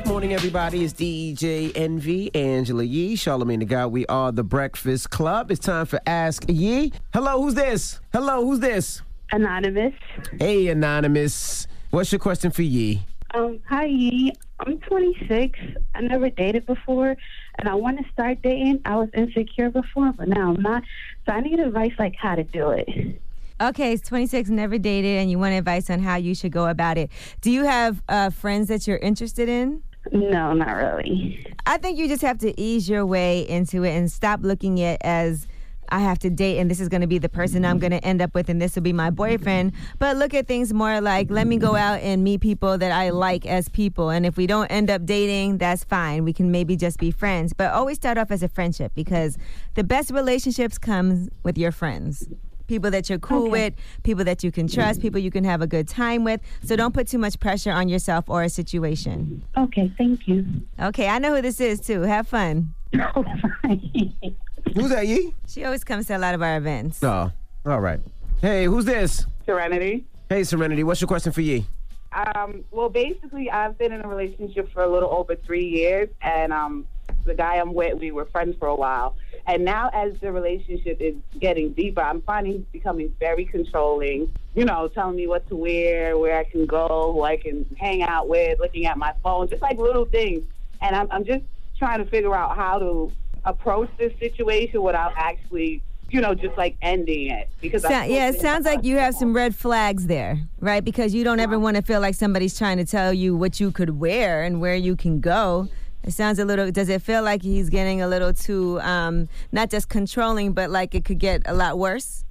Good 0.03 0.09
morning, 0.09 0.35
everybody. 0.35 0.83
It's 0.83 0.93
DJ 0.95 1.71
Envy, 1.77 2.35
Angela 2.35 2.83
Yee, 2.83 3.15
Charlamagne 3.15 3.61
the 3.61 3.65
God. 3.65 3.93
We 3.93 4.05
are 4.07 4.33
the 4.33 4.43
Breakfast 4.43 5.11
Club. 5.11 5.53
It's 5.53 5.61
time 5.65 5.87
for 5.87 6.01
Ask 6.09 6.45
Yee. 6.49 6.93
Hello, 7.15 7.41
who's 7.41 7.55
this? 7.55 8.01
Hello, 8.13 8.45
who's 8.45 8.59
this? 8.59 9.01
Anonymous. 9.31 9.95
Hey, 10.41 10.67
Anonymous. 10.67 11.69
What's 11.91 12.11
your 12.11 12.19
question 12.19 12.51
for 12.51 12.63
Yee? 12.63 13.05
Um, 13.33 13.61
hi, 13.69 13.85
Yee. 13.85 14.33
I'm 14.59 14.79
26. 14.81 15.57
I 15.95 16.01
never 16.01 16.31
dated 16.31 16.67
before, 16.67 17.17
and 17.61 17.69
I 17.69 17.75
want 17.75 18.05
to 18.05 18.13
start 18.13 18.43
dating. 18.43 18.81
I 18.85 18.97
was 18.97 19.09
insecure 19.15 19.71
before, 19.71 20.13
but 20.19 20.27
now 20.27 20.53
I'm 20.53 20.61
not. 20.61 20.83
So 21.27 21.33
I 21.33 21.41
need 21.43 21.61
advice 21.61 21.93
like 22.01 22.17
how 22.17 22.35
to 22.35 22.43
do 22.43 22.71
it. 22.71 23.21
Okay, 23.61 23.91
he's 23.91 24.03
26, 24.03 24.51
never 24.51 24.79
dated, 24.79 25.19
and 25.21 25.31
you 25.31 25.39
want 25.39 25.55
advice 25.55 25.89
on 25.91 26.01
how 26.01 26.17
you 26.17 26.35
should 26.35 26.51
go 26.51 26.67
about 26.67 26.99
it. 26.99 27.09
Do 27.41 27.53
you 27.53 27.63
have 27.63 28.03
uh, 28.09 28.31
friends 28.31 28.67
that 28.67 28.89
you're 28.89 28.99
interested 28.99 29.49
in? 29.49 29.85
No, 30.11 30.53
not 30.53 30.73
really. 30.73 31.47
I 31.67 31.77
think 31.79 31.99
you 31.99 32.09
just 32.09 32.23
have 32.23 32.39
to 32.39 32.61
ease 32.61 32.89
your 32.89 33.07
way 33.07 33.49
into 33.49 33.85
it 33.85 33.91
and 33.91 34.11
stop 34.11 34.41
looking 34.43 34.81
at 34.81 35.01
as 35.03 35.47
I 35.93 36.01
have 36.01 36.19
to 36.21 36.31
date 36.31 36.59
and 36.59 36.71
this 36.71 36.81
is 36.81 36.89
going 36.89 37.03
to 37.03 37.07
be 37.07 37.19
the 37.19 37.29
person 37.29 37.65
I'm 37.67 37.79
going 37.79 37.91
to 37.91 38.03
end 38.03 38.23
up 38.23 38.35
with 38.35 38.49
and 38.49 38.61
this 38.61 38.75
will 38.75 38.83
be 38.83 38.95
my 38.95 39.11
boyfriend. 39.11 39.73
But 39.99 40.17
look 40.17 40.33
at 40.33 40.49
things 40.49 40.73
more 40.73 41.01
like 41.03 41.31
let 41.31 41.47
me 41.47 41.59
go 41.59 41.77
out 41.77 42.01
and 42.01 42.25
meet 42.25 42.41
people 42.41 42.79
that 42.79 42.91
I 42.91 43.11
like 43.11 43.45
as 43.45 43.69
people. 43.69 44.09
And 44.09 44.25
if 44.25 44.37
we 44.37 44.47
don't 44.47 44.69
end 44.69 44.91
up 44.91 45.05
dating, 45.05 45.59
that's 45.59 45.85
fine. 45.85 46.25
We 46.25 46.33
can 46.33 46.51
maybe 46.51 46.77
just 46.77 46.99
be 46.99 47.11
friends. 47.11 47.53
But 47.53 47.73
always 47.73 47.99
start 47.99 48.17
off 48.17 48.31
as 48.31 48.43
a 48.43 48.49
friendship 48.49 48.93
because 48.95 49.37
the 49.75 49.85
best 49.85 50.11
relationships 50.11 50.79
comes 50.79 51.29
with 51.43 51.59
your 51.59 51.73
friends. 51.73 52.27
People 52.73 52.91
that 52.91 53.11
you're 53.11 53.19
cool 53.19 53.51
with, 53.51 53.75
people 54.03 54.25
that 54.25 54.43
you 54.43 54.51
can 54.51 54.67
trust, 54.67 55.03
people 55.03 55.21
you 55.21 55.31
can 55.31 55.45
have 55.45 55.61
a 55.61 55.67
good 55.67 55.87
time 55.87 56.25
with. 56.25 56.41
So 56.65 56.75
don't 56.75 56.95
put 56.95 57.07
too 57.07 57.19
much 57.19 57.39
pressure 57.39 57.71
on 57.71 57.91
yourself 57.91 58.31
or 58.31 58.45
a 58.45 58.49
situation. 58.49 59.45
Okay, 59.59 59.93
thank 59.99 60.27
you. 60.27 60.47
Okay, 60.81 61.07
I 61.07 61.19
know 61.19 61.37
who 61.37 61.43
this 61.43 61.61
is 61.61 61.81
too. 61.81 62.01
Have 62.01 62.27
fun. 62.27 62.73
Who's 62.95 64.89
that, 64.89 65.07
Yee? 65.07 65.35
She 65.47 65.67
always 65.67 65.85
comes 65.85 66.07
to 66.07 66.17
a 66.17 66.19
lot 66.19 66.35
of 66.35 66.41
our 66.41 66.57
events. 66.57 67.05
Oh, 67.05 67.31
all 67.67 67.81
right. 67.81 68.01
Hey, 68.41 68.65
who's 68.65 68.87
this? 68.87 69.27
Serenity. 69.45 70.07
Hey, 70.31 70.43
Serenity. 70.45 70.83
What's 70.83 71.03
your 71.03 71.09
question 71.09 71.31
for 71.31 71.43
Yee? 71.43 71.67
Um, 72.13 72.65
well, 72.71 72.89
basically, 72.89 73.51
I've 73.51 73.77
been 73.77 73.93
in 73.93 74.01
a 74.01 74.09
relationship 74.09 74.73
for 74.73 74.83
a 74.83 74.91
little 74.91 75.11
over 75.11 75.37
three 75.37 75.69
years, 75.69 76.09
and 76.23 76.55
um, 76.55 76.87
the 77.25 77.35
guy 77.35 77.57
I'm 77.57 77.75
with, 77.75 77.99
we 77.99 78.11
were 78.11 78.25
friends 78.27 78.57
for 78.59 78.69
a 78.69 78.75
while. 78.75 79.17
And 79.47 79.65
now, 79.65 79.91
as 79.93 80.19
the 80.21 80.31
relationship 80.31 80.99
is 81.01 81.17
getting 81.41 81.73
deeper, 81.73 82.01
I'm 82.01 82.23
finding 82.23 82.53
he's 82.53 82.63
becoming 82.73 83.15
very 83.19 83.45
controlling. 83.45 84.33
You 84.55 84.65
know, 84.65 84.87
telling 84.89 85.17
me 85.17 85.27
what 85.27 85.49
to 85.49 85.57
wear, 85.57 86.17
where 86.19 86.39
I 86.39 86.45
can 86.45 86.67
go, 86.67 87.13
who 87.15 87.23
I 87.23 87.37
can 87.37 87.65
hang 87.79 88.03
out 88.03 88.29
with, 88.29 88.61
looking 88.61 88.87
at 88.87 88.99
my 88.99 89.15
phone, 89.23 89.49
just 89.49 89.63
like 89.63 89.79
little 89.79 90.05
things. 90.05 90.45
And 90.81 90.95
I'm, 90.95 91.09
I'm 91.11 91.25
just 91.25 91.45
trying 91.79 92.05
to 92.05 92.09
figure 92.11 92.35
out 92.35 92.55
how 92.57 92.79
to 92.79 93.11
approach 93.45 93.91
this 93.99 94.13
situation 94.21 94.83
without 94.83 95.13
actually, 95.17 95.83
you 96.11 96.21
know, 96.21 96.35
just 96.35 96.57
like 96.57 96.77
ending 96.83 97.31
it. 97.31 97.49
Because 97.61 97.83
So- 97.83 97.89
yeah, 97.91 98.29
it 98.29 98.41
sounds 98.41 98.65
like 98.67 98.85
you 98.85 98.99
have 98.99 99.15
some 99.17 99.35
red 99.35 99.57
flags 99.57 100.07
there, 100.07 100.39
right? 100.61 100.85
Because 100.85 101.15
you 101.15 101.25
don't 101.25 101.41
ever 101.41 101.59
want 101.59 101.77
to 101.77 101.83
feel 101.83 102.01
like 102.01 102.15
somebody's 102.15 102.57
trying 102.57 102.77
to 102.79 102.85
tell 102.85 103.13
you 103.13 103.35
what 103.37 103.59
you 103.59 103.73
could 103.73 103.99
wear 103.99 104.43
and 104.43 104.61
where 104.61 104.77
you 104.77 104.95
can 104.95 105.19
go. 105.21 105.69
It 106.05 106.13
sounds 106.13 106.39
a 106.39 106.45
little. 106.45 106.71
Does 106.71 106.89
it 106.89 107.03
feel 107.03 107.23
like 107.23 107.43
he's 107.43 107.69
getting 107.69 108.03
a 108.03 108.09
little 108.09 108.33
too, 108.33 108.81
um, 108.81 109.29
not 109.53 109.71
just 109.71 109.89
controlling, 109.89 110.53
but 110.53 110.71
like 110.71 110.95
it 110.95 111.05
could 111.05 111.19
get 111.19 111.43
a 111.47 111.55
lot 111.55 111.79
worse? 111.79 112.25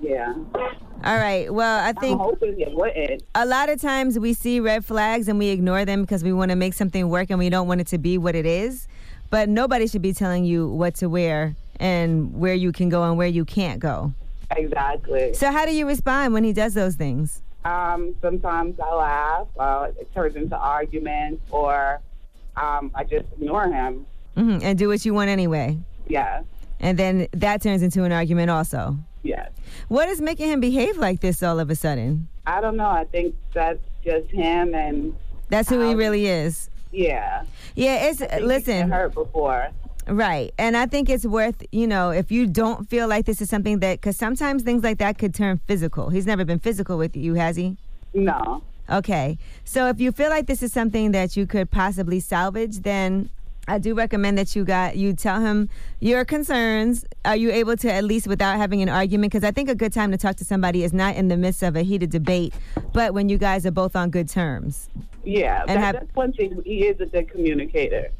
Yeah. 0.00 0.34
All 1.04 1.16
right. 1.16 1.52
Well, 1.52 1.84
I 1.84 1.92
think 1.92 2.20
I'm 2.20 2.26
hoping 2.26 2.60
it 2.60 2.72
wouldn't. 2.72 3.22
a 3.34 3.44
lot 3.44 3.68
of 3.68 3.80
times 3.80 4.18
we 4.18 4.34
see 4.34 4.60
red 4.60 4.84
flags 4.84 5.28
and 5.28 5.38
we 5.38 5.48
ignore 5.48 5.84
them 5.84 6.02
because 6.02 6.24
we 6.24 6.32
want 6.32 6.50
to 6.50 6.56
make 6.56 6.74
something 6.74 7.08
work 7.08 7.30
and 7.30 7.38
we 7.38 7.50
don't 7.50 7.68
want 7.68 7.80
it 7.80 7.88
to 7.88 7.98
be 7.98 8.18
what 8.18 8.34
it 8.34 8.46
is. 8.46 8.88
But 9.30 9.48
nobody 9.48 9.86
should 9.86 10.02
be 10.02 10.12
telling 10.12 10.44
you 10.44 10.68
what 10.68 10.94
to 10.96 11.08
wear 11.08 11.56
and 11.80 12.38
where 12.38 12.54
you 12.54 12.72
can 12.72 12.88
go 12.88 13.02
and 13.04 13.16
where 13.16 13.28
you 13.28 13.44
can't 13.44 13.80
go. 13.80 14.12
Exactly. 14.50 15.32
So 15.34 15.50
how 15.50 15.64
do 15.66 15.74
you 15.74 15.86
respond 15.86 16.34
when 16.34 16.44
he 16.44 16.52
does 16.52 16.74
those 16.74 16.94
things? 16.96 17.42
Um, 17.64 18.14
sometimes 18.20 18.78
I 18.80 18.94
laugh. 18.94 19.46
Uh, 19.58 19.88
it 19.98 20.12
turns 20.12 20.36
into 20.36 20.56
arguments, 20.56 21.42
or 21.50 22.00
um, 22.56 22.90
I 22.94 23.04
just 23.04 23.24
ignore 23.32 23.66
him. 23.66 24.06
hmm 24.36 24.58
And 24.62 24.78
do 24.78 24.88
what 24.88 25.04
you 25.04 25.14
want 25.14 25.30
anyway. 25.30 25.78
Yeah. 26.08 26.42
And 26.80 26.98
then 26.98 27.28
that 27.32 27.62
turns 27.62 27.82
into 27.82 28.02
an 28.04 28.12
argument 28.12 28.50
also. 28.50 28.96
Yes. 29.22 29.50
What 29.88 30.08
is 30.08 30.20
making 30.20 30.48
him 30.50 30.60
behave 30.60 30.96
like 30.96 31.20
this 31.20 31.42
all 31.42 31.60
of 31.60 31.70
a 31.70 31.76
sudden? 31.76 32.28
I 32.44 32.60
don't 32.60 32.76
know. 32.76 32.88
I 32.90 33.04
think 33.04 33.36
that's 33.54 33.78
just 34.04 34.28
him, 34.30 34.74
and 34.74 35.14
That's 35.48 35.68
who 35.68 35.80
he 35.88 35.94
really 35.94 36.26
is. 36.26 36.68
yeah. 36.90 37.44
Yeah, 37.76 38.08
it's 38.08 38.20
I 38.20 38.26
think 38.26 38.40
he's 38.40 38.48
listen. 38.48 38.80
been 38.80 38.90
hurt 38.90 39.14
before. 39.14 39.68
Right. 40.08 40.52
And 40.58 40.76
I 40.76 40.86
think 40.86 41.08
it's 41.08 41.24
worth, 41.24 41.62
you 41.70 41.86
know, 41.86 42.10
if 42.10 42.32
you 42.32 42.48
don't 42.48 42.88
feel 42.90 43.06
like 43.06 43.24
this 43.26 43.40
is 43.40 43.48
something 43.48 43.78
that, 43.78 44.00
because 44.00 44.16
sometimes 44.16 44.64
things 44.64 44.82
like 44.82 44.98
that 44.98 45.16
could 45.18 45.32
turn 45.32 45.60
physical. 45.68 46.08
He's 46.10 46.26
never 46.26 46.44
been 46.44 46.58
physical 46.58 46.98
with 46.98 47.16
you, 47.16 47.34
has 47.34 47.54
he? 47.54 47.76
No. 48.12 48.64
Okay. 48.92 49.38
So 49.64 49.88
if 49.88 50.00
you 50.00 50.12
feel 50.12 50.30
like 50.30 50.46
this 50.46 50.62
is 50.62 50.72
something 50.72 51.12
that 51.12 51.36
you 51.36 51.46
could 51.46 51.70
possibly 51.70 52.20
salvage, 52.20 52.80
then 52.80 53.30
I 53.68 53.78
do 53.78 53.94
recommend 53.94 54.36
that 54.38 54.54
you 54.54 54.64
got 54.64 54.96
you 54.96 55.14
tell 55.14 55.40
him 55.40 55.70
your 56.00 56.24
concerns. 56.24 57.04
Are 57.24 57.36
you 57.36 57.50
able 57.50 57.76
to 57.78 57.92
at 57.92 58.04
least 58.04 58.26
without 58.26 58.58
having 58.58 58.82
an 58.82 58.88
argument? 58.88 59.32
Because 59.32 59.44
I 59.44 59.50
think 59.52 59.68
a 59.70 59.74
good 59.74 59.92
time 59.92 60.10
to 60.10 60.18
talk 60.18 60.36
to 60.36 60.44
somebody 60.44 60.82
is 60.84 60.92
not 60.92 61.16
in 61.16 61.28
the 61.28 61.36
midst 61.36 61.62
of 61.62 61.76
a 61.76 61.82
heated 61.82 62.10
debate, 62.10 62.52
but 62.92 63.14
when 63.14 63.28
you 63.28 63.38
guys 63.38 63.64
are 63.64 63.70
both 63.70 63.96
on 63.96 64.10
good 64.10 64.28
terms. 64.28 64.90
Yeah. 65.24 65.60
And 65.60 65.70
that- 65.70 65.78
have- 65.78 65.94
that's 65.94 66.14
one 66.14 66.32
thing. 66.32 66.60
He 66.64 66.86
is 66.86 67.00
a 67.00 67.06
good 67.06 67.30
communicator. 67.30 68.10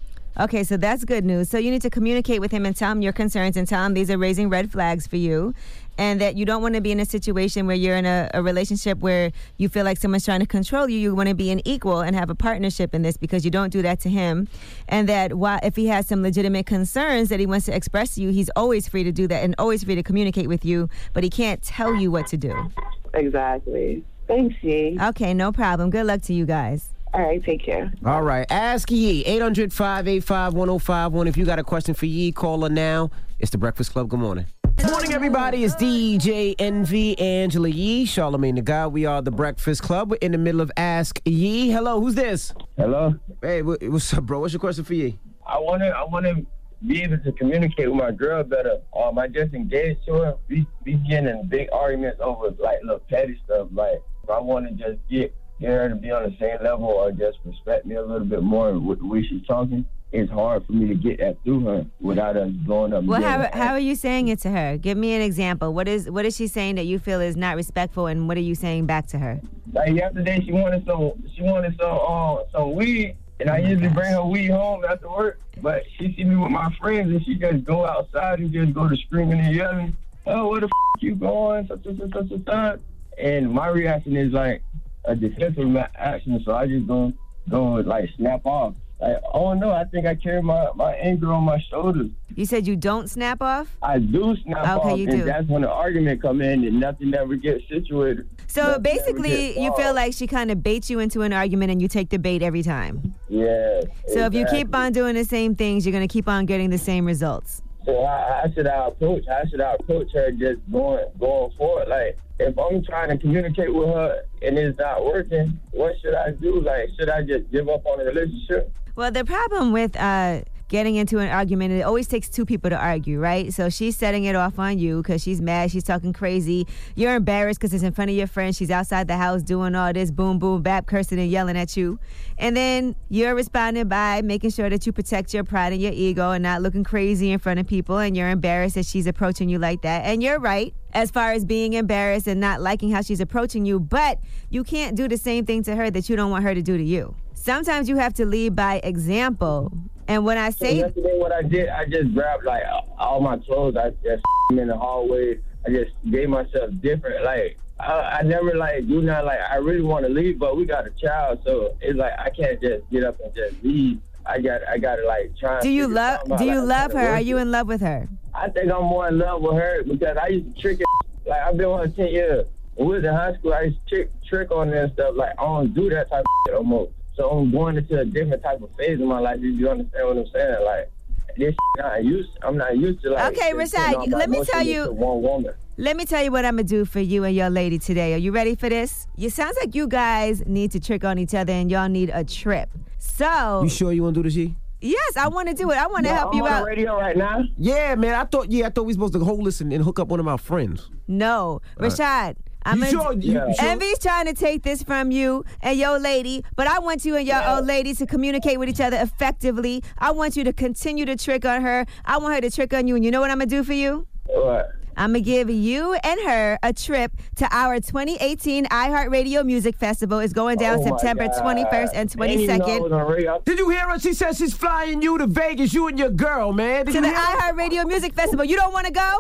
Okay, 0.41 0.65
so 0.65 0.79
that's 0.79 1.05
good 1.05 1.27
news. 1.27 1.51
So 1.51 1.59
you 1.59 1.71
need 1.71 1.83
to 1.83 1.91
communicate 1.91 2.41
with 2.41 2.51
him 2.51 2.65
and 2.65 2.75
tell 2.75 2.91
him 2.91 3.03
your 3.03 3.13
concerns 3.13 3.55
and 3.59 3.69
tell 3.69 3.85
him 3.85 3.93
these 3.93 4.11
are 4.11 4.17
raising 4.17 4.49
red 4.49 4.73
flags 4.73 5.07
for 5.07 5.17
you 5.17 5.55
and 5.99 6.21
that 6.21 6.37
you 6.37 6.45
don't 6.45 6.63
want 6.63 6.75
to 6.75 6.81
be 6.81 6.93
in 6.93 7.01
a 7.01 7.05
situation 7.05 7.67
where 7.67 7.77
you're 7.77 7.97
in 7.97 8.07
a, 8.07 8.31
a 8.35 8.43
relationship 8.43 8.99
where 8.99 9.33
you 9.59 9.69
feel 9.69 9.85
like 9.85 9.99
someone's 9.99 10.25
trying 10.25 10.41
to 10.41 10.47
control 10.47 10.89
you. 10.89 10.99
You 10.99 11.15
want 11.15 11.29
to 11.29 11.35
be 11.35 11.51
an 11.51 11.67
equal 11.67 12.01
and 12.01 12.17
have 12.17 12.31
a 12.31 12.35
partnership 12.35 12.95
in 12.95 13.03
this 13.03 13.17
because 13.17 13.45
you 13.45 13.51
don't 13.51 13.71
do 13.71 13.83
that 13.83 14.01
to 14.01 14.09
him. 14.09 14.49
And 14.89 15.09
that 15.09 15.35
while, 15.35 15.61
if 15.63 15.77
he 15.77 15.87
has 15.89 16.07
some 16.07 16.23
legitimate 16.23 16.67
concerns 16.67 17.29
that 17.29 17.41
he 17.41 17.47
wants 17.47 17.67
to 17.67 17.75
express 17.77 18.15
to 18.15 18.23
you, 18.23 18.31
he's 18.31 18.51
always 18.57 18.89
free 18.89 19.05
to 19.05 19.13
do 19.13 19.27
that 19.29 19.43
and 19.43 19.55
always 19.59 19.85
free 19.85 19.95
to 19.95 20.03
communicate 20.03 20.49
with 20.49 20.65
you, 20.65 20.89
but 21.13 21.25
he 21.25 21.31
can't 21.31 21.63
tell 21.63 21.95
you 21.95 22.11
what 22.11 22.27
to 22.29 22.37
do. 22.37 22.71
Exactly. 23.15 24.05
Thanks, 24.27 24.55
Yee. 24.63 24.99
Okay, 25.01 25.35
no 25.35 25.53
problem. 25.53 25.91
Good 25.91 26.07
luck 26.07 26.23
to 26.23 26.33
you 26.33 26.47
guys. 26.47 26.89
All 27.15 27.21
right, 27.21 27.45
take 27.45 27.63
care. 27.63 27.93
All 28.07 28.23
right. 28.23 28.47
Ask 28.51 28.91
Yee. 28.91 29.23
800 29.27 29.73
585 29.73 30.55
1051. 30.55 31.27
If 31.27 31.37
you 31.37 31.45
got 31.45 31.59
a 31.59 31.65
question 31.65 31.95
for 31.95 32.07
Yee, 32.07 32.33
call 32.33 32.63
her 32.63 32.71
now. 32.71 33.11
It's 33.39 33.51
the 33.51 33.59
Breakfast 33.59 33.93
Club. 33.93 34.09
Good 34.09 34.21
morning. 34.21 34.47
Morning, 34.85 35.13
everybody. 35.13 35.65
It's 35.65 35.75
DJ 35.77 36.55
Envy 36.59 37.19
Angela 37.19 37.69
Yee, 37.69 38.05
Charlamagne 38.05 38.57
the 38.57 38.63
God. 38.63 38.93
We 38.93 39.07
are 39.07 39.23
the 39.23 39.31
Breakfast 39.31 39.83
Club. 39.83 40.11
We're 40.11 40.17
in 40.17 40.33
the 40.33 40.39
middle 40.39 40.61
of 40.61 40.73
Ask 40.77 41.21
Yee. 41.25 41.71
Hello, 41.71 42.01
who's 42.01 42.15
this? 42.15 42.53
Hello. 42.77 43.15
Hey, 43.41 43.63
what's 43.63 44.13
up, 44.13 44.25
bro? 44.25 44.41
What's 44.41 44.53
your 44.53 44.61
question 44.61 44.85
for 44.85 44.95
Yee? 44.95 45.19
I 45.47 45.59
want 45.59 45.83
to 45.83 45.89
I 45.89 46.05
want 46.05 46.27
to 46.27 46.45
be 46.87 47.03
able 47.03 47.19
to 47.19 47.33
communicate 47.33 47.89
with 47.89 47.97
my 47.97 48.11
girl 48.11 48.43
better. 48.43 48.81
Um, 48.97 49.19
I 49.19 49.29
just 49.29 49.55
engaged 49.55 50.05
to 50.07 50.15
her. 50.15 50.35
We 50.49 50.67
we 50.85 50.95
getting 50.95 51.29
in 51.29 51.49
big 51.49 51.69
arguments 51.73 52.19
over 52.21 52.51
like 52.59 52.83
little 52.83 53.01
petty 53.09 53.41
stuff. 53.45 53.69
Like 53.73 54.03
I 54.33 54.41
want 54.41 54.67
to 54.67 54.73
just 54.75 54.99
get 55.09 55.35
get 55.61 55.71
her 55.71 55.89
to 55.91 55.95
be 55.95 56.11
on 56.11 56.25
the 56.25 56.37
same 56.41 56.63
level 56.63 56.87
or 56.87 57.13
just 57.13 57.39
respect 57.45 57.87
me 57.87 57.95
a 57.95 58.03
little 58.03 58.27
bit 58.27 58.43
more 58.43 58.79
with 58.79 58.99
the 58.99 59.07
way 59.07 59.23
she's 59.23 59.47
talking. 59.47 59.85
It's 60.13 60.31
hard 60.31 60.67
for 60.67 60.73
me 60.73 60.89
to 60.89 60.95
get 60.95 61.21
that 61.21 61.43
through 61.43 61.65
her 61.65 61.87
without 62.01 62.37
us 62.37 62.51
blowing 62.51 62.93
up. 62.93 63.05
Well, 63.05 63.23
how, 63.23 63.49
how 63.55 63.73
are 63.73 63.79
you 63.79 63.95
saying 63.95 64.29
it 64.29 64.41
to 64.41 64.51
her? 64.51 64.77
Give 64.77 64.99
me 64.99 65.15
an 65.15 65.23
example. 65.23 65.73
What 65.73 65.89
is 65.89 66.11
what 66.11 66.27
is 66.27 66.37
she 66.37 66.49
saying 66.49 66.75
that 66.75 66.85
you 66.85 66.99
feel 66.99 67.21
is 67.23 67.35
not 67.35 67.57
respectful, 67.57 68.07
and 68.09 68.29
what 68.29 68.37
are 68.37 68.41
you 68.43 68.55
saying 68.55 68.85
back 68.85 69.07
to 69.09 69.19
her? 69.19 69.41
Like 69.73 69.95
yesterday, 69.95 70.43
she 70.45 70.53
wanted 70.53 70.85
some. 70.87 71.13
She 71.35 71.43
wanted 71.43 71.79
some. 71.81 71.99
Uh, 71.99 72.43
some 72.53 72.75
weed, 72.75 73.17
and 73.41 73.49
I 73.49 73.59
usually 73.59 73.89
bring 73.89 74.13
her 74.13 74.23
weed 74.23 74.51
home 74.51 74.85
after 74.85 75.09
work. 75.09 75.41
But 75.63 75.85
she 75.97 76.15
see 76.15 76.25
me 76.25 76.37
with 76.37 76.51
my 76.51 76.71
friends, 76.79 77.11
and 77.11 77.25
she 77.25 77.37
just 77.37 77.65
go 77.65 77.87
outside 77.87 78.41
and 78.41 78.53
just 78.53 78.75
go 78.75 78.89
to 78.89 78.97
screaming 78.97 79.41
and 79.41 79.55
yelling. 79.55 79.97
Oh, 80.27 80.49
where 80.49 80.61
the 80.61 80.67
f- 80.67 81.03
you 81.03 81.15
going? 81.15 81.67
Such 81.69 81.87
and 81.87 81.99
such 81.99 82.05
and 82.05 82.13
such 82.13 82.31
and 82.31 82.45
such. 82.47 82.81
And 83.19 83.51
my 83.51 83.69
reaction 83.69 84.15
is 84.17 84.33
like 84.33 84.63
a 85.07 85.17
defensive 85.17 85.67
ma- 85.67 85.87
action, 85.95 86.39
so 86.45 86.55
I 86.55 86.67
just 86.67 86.87
go 86.87 87.15
go 87.49 87.65
like 87.77 88.11
snap 88.17 88.45
off. 88.45 88.75
Like, 89.03 89.21
oh 89.35 89.53
no, 89.55 89.73
I 89.73 89.83
think 89.85 90.07
I 90.07 90.15
carry 90.15 90.41
my 90.41 90.69
my 90.77 90.93
anger 90.95 91.33
on 91.33 91.43
my 91.43 91.59
shoulders. 91.69 92.11
You 92.37 92.47
said 92.47 92.69
you 92.69 92.77
don't 92.77 93.11
snap 93.11 93.43
off. 93.43 93.77
I 93.83 93.99
do 93.99 94.37
snap 94.45 94.79
Okay, 94.79 94.91
off, 94.93 94.99
you 94.99 95.09
and 95.09 95.19
do. 95.19 95.25
that's 95.25 95.49
when 95.49 95.63
the 95.63 95.69
argument 95.71 96.23
come 96.23 96.41
in, 96.41 96.65
and 96.65 96.79
nothing 96.79 97.13
ever 97.13 97.35
gets 97.35 97.69
situated. 97.69 98.29
So 98.47 98.63
Nothing 98.63 98.83
basically, 98.83 99.61
you 99.61 99.75
feel 99.77 99.93
like 99.93 100.13
she 100.15 100.29
kind 100.29 100.53
of 100.53 100.63
baits 100.63 100.89
you 100.89 101.01
into 101.01 101.23
an 101.23 101.33
argument, 101.33 101.73
and 101.73 101.83
you 101.83 101.89
take 101.89 102.11
the 102.11 102.19
bait 102.19 102.43
every 102.45 102.63
time. 102.63 103.15
Yeah. 103.29 103.81
So 104.07 104.21
if 104.21 104.35
you 104.35 104.47
keep 104.47 104.73
on 104.73 104.93
doing 104.93 105.17
the 105.17 105.25
same 105.25 105.57
things, 105.57 105.85
you're 105.85 105.93
gonna 105.93 106.07
keep 106.07 106.29
on 106.29 106.47
getting 106.47 106.71
the 106.71 106.79
same 106.79 107.05
results. 107.05 107.61
So 107.85 108.07
how, 108.07 108.41
how 108.45 108.53
should 108.55 108.69
I 108.69 108.87
approach? 108.87 109.25
How 109.27 109.43
should 109.51 109.61
I 109.61 109.75
approach 109.75 110.13
her 110.13 110.31
just 110.31 110.61
going 110.71 111.05
going 111.19 111.51
forward? 111.59 111.89
Like 111.89 112.17
if 112.43 112.59
I'm 112.59 112.85
trying 112.85 113.11
to 113.11 113.19
communicate 113.19 113.73
with 113.75 113.89
her 113.89 114.23
and 114.43 114.59
it's 114.59 114.79
not 114.79 115.05
working, 115.05 115.59
what 115.71 115.95
should 116.01 116.15
I 116.15 116.33
do? 116.33 116.61
Like 116.61 116.91
should 116.99 117.09
I 117.09 117.23
just 117.23 117.51
give 117.51 117.69
up 117.69 117.85
on 117.87 117.99
the 117.99 118.05
relationship? 118.05 118.73
Well, 118.95 119.11
the 119.11 119.25
problem 119.25 119.73
with 119.73 119.97
uh, 119.97 120.43
getting 120.73 120.97
into 120.97 121.19
an 121.19 121.29
argument, 121.29 121.71
it 121.73 121.83
always 121.83 122.09
takes 122.09 122.31
two 122.31 122.47
people 122.47 122.71
to 122.71 122.77
argue, 122.77 123.21
right? 123.21 123.53
So 123.53 123.69
she's 123.69 123.95
setting 123.95 124.25
it 124.25 124.35
off 124.35 124.59
on 124.59 124.79
you 124.79 125.03
because 125.03 125.23
she's 125.23 125.39
mad, 125.39 125.71
she's 125.71 125.85
talking 125.85 126.15
crazy. 126.15 126.67
You're 126.95 127.15
embarrassed 127.15 127.61
because 127.61 127.75
it's 127.75 127.83
in 127.83 127.93
front 127.93 128.11
of 128.11 128.17
your 128.17 128.27
friends. 128.27 128.57
She's 128.57 128.71
outside 128.71 129.07
the 129.07 129.19
house 129.19 129.43
doing 129.43 129.75
all 129.75 129.93
this 129.93 130.11
boom, 130.11 130.39
boom, 130.39 130.63
bap, 130.63 130.87
cursing 130.87 131.19
and 131.19 131.31
yelling 131.31 131.59
at 131.59 131.77
you. 131.77 131.99
And 132.39 132.57
then 132.57 132.97
you're 133.11 133.35
responding 133.35 133.89
by 133.89 134.23
making 134.23 134.51
sure 134.51 134.71
that 134.71 134.87
you 134.87 134.93
protect 134.93 135.35
your 135.35 135.45
pride 135.45 135.75
and 135.75 135.83
your 135.83 135.93
ego 135.93 136.31
and 136.31 136.43
not 136.43 136.63
looking 136.63 136.85
crazy 136.85 137.31
in 137.31 137.39
front 137.39 137.61
of 137.61 137.67
people. 137.67 137.99
And 137.99 138.17
you're 138.17 138.31
embarrassed 138.31 138.75
that 138.77 138.87
she's 138.87 139.07
approaching 139.07 139.51
you 139.51 139.59
like 139.59 139.83
that. 139.83 140.07
And 140.07 140.23
you're 140.23 140.41
right. 140.41 140.75
As 140.93 141.11
far 141.11 141.33
as 141.33 141.45
being 141.45 141.73
embarrassed 141.73 142.27
and 142.27 142.41
not 142.41 142.61
liking 142.61 142.91
how 142.91 143.03
she's 143.03 143.21
approaching 143.21 143.65
you, 143.65 143.81
but 143.81 144.19
you 144.51 144.65
can't 144.65 144.97
do 144.97 145.09
the 145.09 145.17
same 145.17 145.45
thing 145.47 145.63
to 145.65 145.77
her 145.77 145.91
that 145.91 146.09
you 146.09 146.17
don't 146.17 146.31
want 146.31 146.45
her 146.45 146.55
to 146.55 146.63
do 146.63 146.77
to 146.77 146.83
you. 146.83 147.15
Sometimes 147.35 147.89
you 147.89 147.97
have 147.97 148.15
to 148.15 148.27
lead 148.27 148.55
by 148.55 148.81
example. 148.85 149.73
And 150.09 150.25
when 150.25 150.39
I 150.39 150.51
So 150.51 150.67
say 150.67 150.77
yesterday, 150.77 151.19
what 151.19 151.33
I 151.33 151.43
did, 151.43 151.69
I 151.69 151.87
just 151.87 152.13
grabbed 152.15 152.45
like 152.45 152.63
all 152.99 153.21
my 153.21 153.37
clothes. 153.39 153.77
I 153.77 153.91
just 154.03 154.23
in 154.53 154.69
the 154.69 154.77
hallway. 154.77 155.39
I 155.67 155.71
just 155.71 155.93
gave 156.11 156.29
myself 156.29 156.71
different. 156.81 157.25
Like 157.25 157.57
I, 157.79 158.19
I 158.19 158.23
never 158.23 158.55
like 158.55 158.87
do 158.87 159.01
nothing. 159.01 159.27
Like 159.27 159.41
I 159.41 159.57
really 159.57 159.83
want 159.83 160.07
to 160.07 160.13
leave, 160.13 160.39
but 160.39 160.57
we 160.57 160.65
got 160.65 160.87
a 160.87 160.91
child, 160.91 161.41
so 161.45 161.77
it's 161.81 161.99
like 161.99 162.13
I 162.19 162.31
can't 162.31 162.61
just 162.61 162.89
get 162.91 163.05
up 163.05 163.19
and 163.21 163.35
just 163.35 163.63
leave. 163.63 163.99
I 164.27 164.41
got 164.41 164.61
I 164.69 164.79
got 164.79 164.97
to 164.97 165.07
like 165.07 165.37
try. 165.39 165.61
do 165.61 165.69
you 165.69 165.89
love 165.89 166.21
do 166.39 166.45
you 166.45 166.61
Like, 166.61 166.91
love 166.91 166.93
her? 166.93 167.09
Are 167.15 167.21
you 167.21 167.39
in 167.39 167.51
love 167.51 167.67
with 167.67 167.81
her? 167.81 168.09
I 168.35 168.49
think 168.49 168.71
I'm 168.73 168.85
more 168.85 169.09
in 169.09 169.19
love 169.19 169.43
with 169.43 169.55
her 169.55 169.83
because 169.85 170.17
I 170.21 170.29
used 170.29 170.55
to 170.57 170.61
trick 170.63 170.79
her. 170.79 170.85
Like 171.31 171.41
I've 171.43 171.57
been 171.57 171.71
with 171.71 171.81
her 171.91 171.97
ten 172.05 172.13
years. 172.13 172.47
When 172.75 172.89
we 172.89 172.95
was 172.97 173.05
in 173.05 173.13
high 173.13 173.35
school, 173.35 173.53
I 173.55 173.63
used 173.63 173.79
to 173.89 173.97
trick 173.97 174.11
trick 174.25 174.51
on 174.51 174.69
her 174.69 174.85
and 174.85 174.93
stuff. 174.93 175.15
Like 175.17 175.33
I 175.39 175.43
don't 175.43 175.75
do 175.75 175.91
that 175.91 176.09
type 176.11 176.21
of 176.21 176.27
shit 176.47 176.55
no 176.55 176.63
more. 176.63 176.89
So 177.15 177.29
I'm 177.31 177.51
going 177.51 177.77
into 177.77 178.01
a 178.01 178.05
different 178.05 178.43
type 178.43 178.63
of 178.63 178.71
phase 178.77 178.99
in 179.01 179.07
my 179.07 179.19
life. 179.19 179.37
If 179.39 179.59
you 179.59 179.69
understand 179.69 180.09
what 180.09 180.17
I'm 180.17 180.27
saying, 180.33 180.65
like 180.65 180.91
this, 181.37 181.55
not 181.79 182.05
used. 182.05 182.31
I'm 182.43 182.57
not 182.57 182.77
used 182.77 183.03
to 183.03 183.11
like. 183.11 183.33
Okay, 183.37 183.53
just 183.53 183.75
Rashad, 183.75 183.95
putting 183.95 184.13
all 184.15 184.19
my 184.19 184.19
let 184.19 184.31
me 184.31 184.45
tell 184.45 184.63
you- 184.63 184.93
One 184.93 185.23
woman. 185.23 185.53
Let 185.79 185.97
me 185.97 186.05
tell 186.05 186.23
you 186.23 186.31
what 186.31 186.45
I'm 186.45 186.55
gonna 186.57 186.65
do 186.65 186.85
for 186.85 187.01
you 187.01 187.25
and 187.25 187.35
your 187.35 187.49
lady 187.51 187.79
today. 187.79 188.15
Are 188.15 188.19
you 188.19 188.31
ready 188.33 188.55
for 188.55 188.69
this? 188.69 189.07
It 189.17 189.31
sounds 189.31 189.57
like 189.59 189.75
you 189.75 189.89
guys 189.89 190.45
need 190.47 190.71
to 190.73 190.81
trick 190.81 191.03
on 191.05 191.19
each 191.19 191.35
other 191.35 191.53
and 191.53 191.71
y'all 191.71 191.89
need 191.89 192.11
a 192.13 192.23
trip. 192.25 192.69
So 192.99 193.63
You 193.63 193.69
sure 193.71 193.93
you 193.93 194.03
want 194.03 194.15
to 194.15 194.23
do 194.23 194.29
this, 194.29 194.35
G? 194.35 194.55
yes, 194.81 195.17
I 195.17 195.29
want 195.29 195.49
to 195.49 195.55
do 195.55 195.71
it. 195.71 195.77
I 195.79 195.87
want 195.87 196.05
to 196.05 196.11
Yeah, 196.11 196.19
help 196.19 196.33
I'm 196.35 196.39
you 196.39 196.45
on 196.45 196.51
the 196.51 196.57
out. 196.57 196.65
radio 196.67 196.97
right 196.99 197.17
now. 197.17 197.43
Yeah, 197.57 197.95
man. 197.95 198.15
I 198.15 198.25
thought 198.25 198.51
yeah, 198.51 198.67
I 198.67 198.69
thought 198.71 198.85
we 198.85 198.93
supposed 198.93 199.15
to 199.15 199.21
hold 199.21 199.47
this 199.47 199.61
and, 199.63 199.73
and 199.73 199.83
hook 199.83 199.99
up 199.99 200.09
one 200.09 200.21
of 200.21 200.27
my 200.27 200.37
friends. 200.37 200.91
No, 201.09 201.61
right. 201.79 201.91
Rashad. 201.91 202.37
I'm 202.65 202.81
You 202.81 202.87
sure? 202.87 203.13
You- 203.13 203.33
you 203.33 203.55
sure? 203.59 203.69
Envy's 203.69 203.99
trying 203.99 204.27
to 204.27 204.35
take 204.35 204.63
this 204.63 204.83
from 204.83 205.11
you 205.11 205.45
and 205.61 205.79
your 205.79 205.99
lady, 205.99 206.45
but 206.57 206.67
I 206.67 206.79
want 206.79 207.05
you 207.05 207.17
and 207.17 207.27
your 207.27 207.43
old 207.49 207.67
lady 207.67 207.95
to 207.95 208.07
communicate 208.07 208.59
with 208.59 208.69
each 208.69 208.81
other 208.81 208.99
effectively. 209.01 209.83
I 209.99 210.11
want 210.13 210.37
you 210.37 210.45
to 210.45 210.53
continue 210.53 211.05
to 211.07 211.17
trick 211.17 211.45
on 211.45 211.63
her. 211.63 211.87
I 212.05 212.19
want 212.19 212.35
her 212.35 212.41
to 212.41 212.51
trick 212.51 212.73
on 212.75 212.87
you, 212.87 212.97
and 212.97 213.05
you 213.05 213.11
know 213.11 213.21
what 213.21 213.31
I'm 213.31 213.39
gonna 213.39 213.47
do 213.51 213.65
for 213.65 213.73
you? 213.73 214.07
What? 214.27 214.71
I'm 214.95 215.13
gonna 215.13 215.21
give 215.21 215.49
you 215.49 215.95
and 216.05 216.21
her 216.21 216.59
a 216.63 216.73
trip 216.75 217.13
to 217.37 217.49
our 217.51 217.81
2018 217.81 218.67
iHeartRadio 218.67 219.43
Music 219.45 219.75
Festival. 219.77 220.19
It's 220.19 220.35
going 220.35 220.59
down 220.59 220.81
Oh 220.81 220.85
September 220.85 221.29
God. 221.29 221.43
21st 221.43 221.91
and 221.95 222.11
Ain't 222.23 222.41
even 222.43 222.59
know 222.59 222.65
I 222.67 222.79
was 222.79 222.93
22nd. 222.93 223.45
Did 223.47 223.59
you 223.59 223.71
hear 223.71 223.89
her? 223.89 223.99
She 223.99 224.13
says 224.13 224.37
she's 224.37 224.53
flying 224.53 225.01
you 225.01 225.17
to 225.17 225.27
Vegas. 225.27 225.73
You 225.73 225.89
and 225.89 225.99
your 225.99 226.11
girl, 226.11 226.53
man. 226.53 226.85
Did 226.85 226.93
To 226.93 226.99
you 226.99 227.07
the 227.07 227.19
iHeartRadio 227.19 227.87
Music 227.87 228.13
Festival. 228.15 228.45
You 228.45 228.57
don't 228.57 228.75
want 228.75 228.87
to 228.87 228.93
go? 228.93 229.19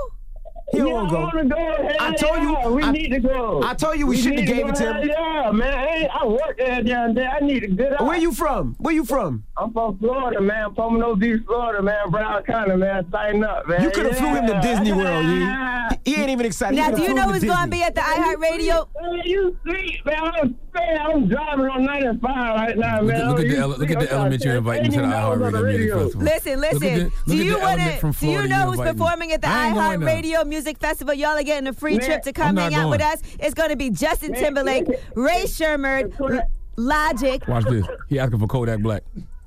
He 0.72 0.78
yeah, 0.78 0.84
don't 0.84 1.06
I 1.06 1.10
go. 1.10 1.20
want 1.20 1.34
to 1.38 1.44
go. 1.44 1.56
Hell 1.56 1.96
I 2.00 2.14
told 2.14 2.42
you- 2.42 2.70
we 2.74 2.82
I- 2.82 2.90
need 2.92 3.08
to 3.10 3.20
go. 3.20 3.62
I 3.62 3.74
told 3.74 3.98
you 3.98 4.06
we 4.06 4.16
shouldn't 4.16 4.40
have 4.40 4.48
gave 4.48 4.66
it 4.68 4.74
to 4.76 4.82
him. 4.84 4.94
Hell 4.94 5.06
Yeah, 5.44 5.50
man. 5.52 5.86
Hey, 5.88 6.08
I 6.08 6.26
work 6.26 6.56
there 6.56 6.82
down 6.82 7.14
there. 7.14 7.28
I 7.30 7.40
need 7.40 7.64
a 7.64 7.68
good. 7.68 7.96
Where 8.00 8.16
you 8.16 8.32
from? 8.32 8.74
Where 8.78 8.94
you 8.94 9.04
from? 9.04 9.44
I'm 9.56 9.72
from 9.72 9.98
Florida, 9.98 10.40
man. 10.40 10.74
Pompano 10.74 11.14
Beach, 11.14 11.42
Florida, 11.46 11.82
man. 11.82 12.10
Broward 12.10 12.46
County, 12.46 12.76
man. 12.76 13.06
Sign 13.12 13.44
up, 13.44 13.68
man. 13.68 13.82
You 13.82 13.90
could 13.90 14.06
have 14.06 14.16
flew 14.16 14.28
him 14.34 14.46
to 14.46 14.60
Disney 14.62 14.92
World, 14.92 15.24
Yee. 15.26 15.48
He 16.04 16.16
ain't 16.16 16.30
even 16.30 16.46
excited. 16.46 16.74
Now, 16.74 16.90
do 16.90 17.00
you 17.02 17.14
know 17.14 17.24
him 17.24 17.30
who's 17.30 17.44
going 17.44 17.64
to 17.64 17.68
be 17.70 17.82
at 17.82 17.94
the 17.94 18.00
iHeartRadio? 18.00 18.88
Man, 19.00 19.20
you 19.24 19.56
sweet, 19.62 20.00
man. 20.04 20.56
I'm, 20.74 20.86
man, 20.86 21.00
I'm 21.06 21.28
driving 21.28 21.66
on 21.66 21.84
95 21.84 22.22
right 22.54 22.78
now, 22.78 23.00
Look 23.02 23.14
at, 23.14 23.26
look 23.28 23.40
at 23.40 23.48
the 23.48 23.56
ele- 23.58 23.68
look 23.68 23.76
sweet. 23.78 23.90
at 23.92 24.00
the 24.00 24.12
element 24.12 24.44
you're 24.44 24.56
inviting 24.56 24.90
to 24.92 24.96
the 25.00 25.02
ain't 25.02 25.06
even 25.06 25.10
know 25.10 25.16
I 25.16 25.28
was 25.36 25.42
on 25.42 25.52
iHeartRadio 25.52 25.76
Music. 25.76 25.92
Festival. 25.92 26.22
Listen, 26.22 26.60
Look 26.60 26.72
at 26.72 26.80
listen. 26.82 26.98
the- 26.98 27.04
do 27.04 27.10
look 27.26 27.38
at 27.38 27.44
you 27.44 27.52
want 27.52 27.64
element 27.80 28.00
to? 28.00 28.20
Do 28.20 28.26
you 28.26 28.48
know 28.48 28.56
who's 28.56 28.72
inviting. 28.78 28.94
performing 28.98 29.32
at 29.32 29.40
the 29.42 29.48
I 29.48 29.66
ain't 29.66 29.74
going 29.74 30.00
there. 30.00 30.08
iHeartRadio 30.22 30.46
Music 30.46 30.78
Festival? 30.78 31.14
Y'all 31.14 31.28
are 31.38 31.42
getting 31.42 31.66
a 31.68 31.72
free 31.72 31.96
Man, 31.98 32.06
trip 32.06 32.22
to 32.22 32.32
come 32.32 32.54
not 32.54 32.72
hang 32.72 32.74
out 32.82 32.90
with 32.90 33.02
us. 33.02 33.20
It's 33.38 33.54
going 33.54 33.70
to 33.70 33.76
be 33.76 33.90
Justin 33.90 34.32
Man, 34.32 34.40
Timberlake, 34.42 34.88
man, 34.88 34.96
Ray 35.14 35.46
Sherman, 35.46 36.12
Logic. 36.76 37.46
Watch 37.46 37.64
this. 37.66 37.86
He 38.08 38.18
asking 38.18 38.38
for 38.38 38.46
Kodak 38.46 38.80
Black. 38.80 39.02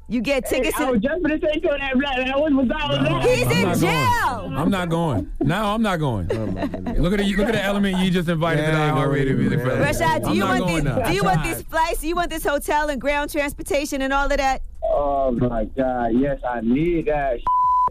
You 0.08 0.22
get 0.22 0.48
Hey, 0.48 0.58
tickets 0.58 0.80
I 0.80 0.86
to. 0.86 0.92
was 0.92 1.02
just 1.02 1.22
gonna 1.24 1.40
say 1.40 1.60
Kodak 1.62 1.94
Black. 1.96 2.18
man. 2.20 2.40
What 2.40 2.54
was 2.54 2.70
all 2.80 2.92
of 2.94 3.04
that? 3.04 3.24
He's 3.24 3.48
I'm 3.48 3.72
in 3.74 3.80
jail. 3.80 4.40
Going. 4.42 4.56
I'm 4.56 4.70
not 4.70 4.90
going. 4.90 5.32
No, 5.42 5.66
I'm 5.74 5.82
not 5.82 6.00
going. 6.00 6.28
Oh 6.32 6.46
look 6.46 7.14
at 7.14 7.18
the 7.20 7.36
look 7.36 7.48
at 7.48 7.54
the 7.54 7.64
element 7.64 7.98
you 7.98 8.12
just 8.12 8.30
invited 8.30 8.66
to 8.66 8.72
the 8.72 8.78
Yeah, 8.78 8.92
iHeartRadio 8.92 9.38
Music 9.38 9.64
man. 9.66 9.84
Festival. 9.84 10.08
Rashad, 10.08 10.22
do 10.22 10.28
I'm 10.30 10.34
you 10.36 10.40
not 10.42 10.60
want 10.62 10.68
these? 10.76 10.84
now. 10.84 11.00
Do 11.08 11.14
you 11.14 11.24
want 11.24 11.44
these 11.44 11.62
flights? 11.64 12.02
Do 12.02 12.08
you 12.08 12.16
want 12.16 12.30
this 12.30 12.44
hotel 12.46 12.90
and 12.90 13.02
ground 13.02 13.32
transportation 13.32 14.04
and 14.04 14.14
all 14.14 14.30
of 14.30 14.38
that? 14.38 14.62
Oh 14.84 15.32
my 15.32 15.66
God! 15.66 16.12
Yes, 16.14 16.40
I 16.48 16.62
need 16.62 17.08
that. 17.08 17.40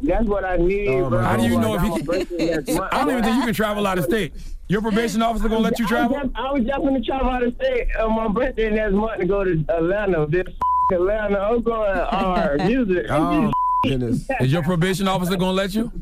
That's 0.03 0.25
what 0.27 0.45
I 0.45 0.57
need, 0.57 0.89
Oh, 0.89 1.09
bro. 1.09 1.19
How 1.21 1.37
do 1.37 1.45
you 1.45 1.59
I 1.59 1.63
know 1.63 1.75
if 1.75 1.81
got 1.81 1.85
he 1.85 1.91
my 1.91 1.97
can? 1.97 2.07
birthday 2.07 2.51
next 2.55 2.69
month. 2.75 2.93
I 2.95 2.99
don't 2.99 3.11
even 3.11 3.25
think 3.25 3.37
you 3.39 3.43
can 3.45 3.55
travel 3.55 3.87
out 3.87 3.99
of 3.99 4.05
state. 4.05 4.33
Your 4.69 4.81
probation 4.83 5.21
officer 5.23 5.49
gonna 5.49 5.61
let 5.61 5.79
you 5.81 5.85
I 5.89 5.91
was 6.07 6.11
travel? 6.11 6.17
just- 6.17 6.37
I 6.37 6.53
was 6.53 6.63
just 6.65 6.79
gonna 6.79 7.01
travel 7.01 7.29
out 7.31 7.43
of 7.43 7.55
state 7.57 7.89
on 7.97 8.15
my 8.15 8.29
birthday 8.29 8.71
next 8.71 8.93
month 8.95 9.19
to 9.21 9.27
go 9.27 9.43
to 9.45 9.65
Atlanta. 9.69 10.27
This 10.29 10.45
Atlanta, 10.95 11.39
I'm 11.39 11.63
going 11.63 11.99
our 11.99 12.57
music. 12.57 13.07
Oh, 13.11 13.53
goodness. 13.83 14.27
Is 14.41 14.53
your 14.53 14.63
probation 14.63 15.09
officer 15.09 15.37
gonna 15.37 15.53
let 15.53 15.75
you? 15.75 15.93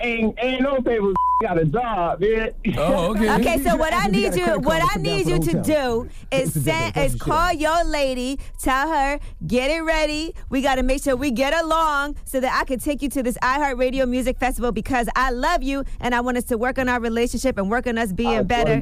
ain't 0.00 0.38
ain't 0.38 0.62
no 0.62 0.80
papers. 0.80 1.14
Got 1.42 1.58
a 1.58 1.64
job, 1.64 2.20
man. 2.20 2.52
Oh, 2.76 3.10
okay. 3.10 3.28
Okay, 3.40 3.62
so 3.64 3.74
what 3.74 3.92
I 3.92 4.06
need 4.06 4.30
got 4.30 4.36
you, 4.36 4.60
what 4.60 4.80
I 4.80 5.00
need 5.00 5.26
you 5.26 5.40
to 5.40 5.60
do 5.60 6.08
is 6.30 6.62
send, 6.62 6.96
is 6.96 7.16
call 7.16 7.52
your 7.52 7.82
lady, 7.84 8.38
tell 8.60 8.88
her, 8.88 9.18
get 9.44 9.68
it 9.72 9.80
ready. 9.80 10.36
We 10.50 10.62
got 10.62 10.76
to 10.76 10.84
make 10.84 11.02
sure 11.02 11.16
we 11.16 11.32
get 11.32 11.52
along 11.52 12.14
so 12.24 12.38
that 12.38 12.56
I 12.56 12.64
can 12.64 12.78
take 12.78 13.02
you 13.02 13.08
to 13.08 13.24
this 13.24 13.36
iHeartRadio 13.42 14.08
Music 14.08 14.38
Festival 14.38 14.70
because 14.70 15.08
I 15.16 15.30
love 15.30 15.64
you 15.64 15.82
and 15.98 16.14
I 16.14 16.20
want 16.20 16.36
us 16.36 16.44
to 16.44 16.58
work 16.58 16.78
on 16.78 16.88
our 16.88 17.00
relationship 17.00 17.58
and 17.58 17.68
work 17.68 17.88
on 17.88 17.98
us 17.98 18.12
being 18.12 18.28
oh, 18.28 18.32
I 18.32 18.44
swear 18.46 18.64
better. 18.64 18.80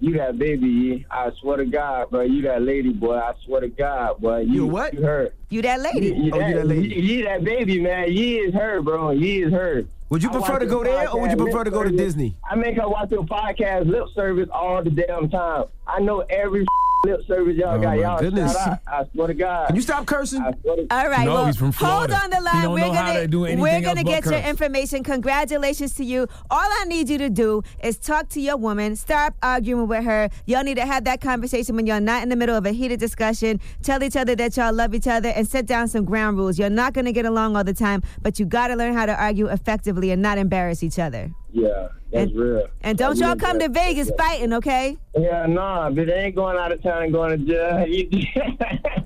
You, 0.00 0.08
you, 0.08 0.12
you 0.12 0.18
that 0.18 0.38
baby, 0.38 0.66
you. 0.66 1.04
I 1.10 1.30
swear 1.40 1.58
to 1.58 1.66
God, 1.66 2.10
bro. 2.10 2.22
You 2.22 2.42
that 2.42 2.62
lady, 2.62 2.92
boy. 2.92 3.18
I 3.18 3.32
swear 3.44 3.60
to 3.60 3.68
God, 3.68 4.20
boy. 4.20 4.40
You, 4.40 4.52
You 4.52 4.66
what? 4.66 4.94
You 4.94 5.02
her. 5.02 5.30
You 5.48 5.62
that 5.62 5.80
lady. 5.80 6.08
You, 6.08 6.32
Oh, 6.34 6.38
you 6.46 6.54
that 6.54 6.66
lady. 6.66 6.88
You, 6.88 7.02
you 7.02 7.24
that 7.24 7.44
baby, 7.44 7.80
man. 7.80 8.12
You 8.12 8.44
is 8.48 8.54
her, 8.54 8.80
bro. 8.82 9.10
You 9.10 9.46
is 9.46 9.52
her. 9.52 9.84
Would 10.10 10.22
you 10.24 10.30
prefer 10.30 10.58
to 10.58 10.66
go 10.66 10.82
there 10.82 11.08
or 11.08 11.20
would 11.20 11.30
you 11.30 11.36
prefer 11.36 11.62
to 11.62 11.70
go 11.70 11.84
to 11.84 11.90
Disney? 11.90 12.34
I 12.50 12.56
make 12.56 12.76
her 12.76 12.88
watch 12.88 13.10
your 13.12 13.22
podcast 13.22 13.86
lip 13.86 14.06
service 14.14 14.48
all 14.52 14.82
the 14.82 14.90
damn 14.90 15.28
time. 15.30 15.64
I 15.86 16.00
know 16.00 16.20
every 16.28 16.66
lip 17.06 17.20
service 17.26 17.56
y'all 17.56 17.78
Oh, 17.78 17.80
got. 17.80 17.98
Y'all 17.98 18.18
goodness. 18.18 18.52
shout 18.52 18.68
out. 18.68 18.78
I 18.86 19.04
swear 19.12 19.28
to 19.28 19.34
God. 19.34 19.66
Can 19.68 19.76
you 19.76 19.82
stop 19.82 20.06
cursing? 20.06 20.42
I 20.42 20.52
swear 20.60 20.76
to 20.76 20.86
All 20.90 21.08
right, 21.08 21.24
No, 21.24 21.34
well, 21.34 21.46
he's 21.46 21.56
from 21.56 21.72
hold 21.72 22.10
on 22.10 22.30
the 22.30 22.40
line. 22.40 22.62
don't 22.64 22.74
we're 22.74 22.80
gonna 22.80 23.26
to 23.28 23.36
we're 23.56 23.80
gonna 23.80 24.02
but 24.02 24.06
get 24.06 24.24
your 24.26 24.34
curse. 24.40 24.46
information. 24.46 25.02
Congratulations 25.02 25.94
to 25.94 26.04
you. 26.04 26.26
All 26.50 26.58
I 26.80 26.84
need 26.86 27.08
you 27.08 27.18
to 27.18 27.30
do 27.30 27.62
is 27.82 27.98
talk 27.98 28.28
to 28.30 28.40
your 28.40 28.56
woman. 28.56 28.96
Stop 28.96 29.34
arguing 29.42 29.88
with 29.88 30.04
her. 30.04 30.28
Y'all 30.46 30.62
need 30.62 30.76
to 30.76 30.86
have 30.86 31.04
that 31.04 31.20
conversation 31.20 31.76
when 31.76 31.86
you're 31.86 32.00
not 32.00 32.22
in 32.22 32.28
the 32.28 32.36
middle 32.36 32.56
of 32.56 32.66
a 32.66 32.70
heated 32.72 33.00
discussion. 33.00 33.60
Tell 33.82 34.02
each 34.02 34.16
other 34.16 34.34
that 34.36 34.56
y'all 34.56 34.72
love 34.72 34.94
each 34.94 35.06
other 35.06 35.30
and 35.30 35.48
set 35.48 35.66
down 35.66 35.88
some 35.88 36.04
ground 36.04 36.36
rules. 36.36 36.58
You're 36.58 36.70
not 36.70 36.92
gonna 36.92 37.12
get 37.12 37.24
along 37.24 37.56
all 37.56 37.64
the 37.64 37.74
time, 37.74 38.02
but 38.20 38.38
you 38.38 38.44
gotta 38.46 38.74
learn 38.76 38.92
how 38.94 39.06
to 39.06 39.14
argue 39.14 39.46
effectively 39.46 40.10
and 40.10 40.20
not 40.20 40.36
embarrass 40.38 40.82
each 40.82 40.98
other. 40.98 41.30
Yeah, 41.52 41.88
that's 42.12 42.30
And- 42.30 42.34
real. 42.40 42.66
And 42.82 42.96
don't 42.98 43.18
y'all 43.18 43.36
come 43.36 43.58
to 43.58 43.68
bro. 43.68 43.82
Vegas 43.82 44.10
fighting, 44.16 44.52
okay? 44.54 44.96
Yeah, 45.18 45.46
nah, 45.46 45.90
but 45.90 46.06
they 46.06 46.14
ain't 46.14 46.34
going 46.36 46.56
out 46.56 46.72
of 46.72 46.82
town 46.82 47.02
and 47.04 47.12
going 47.12 47.38
to 47.38 47.44
jail. 47.46 48.44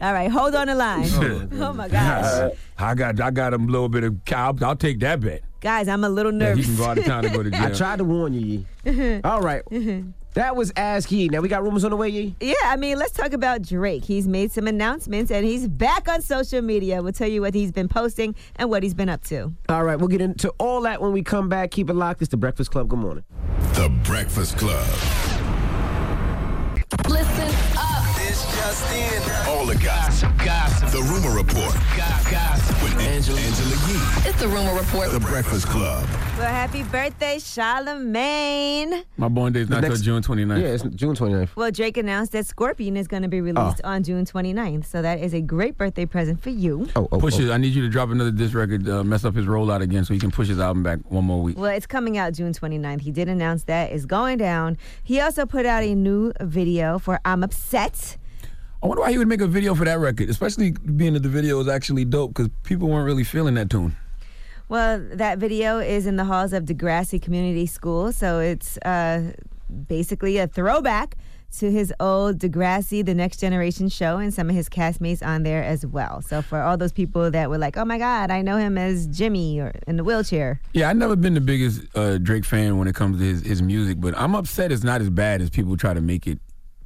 All 0.00 0.12
right, 0.12 0.30
hold 0.30 0.54
on 0.54 0.68
the 0.68 0.74
line. 0.76 1.08
oh, 1.10 1.48
oh 1.68 1.72
my 1.72 1.88
gosh. 1.88 2.52
I 2.78 2.94
got 2.94 3.20
I 3.20 3.30
got 3.32 3.52
a 3.52 3.56
little 3.56 3.88
bit 3.88 4.04
of. 4.04 4.16
I'll, 4.32 4.56
I'll 4.64 4.76
take 4.76 5.00
that 5.00 5.20
bet. 5.20 5.42
Guys, 5.60 5.88
I'm 5.88 6.04
a 6.04 6.08
little 6.08 6.32
Yeah, 6.32 6.54
you 6.54 6.62
can 6.62 6.76
go 6.76 6.84
out 6.84 6.98
of 6.98 7.04
town 7.04 7.24
and 7.24 7.34
go 7.34 7.42
to 7.42 7.50
jail. 7.58 7.62
I 7.64 7.70
tried 7.72 7.98
to 7.98 8.04
warn 8.04 8.32
you, 8.34 8.64
All 9.24 9.40
right. 9.40 9.62
That 10.38 10.54
was 10.54 10.70
Ask 10.76 11.10
Yee. 11.10 11.28
Now 11.28 11.40
we 11.40 11.48
got 11.48 11.64
rumors 11.64 11.82
on 11.82 11.90
the 11.90 11.96
way, 11.96 12.10
Yee? 12.10 12.36
Yeah, 12.38 12.54
I 12.66 12.76
mean, 12.76 12.96
let's 12.96 13.10
talk 13.10 13.32
about 13.32 13.60
Drake. 13.60 14.04
He's 14.04 14.28
made 14.28 14.52
some 14.52 14.68
announcements 14.68 15.32
and 15.32 15.44
he's 15.44 15.66
back 15.66 16.08
on 16.08 16.22
social 16.22 16.62
media. 16.62 17.02
We'll 17.02 17.12
tell 17.12 17.26
you 17.26 17.40
what 17.40 17.54
he's 17.54 17.72
been 17.72 17.88
posting 17.88 18.36
and 18.54 18.70
what 18.70 18.84
he's 18.84 18.94
been 18.94 19.08
up 19.08 19.24
to. 19.24 19.52
All 19.68 19.82
right, 19.82 19.96
we'll 19.96 20.06
get 20.06 20.20
into 20.20 20.50
all 20.60 20.80
that 20.82 21.02
when 21.02 21.10
we 21.10 21.24
come 21.24 21.48
back. 21.48 21.72
Keep 21.72 21.90
it 21.90 21.94
locked. 21.94 22.22
It's 22.22 22.30
the 22.30 22.36
Breakfast 22.36 22.70
Club. 22.70 22.86
Good 22.88 23.00
morning. 23.00 23.24
The 23.72 23.88
Breakfast 24.04 24.56
Club. 24.58 24.86
Listen 27.08 27.48
up. 27.48 27.48
This 27.48 27.48
just 27.48 27.67
in. 29.70 29.76
All 29.76 29.78
the 29.78 29.84
gossip. 29.84 30.36
Gossip. 30.38 30.88
The 30.90 31.02
Rumor 31.02 31.36
Report. 31.36 31.74
Gossip. 31.96 32.82
With 32.82 32.98
Angela, 33.00 33.40
Angela 33.40 33.70
Yee. 33.88 34.28
It's 34.28 34.40
the 34.40 34.48
rumor 34.48 34.74
report. 34.74 35.10
The 35.10 35.20
Breakfast 35.20 35.66
Club. 35.66 36.06
Well, 36.38 36.46
happy 36.46 36.84
birthday, 36.84 37.36
Charlamagne. 37.36 39.04
My 39.16 39.28
born 39.28 39.52
day's 39.52 39.68
not 39.68 39.82
next- 39.82 39.96
till 39.96 40.04
June 40.04 40.22
29th. 40.22 40.60
Yeah, 40.60 40.68
it's 40.68 40.82
June 40.94 41.14
29th. 41.14 41.56
Well, 41.56 41.70
Drake 41.70 41.96
announced 41.96 42.32
that 42.32 42.46
Scorpion 42.46 42.96
is 42.96 43.08
going 43.08 43.22
to 43.22 43.28
be 43.28 43.40
released 43.40 43.80
on 43.82 44.04
June 44.04 44.24
29th. 44.24 44.84
So 44.86 45.02
that 45.02 45.18
is 45.20 45.34
a 45.34 45.40
great 45.40 45.76
birthday 45.76 46.06
present 46.06 46.40
for 46.40 46.50
you. 46.50 46.88
Oh, 46.94 47.08
oh, 47.10 47.18
Push 47.18 47.40
oh. 47.40 47.42
it. 47.42 47.50
I 47.50 47.56
need 47.56 47.74
you 47.74 47.82
to 47.82 47.88
drop 47.88 48.10
another 48.10 48.30
disc 48.30 48.54
record, 48.54 48.88
uh, 48.88 49.02
mess 49.02 49.24
up 49.24 49.34
his 49.34 49.46
rollout 49.46 49.80
again, 49.80 50.04
so 50.04 50.14
he 50.14 50.20
can 50.20 50.30
push 50.30 50.48
his 50.48 50.60
album 50.60 50.82
back 50.82 51.00
one 51.08 51.24
more 51.24 51.42
week. 51.42 51.58
Well, 51.58 51.72
it's 51.72 51.86
coming 51.86 52.16
out 52.16 52.32
June 52.34 52.52
29th. 52.52 53.00
He 53.00 53.10
did 53.10 53.28
announce 53.28 53.64
that. 53.64 53.90
It's 53.90 54.06
going 54.06 54.38
down. 54.38 54.78
He 55.02 55.20
also 55.20 55.44
put 55.46 55.66
out 55.66 55.82
a 55.82 55.94
new 55.94 56.32
video 56.40 56.98
for 56.98 57.18
I'm 57.24 57.42
Upset. 57.42 58.16
I 58.80 58.86
wonder 58.86 59.02
why 59.02 59.10
he 59.10 59.18
would 59.18 59.26
make 59.28 59.40
a 59.40 59.46
video 59.48 59.74
for 59.74 59.84
that 59.84 59.98
record, 59.98 60.30
especially 60.30 60.70
being 60.70 61.14
that 61.14 61.24
the 61.24 61.28
video 61.28 61.58
was 61.58 61.66
actually 61.66 62.04
dope 62.04 62.34
because 62.34 62.48
people 62.62 62.88
weren't 62.88 63.06
really 63.06 63.24
feeling 63.24 63.54
that 63.54 63.70
tune. 63.70 63.96
Well, 64.68 65.04
that 65.14 65.38
video 65.38 65.78
is 65.78 66.06
in 66.06 66.16
the 66.16 66.24
halls 66.24 66.52
of 66.52 66.64
Degrassi 66.64 67.20
Community 67.20 67.66
School, 67.66 68.12
so 68.12 68.38
it's 68.38 68.78
uh, 68.78 69.32
basically 69.88 70.38
a 70.38 70.46
throwback 70.46 71.16
to 71.58 71.72
his 71.72 71.92
old 71.98 72.38
Degrassi, 72.38 73.04
the 73.04 73.14
Next 73.14 73.40
Generation 73.40 73.88
show, 73.88 74.18
and 74.18 74.32
some 74.32 74.50
of 74.50 74.54
his 74.54 74.68
castmates 74.68 75.26
on 75.26 75.42
there 75.42 75.64
as 75.64 75.84
well. 75.86 76.20
So 76.20 76.42
for 76.42 76.60
all 76.60 76.76
those 76.76 76.92
people 76.92 77.30
that 77.30 77.48
were 77.48 77.58
like, 77.58 77.76
"Oh 77.78 77.84
my 77.86 77.98
God, 77.98 78.30
I 78.30 78.42
know 78.42 78.58
him 78.58 78.76
as 78.76 79.06
Jimmy 79.06 79.58
or 79.58 79.72
in 79.86 79.96
the 79.96 80.04
wheelchair," 80.04 80.60
Yeah, 80.74 80.90
I've 80.90 80.98
never 80.98 81.16
been 81.16 81.34
the 81.34 81.40
biggest 81.40 81.80
uh, 81.96 82.18
Drake 82.18 82.44
fan 82.44 82.76
when 82.78 82.86
it 82.86 82.94
comes 82.94 83.18
to 83.18 83.24
his, 83.24 83.42
his 83.42 83.62
music, 83.62 84.00
but 84.00 84.16
I'm 84.16 84.34
upset 84.34 84.70
it's 84.70 84.84
not 84.84 85.00
as 85.00 85.10
bad 85.10 85.40
as 85.40 85.50
people 85.50 85.76
try 85.76 85.94
to 85.94 86.02
make 86.02 86.26
it 86.26 86.38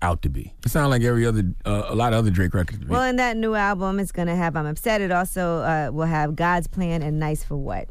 out 0.03 0.23
to 0.23 0.29
be. 0.29 0.53
It 0.65 0.71
sounds 0.71 0.91
like 0.91 1.03
every 1.03 1.25
other, 1.25 1.45
uh, 1.65 1.85
a 1.87 1.95
lot 1.95 2.13
of 2.13 2.19
other 2.19 2.31
Drake 2.31 2.53
records. 2.55 2.85
well, 2.87 3.05
in 3.05 3.17
that 3.17 3.37
new 3.37 3.55
album, 3.55 3.99
it's 3.99 4.13
gonna 4.13 4.37
have 4.37 4.57
"I'm 4.57 4.67
Upset." 4.67 5.01
It 5.01 5.13
also 5.13 5.59
uh, 5.59 5.91
will 5.93 6.07
have 6.07 6.37
"God's 6.37 6.67
Plan" 6.67 7.03
and 7.03 7.19
"Nice 7.19 7.43
for 7.45 7.57
What." 7.57 7.89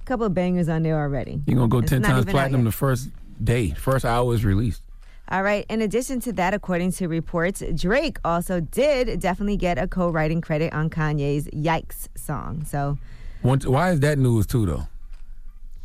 A 0.00 0.04
couple 0.06 0.26
of 0.26 0.34
bangers 0.34 0.68
on 0.68 0.82
there 0.82 0.98
already. 0.98 1.40
You're 1.46 1.56
going 1.56 1.70
to 1.70 1.72
go 1.72 1.78
It's 1.78 1.90
10 1.90 2.02
times 2.02 2.26
platinum 2.26 2.64
the 2.64 2.72
first 2.72 3.08
day, 3.42 3.70
first 3.70 4.04
hour 4.04 4.34
is 4.34 4.44
released. 4.44 4.82
All 5.30 5.42
right. 5.42 5.64
In 5.70 5.80
addition 5.80 6.20
to 6.20 6.32
that, 6.34 6.52
according 6.52 6.92
to 6.92 7.08
reports, 7.08 7.62
Drake 7.74 8.18
also 8.22 8.60
did 8.60 9.18
definitely 9.20 9.56
get 9.56 9.78
a 9.78 9.88
co-writing 9.88 10.42
credit 10.42 10.74
on 10.74 10.90
Kanye's 10.90 11.46
"Yikes" 11.48 12.08
song. 12.16 12.64
So, 12.66 12.98
Once, 13.42 13.66
why 13.66 13.92
is 13.92 14.00
that 14.00 14.18
news 14.18 14.46
too, 14.46 14.66
though? 14.66 14.86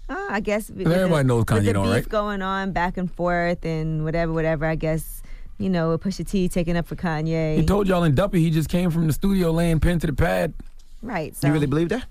Uh, 0.09 0.27
I 0.29 0.39
guess 0.39 0.69
with 0.69 0.87
everybody 0.87 1.23
the, 1.23 1.27
knows 1.27 1.39
with 1.39 1.47
Kanye 1.47 1.65
the 1.65 1.73
don't, 1.73 1.85
beef 1.85 1.93
right? 1.93 2.09
going 2.09 2.41
on 2.41 2.71
back 2.71 2.97
and 2.97 3.11
forth 3.11 3.63
and 3.65 4.03
whatever, 4.03 4.33
whatever. 4.33 4.65
I 4.65 4.75
guess 4.75 5.21
you 5.59 5.69
know, 5.69 5.97
Pusha 5.97 6.27
T 6.27 6.47
taking 6.49 6.77
up 6.77 6.87
for 6.87 6.95
Kanye. 6.95 7.57
He 7.57 7.65
told 7.65 7.87
y'all 7.87 8.03
in 8.03 8.15
Duppy 8.15 8.41
he 8.41 8.49
just 8.49 8.69
came 8.69 8.89
from 8.91 9.07
the 9.07 9.13
studio 9.13 9.51
laying 9.51 9.79
pen 9.79 9.99
to 9.99 10.07
the 10.07 10.13
pad. 10.13 10.53
right. 11.01 11.35
So 11.35 11.47
You 11.47 11.53
really 11.53 11.67
believe 11.67 11.89
that? 11.89 12.05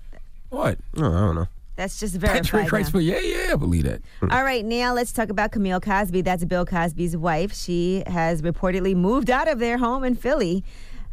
What? 0.49 0.77
Oh, 0.97 1.05
I 1.05 1.19
don't 1.19 1.35
know. 1.35 1.47
that's 1.75 1.99
just 1.99 2.19
Patrick 2.19 2.45
verified. 2.45 2.71
Rice 2.71 2.85
now. 2.85 2.91
for 2.91 2.99
yeah, 3.01 3.19
yeah, 3.19 3.53
I 3.53 3.55
believe 3.55 3.83
that. 3.85 4.01
All 4.31 4.43
right, 4.43 4.63
now 4.63 4.93
let's 4.93 5.11
talk 5.11 5.29
about 5.29 5.51
Camille 5.51 5.79
Cosby. 5.79 6.21
That's 6.21 6.45
Bill 6.45 6.65
Cosby's 6.65 7.17
wife. 7.17 7.53
She 7.53 8.03
has 8.07 8.41
reportedly 8.41 8.95
moved 8.95 9.29
out 9.29 9.47
of 9.47 9.59
their 9.59 9.77
home 9.79 10.03
in 10.03 10.15
Philly 10.15 10.63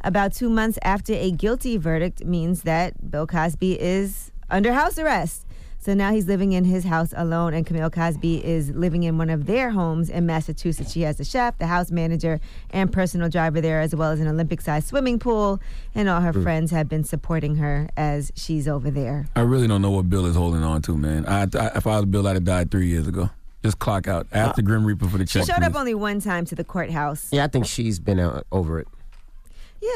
about 0.02 0.32
two 0.34 0.50
months 0.50 0.78
after 0.82 1.14
a 1.14 1.30
guilty 1.30 1.76
verdict 1.78 2.24
means 2.24 2.62
that 2.62 3.10
Bill 3.10 3.26
Cosby 3.26 3.80
is 3.80 4.30
under 4.50 4.72
house 4.74 4.98
arrest. 4.98 5.45
So 5.86 5.94
now 5.94 6.10
he's 6.10 6.26
living 6.26 6.50
in 6.52 6.64
his 6.64 6.82
house 6.82 7.14
alone, 7.16 7.54
and 7.54 7.64
Camille 7.64 7.90
Cosby 7.90 8.44
is 8.44 8.70
living 8.70 9.04
in 9.04 9.18
one 9.18 9.30
of 9.30 9.46
their 9.46 9.70
homes 9.70 10.10
in 10.10 10.26
Massachusetts. 10.26 10.90
She 10.90 11.02
has 11.02 11.20
a 11.20 11.24
chef, 11.24 11.58
the 11.58 11.68
house 11.68 11.92
manager, 11.92 12.40
and 12.70 12.92
personal 12.92 13.28
driver 13.28 13.60
there, 13.60 13.80
as 13.80 13.94
well 13.94 14.10
as 14.10 14.18
an 14.18 14.26
Olympic 14.26 14.60
sized 14.60 14.88
swimming 14.88 15.20
pool. 15.20 15.60
And 15.94 16.08
all 16.08 16.22
her 16.22 16.32
Mm. 16.32 16.42
friends 16.42 16.70
have 16.72 16.88
been 16.88 17.04
supporting 17.04 17.54
her 17.56 17.88
as 17.96 18.32
she's 18.34 18.66
over 18.66 18.90
there. 18.90 19.28
I 19.36 19.42
really 19.42 19.68
don't 19.68 19.80
know 19.80 19.92
what 19.92 20.10
Bill 20.10 20.26
is 20.26 20.34
holding 20.34 20.64
on 20.64 20.82
to, 20.82 20.96
man. 20.96 21.24
I, 21.24 21.42
I, 21.42 21.66
if 21.76 21.86
I 21.86 21.98
was 21.98 22.06
Bill, 22.06 22.26
I'd 22.26 22.34
have 22.34 22.44
died 22.44 22.72
three 22.72 22.88
years 22.88 23.06
ago. 23.06 23.30
Just 23.62 23.78
clock 23.78 24.08
out. 24.08 24.26
after 24.32 24.56
the 24.56 24.66
Grim 24.66 24.84
Reaper 24.84 25.06
for 25.06 25.18
the 25.18 25.24
check. 25.24 25.44
She 25.44 25.46
check. 25.46 25.54
showed 25.62 25.64
up 25.64 25.76
only 25.76 25.94
one 25.94 26.20
time 26.20 26.44
to 26.46 26.56
the 26.56 26.64
courthouse. 26.64 27.28
Yeah, 27.30 27.44
I 27.44 27.46
think 27.46 27.64
she's 27.64 28.00
been 28.00 28.18
out 28.18 28.44
over 28.50 28.80
it. 28.80 28.88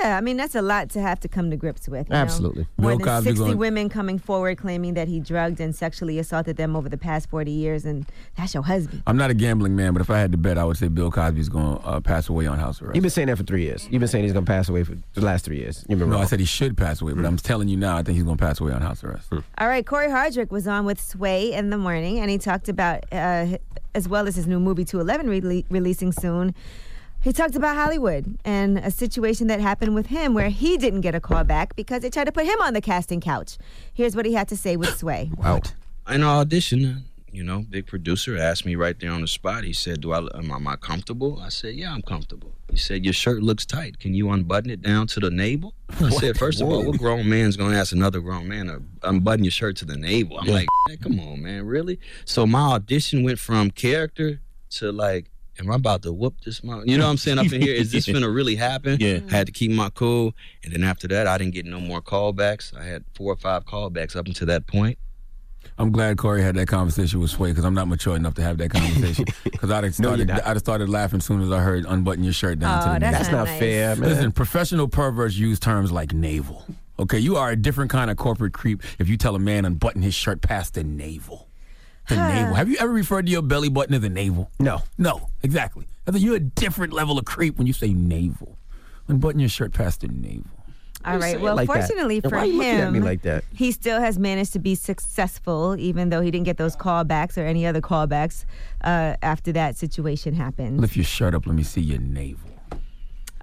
Yeah, 0.02 0.16
I 0.16 0.20
mean 0.20 0.36
that's 0.36 0.54
a 0.54 0.62
lot 0.62 0.90
to 0.90 1.00
have 1.00 1.18
to 1.20 1.28
come 1.28 1.50
to 1.50 1.56
grips 1.56 1.88
with. 1.88 2.08
you 2.08 2.12
know? 2.14 2.20
Absolutely. 2.20 2.66
More 2.76 2.90
Bill 2.90 2.98
than 2.98 3.06
Cosby 3.06 3.30
60 3.30 3.44
going- 3.44 3.58
women 3.58 3.88
coming 3.88 4.18
forward 4.18 4.58
claiming 4.58 4.94
that 4.94 5.08
he 5.08 5.20
drugged 5.20 5.60
and 5.60 5.74
sexually 5.74 6.18
assaulted 6.18 6.56
them 6.56 6.76
over 6.76 6.88
the 6.88 6.96
past 6.98 7.28
40 7.30 7.50
years, 7.50 7.84
and 7.84 8.06
that's 8.36 8.54
your 8.54 8.62
husband. 8.62 9.02
I'm 9.06 9.16
not 9.16 9.30
a 9.30 9.34
gambling 9.34 9.74
man, 9.76 9.92
but 9.92 10.00
if 10.02 10.10
I 10.10 10.18
had 10.18 10.32
to 10.32 10.38
bet, 10.38 10.58
I 10.58 10.64
would 10.64 10.76
say 10.76 10.88
Bill 10.88 11.10
Cosby's 11.10 11.48
going 11.48 11.78
to 11.78 11.86
uh, 11.86 12.00
pass 12.00 12.28
away 12.28 12.46
on 12.46 12.58
house 12.58 12.80
arrest. 12.82 12.94
You've 12.94 13.02
been 13.02 13.10
saying 13.10 13.28
that 13.28 13.36
for 13.36 13.42
three 13.44 13.62
years. 13.62 13.88
You've 13.90 14.00
been 14.00 14.08
saying 14.08 14.24
he's 14.24 14.32
gonna 14.32 14.46
pass 14.46 14.68
away 14.68 14.84
for 14.84 14.96
the 15.14 15.20
last 15.20 15.44
three 15.44 15.58
years. 15.58 15.84
You've 15.88 15.98
been 15.98 16.08
No, 16.08 16.14
wrong. 16.16 16.24
I 16.24 16.26
said 16.26 16.40
he 16.40 16.46
should 16.46 16.76
pass 16.76 17.00
away, 17.00 17.12
but 17.14 17.24
I'm 17.26 17.36
telling 17.36 17.68
you 17.68 17.76
now, 17.76 17.96
I 17.96 18.02
think 18.02 18.16
he's 18.16 18.24
going 18.24 18.36
to 18.36 18.44
pass 18.44 18.60
away 18.60 18.72
on 18.72 18.80
house 18.82 19.02
arrest. 19.02 19.28
All 19.32 19.68
right, 19.68 19.84
Cory 19.86 20.08
Hardrict 20.08 20.50
was 20.50 20.68
on 20.68 20.84
with 20.84 21.00
Sway 21.00 21.52
in 21.52 21.70
the 21.70 21.78
morning, 21.78 22.18
and 22.20 22.30
he 22.30 22.38
talked 22.38 22.68
about, 22.68 23.04
uh, 23.12 23.56
as 23.94 24.08
well 24.08 24.28
as 24.28 24.36
his 24.36 24.46
new 24.46 24.60
movie 24.60 24.84
211 24.84 25.26
rele- 25.42 25.64
releasing 25.70 26.12
soon. 26.12 26.54
He 27.22 27.34
talked 27.34 27.54
about 27.54 27.76
Hollywood 27.76 28.38
and 28.46 28.78
a 28.78 28.90
situation 28.90 29.48
that 29.48 29.60
happened 29.60 29.94
with 29.94 30.06
him 30.06 30.32
where 30.32 30.48
he 30.48 30.78
didn't 30.78 31.02
get 31.02 31.14
a 31.14 31.20
call 31.20 31.44
back 31.44 31.76
because 31.76 32.00
they 32.00 32.08
tried 32.08 32.24
to 32.24 32.32
put 32.32 32.46
him 32.46 32.60
on 32.62 32.72
the 32.72 32.80
casting 32.80 33.20
couch. 33.20 33.58
Here's 33.92 34.16
what 34.16 34.24
he 34.24 34.32
had 34.32 34.48
to 34.48 34.56
say 34.56 34.76
with 34.76 34.96
Sway. 34.96 35.30
Wow. 35.36 35.60
In 36.08 36.14
an 36.14 36.22
audition, 36.24 37.04
you 37.30 37.44
know, 37.44 37.66
big 37.68 37.86
producer 37.86 38.38
asked 38.38 38.64
me 38.64 38.74
right 38.74 38.98
there 38.98 39.12
on 39.12 39.20
the 39.20 39.28
spot. 39.28 39.64
He 39.64 39.74
said, 39.74 40.00
"Do 40.00 40.12
I 40.12 40.18
am, 40.34 40.50
am 40.50 40.66
I 40.66 40.76
comfortable?" 40.76 41.38
I 41.40 41.50
said, 41.50 41.74
"Yeah, 41.74 41.92
I'm 41.92 42.02
comfortable." 42.02 42.52
He 42.70 42.78
said, 42.78 43.04
"Your 43.04 43.12
shirt 43.12 43.42
looks 43.42 43.66
tight. 43.66 44.00
Can 44.00 44.14
you 44.14 44.30
unbutton 44.30 44.70
it 44.70 44.80
down 44.82 45.06
to 45.08 45.20
the 45.20 45.30
navel?" 45.30 45.74
I 46.00 46.08
said, 46.08 46.38
first 46.38 46.60
of 46.60 46.68
all, 46.68 46.84
what 46.84 46.98
grown 46.98 47.28
man's 47.28 47.56
gonna 47.56 47.76
ask 47.76 47.92
another 47.92 48.20
grown 48.20 48.48
man 48.48 48.66
to 48.66 48.82
unbutton 49.02 49.44
your 49.44 49.52
shirt 49.52 49.76
to 49.76 49.84
the 49.84 49.96
navel?" 49.96 50.38
I'm 50.38 50.48
Yeah. 50.48 50.64
like, 50.88 51.00
"Come 51.02 51.20
on, 51.20 51.42
man, 51.42 51.66
really?" 51.66 52.00
So 52.24 52.46
my 52.46 52.72
audition 52.72 53.22
went 53.22 53.38
from 53.38 53.70
character 53.70 54.40
to 54.70 54.90
like. 54.90 55.29
Am 55.60 55.70
I 55.70 55.76
about 55.76 56.02
to 56.02 56.12
whoop 56.12 56.34
this 56.44 56.64
mom? 56.64 56.84
You 56.86 56.96
know 56.98 57.04
what 57.04 57.10
I'm 57.10 57.16
saying 57.18 57.38
up 57.38 57.52
in 57.52 57.60
here? 57.60 57.74
Is 57.74 57.92
this 57.92 58.06
gonna 58.12 58.30
really 58.30 58.56
happen? 58.56 58.96
Yeah. 58.98 59.20
I 59.30 59.36
had 59.36 59.46
to 59.46 59.52
keep 59.52 59.70
my 59.70 59.90
cool. 59.90 60.34
And 60.64 60.72
then 60.72 60.82
after 60.82 61.06
that, 61.08 61.26
I 61.26 61.36
didn't 61.38 61.54
get 61.54 61.66
no 61.66 61.80
more 61.80 62.00
callbacks. 62.00 62.74
I 62.76 62.84
had 62.84 63.04
four 63.14 63.32
or 63.32 63.36
five 63.36 63.66
callbacks 63.66 64.16
up 64.16 64.26
until 64.26 64.46
that 64.46 64.66
point. 64.66 64.98
I'm 65.78 65.92
glad 65.92 66.16
Cory 66.18 66.42
had 66.42 66.56
that 66.56 66.68
conversation 66.68 67.20
with 67.20 67.30
Sway 67.30 67.50
because 67.50 67.64
I'm 67.64 67.74
not 67.74 67.88
mature 67.88 68.16
enough 68.16 68.34
to 68.34 68.42
have 68.42 68.56
that 68.58 68.70
conversation. 68.70 69.24
Because 69.44 69.70
I'd 69.70 69.84
have 69.84 69.98
No, 70.00 70.08
started. 70.08 70.30
I'd 70.30 70.44
have 70.46 70.58
started 70.58 70.88
laughing 70.88 71.18
as 71.18 71.24
soon 71.26 71.42
as 71.42 71.50
I 71.52 71.60
heard 71.60 71.84
unbutton 71.86 72.24
your 72.24 72.32
shirt 72.32 72.58
down 72.58 72.82
to 72.82 72.90
Oh, 72.90 72.94
the 72.94 73.00
that's 73.00 73.12
navel. 73.12 73.18
That's 73.22 73.32
not 73.32 73.44
nice. 73.46 73.58
fair, 73.58 73.96
man. 73.96 74.08
Listen, 74.08 74.32
professional 74.32 74.88
perverts 74.88 75.36
use 75.36 75.60
terms 75.60 75.92
like 75.92 76.14
navel. 76.14 76.64
Okay, 76.98 77.18
you 77.18 77.36
are 77.36 77.50
a 77.50 77.56
different 77.56 77.90
kind 77.90 78.10
of 78.10 78.16
corporate 78.16 78.52
creep 78.54 78.82
if 78.98 79.08
you 79.08 79.16
tell 79.18 79.34
a 79.34 79.38
man 79.38 79.64
unbutton 79.66 80.00
his 80.02 80.14
shirt 80.14 80.40
past 80.40 80.74
the 80.74 80.84
navel. 80.84 81.46
The 82.16 82.28
navel. 82.28 82.54
Have 82.54 82.68
you 82.68 82.76
ever 82.78 82.92
referred 82.92 83.26
to 83.26 83.32
your 83.32 83.42
belly 83.42 83.68
button 83.68 83.94
as 83.94 84.04
a 84.04 84.08
navel? 84.08 84.50
No. 84.58 84.82
No, 84.98 85.28
exactly. 85.42 85.86
I 86.06 86.10
think 86.12 86.24
you're 86.24 86.36
a 86.36 86.40
different 86.40 86.92
level 86.92 87.18
of 87.18 87.24
creep 87.24 87.56
when 87.58 87.66
you 87.66 87.72
say 87.72 87.92
navel. 87.92 88.58
Unbutton 89.08 89.40
your 89.40 89.48
shirt 89.48 89.72
past 89.72 90.00
the 90.02 90.08
navel. 90.08 90.50
All 91.04 91.14
you 91.14 91.20
right. 91.20 91.40
Well, 91.40 91.56
like 91.56 91.66
fortunately 91.66 92.16
And 92.16 92.24
for 92.24 92.36
why 92.36 92.42
are 92.42 92.46
you 92.46 92.58
looking 92.58 92.70
at 92.72 92.86
him, 92.88 92.92
me 92.92 93.00
like 93.00 93.22
that? 93.22 93.44
he 93.54 93.72
still 93.72 94.00
has 94.00 94.18
managed 94.18 94.52
to 94.52 94.58
be 94.58 94.74
successful, 94.74 95.74
even 95.78 96.10
though 96.10 96.20
he 96.20 96.30
didn't 96.30 96.44
get 96.44 96.58
those 96.58 96.76
callbacks 96.76 97.38
or 97.38 97.42
any 97.46 97.64
other 97.66 97.80
callbacks 97.80 98.44
uh, 98.82 99.16
after 99.22 99.50
that 99.52 99.76
situation 99.78 100.34
happened. 100.34 100.78
Lift 100.80 100.96
your 100.96 101.04
shirt 101.06 101.34
up. 101.34 101.46
Let 101.46 101.56
me 101.56 101.62
see 101.62 101.80
your 101.80 102.00
navel. 102.00 102.49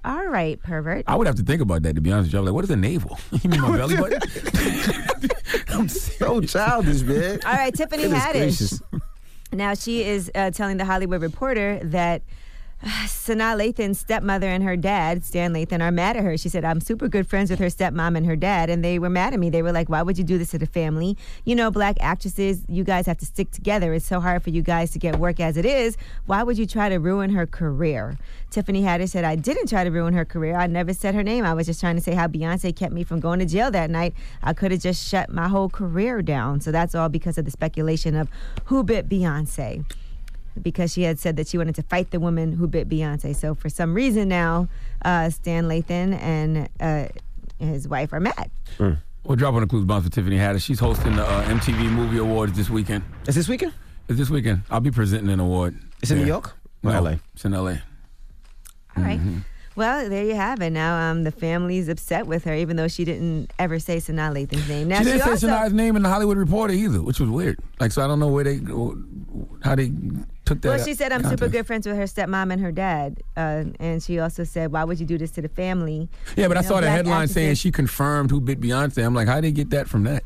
All 0.04 0.26
right, 0.26 0.60
pervert. 0.62 1.04
I 1.06 1.16
would 1.16 1.26
have 1.26 1.36
to 1.36 1.42
think 1.42 1.60
about 1.60 1.82
that 1.82 1.94
to 1.96 2.00
be 2.00 2.12
honest 2.12 2.28
with 2.28 2.34
you. 2.34 2.38
I'm 2.38 2.44
like, 2.46 2.54
what 2.54 2.64
is 2.64 2.70
a 2.70 2.76
navel? 2.76 3.18
you 3.32 3.50
mean 3.50 3.60
my 3.60 3.76
belly 3.76 3.96
button? 3.96 4.20
I'm 5.68 5.88
so 5.88 6.40
childish, 6.40 7.02
man. 7.02 7.40
All 7.44 7.52
right, 7.52 7.74
Tiffany 7.74 8.02
Goodness 8.02 8.22
Haddish. 8.22 8.34
gracious. 8.34 8.82
Now 9.52 9.74
she 9.74 10.04
is 10.04 10.30
uh, 10.34 10.50
telling 10.50 10.76
the 10.76 10.84
Hollywood 10.84 11.22
Reporter 11.22 11.80
that 11.84 12.22
Sanaa 12.84 13.58
Lathan's 13.58 13.98
stepmother 13.98 14.46
and 14.46 14.62
her 14.62 14.76
dad, 14.76 15.24
Stan 15.24 15.52
Lathan, 15.52 15.82
are 15.82 15.90
mad 15.90 16.16
at 16.16 16.22
her. 16.22 16.36
She 16.36 16.48
said, 16.48 16.64
I'm 16.64 16.80
super 16.80 17.08
good 17.08 17.26
friends 17.26 17.50
with 17.50 17.58
her 17.58 17.66
stepmom 17.66 18.16
and 18.16 18.24
her 18.24 18.36
dad, 18.36 18.70
and 18.70 18.84
they 18.84 19.00
were 19.00 19.10
mad 19.10 19.34
at 19.34 19.40
me. 19.40 19.50
They 19.50 19.62
were 19.62 19.72
like, 19.72 19.88
Why 19.88 20.00
would 20.00 20.16
you 20.16 20.22
do 20.22 20.38
this 20.38 20.52
to 20.52 20.58
the 20.58 20.66
family? 20.66 21.16
You 21.44 21.56
know, 21.56 21.72
black 21.72 21.96
actresses, 22.00 22.62
you 22.68 22.84
guys 22.84 23.06
have 23.06 23.18
to 23.18 23.26
stick 23.26 23.50
together. 23.50 23.92
It's 23.94 24.06
so 24.06 24.20
hard 24.20 24.44
for 24.44 24.50
you 24.50 24.62
guys 24.62 24.92
to 24.92 25.00
get 25.00 25.18
work 25.18 25.40
as 25.40 25.56
it 25.56 25.66
is. 25.66 25.96
Why 26.26 26.44
would 26.44 26.56
you 26.56 26.66
try 26.66 26.88
to 26.88 26.98
ruin 26.98 27.30
her 27.30 27.46
career? 27.46 28.16
Tiffany 28.50 28.82
Haddish 28.82 29.10
said, 29.10 29.24
I 29.24 29.34
didn't 29.34 29.68
try 29.68 29.82
to 29.82 29.90
ruin 29.90 30.14
her 30.14 30.24
career. 30.24 30.54
I 30.54 30.68
never 30.68 30.94
said 30.94 31.16
her 31.16 31.24
name. 31.24 31.44
I 31.44 31.54
was 31.54 31.66
just 31.66 31.80
trying 31.80 31.96
to 31.96 32.02
say 32.02 32.14
how 32.14 32.28
Beyonce 32.28 32.74
kept 32.74 32.94
me 32.94 33.02
from 33.02 33.18
going 33.18 33.40
to 33.40 33.46
jail 33.46 33.72
that 33.72 33.90
night. 33.90 34.14
I 34.42 34.52
could 34.52 34.70
have 34.70 34.80
just 34.80 35.06
shut 35.06 35.30
my 35.30 35.48
whole 35.48 35.68
career 35.68 36.22
down. 36.22 36.60
So 36.60 36.70
that's 36.70 36.94
all 36.94 37.08
because 37.08 37.38
of 37.38 37.44
the 37.44 37.50
speculation 37.50 38.14
of 38.14 38.28
who 38.66 38.84
bit 38.84 39.08
Beyonce 39.08 39.84
because 40.62 40.92
she 40.92 41.02
had 41.02 41.18
said 41.18 41.36
that 41.36 41.48
she 41.48 41.58
wanted 41.58 41.74
to 41.76 41.82
fight 41.82 42.10
the 42.10 42.20
woman 42.20 42.52
who 42.52 42.66
bit 42.66 42.88
Beyonce. 42.88 43.34
So 43.34 43.54
for 43.54 43.68
some 43.68 43.94
reason 43.94 44.28
now, 44.28 44.68
uh, 45.04 45.30
Stan 45.30 45.64
Lathan 45.64 46.20
and 46.20 46.68
uh, 46.80 47.08
his 47.58 47.88
wife 47.88 48.12
are 48.12 48.20
mad. 48.20 48.50
We're 48.78 49.36
dropping 49.36 49.56
on 49.56 49.62
the 49.62 49.68
clues 49.68 49.84
bounce 49.84 50.04
for 50.04 50.10
Tiffany 50.10 50.36
Haddish. 50.36 50.62
She's 50.62 50.80
hosting 50.80 51.16
the 51.16 51.24
uh, 51.24 51.44
MTV 51.44 51.90
Movie 51.90 52.18
Awards 52.18 52.56
this 52.56 52.70
weekend. 52.70 53.04
Is 53.26 53.34
this 53.34 53.48
weekend? 53.48 53.74
It's 54.08 54.18
this 54.18 54.30
weekend. 54.30 54.62
I'll 54.70 54.80
be 54.80 54.90
presenting 54.90 55.28
an 55.28 55.40
award. 55.40 55.78
It's 56.00 56.10
in 56.10 56.18
New. 56.18 56.26
York 56.26 56.56
or 56.82 56.92
No, 56.92 57.02
LA? 57.02 57.14
It's 57.34 57.44
in 57.44 57.52
LA. 57.52 57.58
All 57.58 57.74
right. 58.96 59.18
Mm-hmm. 59.18 59.38
Well, 59.76 60.08
there 60.08 60.24
you 60.24 60.34
have 60.34 60.60
it. 60.60 60.70
Now 60.70 61.10
um, 61.10 61.22
the 61.22 61.30
family's 61.30 61.88
upset 61.88 62.26
with 62.26 62.42
her, 62.44 62.54
even 62.54 62.76
though 62.76 62.88
she 62.88 63.04
didn't 63.04 63.52
ever 63.60 63.78
say 63.78 63.98
Sanaa 63.98 64.32
Lathan's 64.34 64.68
name. 64.68 64.88
Now 64.88 64.98
she 64.98 65.04
didn't 65.04 65.22
say 65.22 65.30
also, 65.30 65.46
Shania's 65.46 65.72
name 65.72 65.94
in 65.94 66.02
the 66.02 66.08
Hollywood 66.08 66.36
Reporter 66.36 66.74
either, 66.74 67.00
which 67.00 67.20
was 67.20 67.30
weird. 67.30 67.60
Like, 67.78 67.92
so 67.92 68.02
I 68.02 68.08
don't 68.08 68.18
know 68.18 68.26
where 68.26 68.42
they, 68.42 68.56
how 69.62 69.76
they 69.76 69.92
took 70.48 70.60
that. 70.62 70.68
Well, 70.68 70.84
she 70.84 70.94
said 70.94 71.12
I'm 71.12 71.24
super 71.24 71.48
good 71.48 71.66
friends 71.66 71.86
with 71.86 71.96
her 71.96 72.04
stepmom 72.04 72.52
and 72.52 72.60
her 72.60 72.72
dad, 72.72 73.22
uh, 73.36 73.64
and 73.78 74.02
she 74.02 74.18
also 74.18 74.44
said, 74.44 74.72
"Why 74.72 74.84
would 74.84 74.98
you 74.98 75.06
do 75.06 75.18
this 75.18 75.30
to 75.32 75.42
the 75.42 75.48
family?" 75.48 76.08
Yeah, 76.36 76.48
but 76.48 76.56
I 76.56 76.60
know, 76.62 76.66
saw 76.68 76.74
the 76.76 76.82
black 76.82 76.96
headline 76.96 77.28
saying 77.28 77.54
she 77.56 77.70
confirmed 77.70 78.30
who 78.30 78.40
bit 78.40 78.60
Beyonce. 78.60 79.04
I'm 79.04 79.14
like, 79.14 79.28
how 79.28 79.36
did 79.36 79.44
they 79.44 79.52
get 79.52 79.70
that 79.70 79.88
from 79.88 80.04
that? 80.04 80.24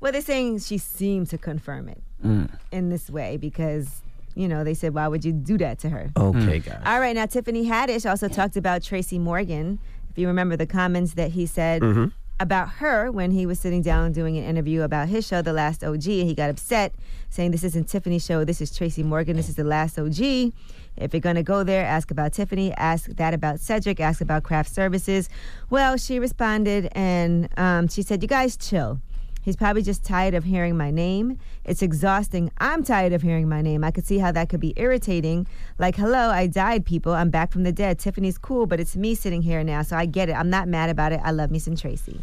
Well, 0.00 0.12
they're 0.12 0.20
saying 0.20 0.60
she 0.60 0.78
seemed 0.78 1.28
to 1.30 1.38
confirm 1.38 1.88
it 1.88 2.02
Mm. 2.24 2.48
in 2.72 2.88
this 2.90 3.10
way 3.10 3.36
because 3.36 4.02
you 4.34 4.48
know 4.48 4.64
they 4.64 4.74
said, 4.74 4.94
"Why 4.94 5.06
would 5.08 5.24
you 5.24 5.32
do 5.32 5.56
that 5.58 5.78
to 5.80 5.88
her?" 5.90 6.10
Okay, 6.16 6.58
guys. 6.60 6.82
All 6.84 7.00
right, 7.00 7.14
now 7.14 7.26
Tiffany 7.26 7.66
Haddish 7.68 8.08
also 8.08 8.28
talked 8.28 8.56
about 8.56 8.82
Tracy 8.82 9.18
Morgan. 9.18 9.78
If 10.10 10.18
you 10.18 10.26
remember 10.28 10.56
the 10.56 10.66
comments 10.66 11.12
that 11.14 11.32
he 11.32 11.44
said 11.46 11.82
Mhm. 11.82 12.12
About 12.38 12.68
her 12.68 13.10
when 13.10 13.30
he 13.30 13.46
was 13.46 13.58
sitting 13.58 13.82
down 13.82 14.12
doing 14.12 14.36
an 14.36 14.44
interview 14.44 14.82
about 14.82 15.08
his 15.08 15.26
show, 15.26 15.42
The 15.42 15.52
Last 15.52 15.82
OG, 15.82 16.06
and 16.06 16.28
he 16.28 16.34
got 16.34 16.50
upset, 16.50 16.94
saying, 17.30 17.50
This 17.50 17.64
isn't 17.64 17.88
Tiffany's 17.88 18.24
show, 18.24 18.44
this 18.44 18.60
is 18.60 18.76
Tracy 18.76 19.02
Morgan, 19.02 19.36
this 19.36 19.48
is 19.48 19.54
The 19.54 19.64
Last 19.64 19.98
OG. 19.98 20.52
If 20.96 21.12
you're 21.12 21.20
going 21.20 21.36
to 21.36 21.42
go 21.42 21.62
there, 21.62 21.84
ask 21.84 22.10
about 22.10 22.32
Tiffany, 22.32 22.72
ask 22.72 23.08
that 23.10 23.34
about 23.34 23.60
Cedric, 23.60 24.00
ask 24.00 24.20
about 24.20 24.42
craft 24.42 24.70
services. 24.72 25.28
Well, 25.68 25.96
she 25.96 26.18
responded 26.18 26.88
and 26.92 27.48
um, 27.58 27.88
she 27.88 28.02
said, 28.02 28.22
You 28.22 28.28
guys 28.28 28.56
chill. 28.56 29.00
He's 29.46 29.54
probably 29.54 29.82
just 29.82 30.04
tired 30.04 30.34
of 30.34 30.42
hearing 30.42 30.76
my 30.76 30.90
name. 30.90 31.38
It's 31.64 31.80
exhausting. 31.80 32.50
I'm 32.58 32.82
tired 32.82 33.12
of 33.12 33.22
hearing 33.22 33.48
my 33.48 33.62
name. 33.62 33.84
I 33.84 33.92
could 33.92 34.04
see 34.04 34.18
how 34.18 34.32
that 34.32 34.48
could 34.48 34.58
be 34.58 34.74
irritating. 34.76 35.46
Like, 35.78 35.94
hello, 35.94 36.30
I 36.30 36.48
died, 36.48 36.84
people. 36.84 37.12
I'm 37.12 37.30
back 37.30 37.52
from 37.52 37.62
the 37.62 37.70
dead. 37.70 38.00
Tiffany's 38.00 38.38
cool, 38.38 38.66
but 38.66 38.80
it's 38.80 38.96
me 38.96 39.14
sitting 39.14 39.42
here 39.42 39.62
now, 39.62 39.82
so 39.82 39.96
I 39.96 40.04
get 40.04 40.28
it. 40.28 40.32
I'm 40.32 40.50
not 40.50 40.66
mad 40.66 40.90
about 40.90 41.12
it. 41.12 41.20
I 41.22 41.30
love 41.30 41.52
me 41.52 41.60
some 41.60 41.76
Tracy. 41.76 42.22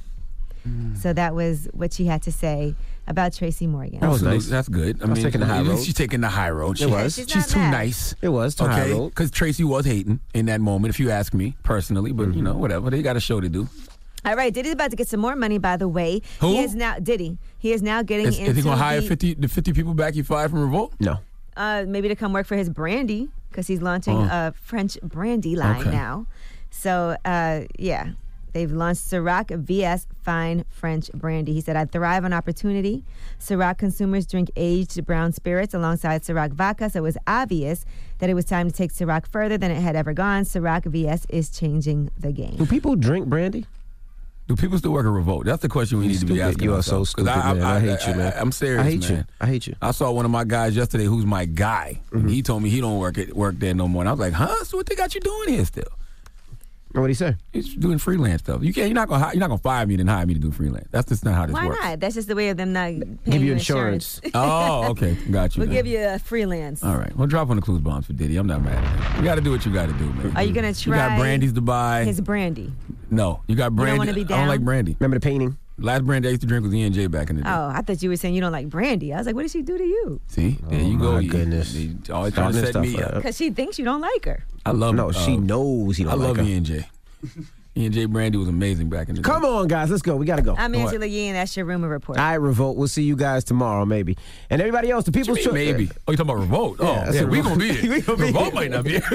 Mm. 0.68 0.98
So 0.98 1.14
that 1.14 1.34
was 1.34 1.70
what 1.72 1.94
she 1.94 2.08
had 2.08 2.22
to 2.24 2.32
say 2.34 2.76
about 3.08 3.32
Tracy 3.32 3.68
Morgan. 3.68 4.02
That 4.02 4.10
was 4.10 4.22
nice. 4.22 4.48
That's 4.48 4.68
good. 4.68 5.02
I, 5.02 5.06
I 5.06 5.10
was 5.10 5.20
mean, 5.20 5.24
taking 5.24 5.40
the 5.40 5.48
high 5.48 5.62
road. 5.62 5.82
She's 5.82 5.94
taking 5.94 6.20
the 6.20 6.30
high 6.30 6.50
road. 6.50 6.72
It 6.76 6.80
She- 6.80 6.86
was. 6.88 7.16
She's 7.16 7.30
She's, 7.30 7.48
too 7.48 7.60
mad. 7.60 7.72
nice. 7.72 8.16
It 8.22 8.30
was 8.30 8.54
too 8.56 8.66
high 8.66 8.82
Okay, 8.82 8.92
road. 8.92 9.10
because 9.12 9.32
Tracy 9.32 9.64
was 9.64 9.86
hating 9.86 10.20
in 10.34 10.48
that 10.48 10.60
moment. 10.60 10.94
If 10.94 11.00
you 11.00 11.10
ask 11.10 11.34
me 11.34 11.56
personally, 11.64 12.12
but 12.12 12.28
mm-hmm. 12.28 12.38
you 12.38 12.44
know, 12.44 12.56
whatever. 12.56 12.90
They 12.90 13.02
got 13.02 13.16
a 13.16 13.22
show 13.22 13.40
to 13.40 13.48
do. 13.48 13.70
All 14.26 14.36
right, 14.36 14.54
Diddy's 14.54 14.74
about 14.74 14.92
to 14.92 14.96
get 14.96 15.08
some 15.08 15.20
more 15.20 15.36
money, 15.36 15.58
by 15.58 15.76
the 15.78 15.88
way. 15.88 16.22
Who? 16.40 16.54
He 16.54 16.60
is 16.60 16.76
now 16.76 16.98
Diddy. 17.00 17.38
He 17.58 17.74
is 17.74 17.82
now 17.82 18.02
getting 18.04 18.28
Is, 18.28 18.40
into 18.40 18.52
is 18.52 18.58
he 18.58 18.64
going 18.64 18.78
to 18.78 18.84
hire 18.84 19.02
the- 19.02 19.08
50, 19.08 19.34
the 19.36 19.48
50 19.48 19.74
people 19.74 19.94
back 19.94 20.14
he 20.14 20.22
fired 20.24 20.52
from 20.52 20.62
Revolt? 20.62 20.94
No. 21.00 21.18
uh, 21.58 21.86
maybe 21.88 22.08
to 22.08 22.16
come 22.16 22.34
work 22.34 22.48
for 22.48 22.56
his 22.56 22.70
brandy 22.70 23.30
because 23.50 23.68
he's 23.68 23.82
launching 23.82 24.18
Oh. 24.18 24.24
a 24.32 24.54
French 24.60 24.98
brandy 25.04 25.56
line 25.56 25.82
Okay. 25.82 25.92
now. 25.92 26.26
So 26.72 27.16
uh, 27.24 27.62
yeah, 27.78 28.12
they've 28.54 28.72
launched 28.72 29.02
Ciroc 29.02 29.56
VS 29.56 30.08
Fine 30.24 30.66
French 30.70 31.12
Brandy. 31.14 31.54
He 31.54 31.62
said, 31.62 31.76
"I 31.76 31.86
thrive 31.86 32.26
on 32.26 32.34
opportunity. 32.34 33.04
Ciroc 33.40 33.78
consumers 33.78 34.26
drink 34.26 34.50
aged 34.56 35.06
brown 35.06 35.34
spirits 35.34 35.76
alongside 35.76 36.24
Ciroc 36.24 36.54
vodka, 36.54 36.90
so 36.90 37.00
it 37.00 37.04
was 37.04 37.18
obvious 37.28 37.86
that 38.18 38.30
it 38.32 38.34
was 38.34 38.46
time 38.46 38.68
to 38.72 38.76
take 38.76 38.92
Ciroc 38.92 39.28
further 39.28 39.56
than 39.58 39.70
it 39.70 39.82
had 39.82 39.96
ever 39.96 40.14
gone. 40.14 40.44
Ciroc 40.46 40.86
VS 40.86 41.28
is 41.30 41.50
changing 41.52 42.10
the 42.18 42.32
game." 42.32 42.56
Do 42.56 42.66
people 42.66 42.96
drink 42.96 43.28
brandy? 43.28 43.68
Do 44.48 44.58
people 44.58 44.78
still 44.78 44.92
work 44.92 45.06
at 45.06 45.10
Revolt? 45.10 45.46
That's 45.46 45.62
the 45.62 45.70
question 45.70 46.00
we 46.00 46.06
You 46.06 46.12
need 46.12 46.20
to 46.20 46.26
be 46.26 46.42
asking. 46.42 46.64
You 46.64 46.76
are 46.76 46.84
so 46.84 47.06
stupid, 47.06 47.28
man. 47.28 47.62
I 47.62 47.80
hate 47.80 48.06
you, 48.06 48.16
man. 48.16 48.34
I, 48.34 48.42
am 48.42 48.52
serious, 48.52 48.82
I 48.82 48.90
hate 48.90 49.10
man. 49.10 49.18
you. 49.20 49.24
I 49.40 49.48
hate 49.48 49.68
you. 49.68 49.76
I 49.82 49.92
saw 49.92 50.12
one 50.12 50.26
of 50.26 50.32
my 50.32 50.44
guys 50.44 50.76
yesterday 50.76 51.06
who's 51.06 51.26
my 51.26 51.46
guy. 51.46 52.02
And 52.12 52.30
he 52.30 52.42
told 52.42 52.62
me 52.62 52.70
he 52.70 52.82
don't 52.82 53.00
work 53.00 53.18
at 53.18 53.34
work 53.34 53.56
there 53.58 53.74
no 53.74 53.88
more. 53.88 54.02
And 54.02 54.10
I 54.10 54.12
was 54.12 54.20
like, 54.20 54.34
huh? 54.34 54.64
So 54.66 54.78
what 54.78 54.86
they 54.86 54.96
got 54.96 55.16
you 55.16 55.22
doing 55.22 55.50
here 55.50 55.66
still? 55.66 55.86
What 56.94 57.02
do 57.04 57.08
you 57.08 57.16
say? 57.16 57.36
He's 57.52 57.74
doing 57.74 57.98
freelance 57.98 58.42
stuff. 58.44 58.62
You 58.64 58.72
can't. 58.72 58.88
You're 58.88 58.94
not 58.94 59.08
gonna. 59.10 59.24
hi- 59.26 59.32
You're 59.34 59.40
not 59.40 59.48
gonna 59.50 59.58
fire 59.62 59.86
me 59.88 59.96
and 59.96 60.08
hire 60.08 60.26
me 60.28 60.36
to 60.36 60.40
do 60.40 60.52
freelance. 60.52 60.88
That's 60.92 61.10
just 61.10 61.26
not 61.26 61.34
how 61.34 61.48
this 61.48 61.54
Why 61.56 61.66
works. 61.66 61.80
not? 61.82 62.00
That's 62.00 62.14
just 62.14 62.28
the 62.28 62.36
way 62.36 62.50
of 62.50 62.58
them 62.58 62.72
not 62.72 62.84
paying 62.90 63.20
Give 63.26 63.44
you 63.44 63.52
insurance. 63.54 64.22
oh, 64.36 64.90
okay. 64.92 65.16
Got 65.32 65.56
you. 65.56 65.62
we'll 65.62 65.68
then. 65.70 65.76
give 65.76 65.88
you 65.88 66.00
a 66.08 66.20
freelance. 66.20 66.84
All 66.84 66.96
right. 66.96 67.16
Well, 67.18 67.28
drop 67.28 67.50
on 67.50 67.56
the 67.56 67.64
clues 67.64 67.82
bombs 67.82 68.06
for 68.06 68.14
Diddy. 68.14 68.38
I'm 68.38 68.46
not 68.46 68.62
mad 68.64 68.84
at 68.84 69.16
it. 69.16 69.18
You 69.18 69.24
got 69.24 69.36
to 69.36 69.42
do 69.42 69.50
what 69.52 69.66
you 69.66 69.74
got 69.74 69.88
to 69.88 69.94
do, 69.94 70.06
man. 70.06 70.38
Are 70.38 70.44
you 70.44 70.54
gonna 70.54 70.72
try? 70.74 70.94
You 70.94 71.00
try? 71.00 71.10
got 71.10 71.20
brandies 71.20 71.54
to 71.54 71.62
buy. 71.62 72.04
His 72.06 72.22
brandy. 72.22 72.72
no, 73.10 73.42
you 73.48 73.56
got 73.56 73.70
don't 73.70 73.76
brandy. 73.78 73.98
wanna 73.98 74.14
be 74.14 74.22
I 74.22 74.26
down? 74.26 74.40
don't 74.40 74.48
like 74.50 74.62
brandy. 74.62 74.96
Remember 75.00 75.18
the 75.18 75.24
painting? 75.24 75.58
Last 75.80 76.06
brandy 76.06 76.28
I 76.28 76.32
used 76.32 76.42
to 76.42 76.48
drink 76.48 76.64
was 76.64 76.74
E 76.74 76.84
and 76.84 76.94
J 76.94 77.08
back 77.08 77.30
in 77.32 77.38
the 77.38 77.42
day. 77.42 77.50
Oh, 77.50 77.68
I 77.74 77.82
thought 77.82 78.02
you 78.04 78.10
were 78.10 78.16
saying 78.16 78.36
you 78.36 78.42
don't 78.42 78.52
like 78.52 78.70
brandy. 78.70 79.12
I 79.14 79.18
was 79.18 79.26
like, 79.26 79.36
what 79.36 79.42
did 79.42 79.52
she 79.52 79.64
do 79.64 79.76
to 79.78 79.84
you? 79.84 80.22
See, 80.28 80.60
there 80.70 80.80
you 80.80 80.96
Oh, 80.98 81.02
go. 81.02 81.12
my 81.14 81.26
goodness. 81.26 81.74
you 81.74 81.98
always 82.12 82.34
trying 82.34 82.54
to 82.54 82.72
set 82.72 82.80
me 82.82 82.96
up. 83.02 83.10
up. 83.10 83.16
Because 83.16 83.36
she 83.38 83.50
thinks 83.50 83.80
you 83.80 83.86
don't 83.86 84.02
like 84.02 84.26
her. 84.26 84.46
I 84.66 84.72
love. 84.72 84.92
Her. 84.92 84.98
No, 84.98 85.12
she 85.12 85.34
uh, 85.34 85.38
knows 85.40 85.98
you 85.98 86.06
don't 86.06 86.14
I 86.14 86.18
love 86.18 86.38
like 86.38 86.46
her. 86.46 86.52
E 86.52 86.56
and 86.58 86.66
J. 86.66 86.88
E 87.76 87.86
and 87.86 87.94
J 87.96 88.06
brandy 88.06 88.38
was 88.38 88.48
amazing 88.48 88.88
back 88.88 89.10
in 89.10 89.16
the 89.16 89.22
day. 89.24 89.28
Come 89.28 89.46
on, 89.46 89.68
guys. 89.68 89.90
Let's 89.90 90.04
go. 90.04 90.16
We 90.16 90.28
got 90.28 90.36
to 90.36 90.44
go. 90.44 90.54
I'm 90.56 90.74
What? 90.74 90.82
Angela 90.82 91.08
Yee, 91.08 91.30
and 91.30 91.36
that's 91.36 91.58
your 91.58 91.66
rumor 91.66 91.88
report. 91.90 92.20
All 92.20 92.24
right, 92.24 92.36
Revolt. 92.36 92.78
We'll 92.78 92.88
see 92.88 93.02
you 93.02 93.16
guys 93.16 93.44
tomorrow, 93.44 93.84
maybe. 93.84 94.16
And 94.52 94.62
everybody 94.62 94.92
else, 94.92 95.06
the 95.06 95.12
people's 95.12 95.40
you 95.40 95.46
Choice- 95.46 95.54
maybe. 95.56 95.90
Oh, 96.08 96.12
you 96.12 96.18
talking 96.18 96.30
about 96.30 96.42
revolt? 96.42 96.78
Yeah, 96.80 96.88
oh, 96.88 96.94
that's 97.06 97.16
yeah, 97.16 97.24
we 97.24 97.38
revolt. 97.38 97.58
gonna 97.58 97.74
be 97.74 97.74
here. 97.82 97.92
We 97.94 98.02
gonna 98.02 98.18
be 98.20 98.24
revolt 98.26 98.46
here. 98.46 98.54
might 98.54 98.70
not 98.70 98.84
be 98.84 98.92
here. 98.92 99.02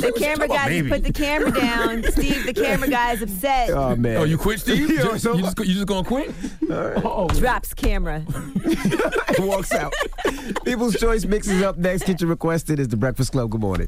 the 0.00 0.12
camera 0.12 0.48
guy 0.48 0.78
just 0.78 0.88
put 0.90 1.02
the 1.04 1.12
camera 1.12 1.50
down. 1.52 2.02
Steve, 2.12 2.46
the 2.46 2.54
camera 2.54 2.88
guy 2.88 3.12
is 3.12 3.22
upset. 3.22 3.70
Oh 3.70 3.94
man. 3.96 4.16
Oh, 4.18 4.24
you 4.24 4.38
quit, 4.38 4.60
Steve? 4.60 4.90
Yeah, 4.96 5.12
you, 5.12 5.18
so- 5.18 5.34
you 5.34 5.42
just, 5.42 5.58
you 5.58 5.74
just 5.74 5.86
gonna 5.86 6.06
quit? 6.06 6.32
Oh, 6.70 7.28
Drops 7.28 7.74
camera. 7.74 8.24
walks 9.38 9.72
out. 9.72 9.92
People's 10.64 10.96
Choice 10.98 11.24
mixes 11.24 11.62
up 11.62 11.76
next. 11.76 12.04
Get 12.06 12.20
your 12.20 12.30
requested. 12.30 12.78
Is 12.80 12.88
the 12.88 12.96
Breakfast 12.96 13.32
Club. 13.32 13.50
Good 13.50 13.60
morning. 13.60 13.84